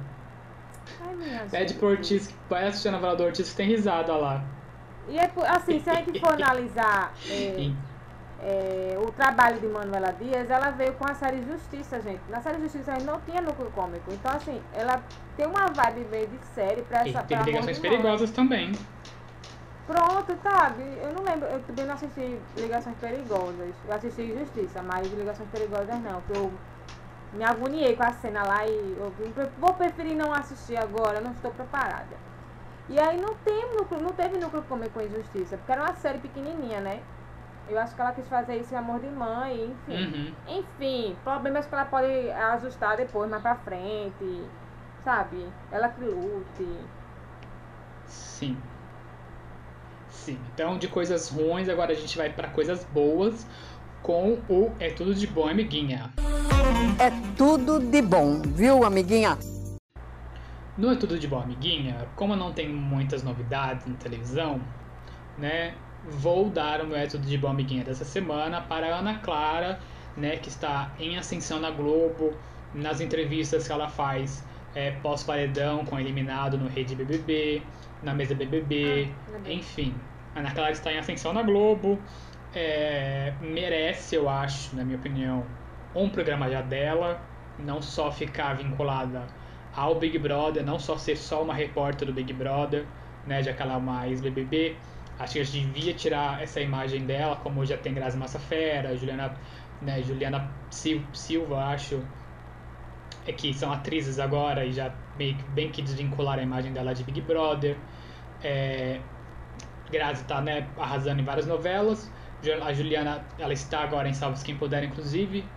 Ai, 1.06 1.16
minha 1.16 1.40
Pede 1.52 1.70
gente. 1.70 1.80
por 1.80 1.92
Ortiz, 1.92 2.28
que 2.28 2.36
vai 2.50 2.68
assistir 2.68 2.88
a 2.90 2.92
novela 2.92 3.16
do 3.16 3.24
Ortiz 3.24 3.50
que 3.50 3.56
tem 3.58 3.68
risada 3.68 4.16
lá. 4.16 4.44
E 5.10 5.18
é 5.18 5.30
assim, 5.48 5.80
se 5.80 5.90
a 5.90 5.96
gente 5.96 6.20
for 6.22 6.34
analisar 6.42 7.12
é, 7.30 7.70
é, 8.44 8.98
o 8.98 9.12
trabalho 9.12 9.60
de 9.60 9.68
Manuela 9.68 10.12
Dias, 10.14 10.50
ela 10.50 10.72
veio 10.72 10.94
com 10.94 11.10
a 11.10 11.14
série 11.14 11.44
Justiça, 11.44 12.02
gente. 12.02 12.22
Na 12.28 12.42
série 12.42 12.60
Justiça 12.60 12.92
a 12.92 12.96
gente 12.96 13.06
não 13.06 13.20
tinha 13.22 13.42
núcleo 13.42 13.70
cômico. 13.72 14.12
Então, 14.12 14.32
assim, 14.36 14.60
ela 14.74 15.02
tem 15.38 15.46
uma 15.46 15.68
vibe 15.68 16.08
meio 16.10 16.28
de 16.28 16.40
série 16.56 16.82
pra 16.82 17.06
E 17.06 17.10
essa 17.12 17.22
tem 17.22 17.38
pra 17.38 17.46
ligações 17.46 17.78
perigosas 17.78 18.32
também. 18.32 18.72
Pronto, 19.86 20.36
sabe? 20.42 20.84
Eu 21.04 21.14
não 21.14 21.24
lembro, 21.24 21.48
eu 21.50 21.62
também 21.64 21.86
não 21.86 21.94
assisti 21.94 22.40
Ligações 22.56 22.96
Perigosas. 22.98 23.74
Eu 23.88 23.94
assisti 23.94 24.36
Justiça, 24.38 24.82
mas 24.82 25.12
Ligações 25.12 25.50
Perigosas 25.50 26.00
não, 26.02 26.22
que 26.22 26.38
eu 26.38 26.52
me 27.34 27.44
agoniei 27.44 27.96
com 27.96 28.04
a 28.04 28.14
cena 28.14 28.44
lá 28.44 28.66
e 28.66 28.96
eu 28.98 29.14
vou 29.60 29.74
preferir 29.74 30.16
não 30.16 30.34
assistir 30.34 30.78
agora, 30.78 31.22
não 31.22 31.32
estou 31.32 31.52
preparada. 31.52 32.16
E 32.90 33.00
aí 33.00 33.22
não 33.22 33.36
tem 33.36 33.76
núcleo, 33.76 34.02
não 34.02 34.10
teve 34.10 34.38
núcleo 34.40 34.64
cômico 34.64 35.00
em 35.00 35.10
Justiça, 35.10 35.58
porque 35.58 35.72
era 35.72 35.84
uma 35.84 35.96
série 35.96 36.20
pequenininha, 36.20 36.80
né? 36.80 37.00
Eu 37.72 37.80
acho 37.80 37.96
que 37.96 38.02
ela 38.02 38.12
quis 38.12 38.28
fazer 38.28 38.58
isso 38.58 38.74
em 38.74 38.78
Amor 38.78 39.00
de 39.00 39.08
Mãe, 39.08 39.74
enfim. 39.88 40.34
Uhum. 40.48 40.60
Enfim, 40.60 41.16
problemas 41.24 41.66
que 41.66 41.74
ela 41.74 41.86
pode 41.86 42.30
ajustar 42.30 42.98
depois, 42.98 43.30
mais 43.30 43.42
pra 43.42 43.56
frente, 43.56 44.44
sabe? 45.06 45.48
Ela 45.72 45.88
que 45.88 46.04
lute. 46.04 46.68
Sim. 48.06 48.58
Sim. 50.10 50.38
Então, 50.54 50.78
de 50.78 50.90
coisas 50.90 51.30
ruins, 51.30 51.70
agora 51.70 51.94
a 51.94 51.96
gente 51.96 52.18
vai 52.18 52.30
pra 52.30 52.50
coisas 52.50 52.84
boas 52.84 53.48
com 54.04 54.34
o 54.50 54.76
É 54.78 54.90
Tudo 54.90 55.16
de 55.16 55.26
Bom, 55.28 55.48
Amiguinha. 55.48 56.12
É 57.00 57.10
tudo 57.38 57.80
de 57.80 58.02
bom, 58.02 58.42
viu, 58.42 58.84
amiguinha? 58.84 59.38
No 60.78 60.92
É 60.92 60.96
Tudo 60.96 61.18
de 61.18 61.28
Bom, 61.28 61.40
Amiguinha, 61.40 62.08
como 62.16 62.36
não 62.36 62.52
tem 62.52 62.68
muitas 62.68 63.24
novidades 63.24 63.86
na 63.86 63.96
televisão, 63.96 64.60
né, 65.38 65.74
vou 66.04 66.50
dar 66.50 66.82
o 66.82 66.88
meu 66.88 67.08
Tudo 67.08 67.26
de 67.26 67.38
Bom, 67.38 67.50
Amiguinha 67.50 67.84
dessa 67.84 68.06
semana 68.06 68.62
para 68.62 68.96
a 68.96 69.00
Ana 69.00 69.20
Clara, 69.20 69.80
né, 70.18 70.38
que 70.38 70.50
está 70.50 70.92
em 71.00 71.18
ascensão 71.18 71.60
na 71.60 71.72
Globo, 71.72 72.34
nas 72.74 73.02
entrevistas 73.02 73.68
que 73.68 73.74
ela 73.74 73.88
faz 73.88 74.44
é, 74.74 74.92
pós-paredão 74.92 75.86
com 75.86 76.00
eliminado 76.00 76.58
no 76.58 76.68
Rede 76.68 76.96
BBB, 76.96 77.62
na 78.02 78.14
mesa 78.14 78.34
BBB, 78.36 79.14
Ah, 79.46 79.50
enfim. 79.52 79.94
A 80.36 80.40
Ana 80.40 80.52
Clara 80.52 80.72
está 80.72 80.92
em 80.92 80.98
ascensão 80.98 81.34
na 81.34 81.44
Globo, 81.44 82.00
é, 82.54 83.34
merece, 83.42 84.16
eu 84.16 84.30
acho, 84.30 84.76
na 84.76 84.84
minha 84.84 84.98
opinião, 84.98 85.46
um 85.94 86.10
programa 86.10 86.50
já 86.50 86.62
dela, 86.62 87.22
não 87.58 87.82
só 87.82 88.12
ficar 88.12 88.56
vinculada 88.56 89.28
ao 89.76 89.96
Big 90.00 90.18
Brother, 90.18 90.64
não 90.66 90.80
só 90.80 90.98
ser 90.98 91.16
só 91.18 91.44
uma 91.44 91.54
repórter 91.54 92.08
do 92.08 92.14
Big 92.14 92.34
Brother, 92.34 92.86
né, 93.26 93.42
já 93.44 93.54
que 93.54 93.62
ela 93.62 93.76
é 93.76 93.80
mais 93.80 94.22
BBB. 94.22 94.76
Acho 95.24 95.34
que 95.34 95.40
a 95.40 95.44
gente 95.44 95.68
devia 95.68 95.94
tirar 95.96 96.42
essa 96.42 96.62
imagem 96.62 97.06
dela, 97.06 97.36
como 97.38 97.66
já 97.66 97.78
tem 97.78 97.94
Grazi 97.94 98.18
Massafera, 98.18 98.96
Juliana, 98.98 99.40
né, 99.80 100.02
Juliana 100.04 100.58
Sil- 100.72 101.10
Silva, 101.14 101.66
acho, 101.66 102.08
é 103.26 103.32
que 103.34 103.54
são 103.54 103.72
atrizes 103.72 104.20
agora 104.20 104.66
e 104.66 104.72
já 104.74 105.00
meio 105.16 105.38
bem 105.50 105.72
que 105.72 105.82
desvincularam 105.82 106.42
a 106.42 106.46
imagem 106.46 106.74
dela 106.74 106.94
de 106.94 107.04
Big 107.04 107.22
Brother. 107.22 107.86
É, 108.42 109.04
Grazi 109.90 110.26
tá 110.26 110.42
né, 110.42 110.74
arrasando 110.78 111.22
em 111.22 111.26
várias 111.26 111.48
novelas. 111.48 112.12
A 112.64 112.74
Juliana 112.74 113.28
ela 113.38 113.54
está 113.54 113.82
agora 113.82 114.10
em 114.10 114.14
Salvos 114.14 114.44
Quem 114.44 114.58
Puder, 114.58 114.84
inclusive. 114.84 115.56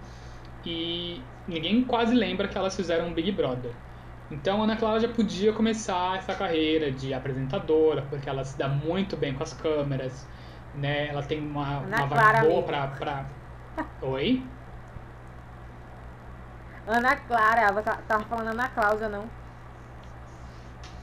E 0.65 1.33
ninguém 1.47 1.85
quase 1.87 2.15
lembra 2.15 2.49
que 2.49 2.59
elas 2.59 2.77
fizeram 2.77 3.09
um 3.09 3.15
Big 3.15 3.33
Brother. 3.33 3.77
Então 4.31 4.61
a 4.61 4.65
Ana 4.65 4.77
Clara 4.77 5.01
já 5.01 5.09
podia 5.09 5.53
começar 5.53 6.17
essa 6.19 6.35
carreira 6.35 6.91
de 6.91 7.13
apresentadora, 7.13 8.03
porque 8.03 8.29
ela 8.29 8.45
se 8.45 8.57
dá 8.57 8.69
muito 8.69 9.17
bem 9.17 9.35
com 9.35 9.43
as 9.43 9.53
câmeras, 9.53 10.29
né? 10.73 11.09
Ela 11.09 11.23
tem 11.23 11.41
uma, 11.41 11.81
Ana 11.81 12.03
uma 12.03 12.07
Clara 12.09 12.41
boa 12.41 12.65
pra, 12.65 12.89
pra... 12.89 13.31
Oi? 14.01 14.51
Ana 16.87 17.17
Clara, 17.27 17.61
ela 17.63 17.83
tava 17.83 18.25
falando 18.25 18.49
Ana 18.53 18.69
Cláudia, 18.69 19.09
não. 19.09 19.29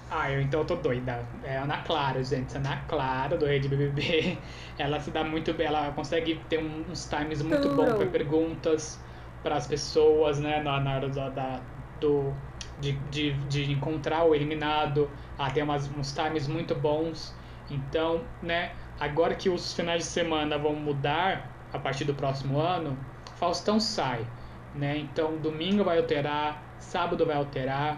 Ah, 0.09 0.29
eu 0.31 0.41
então 0.41 0.61
eu 0.61 0.65
tô 0.67 0.75
doida. 0.75 1.27
É 1.43 1.57
Ana 1.57 1.81
Clara, 1.83 2.23
gente. 2.23 2.55
Ana 2.57 2.83
Clara 2.85 3.37
do 3.37 3.45
Rede 3.45 3.69
BBB. 3.69 4.43
Ela 4.77 4.99
se 4.99 5.09
dá 5.11 5.23
muito 5.23 5.53
bem, 5.53 5.67
ela 5.67 5.91
consegue 5.93 6.35
ter 6.45 6.59
uns 6.59 7.07
times 7.07 7.41
muito 7.41 7.69
bons 7.69 7.95
para 7.95 8.07
perguntas 8.07 9.01
para 9.41 9.55
as 9.55 9.67
pessoas, 9.67 10.39
né? 10.39 10.61
Na, 10.61 10.79
na 10.81 10.95
hora 10.95 11.09
da, 11.09 11.29
da- 11.29 11.63
do, 11.99 12.35
de, 12.81 12.93
de, 13.09 13.33
de 13.47 13.71
encontrar 13.71 14.25
o 14.25 14.35
eliminado. 14.35 15.09
Ela 15.37 15.49
tem 15.51 15.63
umas, 15.63 15.89
uns 15.95 16.11
times 16.11 16.47
muito 16.47 16.75
bons. 16.75 17.33
Então, 17.69 18.21
né? 18.41 18.71
Agora 18.99 19.33
que 19.33 19.49
os 19.49 19.73
finais 19.73 20.03
de 20.03 20.09
semana 20.09 20.57
vão 20.57 20.75
mudar 20.75 21.49
a 21.71 21.79
partir 21.79 22.03
do 22.03 22.13
próximo 22.13 22.59
ano, 22.59 22.97
Faustão 23.37 23.79
sai, 23.79 24.27
né? 24.75 24.97
Então, 24.97 25.37
domingo 25.37 25.83
vai 25.83 25.97
alterar, 25.97 26.61
sábado 26.77 27.25
vai 27.25 27.35
alterar. 27.35 27.97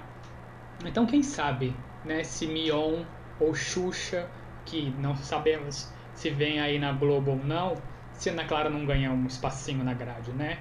Então, 0.85 1.05
quem 1.05 1.23
sabe, 1.23 1.75
né, 2.05 2.23
se 2.23 2.47
Mion 2.47 3.03
ou 3.39 3.53
Xuxa, 3.53 4.29
que 4.65 4.91
não 4.99 5.15
sabemos 5.15 5.91
se 6.13 6.29
vem 6.29 6.59
aí 6.59 6.79
na 6.79 6.91
Globo 6.91 7.31
ou 7.31 7.37
não, 7.37 7.75
se 8.13 8.29
Ana 8.29 8.45
Clara 8.45 8.69
não 8.69 8.85
ganhar 8.85 9.11
um 9.11 9.25
espacinho 9.25 9.83
na 9.83 9.93
grade, 9.93 10.31
né? 10.31 10.59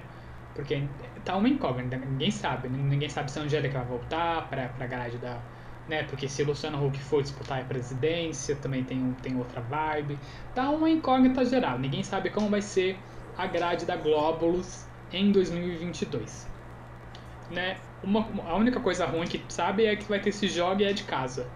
Porque 0.53 0.83
tá 1.25 1.35
uma 1.35 1.49
incógnita, 1.49 1.97
ninguém 1.97 2.31
sabe. 2.31 2.69
Ninguém 2.69 3.09
sabe 3.09 3.31
se 3.31 3.39
a 3.39 3.43
Angélica 3.43 3.79
vai 3.79 3.87
voltar 3.87 4.47
pra, 4.49 4.67
pra 4.69 4.87
grade 4.87 5.17
da. 5.17 5.39
Né? 5.87 6.03
Porque 6.03 6.29
se 6.29 6.43
Luciano 6.43 6.85
Huck 6.85 6.97
for 6.99 7.21
disputar 7.21 7.61
a 7.61 7.63
presidência, 7.65 8.55
também 8.55 8.83
tem, 8.83 9.01
um, 9.01 9.13
tem 9.13 9.35
outra 9.35 9.61
vibe. 9.61 10.17
Tá 10.55 10.69
uma 10.69 10.89
incógnita 10.89 11.43
geral. 11.43 11.77
Ninguém 11.79 12.03
sabe 12.03 12.29
como 12.29 12.49
vai 12.49 12.61
ser 12.61 12.97
a 13.37 13.47
grade 13.47 13.85
da 13.85 13.95
Glóbulos 13.95 14.85
em 15.11 15.31
2022. 15.31 16.47
Né? 17.49 17.77
Uma, 18.03 18.27
a 18.47 18.55
única 18.55 18.79
coisa 18.79 19.05
ruim 19.05 19.27
que 19.27 19.43
sabe 19.49 19.85
é 19.85 19.95
que 19.95 20.05
vai 20.05 20.19
ter 20.19 20.29
esse 20.29 20.47
jogo 20.47 20.81
e 20.81 20.85
é 20.85 20.93
de 20.93 21.03
casa. 21.03 21.47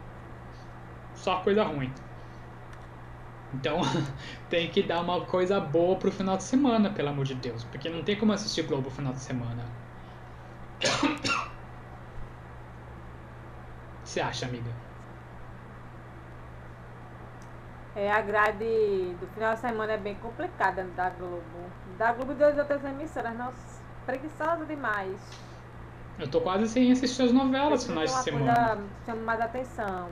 Só 1.16 1.38
coisa 1.38 1.64
ruim. 1.64 1.92
Então 3.54 3.80
tem 4.50 4.70
que 4.70 4.84
dar 4.84 5.02
uma 5.02 5.26
coisa 5.26 5.60
boa 5.60 5.98
pro 5.98 6.12
final 6.12 6.38
de 6.38 6.44
semana, 6.44 6.90
pelo 6.94 7.10
amor 7.10 7.26
de 7.26 7.36
Deus. 7.36 7.64
Porque 7.64 7.90
não 7.90 8.04
tem 8.04 8.18
como 8.18 8.34
assistir 8.34 8.64
Globo 8.64 8.86
no 8.86 8.92
final 8.92 9.14
de 9.14 9.20
semana. 9.22 9.64
você 14.04 14.20
acha, 14.22 14.46
amiga? 14.46 14.72
É, 17.96 18.12
a 18.12 18.22
grade 18.22 19.16
do 19.20 19.28
final 19.34 19.56
de 19.56 19.60
semana 19.60 19.94
é 19.94 19.98
bem 19.98 20.14
complicada 20.16 20.84
da 20.84 21.10
Globo. 21.10 21.74
Da 21.98 22.14
Globo 22.14 22.34
e 22.34 22.36
das 22.36 22.58
outras 22.58 22.84
emissoras, 22.84 23.36
nossa, 23.36 23.82
preguiçosa 24.06 24.66
demais. 24.68 25.20
Eu 26.20 26.30
tô 26.30 26.42
quase 26.42 26.68
sem 26.68 26.92
assistir 26.92 27.24
as 27.24 27.32
novelas 27.32 27.84
Tem 27.84 27.90
finais 27.90 28.12
de 28.12 28.24
semana. 28.24 28.54
coisa 28.56 28.88
chama 29.06 29.22
mais 29.22 29.42
atenção. 29.42 30.10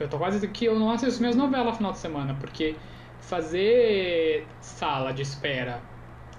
Eu 0.00 0.08
tô 0.08 0.18
quase 0.18 0.46
que 0.48 0.64
eu 0.64 0.78
não 0.78 0.90
assisto 0.90 1.20
minhas 1.20 1.36
novelas 1.36 1.76
final 1.76 1.92
de 1.92 1.98
semana, 1.98 2.36
porque 2.40 2.76
fazer 3.20 4.46
sala 4.60 5.12
de 5.12 5.22
espera 5.22 5.80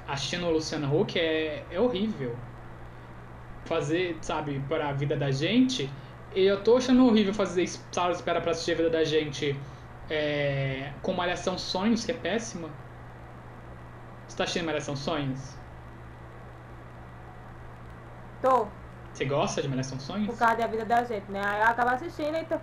assistindo 0.08 0.48
o 0.48 0.52
Luciano 0.52 1.00
Huck 1.00 1.20
é, 1.20 1.64
é 1.70 1.80
horrível. 1.80 2.36
Fazer, 3.66 4.18
sabe, 4.22 4.60
para 4.68 4.90
a 4.90 4.94
vida 4.94 5.16
da 5.16 5.30
gente. 5.32 5.90
E 6.36 6.44
eu 6.44 6.64
tô 6.64 6.78
achando 6.78 7.06
horrível 7.06 7.34
fazer 7.34 7.68
sala 7.92 8.12
de 8.12 8.18
espera 8.18 8.42
pra 8.42 8.52
assistir 8.52 8.72
a 8.74 8.76
vida 8.76 8.90
da 8.90 9.04
gente 9.04 9.56
é, 10.10 10.92
com 11.02 11.14
Malhação 11.14 11.58
Sonhos, 11.58 12.04
que 12.06 12.12
é 12.12 12.16
péssima. 12.16 12.70
Você 14.28 14.38
tá 14.38 14.44
assistindo 14.44 14.66
Malhação 14.66 14.96
Sonhos? 14.96 15.40
Tô, 18.42 18.68
Você 19.14 19.26
gosta 19.26 19.62
de 19.62 19.68
Malhação 19.68 20.00
Sonhos? 20.00 20.28
por 20.28 20.38
causa 20.38 20.56
da 20.56 20.68
vida 20.68 20.86
da 20.86 21.04
gente, 21.04 21.30
né? 21.32 21.42
Aí 21.46 21.62
eu 21.62 21.68
acabo 21.68 21.90
assistindo, 21.92 22.36
então. 22.38 22.60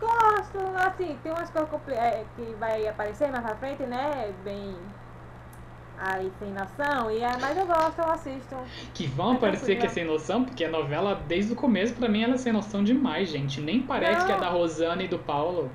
Gosto, 0.00 0.58
assim, 0.76 1.18
tem 1.22 1.32
umas 1.32 1.50
coisas 1.50 1.70
é, 1.88 2.24
que 2.36 2.54
vai 2.54 2.86
aparecer 2.86 3.30
mais 3.30 3.44
pra 3.44 3.56
frente, 3.56 3.82
né? 3.84 4.32
Bem. 4.44 4.74
Aí 6.00 6.30
sem 6.38 6.52
noção, 6.52 7.10
e 7.10 7.18
é, 7.18 7.36
mas 7.40 7.56
eu 7.56 7.66
gosto, 7.66 7.98
eu 7.98 8.10
assisto. 8.12 8.56
Que 8.94 9.06
vão 9.06 9.32
Mas 9.32 9.40
parecer 9.40 9.76
que 9.76 9.86
é 9.86 9.88
sem 9.88 10.04
noção, 10.04 10.44
porque 10.44 10.64
a 10.64 10.70
novela, 10.70 11.16
desde 11.26 11.52
o 11.52 11.56
começo, 11.56 11.94
pra 11.94 12.08
mim, 12.08 12.22
ela 12.22 12.34
é 12.34 12.38
sem 12.38 12.52
noção 12.52 12.84
demais, 12.84 13.28
gente. 13.28 13.60
Nem 13.60 13.82
parece 13.82 14.20
Não. 14.20 14.26
que 14.26 14.32
é 14.32 14.38
da 14.38 14.48
Rosana 14.48 15.02
e 15.02 15.08
do 15.08 15.18
Paulo. 15.18 15.68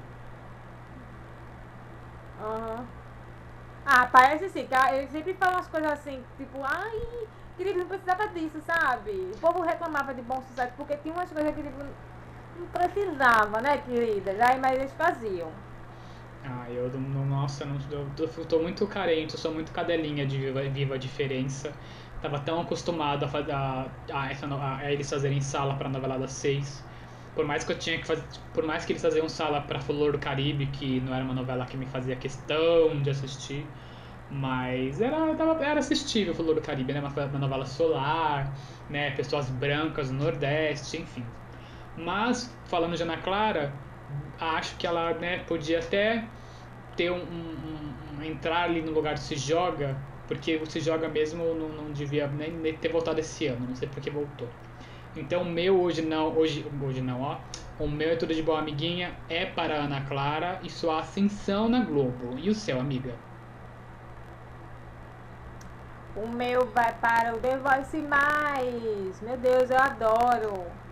Aham. 2.42 2.86
Ah, 3.86 4.06
parece 4.06 4.48
sim, 4.50 4.66
que 4.66 4.74
ele 4.94 5.08
sempre 5.10 5.34
fala 5.34 5.58
umas 5.58 5.68
coisas 5.68 5.92
assim, 5.92 6.24
tipo, 6.38 6.58
ai, 6.64 7.28
querido, 7.58 7.80
não 7.80 7.88
precisava 7.88 8.30
disso, 8.30 8.62
sabe? 8.62 9.12
O 9.36 9.40
povo 9.40 9.62
reclamava 9.62 10.14
de 10.14 10.22
bom 10.22 10.42
sucesso 10.48 10.72
porque 10.78 10.96
tinha 10.98 11.14
umas 11.14 11.30
coisas 11.30 11.54
que 11.54 11.64
tipo, 11.64 11.84
não 12.60 12.68
precisava, 12.68 13.62
né, 13.62 13.78
queridas? 13.80 14.40
Aí, 14.40 14.60
mas 14.60 14.78
eles 14.78 14.94
faziam. 14.94 15.52
Ah, 16.44 16.70
eu 16.70 16.90
nossa, 17.00 17.64
eu, 17.90 18.12
eu 18.38 18.46
tô 18.46 18.60
muito 18.60 18.86
carente, 18.88 19.34
eu 19.34 19.40
sou 19.40 19.54
muito 19.54 19.72
cadelinha 19.72 20.26
de 20.26 20.38
Viva, 20.38 20.62
Viva 20.64 20.96
a 20.96 20.98
Diferença. 20.98 21.72
Tava 22.22 22.40
tão 22.40 22.62
acostumado 22.62 23.26
a, 23.26 23.30
a, 23.30 24.22
a, 24.22 24.32
essa 24.32 24.48
a 24.48 24.92
eles 24.92 25.10
fazerem 25.10 25.42
sala 25.42 25.76
pra 25.76 25.90
novela 25.90 26.18
das 26.20 26.32
seis. 26.34 26.84
Por 27.36 27.46
mais 27.46 27.64
que 27.64 27.72
eu 27.72 27.80
tinha 27.80 27.98
que 28.00 28.06
fazer. 28.06 28.24
Por 28.54 28.64
mais 28.66 28.86
que 28.86 28.92
eles 28.94 29.02
faziam 29.02 29.28
sala 29.30 29.62
pra 29.62 29.80
Flor 29.82 30.12
do 30.14 30.20
Caribe, 30.20 30.68
que 30.68 31.00
não 31.02 31.14
era 31.14 31.24
uma 31.24 31.34
novela 31.34 31.66
que 31.66 31.78
me 31.78 31.86
fazia 31.88 32.16
questão 32.16 33.02
de 33.02 33.10
assistir. 33.10 33.66
Mas 34.30 35.02
era, 35.02 35.36
tava, 35.36 35.64
era 35.64 35.80
assistível 35.80 36.34
Flor 36.34 36.56
do 36.56 36.62
Caribe, 36.62 36.94
né? 36.94 37.00
Uma, 37.00 37.10
uma 37.26 37.40
novela 37.40 37.66
solar, 37.66 38.54
né? 38.90 39.12
Pessoas 39.12 39.50
brancas 39.50 40.12
no 40.12 40.24
Nordeste, 40.24 40.98
enfim. 40.98 41.24
Mas, 41.96 42.58
falando 42.66 42.96
de 42.98 43.04
Ana 43.04 43.18
Clara, 43.18 43.74
acho 44.40 44.78
que 44.78 44.88
ela 44.88 45.14
né, 45.16 45.40
podia 45.40 45.80
até 45.80 46.30
ter 46.96 47.12
um, 47.12 47.18
um- 47.18 48.18
um- 48.20 48.24
entrar 48.24 48.64
ali 48.64 48.82
no 48.82 48.92
lugar 48.92 49.16
do 49.16 49.20
Se 49.20 49.36
Joga, 49.36 49.98
porque 50.28 50.58
o 50.58 50.66
Se 50.66 50.80
Joga 50.80 51.08
mesmo 51.10 51.54
não, 51.56 51.70
não 51.70 51.92
devia 51.92 52.28
nem, 52.28 52.52
nem 52.52 52.78
ter 52.78 52.90
voltado 52.90 53.20
esse 53.20 53.48
ano, 53.48 53.68
não 53.68 53.76
sei 53.76 53.88
por 53.88 54.02
que 54.02 54.10
voltou. 54.10 54.50
Então 55.16 55.44
o 55.44 55.46
meu 55.46 55.80
hoje 55.82 56.02
não, 56.02 56.36
hoje, 56.38 56.66
hoje 56.82 57.02
não, 57.02 57.22
ó. 57.22 57.42
O 57.78 57.88
meu 57.88 58.10
é 58.12 58.16
tudo 58.16 58.34
de 58.34 58.42
boa 58.44 58.60
amiguinha 58.60 59.16
é 59.30 59.46
para 59.46 59.76
Ana 59.76 60.02
Clara 60.02 60.60
e 60.64 60.70
sua 60.70 61.00
ascensão 61.00 61.70
na 61.70 61.82
Globo. 61.84 62.38
E 62.38 62.50
o 62.50 62.56
seu, 62.56 62.80
amiga? 62.80 63.20
O 66.16 66.28
meu 66.28 66.66
vai 66.72 66.92
para 67.00 67.36
o 67.36 67.40
The 67.40 67.58
Voice 67.58 68.02
Mais. 68.02 69.20
Meu 69.22 69.38
Deus, 69.38 69.70
eu 69.70 69.78
adoro. 69.78 70.83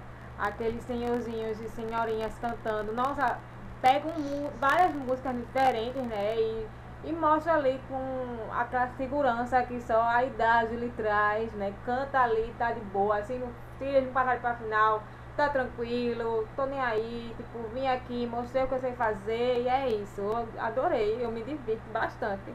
Aqueles 0.42 0.84
senhorzinhos 0.84 1.62
e 1.62 1.70
senhorinhas 1.70 2.38
cantando. 2.40 2.92
Nossa, 2.94 3.38
pegam 3.82 4.12
várias 4.60 4.94
músicas 4.96 5.36
diferentes, 5.36 6.02
né? 6.04 6.36
E, 6.36 6.68
e 7.06 7.14
mostra 7.14 7.54
ali 7.54 7.80
com 7.88 8.52
aquela 8.52 8.88
segurança 8.98 9.62
que 9.64 9.80
só 9.82 10.02
a 10.02 10.24
idade 10.24 10.76
lhe 10.76 10.90
traz, 10.98 11.52
né? 11.54 11.72
Canta 11.86 12.20
ali, 12.20 12.54
tá 12.58 12.72
de 12.72 12.82
boa. 12.82 13.18
Assim, 13.20 13.38
não 13.38 13.50
tira 13.78 14.02
de 14.02 14.08
passar 14.08 14.40
pra 14.40 14.56
final. 14.56 15.04
Tá 15.38 15.48
tranquilo, 15.48 16.48
tô 16.56 16.66
nem 16.66 16.80
aí, 16.80 17.34
tipo, 17.38 17.60
vim 17.74 17.88
aqui, 17.88 18.28
mostrei 18.28 18.64
o 18.64 18.68
que 18.68 18.74
eu 18.74 18.80
sei 18.80 18.94
fazer 18.94 19.62
e 19.62 19.68
é 19.68 19.90
isso. 19.90 20.22
Eu 20.22 20.48
adorei, 20.60 21.24
eu 21.24 21.32
me 21.32 21.44
divirto 21.44 21.90
bastante. 21.94 22.54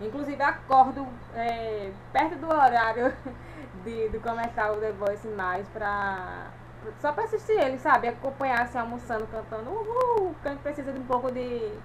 Inclusive 0.00 0.42
acordo 0.42 1.06
é, 1.34 1.92
perto 2.12 2.36
do 2.38 2.48
horário 2.48 3.14
de, 3.84 4.08
de 4.08 4.18
começar 4.18 4.72
o 4.72 4.80
The 4.80 4.92
Voice 4.92 5.28
mais 5.28 5.68
pra. 5.68 6.50
Só 7.00 7.12
pra 7.12 7.24
assistir 7.24 7.52
ele, 7.52 7.78
sabe? 7.78 8.08
Acompanhar 8.08 8.62
assim, 8.62 8.78
almoçando, 8.78 9.26
cantando. 9.26 9.70
Uhul! 9.70 10.34
Porque 10.34 10.56
precisa 10.56 10.92
de 10.92 11.00
um 11.00 11.06
pouco 11.06 11.30
de, 11.30 11.80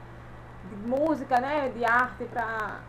de 0.64 0.76
música, 0.76 1.40
né? 1.42 1.70
De 1.70 1.86
arte 1.86 2.26
pra 2.26 2.82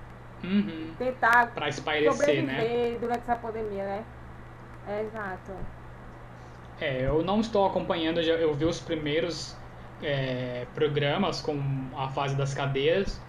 Uhum. 0.42 0.94
tentar 0.98 1.52
Pra 1.54 1.68
espairecer, 1.68 2.44
né? 2.44 2.64
durante 3.00 3.20
essa 3.22 3.36
pandemia, 3.36 3.84
né? 3.84 4.04
É, 4.86 5.02
exato. 5.02 5.52
É, 6.80 7.02
eu 7.06 7.22
não 7.24 7.40
estou 7.40 7.66
acompanhando, 7.66 8.22
já- 8.22 8.34
eu 8.34 8.54
vi 8.54 8.64
os 8.64 8.80
primeiros 8.80 9.56
é, 10.00 10.64
programas 10.74 11.40
com 11.40 11.90
a 11.96 12.08
fase 12.10 12.36
das 12.36 12.54
cadeias 12.54 13.20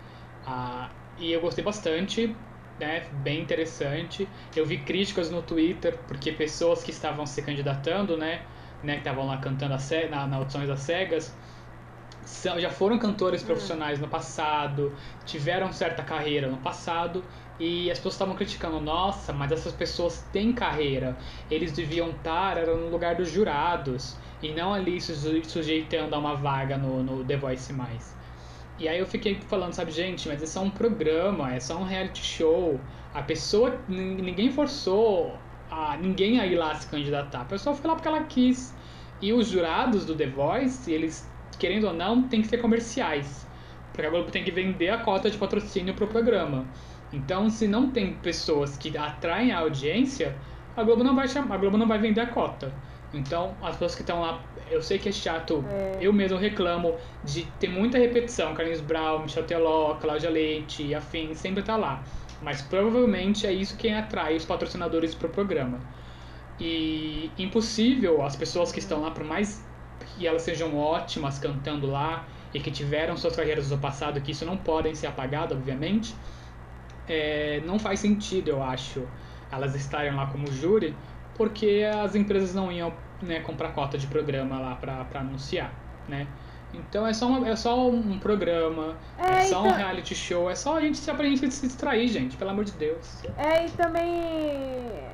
ah, 0.46 0.92
e 1.18 1.32
eu 1.32 1.42
gostei 1.42 1.64
bastante, 1.64 2.38
né? 2.78 3.10
Bem 3.12 3.42
interessante. 3.42 4.30
Eu 4.56 4.66
vi 4.66 4.84
críticas 4.86 5.30
no 5.32 5.42
Twitter 5.42 6.04
porque 6.08 6.32
pessoas 6.32 6.84
que 6.84 6.92
estavam 6.92 7.26
se 7.26 7.42
candidatando, 7.42 8.16
né? 8.18 8.46
Né 8.82 8.94
que 8.94 9.00
estavam 9.00 9.26
lá 9.28 9.38
cantando 9.38 9.74
a 9.74 9.80
na, 10.10 10.28
na 10.28 10.38
audições 10.38 10.68
das 10.68 10.82
cegas, 10.82 11.38
são- 12.24 12.60
já 12.60 12.70
foram 12.70 13.00
cantores 13.00 13.44
profissionais 13.44 14.00
no 14.00 14.08
passado, 14.08 14.96
tiveram 15.26 15.72
certa 15.72 16.04
carreira 16.04 16.48
no 16.50 16.58
passado 16.58 17.26
e 17.60 17.90
as 17.92 17.98
pessoas 17.98 18.16
estavam 18.16 18.36
criticando, 18.36 18.80
nossa, 18.80 19.34
mas 19.34 19.52
essas 19.52 19.74
pessoas 19.74 20.22
têm 20.32 20.54
carreira, 20.54 21.18
eles 21.50 21.74
deviam 21.74 22.12
estar 22.12 22.58
era 22.58 22.76
no 22.76 22.90
lugar 22.90 23.16
dos 23.16 23.30
jurados 23.30 24.20
e 24.42 24.54
não 24.54 24.74
ali 24.74 25.00
se 25.02 25.16
suje- 25.16 25.44
sujeitando 25.46 26.16
a 26.16 26.20
uma 26.20 26.36
vaga 26.36 26.78
no, 26.78 27.04
no 27.04 27.24
The 27.26 27.38
Voice 27.38 27.74
mais. 27.74 28.18
E 28.78 28.88
aí 28.88 29.00
eu 29.00 29.06
fiquei 29.06 29.42
falando, 29.42 29.74
sabe, 29.74 29.92
gente, 29.92 30.28
mas 30.28 30.42
isso 30.42 30.58
é 30.58 30.62
um 30.62 30.72
programa, 30.72 31.54
é 31.54 31.60
só 31.60 31.78
um 31.78 31.84
reality 31.84 32.24
show. 32.24 32.86
A 33.14 33.22
pessoa, 33.22 33.84
nin- 33.88 34.16
ninguém 34.22 34.52
forçou 34.52 35.49
a 35.70 35.98
ninguém 35.98 36.40
a 36.40 36.46
ir 36.46 36.56
lá 36.56 36.74
se 36.76 36.88
candidatar. 36.88 37.42
A 37.42 37.46
pessoa 37.46 37.76
foi 37.76 37.88
lá 37.88 37.96
porque 37.96 38.08
ela 38.08 38.24
quis. 38.24 38.74
E 39.22 39.34
os 39.34 39.50
jurados 39.50 40.06
do 40.06 40.16
The 40.16 40.28
Voice, 40.28 40.92
eles, 40.92 41.30
querendo 41.58 41.88
ou 41.88 41.94
não, 41.94 42.24
tem 42.24 42.42
que 42.42 42.48
ser 42.48 42.58
comerciais. 42.58 43.46
Porque 43.92 44.08
a 44.08 44.10
Globo 44.10 44.32
tem 44.32 44.44
que 44.44 44.52
vender 44.52 44.90
a 44.90 45.00
cota 45.00 45.30
de 45.30 45.38
patrocínio 45.38 45.94
pro 45.94 46.08
programa. 46.08 46.66
Então, 47.12 47.50
se 47.50 47.68
não 47.68 47.90
tem 47.90 48.14
pessoas 48.14 48.78
que 48.78 48.96
atraem 48.98 49.52
a 49.52 49.60
audiência, 49.60 50.36
a 50.78 50.84
Globo 50.84 51.04
não 51.04 51.16
vai 51.16 51.28
chamar, 51.28 51.56
a 51.56 51.58
Globo 51.58 51.78
não 51.78 51.88
vai 51.88 52.00
vender 52.00 52.22
a 52.22 52.28
cota. 52.28 52.72
Então, 53.14 53.56
as 53.62 53.72
pessoas 53.72 53.96
que 53.96 54.02
estão 54.02 54.22
lá, 54.22 54.40
eu 54.70 54.82
sei 54.84 55.00
que 55.00 55.10
é 55.10 55.12
chato, 55.12 55.66
eu 56.00 56.14
mesmo 56.14 56.38
reclamo 56.38 56.96
de 57.24 57.44
ter 57.60 57.68
muita 57.68 57.98
repetição, 57.98 58.54
Carlinhos 58.54 58.82
Brown, 58.82 59.24
Michel 59.24 59.44
Teló, 59.44 59.96
Cláudia 59.96 60.30
Leite 60.30 60.94
afim, 60.94 61.34
sempre 61.34 61.64
tá 61.64 61.76
lá. 61.76 62.04
Mas 62.42 62.62
provavelmente 62.62 63.46
é 63.46 63.52
isso 63.52 63.76
que 63.78 63.90
atrai 63.90 64.36
os 64.36 64.46
patrocinadores 64.46 65.14
pro 65.14 65.30
programa. 65.30 65.80
E 66.60 67.32
impossível 67.38 68.22
as 68.22 68.36
pessoas 68.36 68.72
que 68.72 68.80
estão 68.80 69.02
lá, 69.02 69.12
por 69.12 69.24
mais 69.24 69.66
que 70.00 70.26
elas 70.28 70.42
sejam 70.42 70.76
ótimas 70.78 71.40
cantando 71.40 71.88
lá 71.88 72.28
e 72.54 72.60
que 72.60 72.72
tiveram 72.72 73.16
suas 73.18 73.36
carreiras 73.36 73.70
no 73.70 73.78
passado, 73.78 74.22
que 74.22 74.32
isso 74.32 74.46
não 74.46 74.58
podem 74.58 74.96
ser 74.96 75.08
apagado, 75.08 75.56
obviamente, 75.56 76.16
é, 77.08 77.62
não 77.66 77.80
faz 77.80 78.00
sentido, 78.00 78.50
eu 78.50 78.62
acho, 78.64 79.08
elas 79.52 79.76
estarem 79.76 80.14
lá 80.14 80.28
como 80.28 80.52
júri, 80.52 80.96
porque 81.34 81.84
as 82.04 82.16
empresas 82.16 82.54
não 82.54 82.72
iam 82.72 82.94
né, 83.22 83.40
comprar 83.42 83.74
cota 83.74 83.98
de 83.98 84.08
programa 84.08 84.60
lá 84.60 84.76
pra 84.76 85.08
anunciar, 85.16 85.74
né? 86.08 86.28
Então 86.74 87.06
é 87.06 87.14
só, 87.14 87.28
uma- 87.28 87.48
é 87.48 87.56
só 87.56 87.90
um 87.90 88.20
programa, 88.20 88.96
é, 89.18 89.40
É, 89.40 89.42
só 89.44 89.62
um 89.64 89.66
então- 89.68 89.78
reality 89.78 90.14
show, 90.16 90.50
é 90.50 90.56
só 90.56 90.78
a 90.78 90.82
gente 90.82 90.98
se 90.98 91.12
pra 91.14 91.26
gente 91.26 91.52
se 91.52 91.66
distrair, 91.68 92.08
gente, 92.08 92.38
pelo 92.38 92.52
amor 92.52 92.64
de 92.66 92.74
Deus. 92.74 93.24
É, 93.38 93.66
e 93.66 93.70
também. 93.72 95.10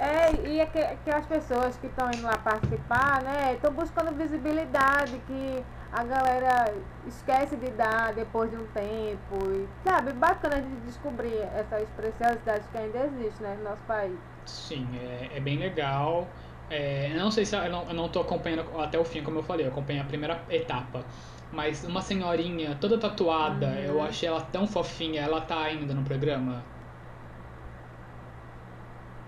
É, 0.00 0.32
e 0.46 0.60
aqu- 0.60 0.78
aquelas 0.78 1.26
pessoas 1.26 1.76
que 1.76 1.88
estão 1.88 2.08
indo 2.14 2.22
lá 2.22 2.38
participar, 2.38 3.20
né? 3.24 3.54
Estão 3.54 3.72
buscando 3.72 4.14
visibilidade 4.16 5.18
que 5.26 5.64
a 5.90 6.04
galera 6.04 6.72
esquece 7.08 7.56
de 7.56 7.66
dar 7.72 8.12
depois 8.12 8.48
de 8.48 8.56
um 8.56 8.66
tempo. 8.66 9.50
E, 9.50 9.66
sabe, 9.88 10.12
bacana 10.12 10.60
de 10.62 10.76
descobrir 10.86 11.34
essas 11.56 11.88
preciosidades 11.96 12.68
que 12.70 12.78
ainda 12.78 12.98
existem 13.06 13.44
né, 13.48 13.56
no 13.58 13.64
nosso 13.70 13.82
país. 13.88 14.14
Sim, 14.46 14.86
é, 15.02 15.36
é 15.36 15.40
bem 15.40 15.58
legal. 15.58 16.28
É, 16.70 17.14
não 17.16 17.30
sei 17.30 17.46
se 17.46 17.56
eu 17.56 17.70
não, 17.70 17.88
eu 17.88 17.94
não 17.94 18.08
tô 18.10 18.20
acompanhando 18.20 18.78
até 18.80 18.98
o 18.98 19.04
fim, 19.04 19.22
como 19.22 19.38
eu 19.38 19.42
falei, 19.42 19.64
eu 19.66 19.70
acompanhei 19.70 20.02
a 20.02 20.04
primeira 20.04 20.44
etapa. 20.48 21.06
Mas 21.50 21.82
uma 21.84 22.02
senhorinha 22.02 22.76
toda 22.76 22.98
tatuada, 22.98 23.66
Uhum. 23.66 23.80
eu 23.80 24.02
achei 24.02 24.28
ela 24.28 24.40
tão 24.42 24.66
fofinha, 24.66 25.22
ela 25.22 25.40
tá 25.40 25.60
ainda 25.62 25.94
no 25.94 26.04
programa. 26.04 26.66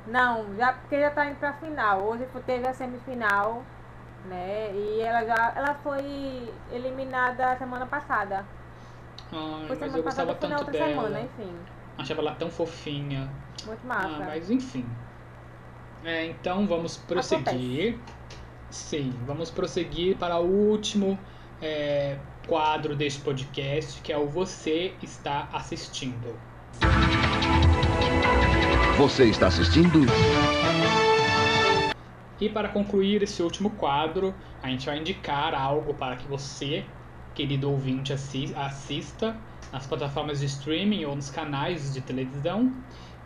Não, 0.04 0.54
já, 0.56 0.72
porque 0.74 1.00
já 1.00 1.10
tá 1.10 1.26
indo 1.26 1.38
pra 1.38 1.52
final. 1.54 2.04
Hoje 2.06 2.26
teve 2.44 2.66
a 2.66 2.72
semifinal, 2.74 3.64
né? 4.24 4.74
E 4.74 5.00
ela 5.00 5.24
já 5.26 5.52
ela 5.56 5.74
foi 5.76 6.62
eliminada 6.70 7.56
semana 7.58 7.86
passada. 7.86 8.46
Ai, 9.32 9.66
Foi 9.66 9.76
mas 9.76 9.80
semana 9.82 10.02
eu 10.02 10.02
passada 10.02 10.34
gostava 10.34 10.34
foi 10.34 10.48
na 10.48 10.58
tanto 10.58 10.58
outra 10.58 10.74
dela. 10.74 10.74
semana, 10.74 11.20
enfim. 11.22 11.66
Achava 11.96 12.20
ela 12.22 12.34
tão 12.34 12.50
fofinha. 12.50 13.34
Muito 13.64 13.86
massa. 13.86 14.10
Ah, 14.10 14.20
mas 14.20 14.50
enfim. 14.50 14.96
É, 16.04 16.26
então 16.26 16.66
vamos 16.66 16.96
prosseguir. 16.96 17.98
Sim, 18.70 19.12
vamos 19.26 19.50
prosseguir 19.50 20.16
para 20.16 20.38
o 20.38 20.46
último 20.46 21.18
é, 21.60 22.16
quadro 22.46 22.94
deste 22.96 23.20
podcast, 23.20 24.00
que 24.00 24.12
é 24.12 24.16
o 24.16 24.26
Você 24.28 24.94
Está 25.02 25.48
Assistindo. 25.52 26.38
Você 28.96 29.24
está 29.24 29.46
assistindo? 29.48 30.00
E 32.40 32.48
para 32.48 32.68
concluir 32.68 33.22
esse 33.22 33.42
último 33.42 33.70
quadro, 33.70 34.34
a 34.62 34.68
gente 34.68 34.86
vai 34.86 34.98
indicar 34.98 35.54
algo 35.54 35.94
para 35.94 36.16
que 36.16 36.26
você, 36.28 36.84
querido 37.34 37.70
ouvinte, 37.70 38.12
assi- 38.12 38.52
assista 38.56 39.36
nas 39.72 39.86
plataformas 39.86 40.40
de 40.40 40.46
streaming 40.46 41.04
ou 41.04 41.16
nos 41.16 41.30
canais 41.30 41.92
de 41.92 42.00
televisão. 42.00 42.72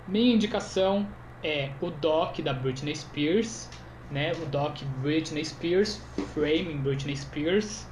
Minha 0.06 0.34
indicação 0.34 1.06
é 1.44 1.70
o 1.80 1.90
doc 1.90 2.40
da 2.40 2.54
Britney 2.54 2.96
Spears, 2.96 3.68
né? 4.10 4.32
O 4.42 4.46
doc 4.46 4.82
Britney 5.02 5.44
Spears, 5.44 6.00
Framing 6.32 6.78
Britney 6.78 7.16
Spears, 7.16 7.86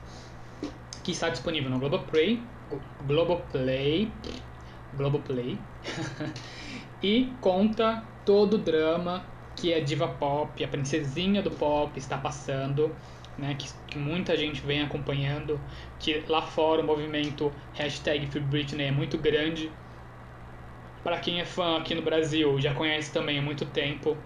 que 1.04 1.12
está 1.12 1.28
disponível 1.28 1.70
no 1.70 1.78
Globoplay, 1.78 2.42
Globoplay, 3.06 4.10
Globoplay, 4.96 5.58
e 7.02 7.32
conta 7.40 8.02
todo 8.24 8.54
o 8.54 8.58
drama 8.58 9.24
que 9.54 9.74
a 9.74 9.80
diva 9.80 10.08
pop, 10.08 10.64
a 10.64 10.68
princesinha 10.68 11.42
do 11.42 11.50
pop 11.50 11.96
está 11.98 12.16
passando, 12.16 12.94
né, 13.36 13.54
que, 13.54 13.68
que 13.86 13.98
muita 13.98 14.36
gente 14.36 14.60
vem 14.62 14.82
acompanhando, 14.82 15.60
que 15.98 16.24
lá 16.28 16.42
fora 16.42 16.82
o 16.82 16.86
movimento 16.86 17.52
hashtag 17.74 18.26
Free 18.26 18.40
Britney 18.40 18.86
é 18.86 18.90
muito 18.90 19.18
grande. 19.18 19.70
Para 21.02 21.18
quem 21.18 21.40
é 21.40 21.44
fã 21.44 21.78
aqui 21.78 21.94
no 21.94 22.02
Brasil, 22.02 22.60
já 22.60 22.74
conhece 22.74 23.12
também 23.12 23.38
há 23.38 23.42
muito 23.42 23.66
tempo, 23.66 24.16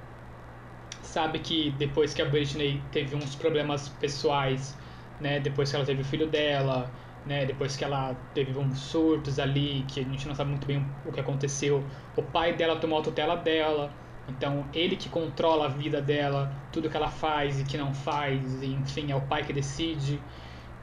sabe 1.02 1.38
que 1.38 1.70
depois 1.70 2.12
que 2.12 2.20
a 2.20 2.26
Britney 2.26 2.82
teve 2.92 3.14
uns 3.14 3.34
problemas 3.34 3.88
pessoais, 3.88 4.76
né, 5.18 5.40
depois 5.40 5.70
que 5.70 5.76
ela 5.76 5.86
teve 5.86 6.02
o 6.02 6.04
filho 6.04 6.26
dela, 6.26 6.92
né, 7.24 7.46
depois 7.46 7.76
que 7.76 7.84
ela 7.84 8.14
teve 8.34 8.56
uns 8.58 8.78
surtos 8.78 9.38
ali, 9.38 9.84
que 9.88 10.00
a 10.00 10.04
gente 10.04 10.28
não 10.28 10.34
sabe 10.34 10.50
muito 10.50 10.66
bem 10.66 10.86
o 11.04 11.10
que 11.10 11.20
aconteceu, 11.20 11.88
o 12.14 12.22
pai 12.22 12.54
dela 12.54 12.76
tomou 12.76 12.98
a 12.98 13.02
tutela 13.02 13.36
dela, 13.36 13.90
então 14.28 14.68
ele 14.74 14.96
que 14.96 15.08
controla 15.08 15.66
a 15.66 15.68
vida 15.68 16.02
dela, 16.02 16.54
tudo 16.70 16.90
que 16.90 16.96
ela 16.96 17.08
faz 17.10 17.58
e 17.60 17.64
que 17.64 17.78
não 17.78 17.94
faz, 17.94 18.62
e, 18.62 18.66
enfim, 18.66 19.10
é 19.10 19.16
o 19.16 19.22
pai 19.22 19.44
que 19.44 19.52
decide. 19.52 20.20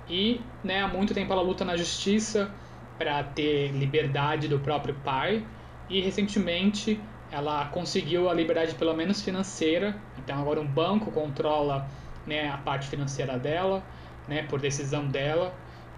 E, 0.07 0.41
né, 0.63 0.81
há 0.81 0.87
muito 0.87 1.13
tempo 1.13 1.31
ela 1.31 1.41
luta 1.41 1.63
na 1.63 1.77
justiça 1.77 2.51
para 2.97 3.23
ter 3.23 3.71
liberdade 3.71 4.47
do 4.47 4.59
próprio 4.59 4.95
pai, 4.95 5.45
e 5.89 6.01
recentemente 6.01 6.99
ela 7.31 7.65
conseguiu 7.69 8.29
a 8.29 8.33
liberdade 8.33 8.75
pelo 8.75 8.93
menos 8.93 9.21
financeira, 9.21 9.95
então 10.17 10.39
agora 10.39 10.61
um 10.61 10.67
banco 10.67 11.11
controla, 11.11 11.89
né, 12.25 12.49
a 12.49 12.57
parte 12.57 12.87
financeira 12.87 13.37
dela, 13.39 13.83
né, 14.27 14.43
por 14.43 14.61
decisão 14.61 15.07
dela, 15.07 15.53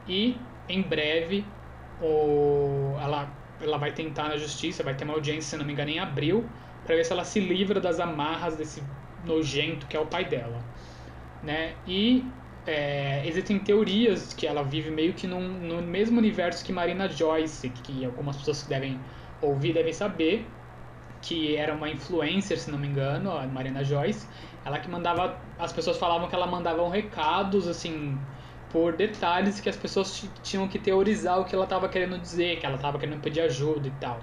e 0.08 0.38
em 0.68 0.82
breve 0.82 1.46
o, 2.00 2.96
ela, 3.02 3.38
ela 3.60 3.78
vai 3.78 3.92
tentar 3.92 4.30
na 4.30 4.38
justiça, 4.38 4.84
vai 4.84 4.96
ter 4.96 5.04
uma 5.04 5.14
audiência, 5.14 5.52
se 5.52 5.58
não 5.58 5.66
me 5.66 5.74
engano, 5.74 5.92
em 5.92 6.00
abril, 6.00 6.50
para 6.84 6.96
ver 6.96 7.04
se 7.06 7.12
ela 7.12 7.26
se 7.26 7.40
livra 7.40 7.80
das 7.80 8.00
amarras 8.00 8.56
desse 8.56 8.82
nojento 9.24 9.88
que 9.88 9.98
é 9.98 10.00
o 10.00 10.06
pai 10.06 10.26
dela, 10.26 10.64
né? 11.42 11.76
E 11.86 12.32
é, 12.66 13.28
existem 13.28 13.60
teorias 13.60 14.34
que 14.34 14.48
ela 14.48 14.64
vive 14.64 14.90
meio 14.90 15.14
que 15.14 15.28
num, 15.28 15.48
no 15.48 15.82
mesmo 15.82 16.18
universo 16.18 16.64
que 16.64 16.72
Marina 16.74 17.08
Joyce, 17.08 17.70
que 17.70 18.06
algumas 18.06 18.38
pessoas 18.38 18.64
devem 18.64 19.00
ouvir 19.42 19.74
devem 19.74 19.94
saber, 19.94 20.46
que 21.22 21.56
era 21.56 21.74
uma 21.74 21.90
influencer, 21.90 22.60
se 22.60 22.70
não 22.70 22.78
me 22.78 22.88
engano, 22.88 23.32
a 23.32 23.46
Marina 23.48 23.84
Joyce, 23.84 24.28
ela 24.64 24.80
que 24.80 24.90
mandava, 24.90 25.40
as 25.58 25.74
pessoas 25.74 25.98
falavam 25.98 26.28
que 26.28 26.36
ela 26.36 26.48
mandava 26.48 26.88
recados 26.90 27.68
assim 27.68 28.18
por 28.72 28.94
detalhes 28.94 29.60
que 29.60 29.70
as 29.70 29.78
pessoas 29.78 30.28
tinham 30.44 30.68
que 30.68 30.78
teorizar 30.78 31.40
o 31.40 31.46
que 31.46 31.56
ela 31.56 31.64
estava 31.64 31.88
querendo 31.88 32.18
dizer, 32.20 32.60
que 32.60 32.66
ela 32.66 32.76
estava 32.76 33.00
querendo 33.00 33.22
pedir 33.22 33.42
ajuda 33.42 33.88
e 33.88 33.92
tal. 33.92 34.20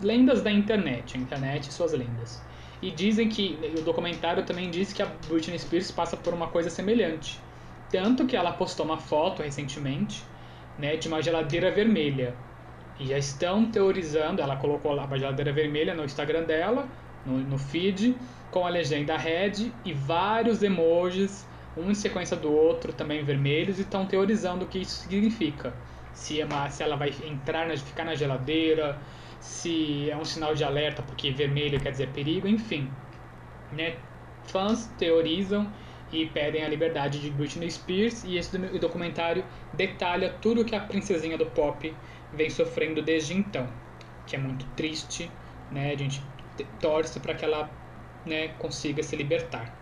Lendas 0.00 0.40
da 0.40 0.50
internet, 0.50 1.16
a 1.16 1.20
internet 1.20 1.68
e 1.68 1.72
suas 1.72 1.92
lendas. 1.92 2.40
E 2.80 2.90
dizem 2.90 3.28
que, 3.28 3.58
o 3.78 3.82
documentário 3.82 4.44
também 4.44 4.70
diz 4.70 4.92
que 4.92 5.02
a 5.02 5.06
Britney 5.28 5.58
Spears 5.58 5.90
passa 5.90 6.16
por 6.16 6.32
uma 6.32 6.48
coisa 6.48 6.70
semelhante. 6.70 7.40
Tanto 7.90 8.26
que 8.26 8.36
ela 8.36 8.52
postou 8.52 8.86
uma 8.86 8.98
foto 8.98 9.42
recentemente, 9.42 10.24
né, 10.78 10.96
de 10.96 11.08
uma 11.08 11.22
geladeira 11.22 11.70
vermelha. 11.70 12.34
E 13.02 13.06
já 13.08 13.18
estão 13.18 13.66
teorizando, 13.66 14.40
ela 14.40 14.54
colocou 14.54 14.98
a 14.98 15.18
geladeira 15.18 15.52
vermelha 15.52 15.92
no 15.92 16.04
Instagram 16.04 16.44
dela, 16.44 16.86
no, 17.26 17.36
no 17.38 17.58
feed, 17.58 18.16
com 18.48 18.64
a 18.64 18.68
legenda 18.68 19.16
red 19.16 19.72
e 19.84 19.92
vários 19.92 20.62
emojis, 20.62 21.44
um 21.76 21.90
em 21.90 21.94
sequência 21.94 22.36
do 22.36 22.52
outro, 22.52 22.92
também 22.92 23.24
vermelhos, 23.24 23.80
e 23.80 23.82
estão 23.82 24.06
teorizando 24.06 24.64
o 24.64 24.68
que 24.68 24.78
isso 24.78 25.02
significa. 25.02 25.74
Se, 26.12 26.40
é 26.40 26.44
uma, 26.44 26.70
se 26.70 26.80
ela 26.80 26.94
vai 26.94 27.12
entrar, 27.24 27.66
na, 27.66 27.76
ficar 27.76 28.04
na 28.04 28.14
geladeira, 28.14 28.96
se 29.40 30.08
é 30.08 30.16
um 30.16 30.24
sinal 30.24 30.54
de 30.54 30.62
alerta 30.62 31.02
porque 31.02 31.32
vermelho 31.32 31.80
quer 31.80 31.90
dizer 31.90 32.08
perigo, 32.10 32.46
enfim. 32.46 32.88
Né? 33.72 33.96
Fãs 34.44 34.86
teorizam 34.96 35.66
e 36.12 36.26
pedem 36.26 36.62
a 36.62 36.68
liberdade 36.68 37.18
de 37.18 37.30
Britney 37.30 37.70
Spears 37.70 38.22
e 38.22 38.36
esse 38.36 38.56
do- 38.56 38.78
documentário 38.78 39.44
detalha 39.72 40.34
tudo 40.40 40.64
que 40.64 40.76
a 40.76 40.80
princesinha 40.80 41.36
do 41.38 41.46
pop 41.46 41.92
vem 42.32 42.50
sofrendo 42.50 43.02
desde 43.02 43.34
então, 43.34 43.72
que 44.26 44.36
é 44.36 44.38
muito 44.38 44.66
triste, 44.74 45.38
né? 45.70 45.92
A 45.92 45.96
gente 45.98 46.20
te- 46.56 46.64
torce 46.80 47.20
para 47.20 47.34
que 47.34 47.44
ela, 47.44 47.70
né, 48.24 48.48
consiga 48.56 49.02
se 49.02 49.16
libertar. 49.16 49.80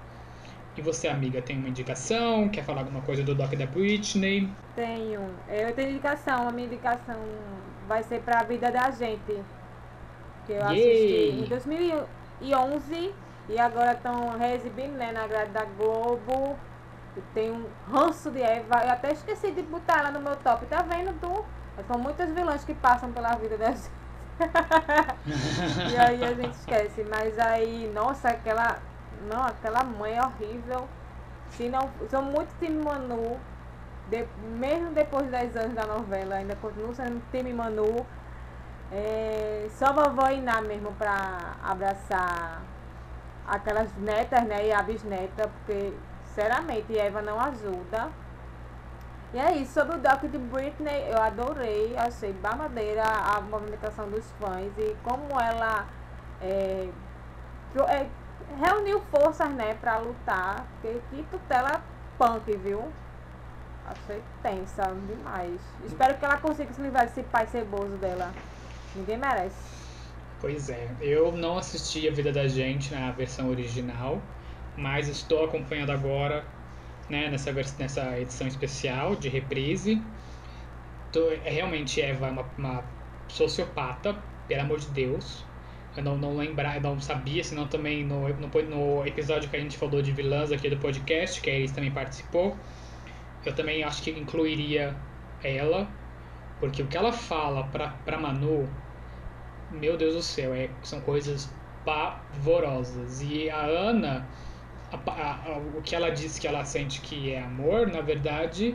E 0.77 0.83
você, 0.83 1.09
amiga, 1.09 1.43
tem 1.43 1.59
uma 1.59 1.69
indicação? 1.69 2.51
Quer 2.51 2.65
falar 2.65 2.83
alguma 2.83 3.03
coisa 3.03 3.25
do 3.25 3.35
Doc 3.35 3.55
da 3.57 3.67
Britney? 3.67 4.59
Tenho. 4.75 5.45
Eu 5.49 5.75
tenho 5.75 5.91
indicação. 5.91 6.49
A 6.49 6.53
minha 6.53 6.67
indicação 6.67 7.17
vai 7.87 8.03
ser 8.03 8.23
pra 8.23 8.43
vida 8.45 8.71
da 8.71 8.91
gente. 8.91 9.45
Que 10.45 10.53
eu 10.53 10.67
assisti 10.67 11.15
em 11.15 11.47
2011 11.47 13.15
e 13.49 13.59
agora 13.59 13.93
estão 13.93 14.37
reexibindo 14.39 14.97
né, 14.97 15.13
na 15.13 15.27
grade 15.27 15.53
da 15.53 15.65
Globo. 15.65 16.61
E 17.17 17.23
tem 17.23 17.51
um 17.53 17.75
ranço 17.85 18.31
de 18.31 18.41
Eva. 18.43 18.85
Eu 18.85 18.91
até 18.93 19.13
esqueci 19.13 19.53
de 19.53 19.63
botar 19.63 19.99
ela 20.01 20.11
no 20.13 20.21
meu 20.21 20.37
top. 20.37 20.67
Tá 20.67 20.83
vendo, 20.83 21.19
tu? 21.21 21.53
São 21.86 21.98
muitas 21.98 22.31
vilãs 22.31 22.65
que 22.65 22.74
passam 22.74 23.12
pela 23.12 23.35
vida 23.36 23.57
da 23.59 23.70
gente. 23.73 23.90
e 25.93 25.97
aí 25.97 26.24
a 26.24 26.35
gente 26.35 26.55
esquece. 26.55 27.05
Mas 27.09 27.39
aí, 27.39 27.90
nossa, 27.94 28.28
aquela. 28.31 28.78
Não, 29.28 29.43
aquela 29.44 29.85
mãe 29.85 30.16
é 30.16 30.23
horrível. 30.23 30.89
Se 31.51 31.69
não, 31.69 31.90
sou 32.11 32.23
muito 32.23 32.48
time 32.59 32.82
Manu. 32.82 33.39
De- 34.09 34.27
mesmo 34.59 34.93
depois 34.93 35.24
de 35.27 35.31
10 35.31 35.57
anos 35.57 35.74
da 35.74 35.86
novela, 35.86 36.36
ainda 36.36 36.57
continuo 36.57 36.94
sendo 36.94 37.23
time 37.31 37.52
Manu. 37.52 38.07
É, 38.93 39.69
só 39.70 39.93
vovó 39.93 40.28
Iná 40.31 40.61
mesmo 40.62 40.93
pra 40.94 41.55
abraçar 41.62 42.61
aquelas 43.47 43.93
netas, 43.98 44.43
né? 44.44 44.66
E 44.66 44.73
a 44.73 44.82
bisneta, 44.82 45.48
porque 45.48 45.93
sinceramente 46.24 46.98
Eva 46.98 47.23
não 47.23 47.40
ajuda. 47.40 48.09
E 49.32 49.39
é 49.39 49.57
isso, 49.57 49.74
sobre 49.74 49.97
o 49.97 49.98
doc 49.98 50.23
de 50.23 50.39
Britney, 50.39 51.09
eu 51.09 51.23
adorei, 51.23 51.97
achei 51.97 52.32
babadeira 52.32 53.05
a 53.05 53.40
movimentação 53.40 54.11
dos 54.11 54.24
fãs 54.40 54.73
e 54.77 54.97
como 55.05 55.39
ela 55.40 55.86
é, 56.43 56.89
é, 57.89 58.07
reuniu 58.59 59.01
forças, 59.02 59.48
né, 59.51 59.74
pra 59.81 59.98
lutar, 59.98 60.66
porque 60.81 61.01
que 61.11 61.23
tutela 61.31 61.81
punk, 62.19 62.57
viu? 62.57 62.90
Achei 63.86 64.20
tensa 64.43 64.93
demais. 65.07 65.61
Espero 65.85 66.16
que 66.19 66.24
ela 66.24 66.36
consiga 66.39 66.73
se 66.73 66.82
livrar 66.82 67.07
desse 67.07 67.23
pai 67.23 67.47
ceboso 67.47 67.97
dela. 67.98 68.32
Ninguém 68.97 69.16
merece. 69.16 69.57
Pois 70.40 70.70
é, 70.70 70.89
eu 71.01 71.31
não 71.32 71.59
assisti 71.59 72.09
a 72.09 72.12
Vida 72.12 72.32
da 72.32 72.48
Gente 72.48 72.93
na 72.94 73.11
versão 73.12 73.48
original, 73.48 74.20
mas 74.77 75.07
estou 75.07 75.44
acompanhando 75.44 75.90
agora, 75.90 76.44
né, 77.11 77.28
nessa, 77.28 77.53
nessa 77.53 78.19
edição 78.19 78.47
especial 78.47 79.16
de 79.16 79.28
reprise. 79.28 80.01
Tô, 81.12 81.31
é 81.31 81.51
realmente 81.51 82.01
Eva 82.01 82.28
é 82.28 82.31
uma, 82.31 82.47
uma 82.57 82.85
sociopata, 83.28 84.16
pelo 84.49 84.62
amor 84.62 84.78
de 84.78 84.89
Deus, 84.89 85.45
Eu 85.97 86.05
não, 86.05 86.16
não 86.16 86.37
lembrar, 86.37 86.77
eu 86.77 86.82
não 86.82 87.01
sabia, 87.01 87.43
senão 87.43 87.66
também 87.66 88.05
no, 88.05 88.28
no, 88.28 88.49
no 88.49 89.07
episódio 89.07 89.49
que 89.51 89.57
a 89.57 89.61
gente 89.61 89.77
falou 89.77 90.01
de 90.01 90.12
vilãs 90.12 90.53
aqui 90.53 90.70
do 90.70 90.77
podcast, 90.77 91.41
que 91.41 91.51
a 91.51 91.55
Elis 91.55 91.73
também 91.73 91.91
participou, 91.91 92.57
eu 93.45 93.55
também 93.55 93.82
acho 93.82 94.03
que 94.03 94.11
incluiria 94.11 94.95
ela, 95.43 95.89
porque 96.61 96.82
o 96.82 96.87
que 96.87 96.97
ela 96.97 97.12
fala 97.12 97.65
pra, 97.65 97.89
pra 98.05 98.19
Manu, 98.19 98.69
meu 99.70 99.97
Deus 99.97 100.15
do 100.15 100.23
céu, 100.23 100.55
é, 100.55 100.69
são 100.82 101.01
coisas 101.01 101.49
pavorosas. 101.85 103.23
E 103.23 103.49
a 103.49 103.65
Ana, 103.65 104.27
a, 104.93 105.51
a, 105.53 105.59
o 105.59 105.83
que 105.83 105.95
ela 105.95 106.11
diz 106.11 106.39
que 106.39 106.47
ela 106.47 106.65
sente 106.65 107.01
que 107.01 107.33
é 107.33 107.43
amor, 107.43 107.87
na 107.87 108.01
verdade, 108.01 108.75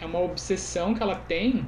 é 0.00 0.06
uma 0.06 0.20
obsessão 0.20 0.94
que 0.94 1.02
ela 1.02 1.16
tem 1.16 1.66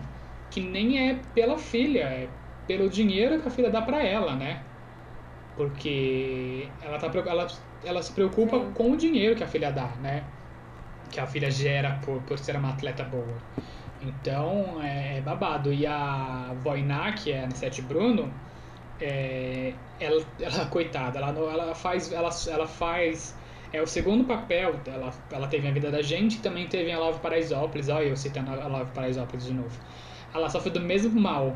que 0.51 0.61
nem 0.61 1.09
é 1.11 1.21
pela 1.35 1.59
filha, 1.59 2.05
é 2.05 2.29
pelo 2.67 2.89
dinheiro 2.89 3.41
que 3.41 3.49
a 3.49 3.51
filha 3.51 3.71
dá 3.71 3.83
pra 3.83 4.03
ela, 4.03 4.35
né? 4.35 4.63
Porque 5.57 6.69
ela, 6.83 6.99
tá, 6.99 7.11
ela, 7.27 7.47
ela 7.85 8.03
se 8.03 8.13
preocupa 8.13 8.59
com 8.75 8.93
o 8.93 8.97
dinheiro 8.97 9.35
que 9.35 9.45
a 9.45 9.49
filha 9.49 9.73
dá, 9.73 9.89
né? 10.01 10.25
Que 11.11 11.21
a 11.21 11.27
filha 11.27 11.51
gera 11.51 11.99
por, 12.05 12.21
por 12.23 12.39
ser 12.39 12.57
uma 12.57 12.71
atleta 12.71 13.03
boa. 13.05 13.37
Então, 14.01 14.81
é, 14.83 15.19
é 15.19 15.21
babado. 15.21 15.73
E 15.73 15.87
a 15.87 16.55
Voiná, 16.63 17.13
que 17.13 17.33
é 17.33 17.41
a 17.41 17.45
Anissete 17.45 17.83
Bruno, 17.83 18.33
é, 19.01 19.73
ela, 19.99 20.25
ela, 20.41 20.67
coitada, 20.67 21.19
ela, 21.19 21.31
ela 21.31 21.75
faz... 21.75 22.13
Ela, 22.13 22.31
ela 22.49 22.67
faz... 22.67 23.35
É 23.73 23.83
o 23.83 23.87
segundo 23.87 24.25
papel, 24.25 24.81
ela, 24.87 25.13
ela 25.31 25.47
teve 25.47 25.69
a 25.69 25.71
vida 25.71 25.91
da 25.91 26.01
gente 26.01 26.37
e 26.37 26.41
também 26.41 26.67
teve 26.69 26.91
a 26.91 26.99
Love 26.99 27.21
Paraisópolis. 27.21 27.89
Olha 27.89 28.07
eu 28.07 28.17
citando 28.17 28.51
a 28.51 28.67
Love 28.67 28.91
Paraisópolis 28.93 29.45
de 29.45 29.53
novo. 29.53 29.79
Ela 30.35 30.49
sofre 30.49 30.71
do 30.71 30.81
mesmo 30.81 31.21
mal 31.21 31.55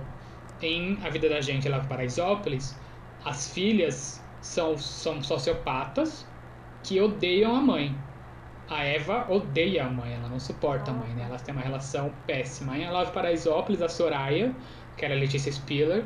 em 0.61 0.99
A 1.03 1.09
Vida 1.09 1.29
da 1.29 1.41
Gente 1.41 1.67
e 1.67 1.71
Love 1.71 1.87
Paraisópolis. 1.89 2.79
As 3.25 3.51
filhas 3.53 4.23
são, 4.43 4.77
são 4.77 5.23
sociopatas 5.23 6.27
que 6.83 7.01
odeiam 7.01 7.57
a 7.57 7.61
mãe. 7.61 7.97
A 8.69 8.85
Eva 8.85 9.27
odeia 9.31 9.87
a 9.87 9.91
mãe, 9.91 10.15
ela 10.15 10.29
não 10.29 10.39
suporta 10.39 10.91
a 10.91 10.95
mãe, 10.95 11.11
né? 11.15 11.25
Elas 11.25 11.43
têm 11.43 11.55
uma 11.55 11.63
relação 11.63 12.13
péssima. 12.27 12.77
Em 12.77 12.85
A 12.87 12.91
Love 12.91 13.13
Paraisópolis, 13.13 13.81
a 13.81 13.89
Soraya, 13.89 14.55
que 14.97 15.05
era 15.05 15.15
a 15.15 15.19
Letícia 15.19 15.51
Spiller, 15.51 16.05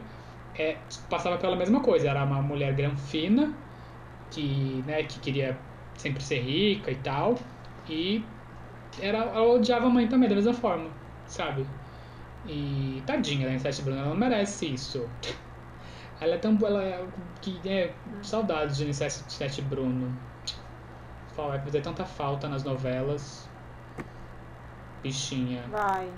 é, 0.54 0.76
passava 1.10 1.36
pela 1.38 1.56
mesma 1.56 1.80
coisa. 1.80 2.08
Era 2.08 2.24
uma 2.24 2.42
mulher 2.42 2.74
granfina, 2.74 3.54
que, 4.30 4.82
né, 4.86 5.02
que 5.04 5.20
queria 5.20 5.58
sempre 5.96 6.22
ser 6.22 6.40
rica 6.40 6.90
e 6.90 6.96
tal. 6.96 7.38
E 7.88 8.24
era, 9.00 9.18
ela 9.18 9.42
odiava 9.42 9.86
a 9.86 9.90
mãe 9.90 10.08
também, 10.08 10.28
da 10.28 10.34
mesma 10.34 10.54
forma, 10.54 10.90
sabe? 11.26 11.66
E 12.46 13.02
tadinha 13.06 13.46
da 13.46 13.50
Anicete 13.50 13.82
Bruno, 13.82 13.98
ela 13.98 14.08
não 14.10 14.16
merece 14.16 14.66
isso. 14.66 15.08
Ela 16.18 16.36
é 16.36 16.38
tão 16.38 16.56
ela 16.64 16.82
é, 16.82 17.04
que 17.42 17.60
é 17.68 17.92
saudades 18.22 18.76
de 18.78 18.84
Anicete 18.84 19.60
Bruno. 19.62 20.16
Vai 21.36 21.60
fazer 21.60 21.82
tanta 21.82 22.06
falta 22.06 22.48
nas 22.48 22.64
novelas. 22.64 23.46
Bichinha. 25.02 25.62
Vai. 25.70 26.08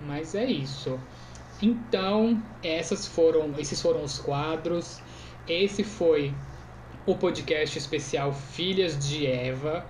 Mas 0.00 0.34
é 0.34 0.46
isso. 0.46 0.98
Então, 1.60 2.42
essas 2.62 3.06
foram, 3.06 3.52
esses 3.58 3.80
foram 3.82 4.02
os 4.02 4.18
quadros. 4.18 5.02
Esse 5.46 5.84
foi 5.84 6.34
o 7.04 7.16
podcast 7.16 7.76
especial 7.76 8.32
Filhas 8.32 8.98
de 8.98 9.26
Eva. 9.26 9.84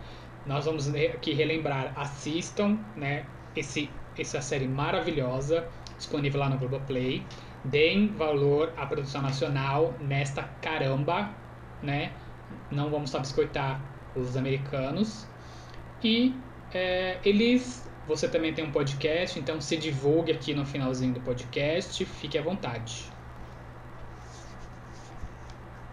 Nós 0.46 0.64
vamos 0.64 0.88
aqui 0.88 1.32
relembrar, 1.32 1.92
assistam, 1.96 2.78
né? 2.96 3.26
Esse, 3.54 3.90
essa 4.18 4.40
série 4.40 4.66
maravilhosa, 4.66 5.68
disponível 5.96 6.40
lá 6.40 6.48
no 6.48 6.58
Globoplay. 6.58 7.24
Deem 7.64 8.08
valor 8.08 8.72
à 8.76 8.86
produção 8.86 9.20
nacional 9.22 9.94
nesta 10.00 10.42
caramba, 10.62 11.30
né? 11.82 12.12
Não 12.70 12.90
vamos 12.90 13.10
só 13.10 13.20
biscoitar 13.20 13.80
os 14.16 14.36
americanos. 14.36 15.26
E 16.02 16.34
é, 16.72 17.18
eles, 17.24 17.88
você 18.08 18.26
também 18.26 18.54
tem 18.54 18.64
um 18.64 18.72
podcast, 18.72 19.38
então 19.38 19.60
se 19.60 19.76
divulgue 19.76 20.32
aqui 20.32 20.54
no 20.54 20.64
finalzinho 20.64 21.12
do 21.12 21.20
podcast, 21.20 22.04
fique 22.04 22.38
à 22.38 22.42
vontade. 22.42 23.12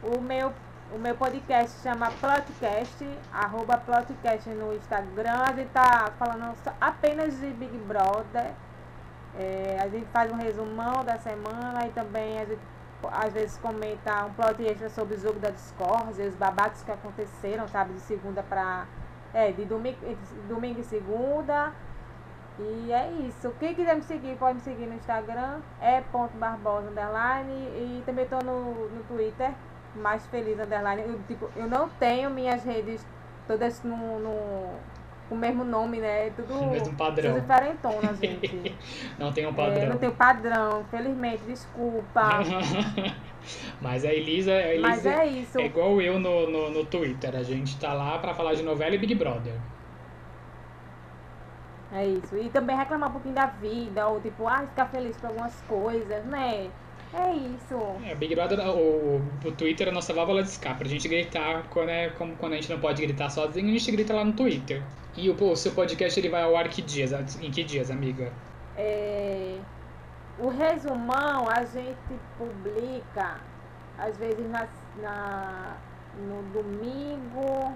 O 0.02 0.20
meu, 0.22 0.54
o 0.94 0.98
meu 0.98 1.16
podcast 1.16 1.82
chama 1.82 2.10
Plotcast, 2.20 3.08
arroba 3.32 3.78
Plotcast 3.78 4.50
no 4.50 4.74
Instagram. 4.74 5.44
A 5.48 5.54
gente 5.54 5.70
tá 5.70 6.12
falando 6.18 6.56
apenas 6.82 7.40
de 7.40 7.48
Big 7.52 7.78
Brother. 7.80 8.52
É, 9.38 9.78
a 9.80 9.88
gente 9.88 10.08
faz 10.08 10.32
um 10.32 10.36
resumão 10.36 11.04
da 11.04 11.18
semana 11.18 11.86
e 11.86 11.92
também 11.92 12.40
a 12.40 12.46
gente 12.46 12.62
às 13.12 13.32
vezes 13.32 13.58
comenta 13.60 14.26
um 14.26 14.34
plot 14.34 14.62
extra 14.66 14.90
sobre 14.90 15.16
o 15.16 15.20
jogo 15.20 15.40
da 15.40 15.52
Discord, 15.52 16.22
os 16.22 16.36
babados 16.36 16.84
que 16.84 16.92
aconteceram, 16.92 17.68
sabe, 17.68 17.94
de 17.94 18.00
segunda 18.02 18.44
pra. 18.44 18.86
É, 19.32 19.52
de 19.52 19.64
domingo, 19.64 19.98
domingo 20.48 20.80
e 20.80 20.84
segunda. 20.84 21.72
E 22.58 22.92
é 22.92 23.12
isso. 23.28 23.54
Quem 23.60 23.74
quiser 23.74 23.96
me 23.96 24.02
seguir, 24.02 24.36
pode 24.38 24.56
me 24.56 24.62
seguir 24.62 24.86
no 24.86 24.96
Instagram, 24.96 25.60
é 25.80 26.02
ponto 26.12 26.36
Barbosa 26.36 26.90
underline. 26.90 27.54
E 27.54 28.04
também 28.06 28.28
tô 28.28 28.40
no, 28.40 28.90
no 28.90 29.04
Twitter, 29.04 29.54
mais 29.96 30.26
feliz 30.28 30.60
underline. 30.60 31.02
Eu, 31.04 31.24
tipo, 31.24 31.52
eu 31.56 31.68
não 31.68 31.90
tenho 31.90 32.30
minhas 32.30 32.64
redes 32.64 33.06
todas 33.48 33.84
no, 33.84 34.20
no 34.20 34.84
com 35.28 35.36
o 35.36 35.38
mesmo 35.38 35.64
nome, 35.64 36.00
né? 36.02 36.32
Tudo 36.32 36.54
O 36.60 36.66
mesmo 36.68 36.96
padrão. 36.96 37.32
tudo 37.32 37.42
diferentonas, 37.42 38.18
gente. 38.20 38.78
Não 39.18 39.32
tem 39.34 39.46
um 39.48 39.54
É, 39.56 39.86
padrão. 39.86 39.86
não 39.86 39.98
tem 39.98 40.12
padrão, 40.16 40.86
felizmente, 40.86 41.44
desculpa. 41.46 42.50
Mas 43.82 44.06
a 44.06 44.14
Elisa, 44.14 44.52
a 44.54 44.74
Elisa 44.74 44.88
Mas 44.88 45.06
é 45.06 45.26
isso. 45.28 45.58
é 45.58 45.66
igual 45.66 46.02
eu 46.02 46.20
no, 46.20 46.50
no, 46.50 46.70
no 46.72 46.86
Twitter. 46.86 47.36
A 47.36 47.44
gente 47.44 47.80
tá 47.80 47.94
lá 47.94 48.18
pra 48.20 48.34
falar 48.34 48.54
de 48.56 48.64
novela 48.64 48.96
e 48.96 48.98
Big 48.98 49.16
Brother. 49.16 49.62
É 51.92 52.06
isso. 52.06 52.36
E 52.38 52.50
também 52.50 52.76
reclamar 52.76 53.10
um 53.10 53.14
pouquinho 53.14 53.34
da 53.36 53.46
vida, 53.48 54.08
ou 54.08 54.22
tipo, 54.22 54.48
ah, 54.48 54.66
ficar 54.68 54.88
feliz 54.88 55.18
por 55.18 55.28
algumas 55.28 55.62
coisas, 55.64 56.26
né? 56.26 56.72
É 57.12 57.34
isso. 57.34 57.76
É, 58.06 58.14
Big 58.16 58.36
Brother, 58.36 58.60
o, 58.70 59.18
o 59.44 59.52
Twitter 59.52 59.88
é 59.88 59.90
a 59.90 59.94
nossa 59.94 60.14
válvula 60.14 60.44
de 60.44 60.50
escape. 60.50 60.78
Pra 60.80 60.88
gente 60.88 61.08
gritar 61.08 61.64
quando, 61.70 61.90
é, 61.90 62.10
como, 62.12 62.36
quando 62.36 62.54
a 62.54 62.56
gente 62.56 62.70
não 62.70 62.80
pode 62.80 63.02
gritar 63.02 63.30
sozinho, 63.30 63.68
a 63.68 63.72
gente 63.72 63.92
grita 63.92 64.14
lá 64.14 64.24
no 64.24 64.34
Twitter. 64.34 64.84
E 65.18 65.30
o, 65.30 65.34
o 65.44 65.56
seu 65.56 65.72
podcast 65.72 66.20
ele 66.20 66.30
vai 66.30 66.44
ao 66.44 66.56
ar 66.56 66.70
que 66.70 66.82
dias? 66.82 67.12
Em 67.42 67.50
que 67.50 67.64
dias, 67.64 67.90
amiga? 67.90 68.32
É, 68.78 69.58
o 70.38 70.50
resumão 70.50 71.50
a 71.50 71.64
gente 71.66 71.98
publica 72.38 73.38
às 73.98 74.16
vezes 74.18 74.48
na, 74.50 74.68
na- 75.02 75.78
no 76.28 76.44
domingo. 76.54 77.74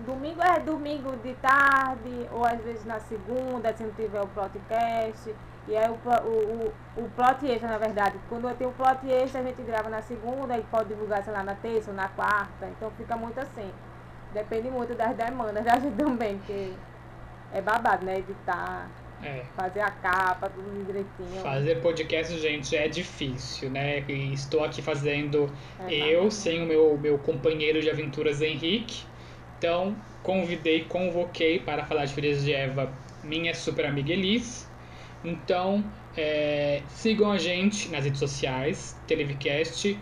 Domingo 0.00 0.40
é 0.42 0.58
domingo 0.60 1.14
de 1.22 1.34
tarde, 1.34 2.26
ou 2.32 2.46
às 2.46 2.58
vezes 2.62 2.86
na 2.86 2.98
segunda, 3.00 3.76
se 3.76 3.82
não 3.84 3.92
tiver 3.92 4.22
o 4.22 4.26
podcast. 4.28 5.34
E 5.66 5.76
aí 5.76 5.88
o, 5.88 5.94
o, 5.94 6.74
o, 6.96 7.04
o 7.04 7.10
plot 7.10 7.46
extra, 7.46 7.68
na 7.68 7.78
verdade. 7.78 8.18
Quando 8.28 8.48
eu 8.48 8.56
tenho 8.56 8.70
o 8.70 8.74
plot 8.74 9.06
extra, 9.10 9.40
a 9.40 9.44
gente 9.44 9.62
grava 9.62 9.88
na 9.88 10.02
segunda 10.02 10.58
e 10.58 10.64
pode 10.64 10.88
divulgar, 10.88 11.22
sei 11.22 11.32
lá, 11.32 11.44
na 11.44 11.54
terça 11.56 11.90
ou 11.90 11.96
na 11.96 12.08
quarta. 12.08 12.68
Então 12.68 12.90
fica 12.92 13.16
muito 13.16 13.38
assim. 13.40 13.78
Depende 14.30 14.70
muito 14.70 14.94
das 14.94 15.16
demandas 15.16 15.64
da 15.64 15.78
gente 15.78 15.96
também, 15.96 16.38
porque 16.38 16.82
é 17.50 17.60
babado, 17.62 18.04
né? 18.04 18.18
Editar 18.18 18.96
É. 19.22 19.52
fazer 19.54 19.80
a 19.80 19.90
capa, 19.90 20.48
tudo 20.50 20.84
direitinho. 20.84 21.42
Fazer 21.42 21.76
podcast, 21.80 22.38
gente, 22.38 22.74
é 22.76 22.88
difícil, 22.88 23.70
né? 23.70 24.00
E 24.08 24.32
estou 24.32 24.64
aqui 24.64 24.82
fazendo 24.82 25.54
É, 25.78 26.14
eu 26.14 26.24
tá. 26.24 26.30
sem 26.30 26.62
o 26.62 26.66
meu, 26.66 26.98
meu 26.98 27.18
companheiro 27.18 27.80
de 27.80 27.90
aventuras 27.90 28.40
Henrique. 28.40 29.04
Então, 29.58 30.06
convidei, 30.22 30.86
convoquei 30.86 31.60
para 31.60 31.84
falar 31.86 32.04
de 32.06 32.14
Filhas 32.14 32.42
de 32.42 32.52
Eva 32.52 32.98
minha 33.22 33.54
super 33.54 33.84
amiga 33.86 34.12
Elis. 34.12 34.69
Então, 35.24 35.84
é, 36.16 36.82
sigam 36.88 37.30
a 37.30 37.38
gente 37.38 37.88
nas 37.90 38.04
redes 38.04 38.18
sociais, 38.18 38.96
Televicast, 39.06 39.98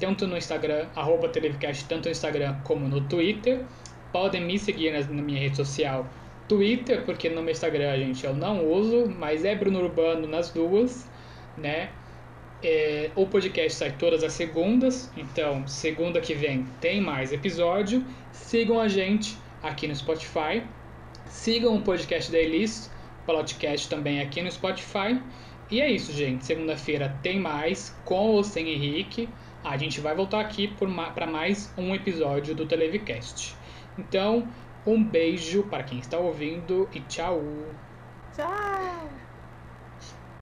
tanto 0.00 0.26
no 0.26 0.36
Instagram, 0.36 0.86
arroba 0.94 1.28
Televicast, 1.28 1.84
tanto 1.86 2.06
no 2.06 2.10
Instagram 2.10 2.56
como 2.64 2.88
no 2.88 3.00
Twitter. 3.02 3.64
Podem 4.12 4.40
me 4.42 4.58
seguir 4.58 4.92
nas- 4.92 5.08
na 5.08 5.22
minha 5.22 5.38
rede 5.38 5.56
social 5.56 6.06
Twitter, 6.48 7.04
porque 7.04 7.28
no 7.28 7.42
meu 7.42 7.52
Instagram, 7.52 7.96
gente, 7.98 8.24
eu 8.24 8.34
não 8.34 8.64
uso, 8.64 9.06
mas 9.08 9.44
é 9.44 9.54
Bruno 9.54 9.80
Urbano 9.80 10.26
nas 10.26 10.50
duas, 10.50 11.06
né? 11.56 11.90
É, 12.62 13.10
o 13.14 13.26
podcast 13.26 13.74
sai 13.78 13.92
todas 13.92 14.24
as 14.24 14.32
segundas, 14.32 15.10
então 15.16 15.66
segunda 15.68 16.20
que 16.20 16.34
vem 16.34 16.66
tem 16.80 17.00
mais 17.00 17.32
episódio. 17.32 18.02
Sigam 18.32 18.80
a 18.80 18.88
gente 18.88 19.36
aqui 19.62 19.86
no 19.86 19.94
Spotify. 19.94 20.62
Sigam 21.26 21.76
o 21.76 21.82
podcast 21.82 22.30
da 22.32 22.38
Elis, 22.38 22.90
podcast 23.26 23.88
também 23.88 24.20
aqui 24.20 24.40
no 24.40 24.50
Spotify. 24.50 25.20
E 25.70 25.80
é 25.80 25.90
isso, 25.90 26.12
gente. 26.12 26.46
Segunda-feira 26.46 27.18
tem 27.22 27.40
mais, 27.40 27.94
com 28.04 28.28
ou 28.28 28.44
sem 28.44 28.70
Henrique. 28.70 29.28
A 29.64 29.76
gente 29.76 30.00
vai 30.00 30.14
voltar 30.14 30.40
aqui 30.40 30.68
para 31.12 31.26
mais 31.26 31.72
um 31.76 31.94
episódio 31.94 32.54
do 32.54 32.64
Televicast. 32.66 33.56
Então, 33.98 34.48
um 34.86 35.02
beijo 35.02 35.64
para 35.64 35.82
quem 35.82 35.98
está 35.98 36.18
ouvindo 36.18 36.88
e 36.94 37.00
tchau! 37.00 37.42
Tchau! 38.34 39.25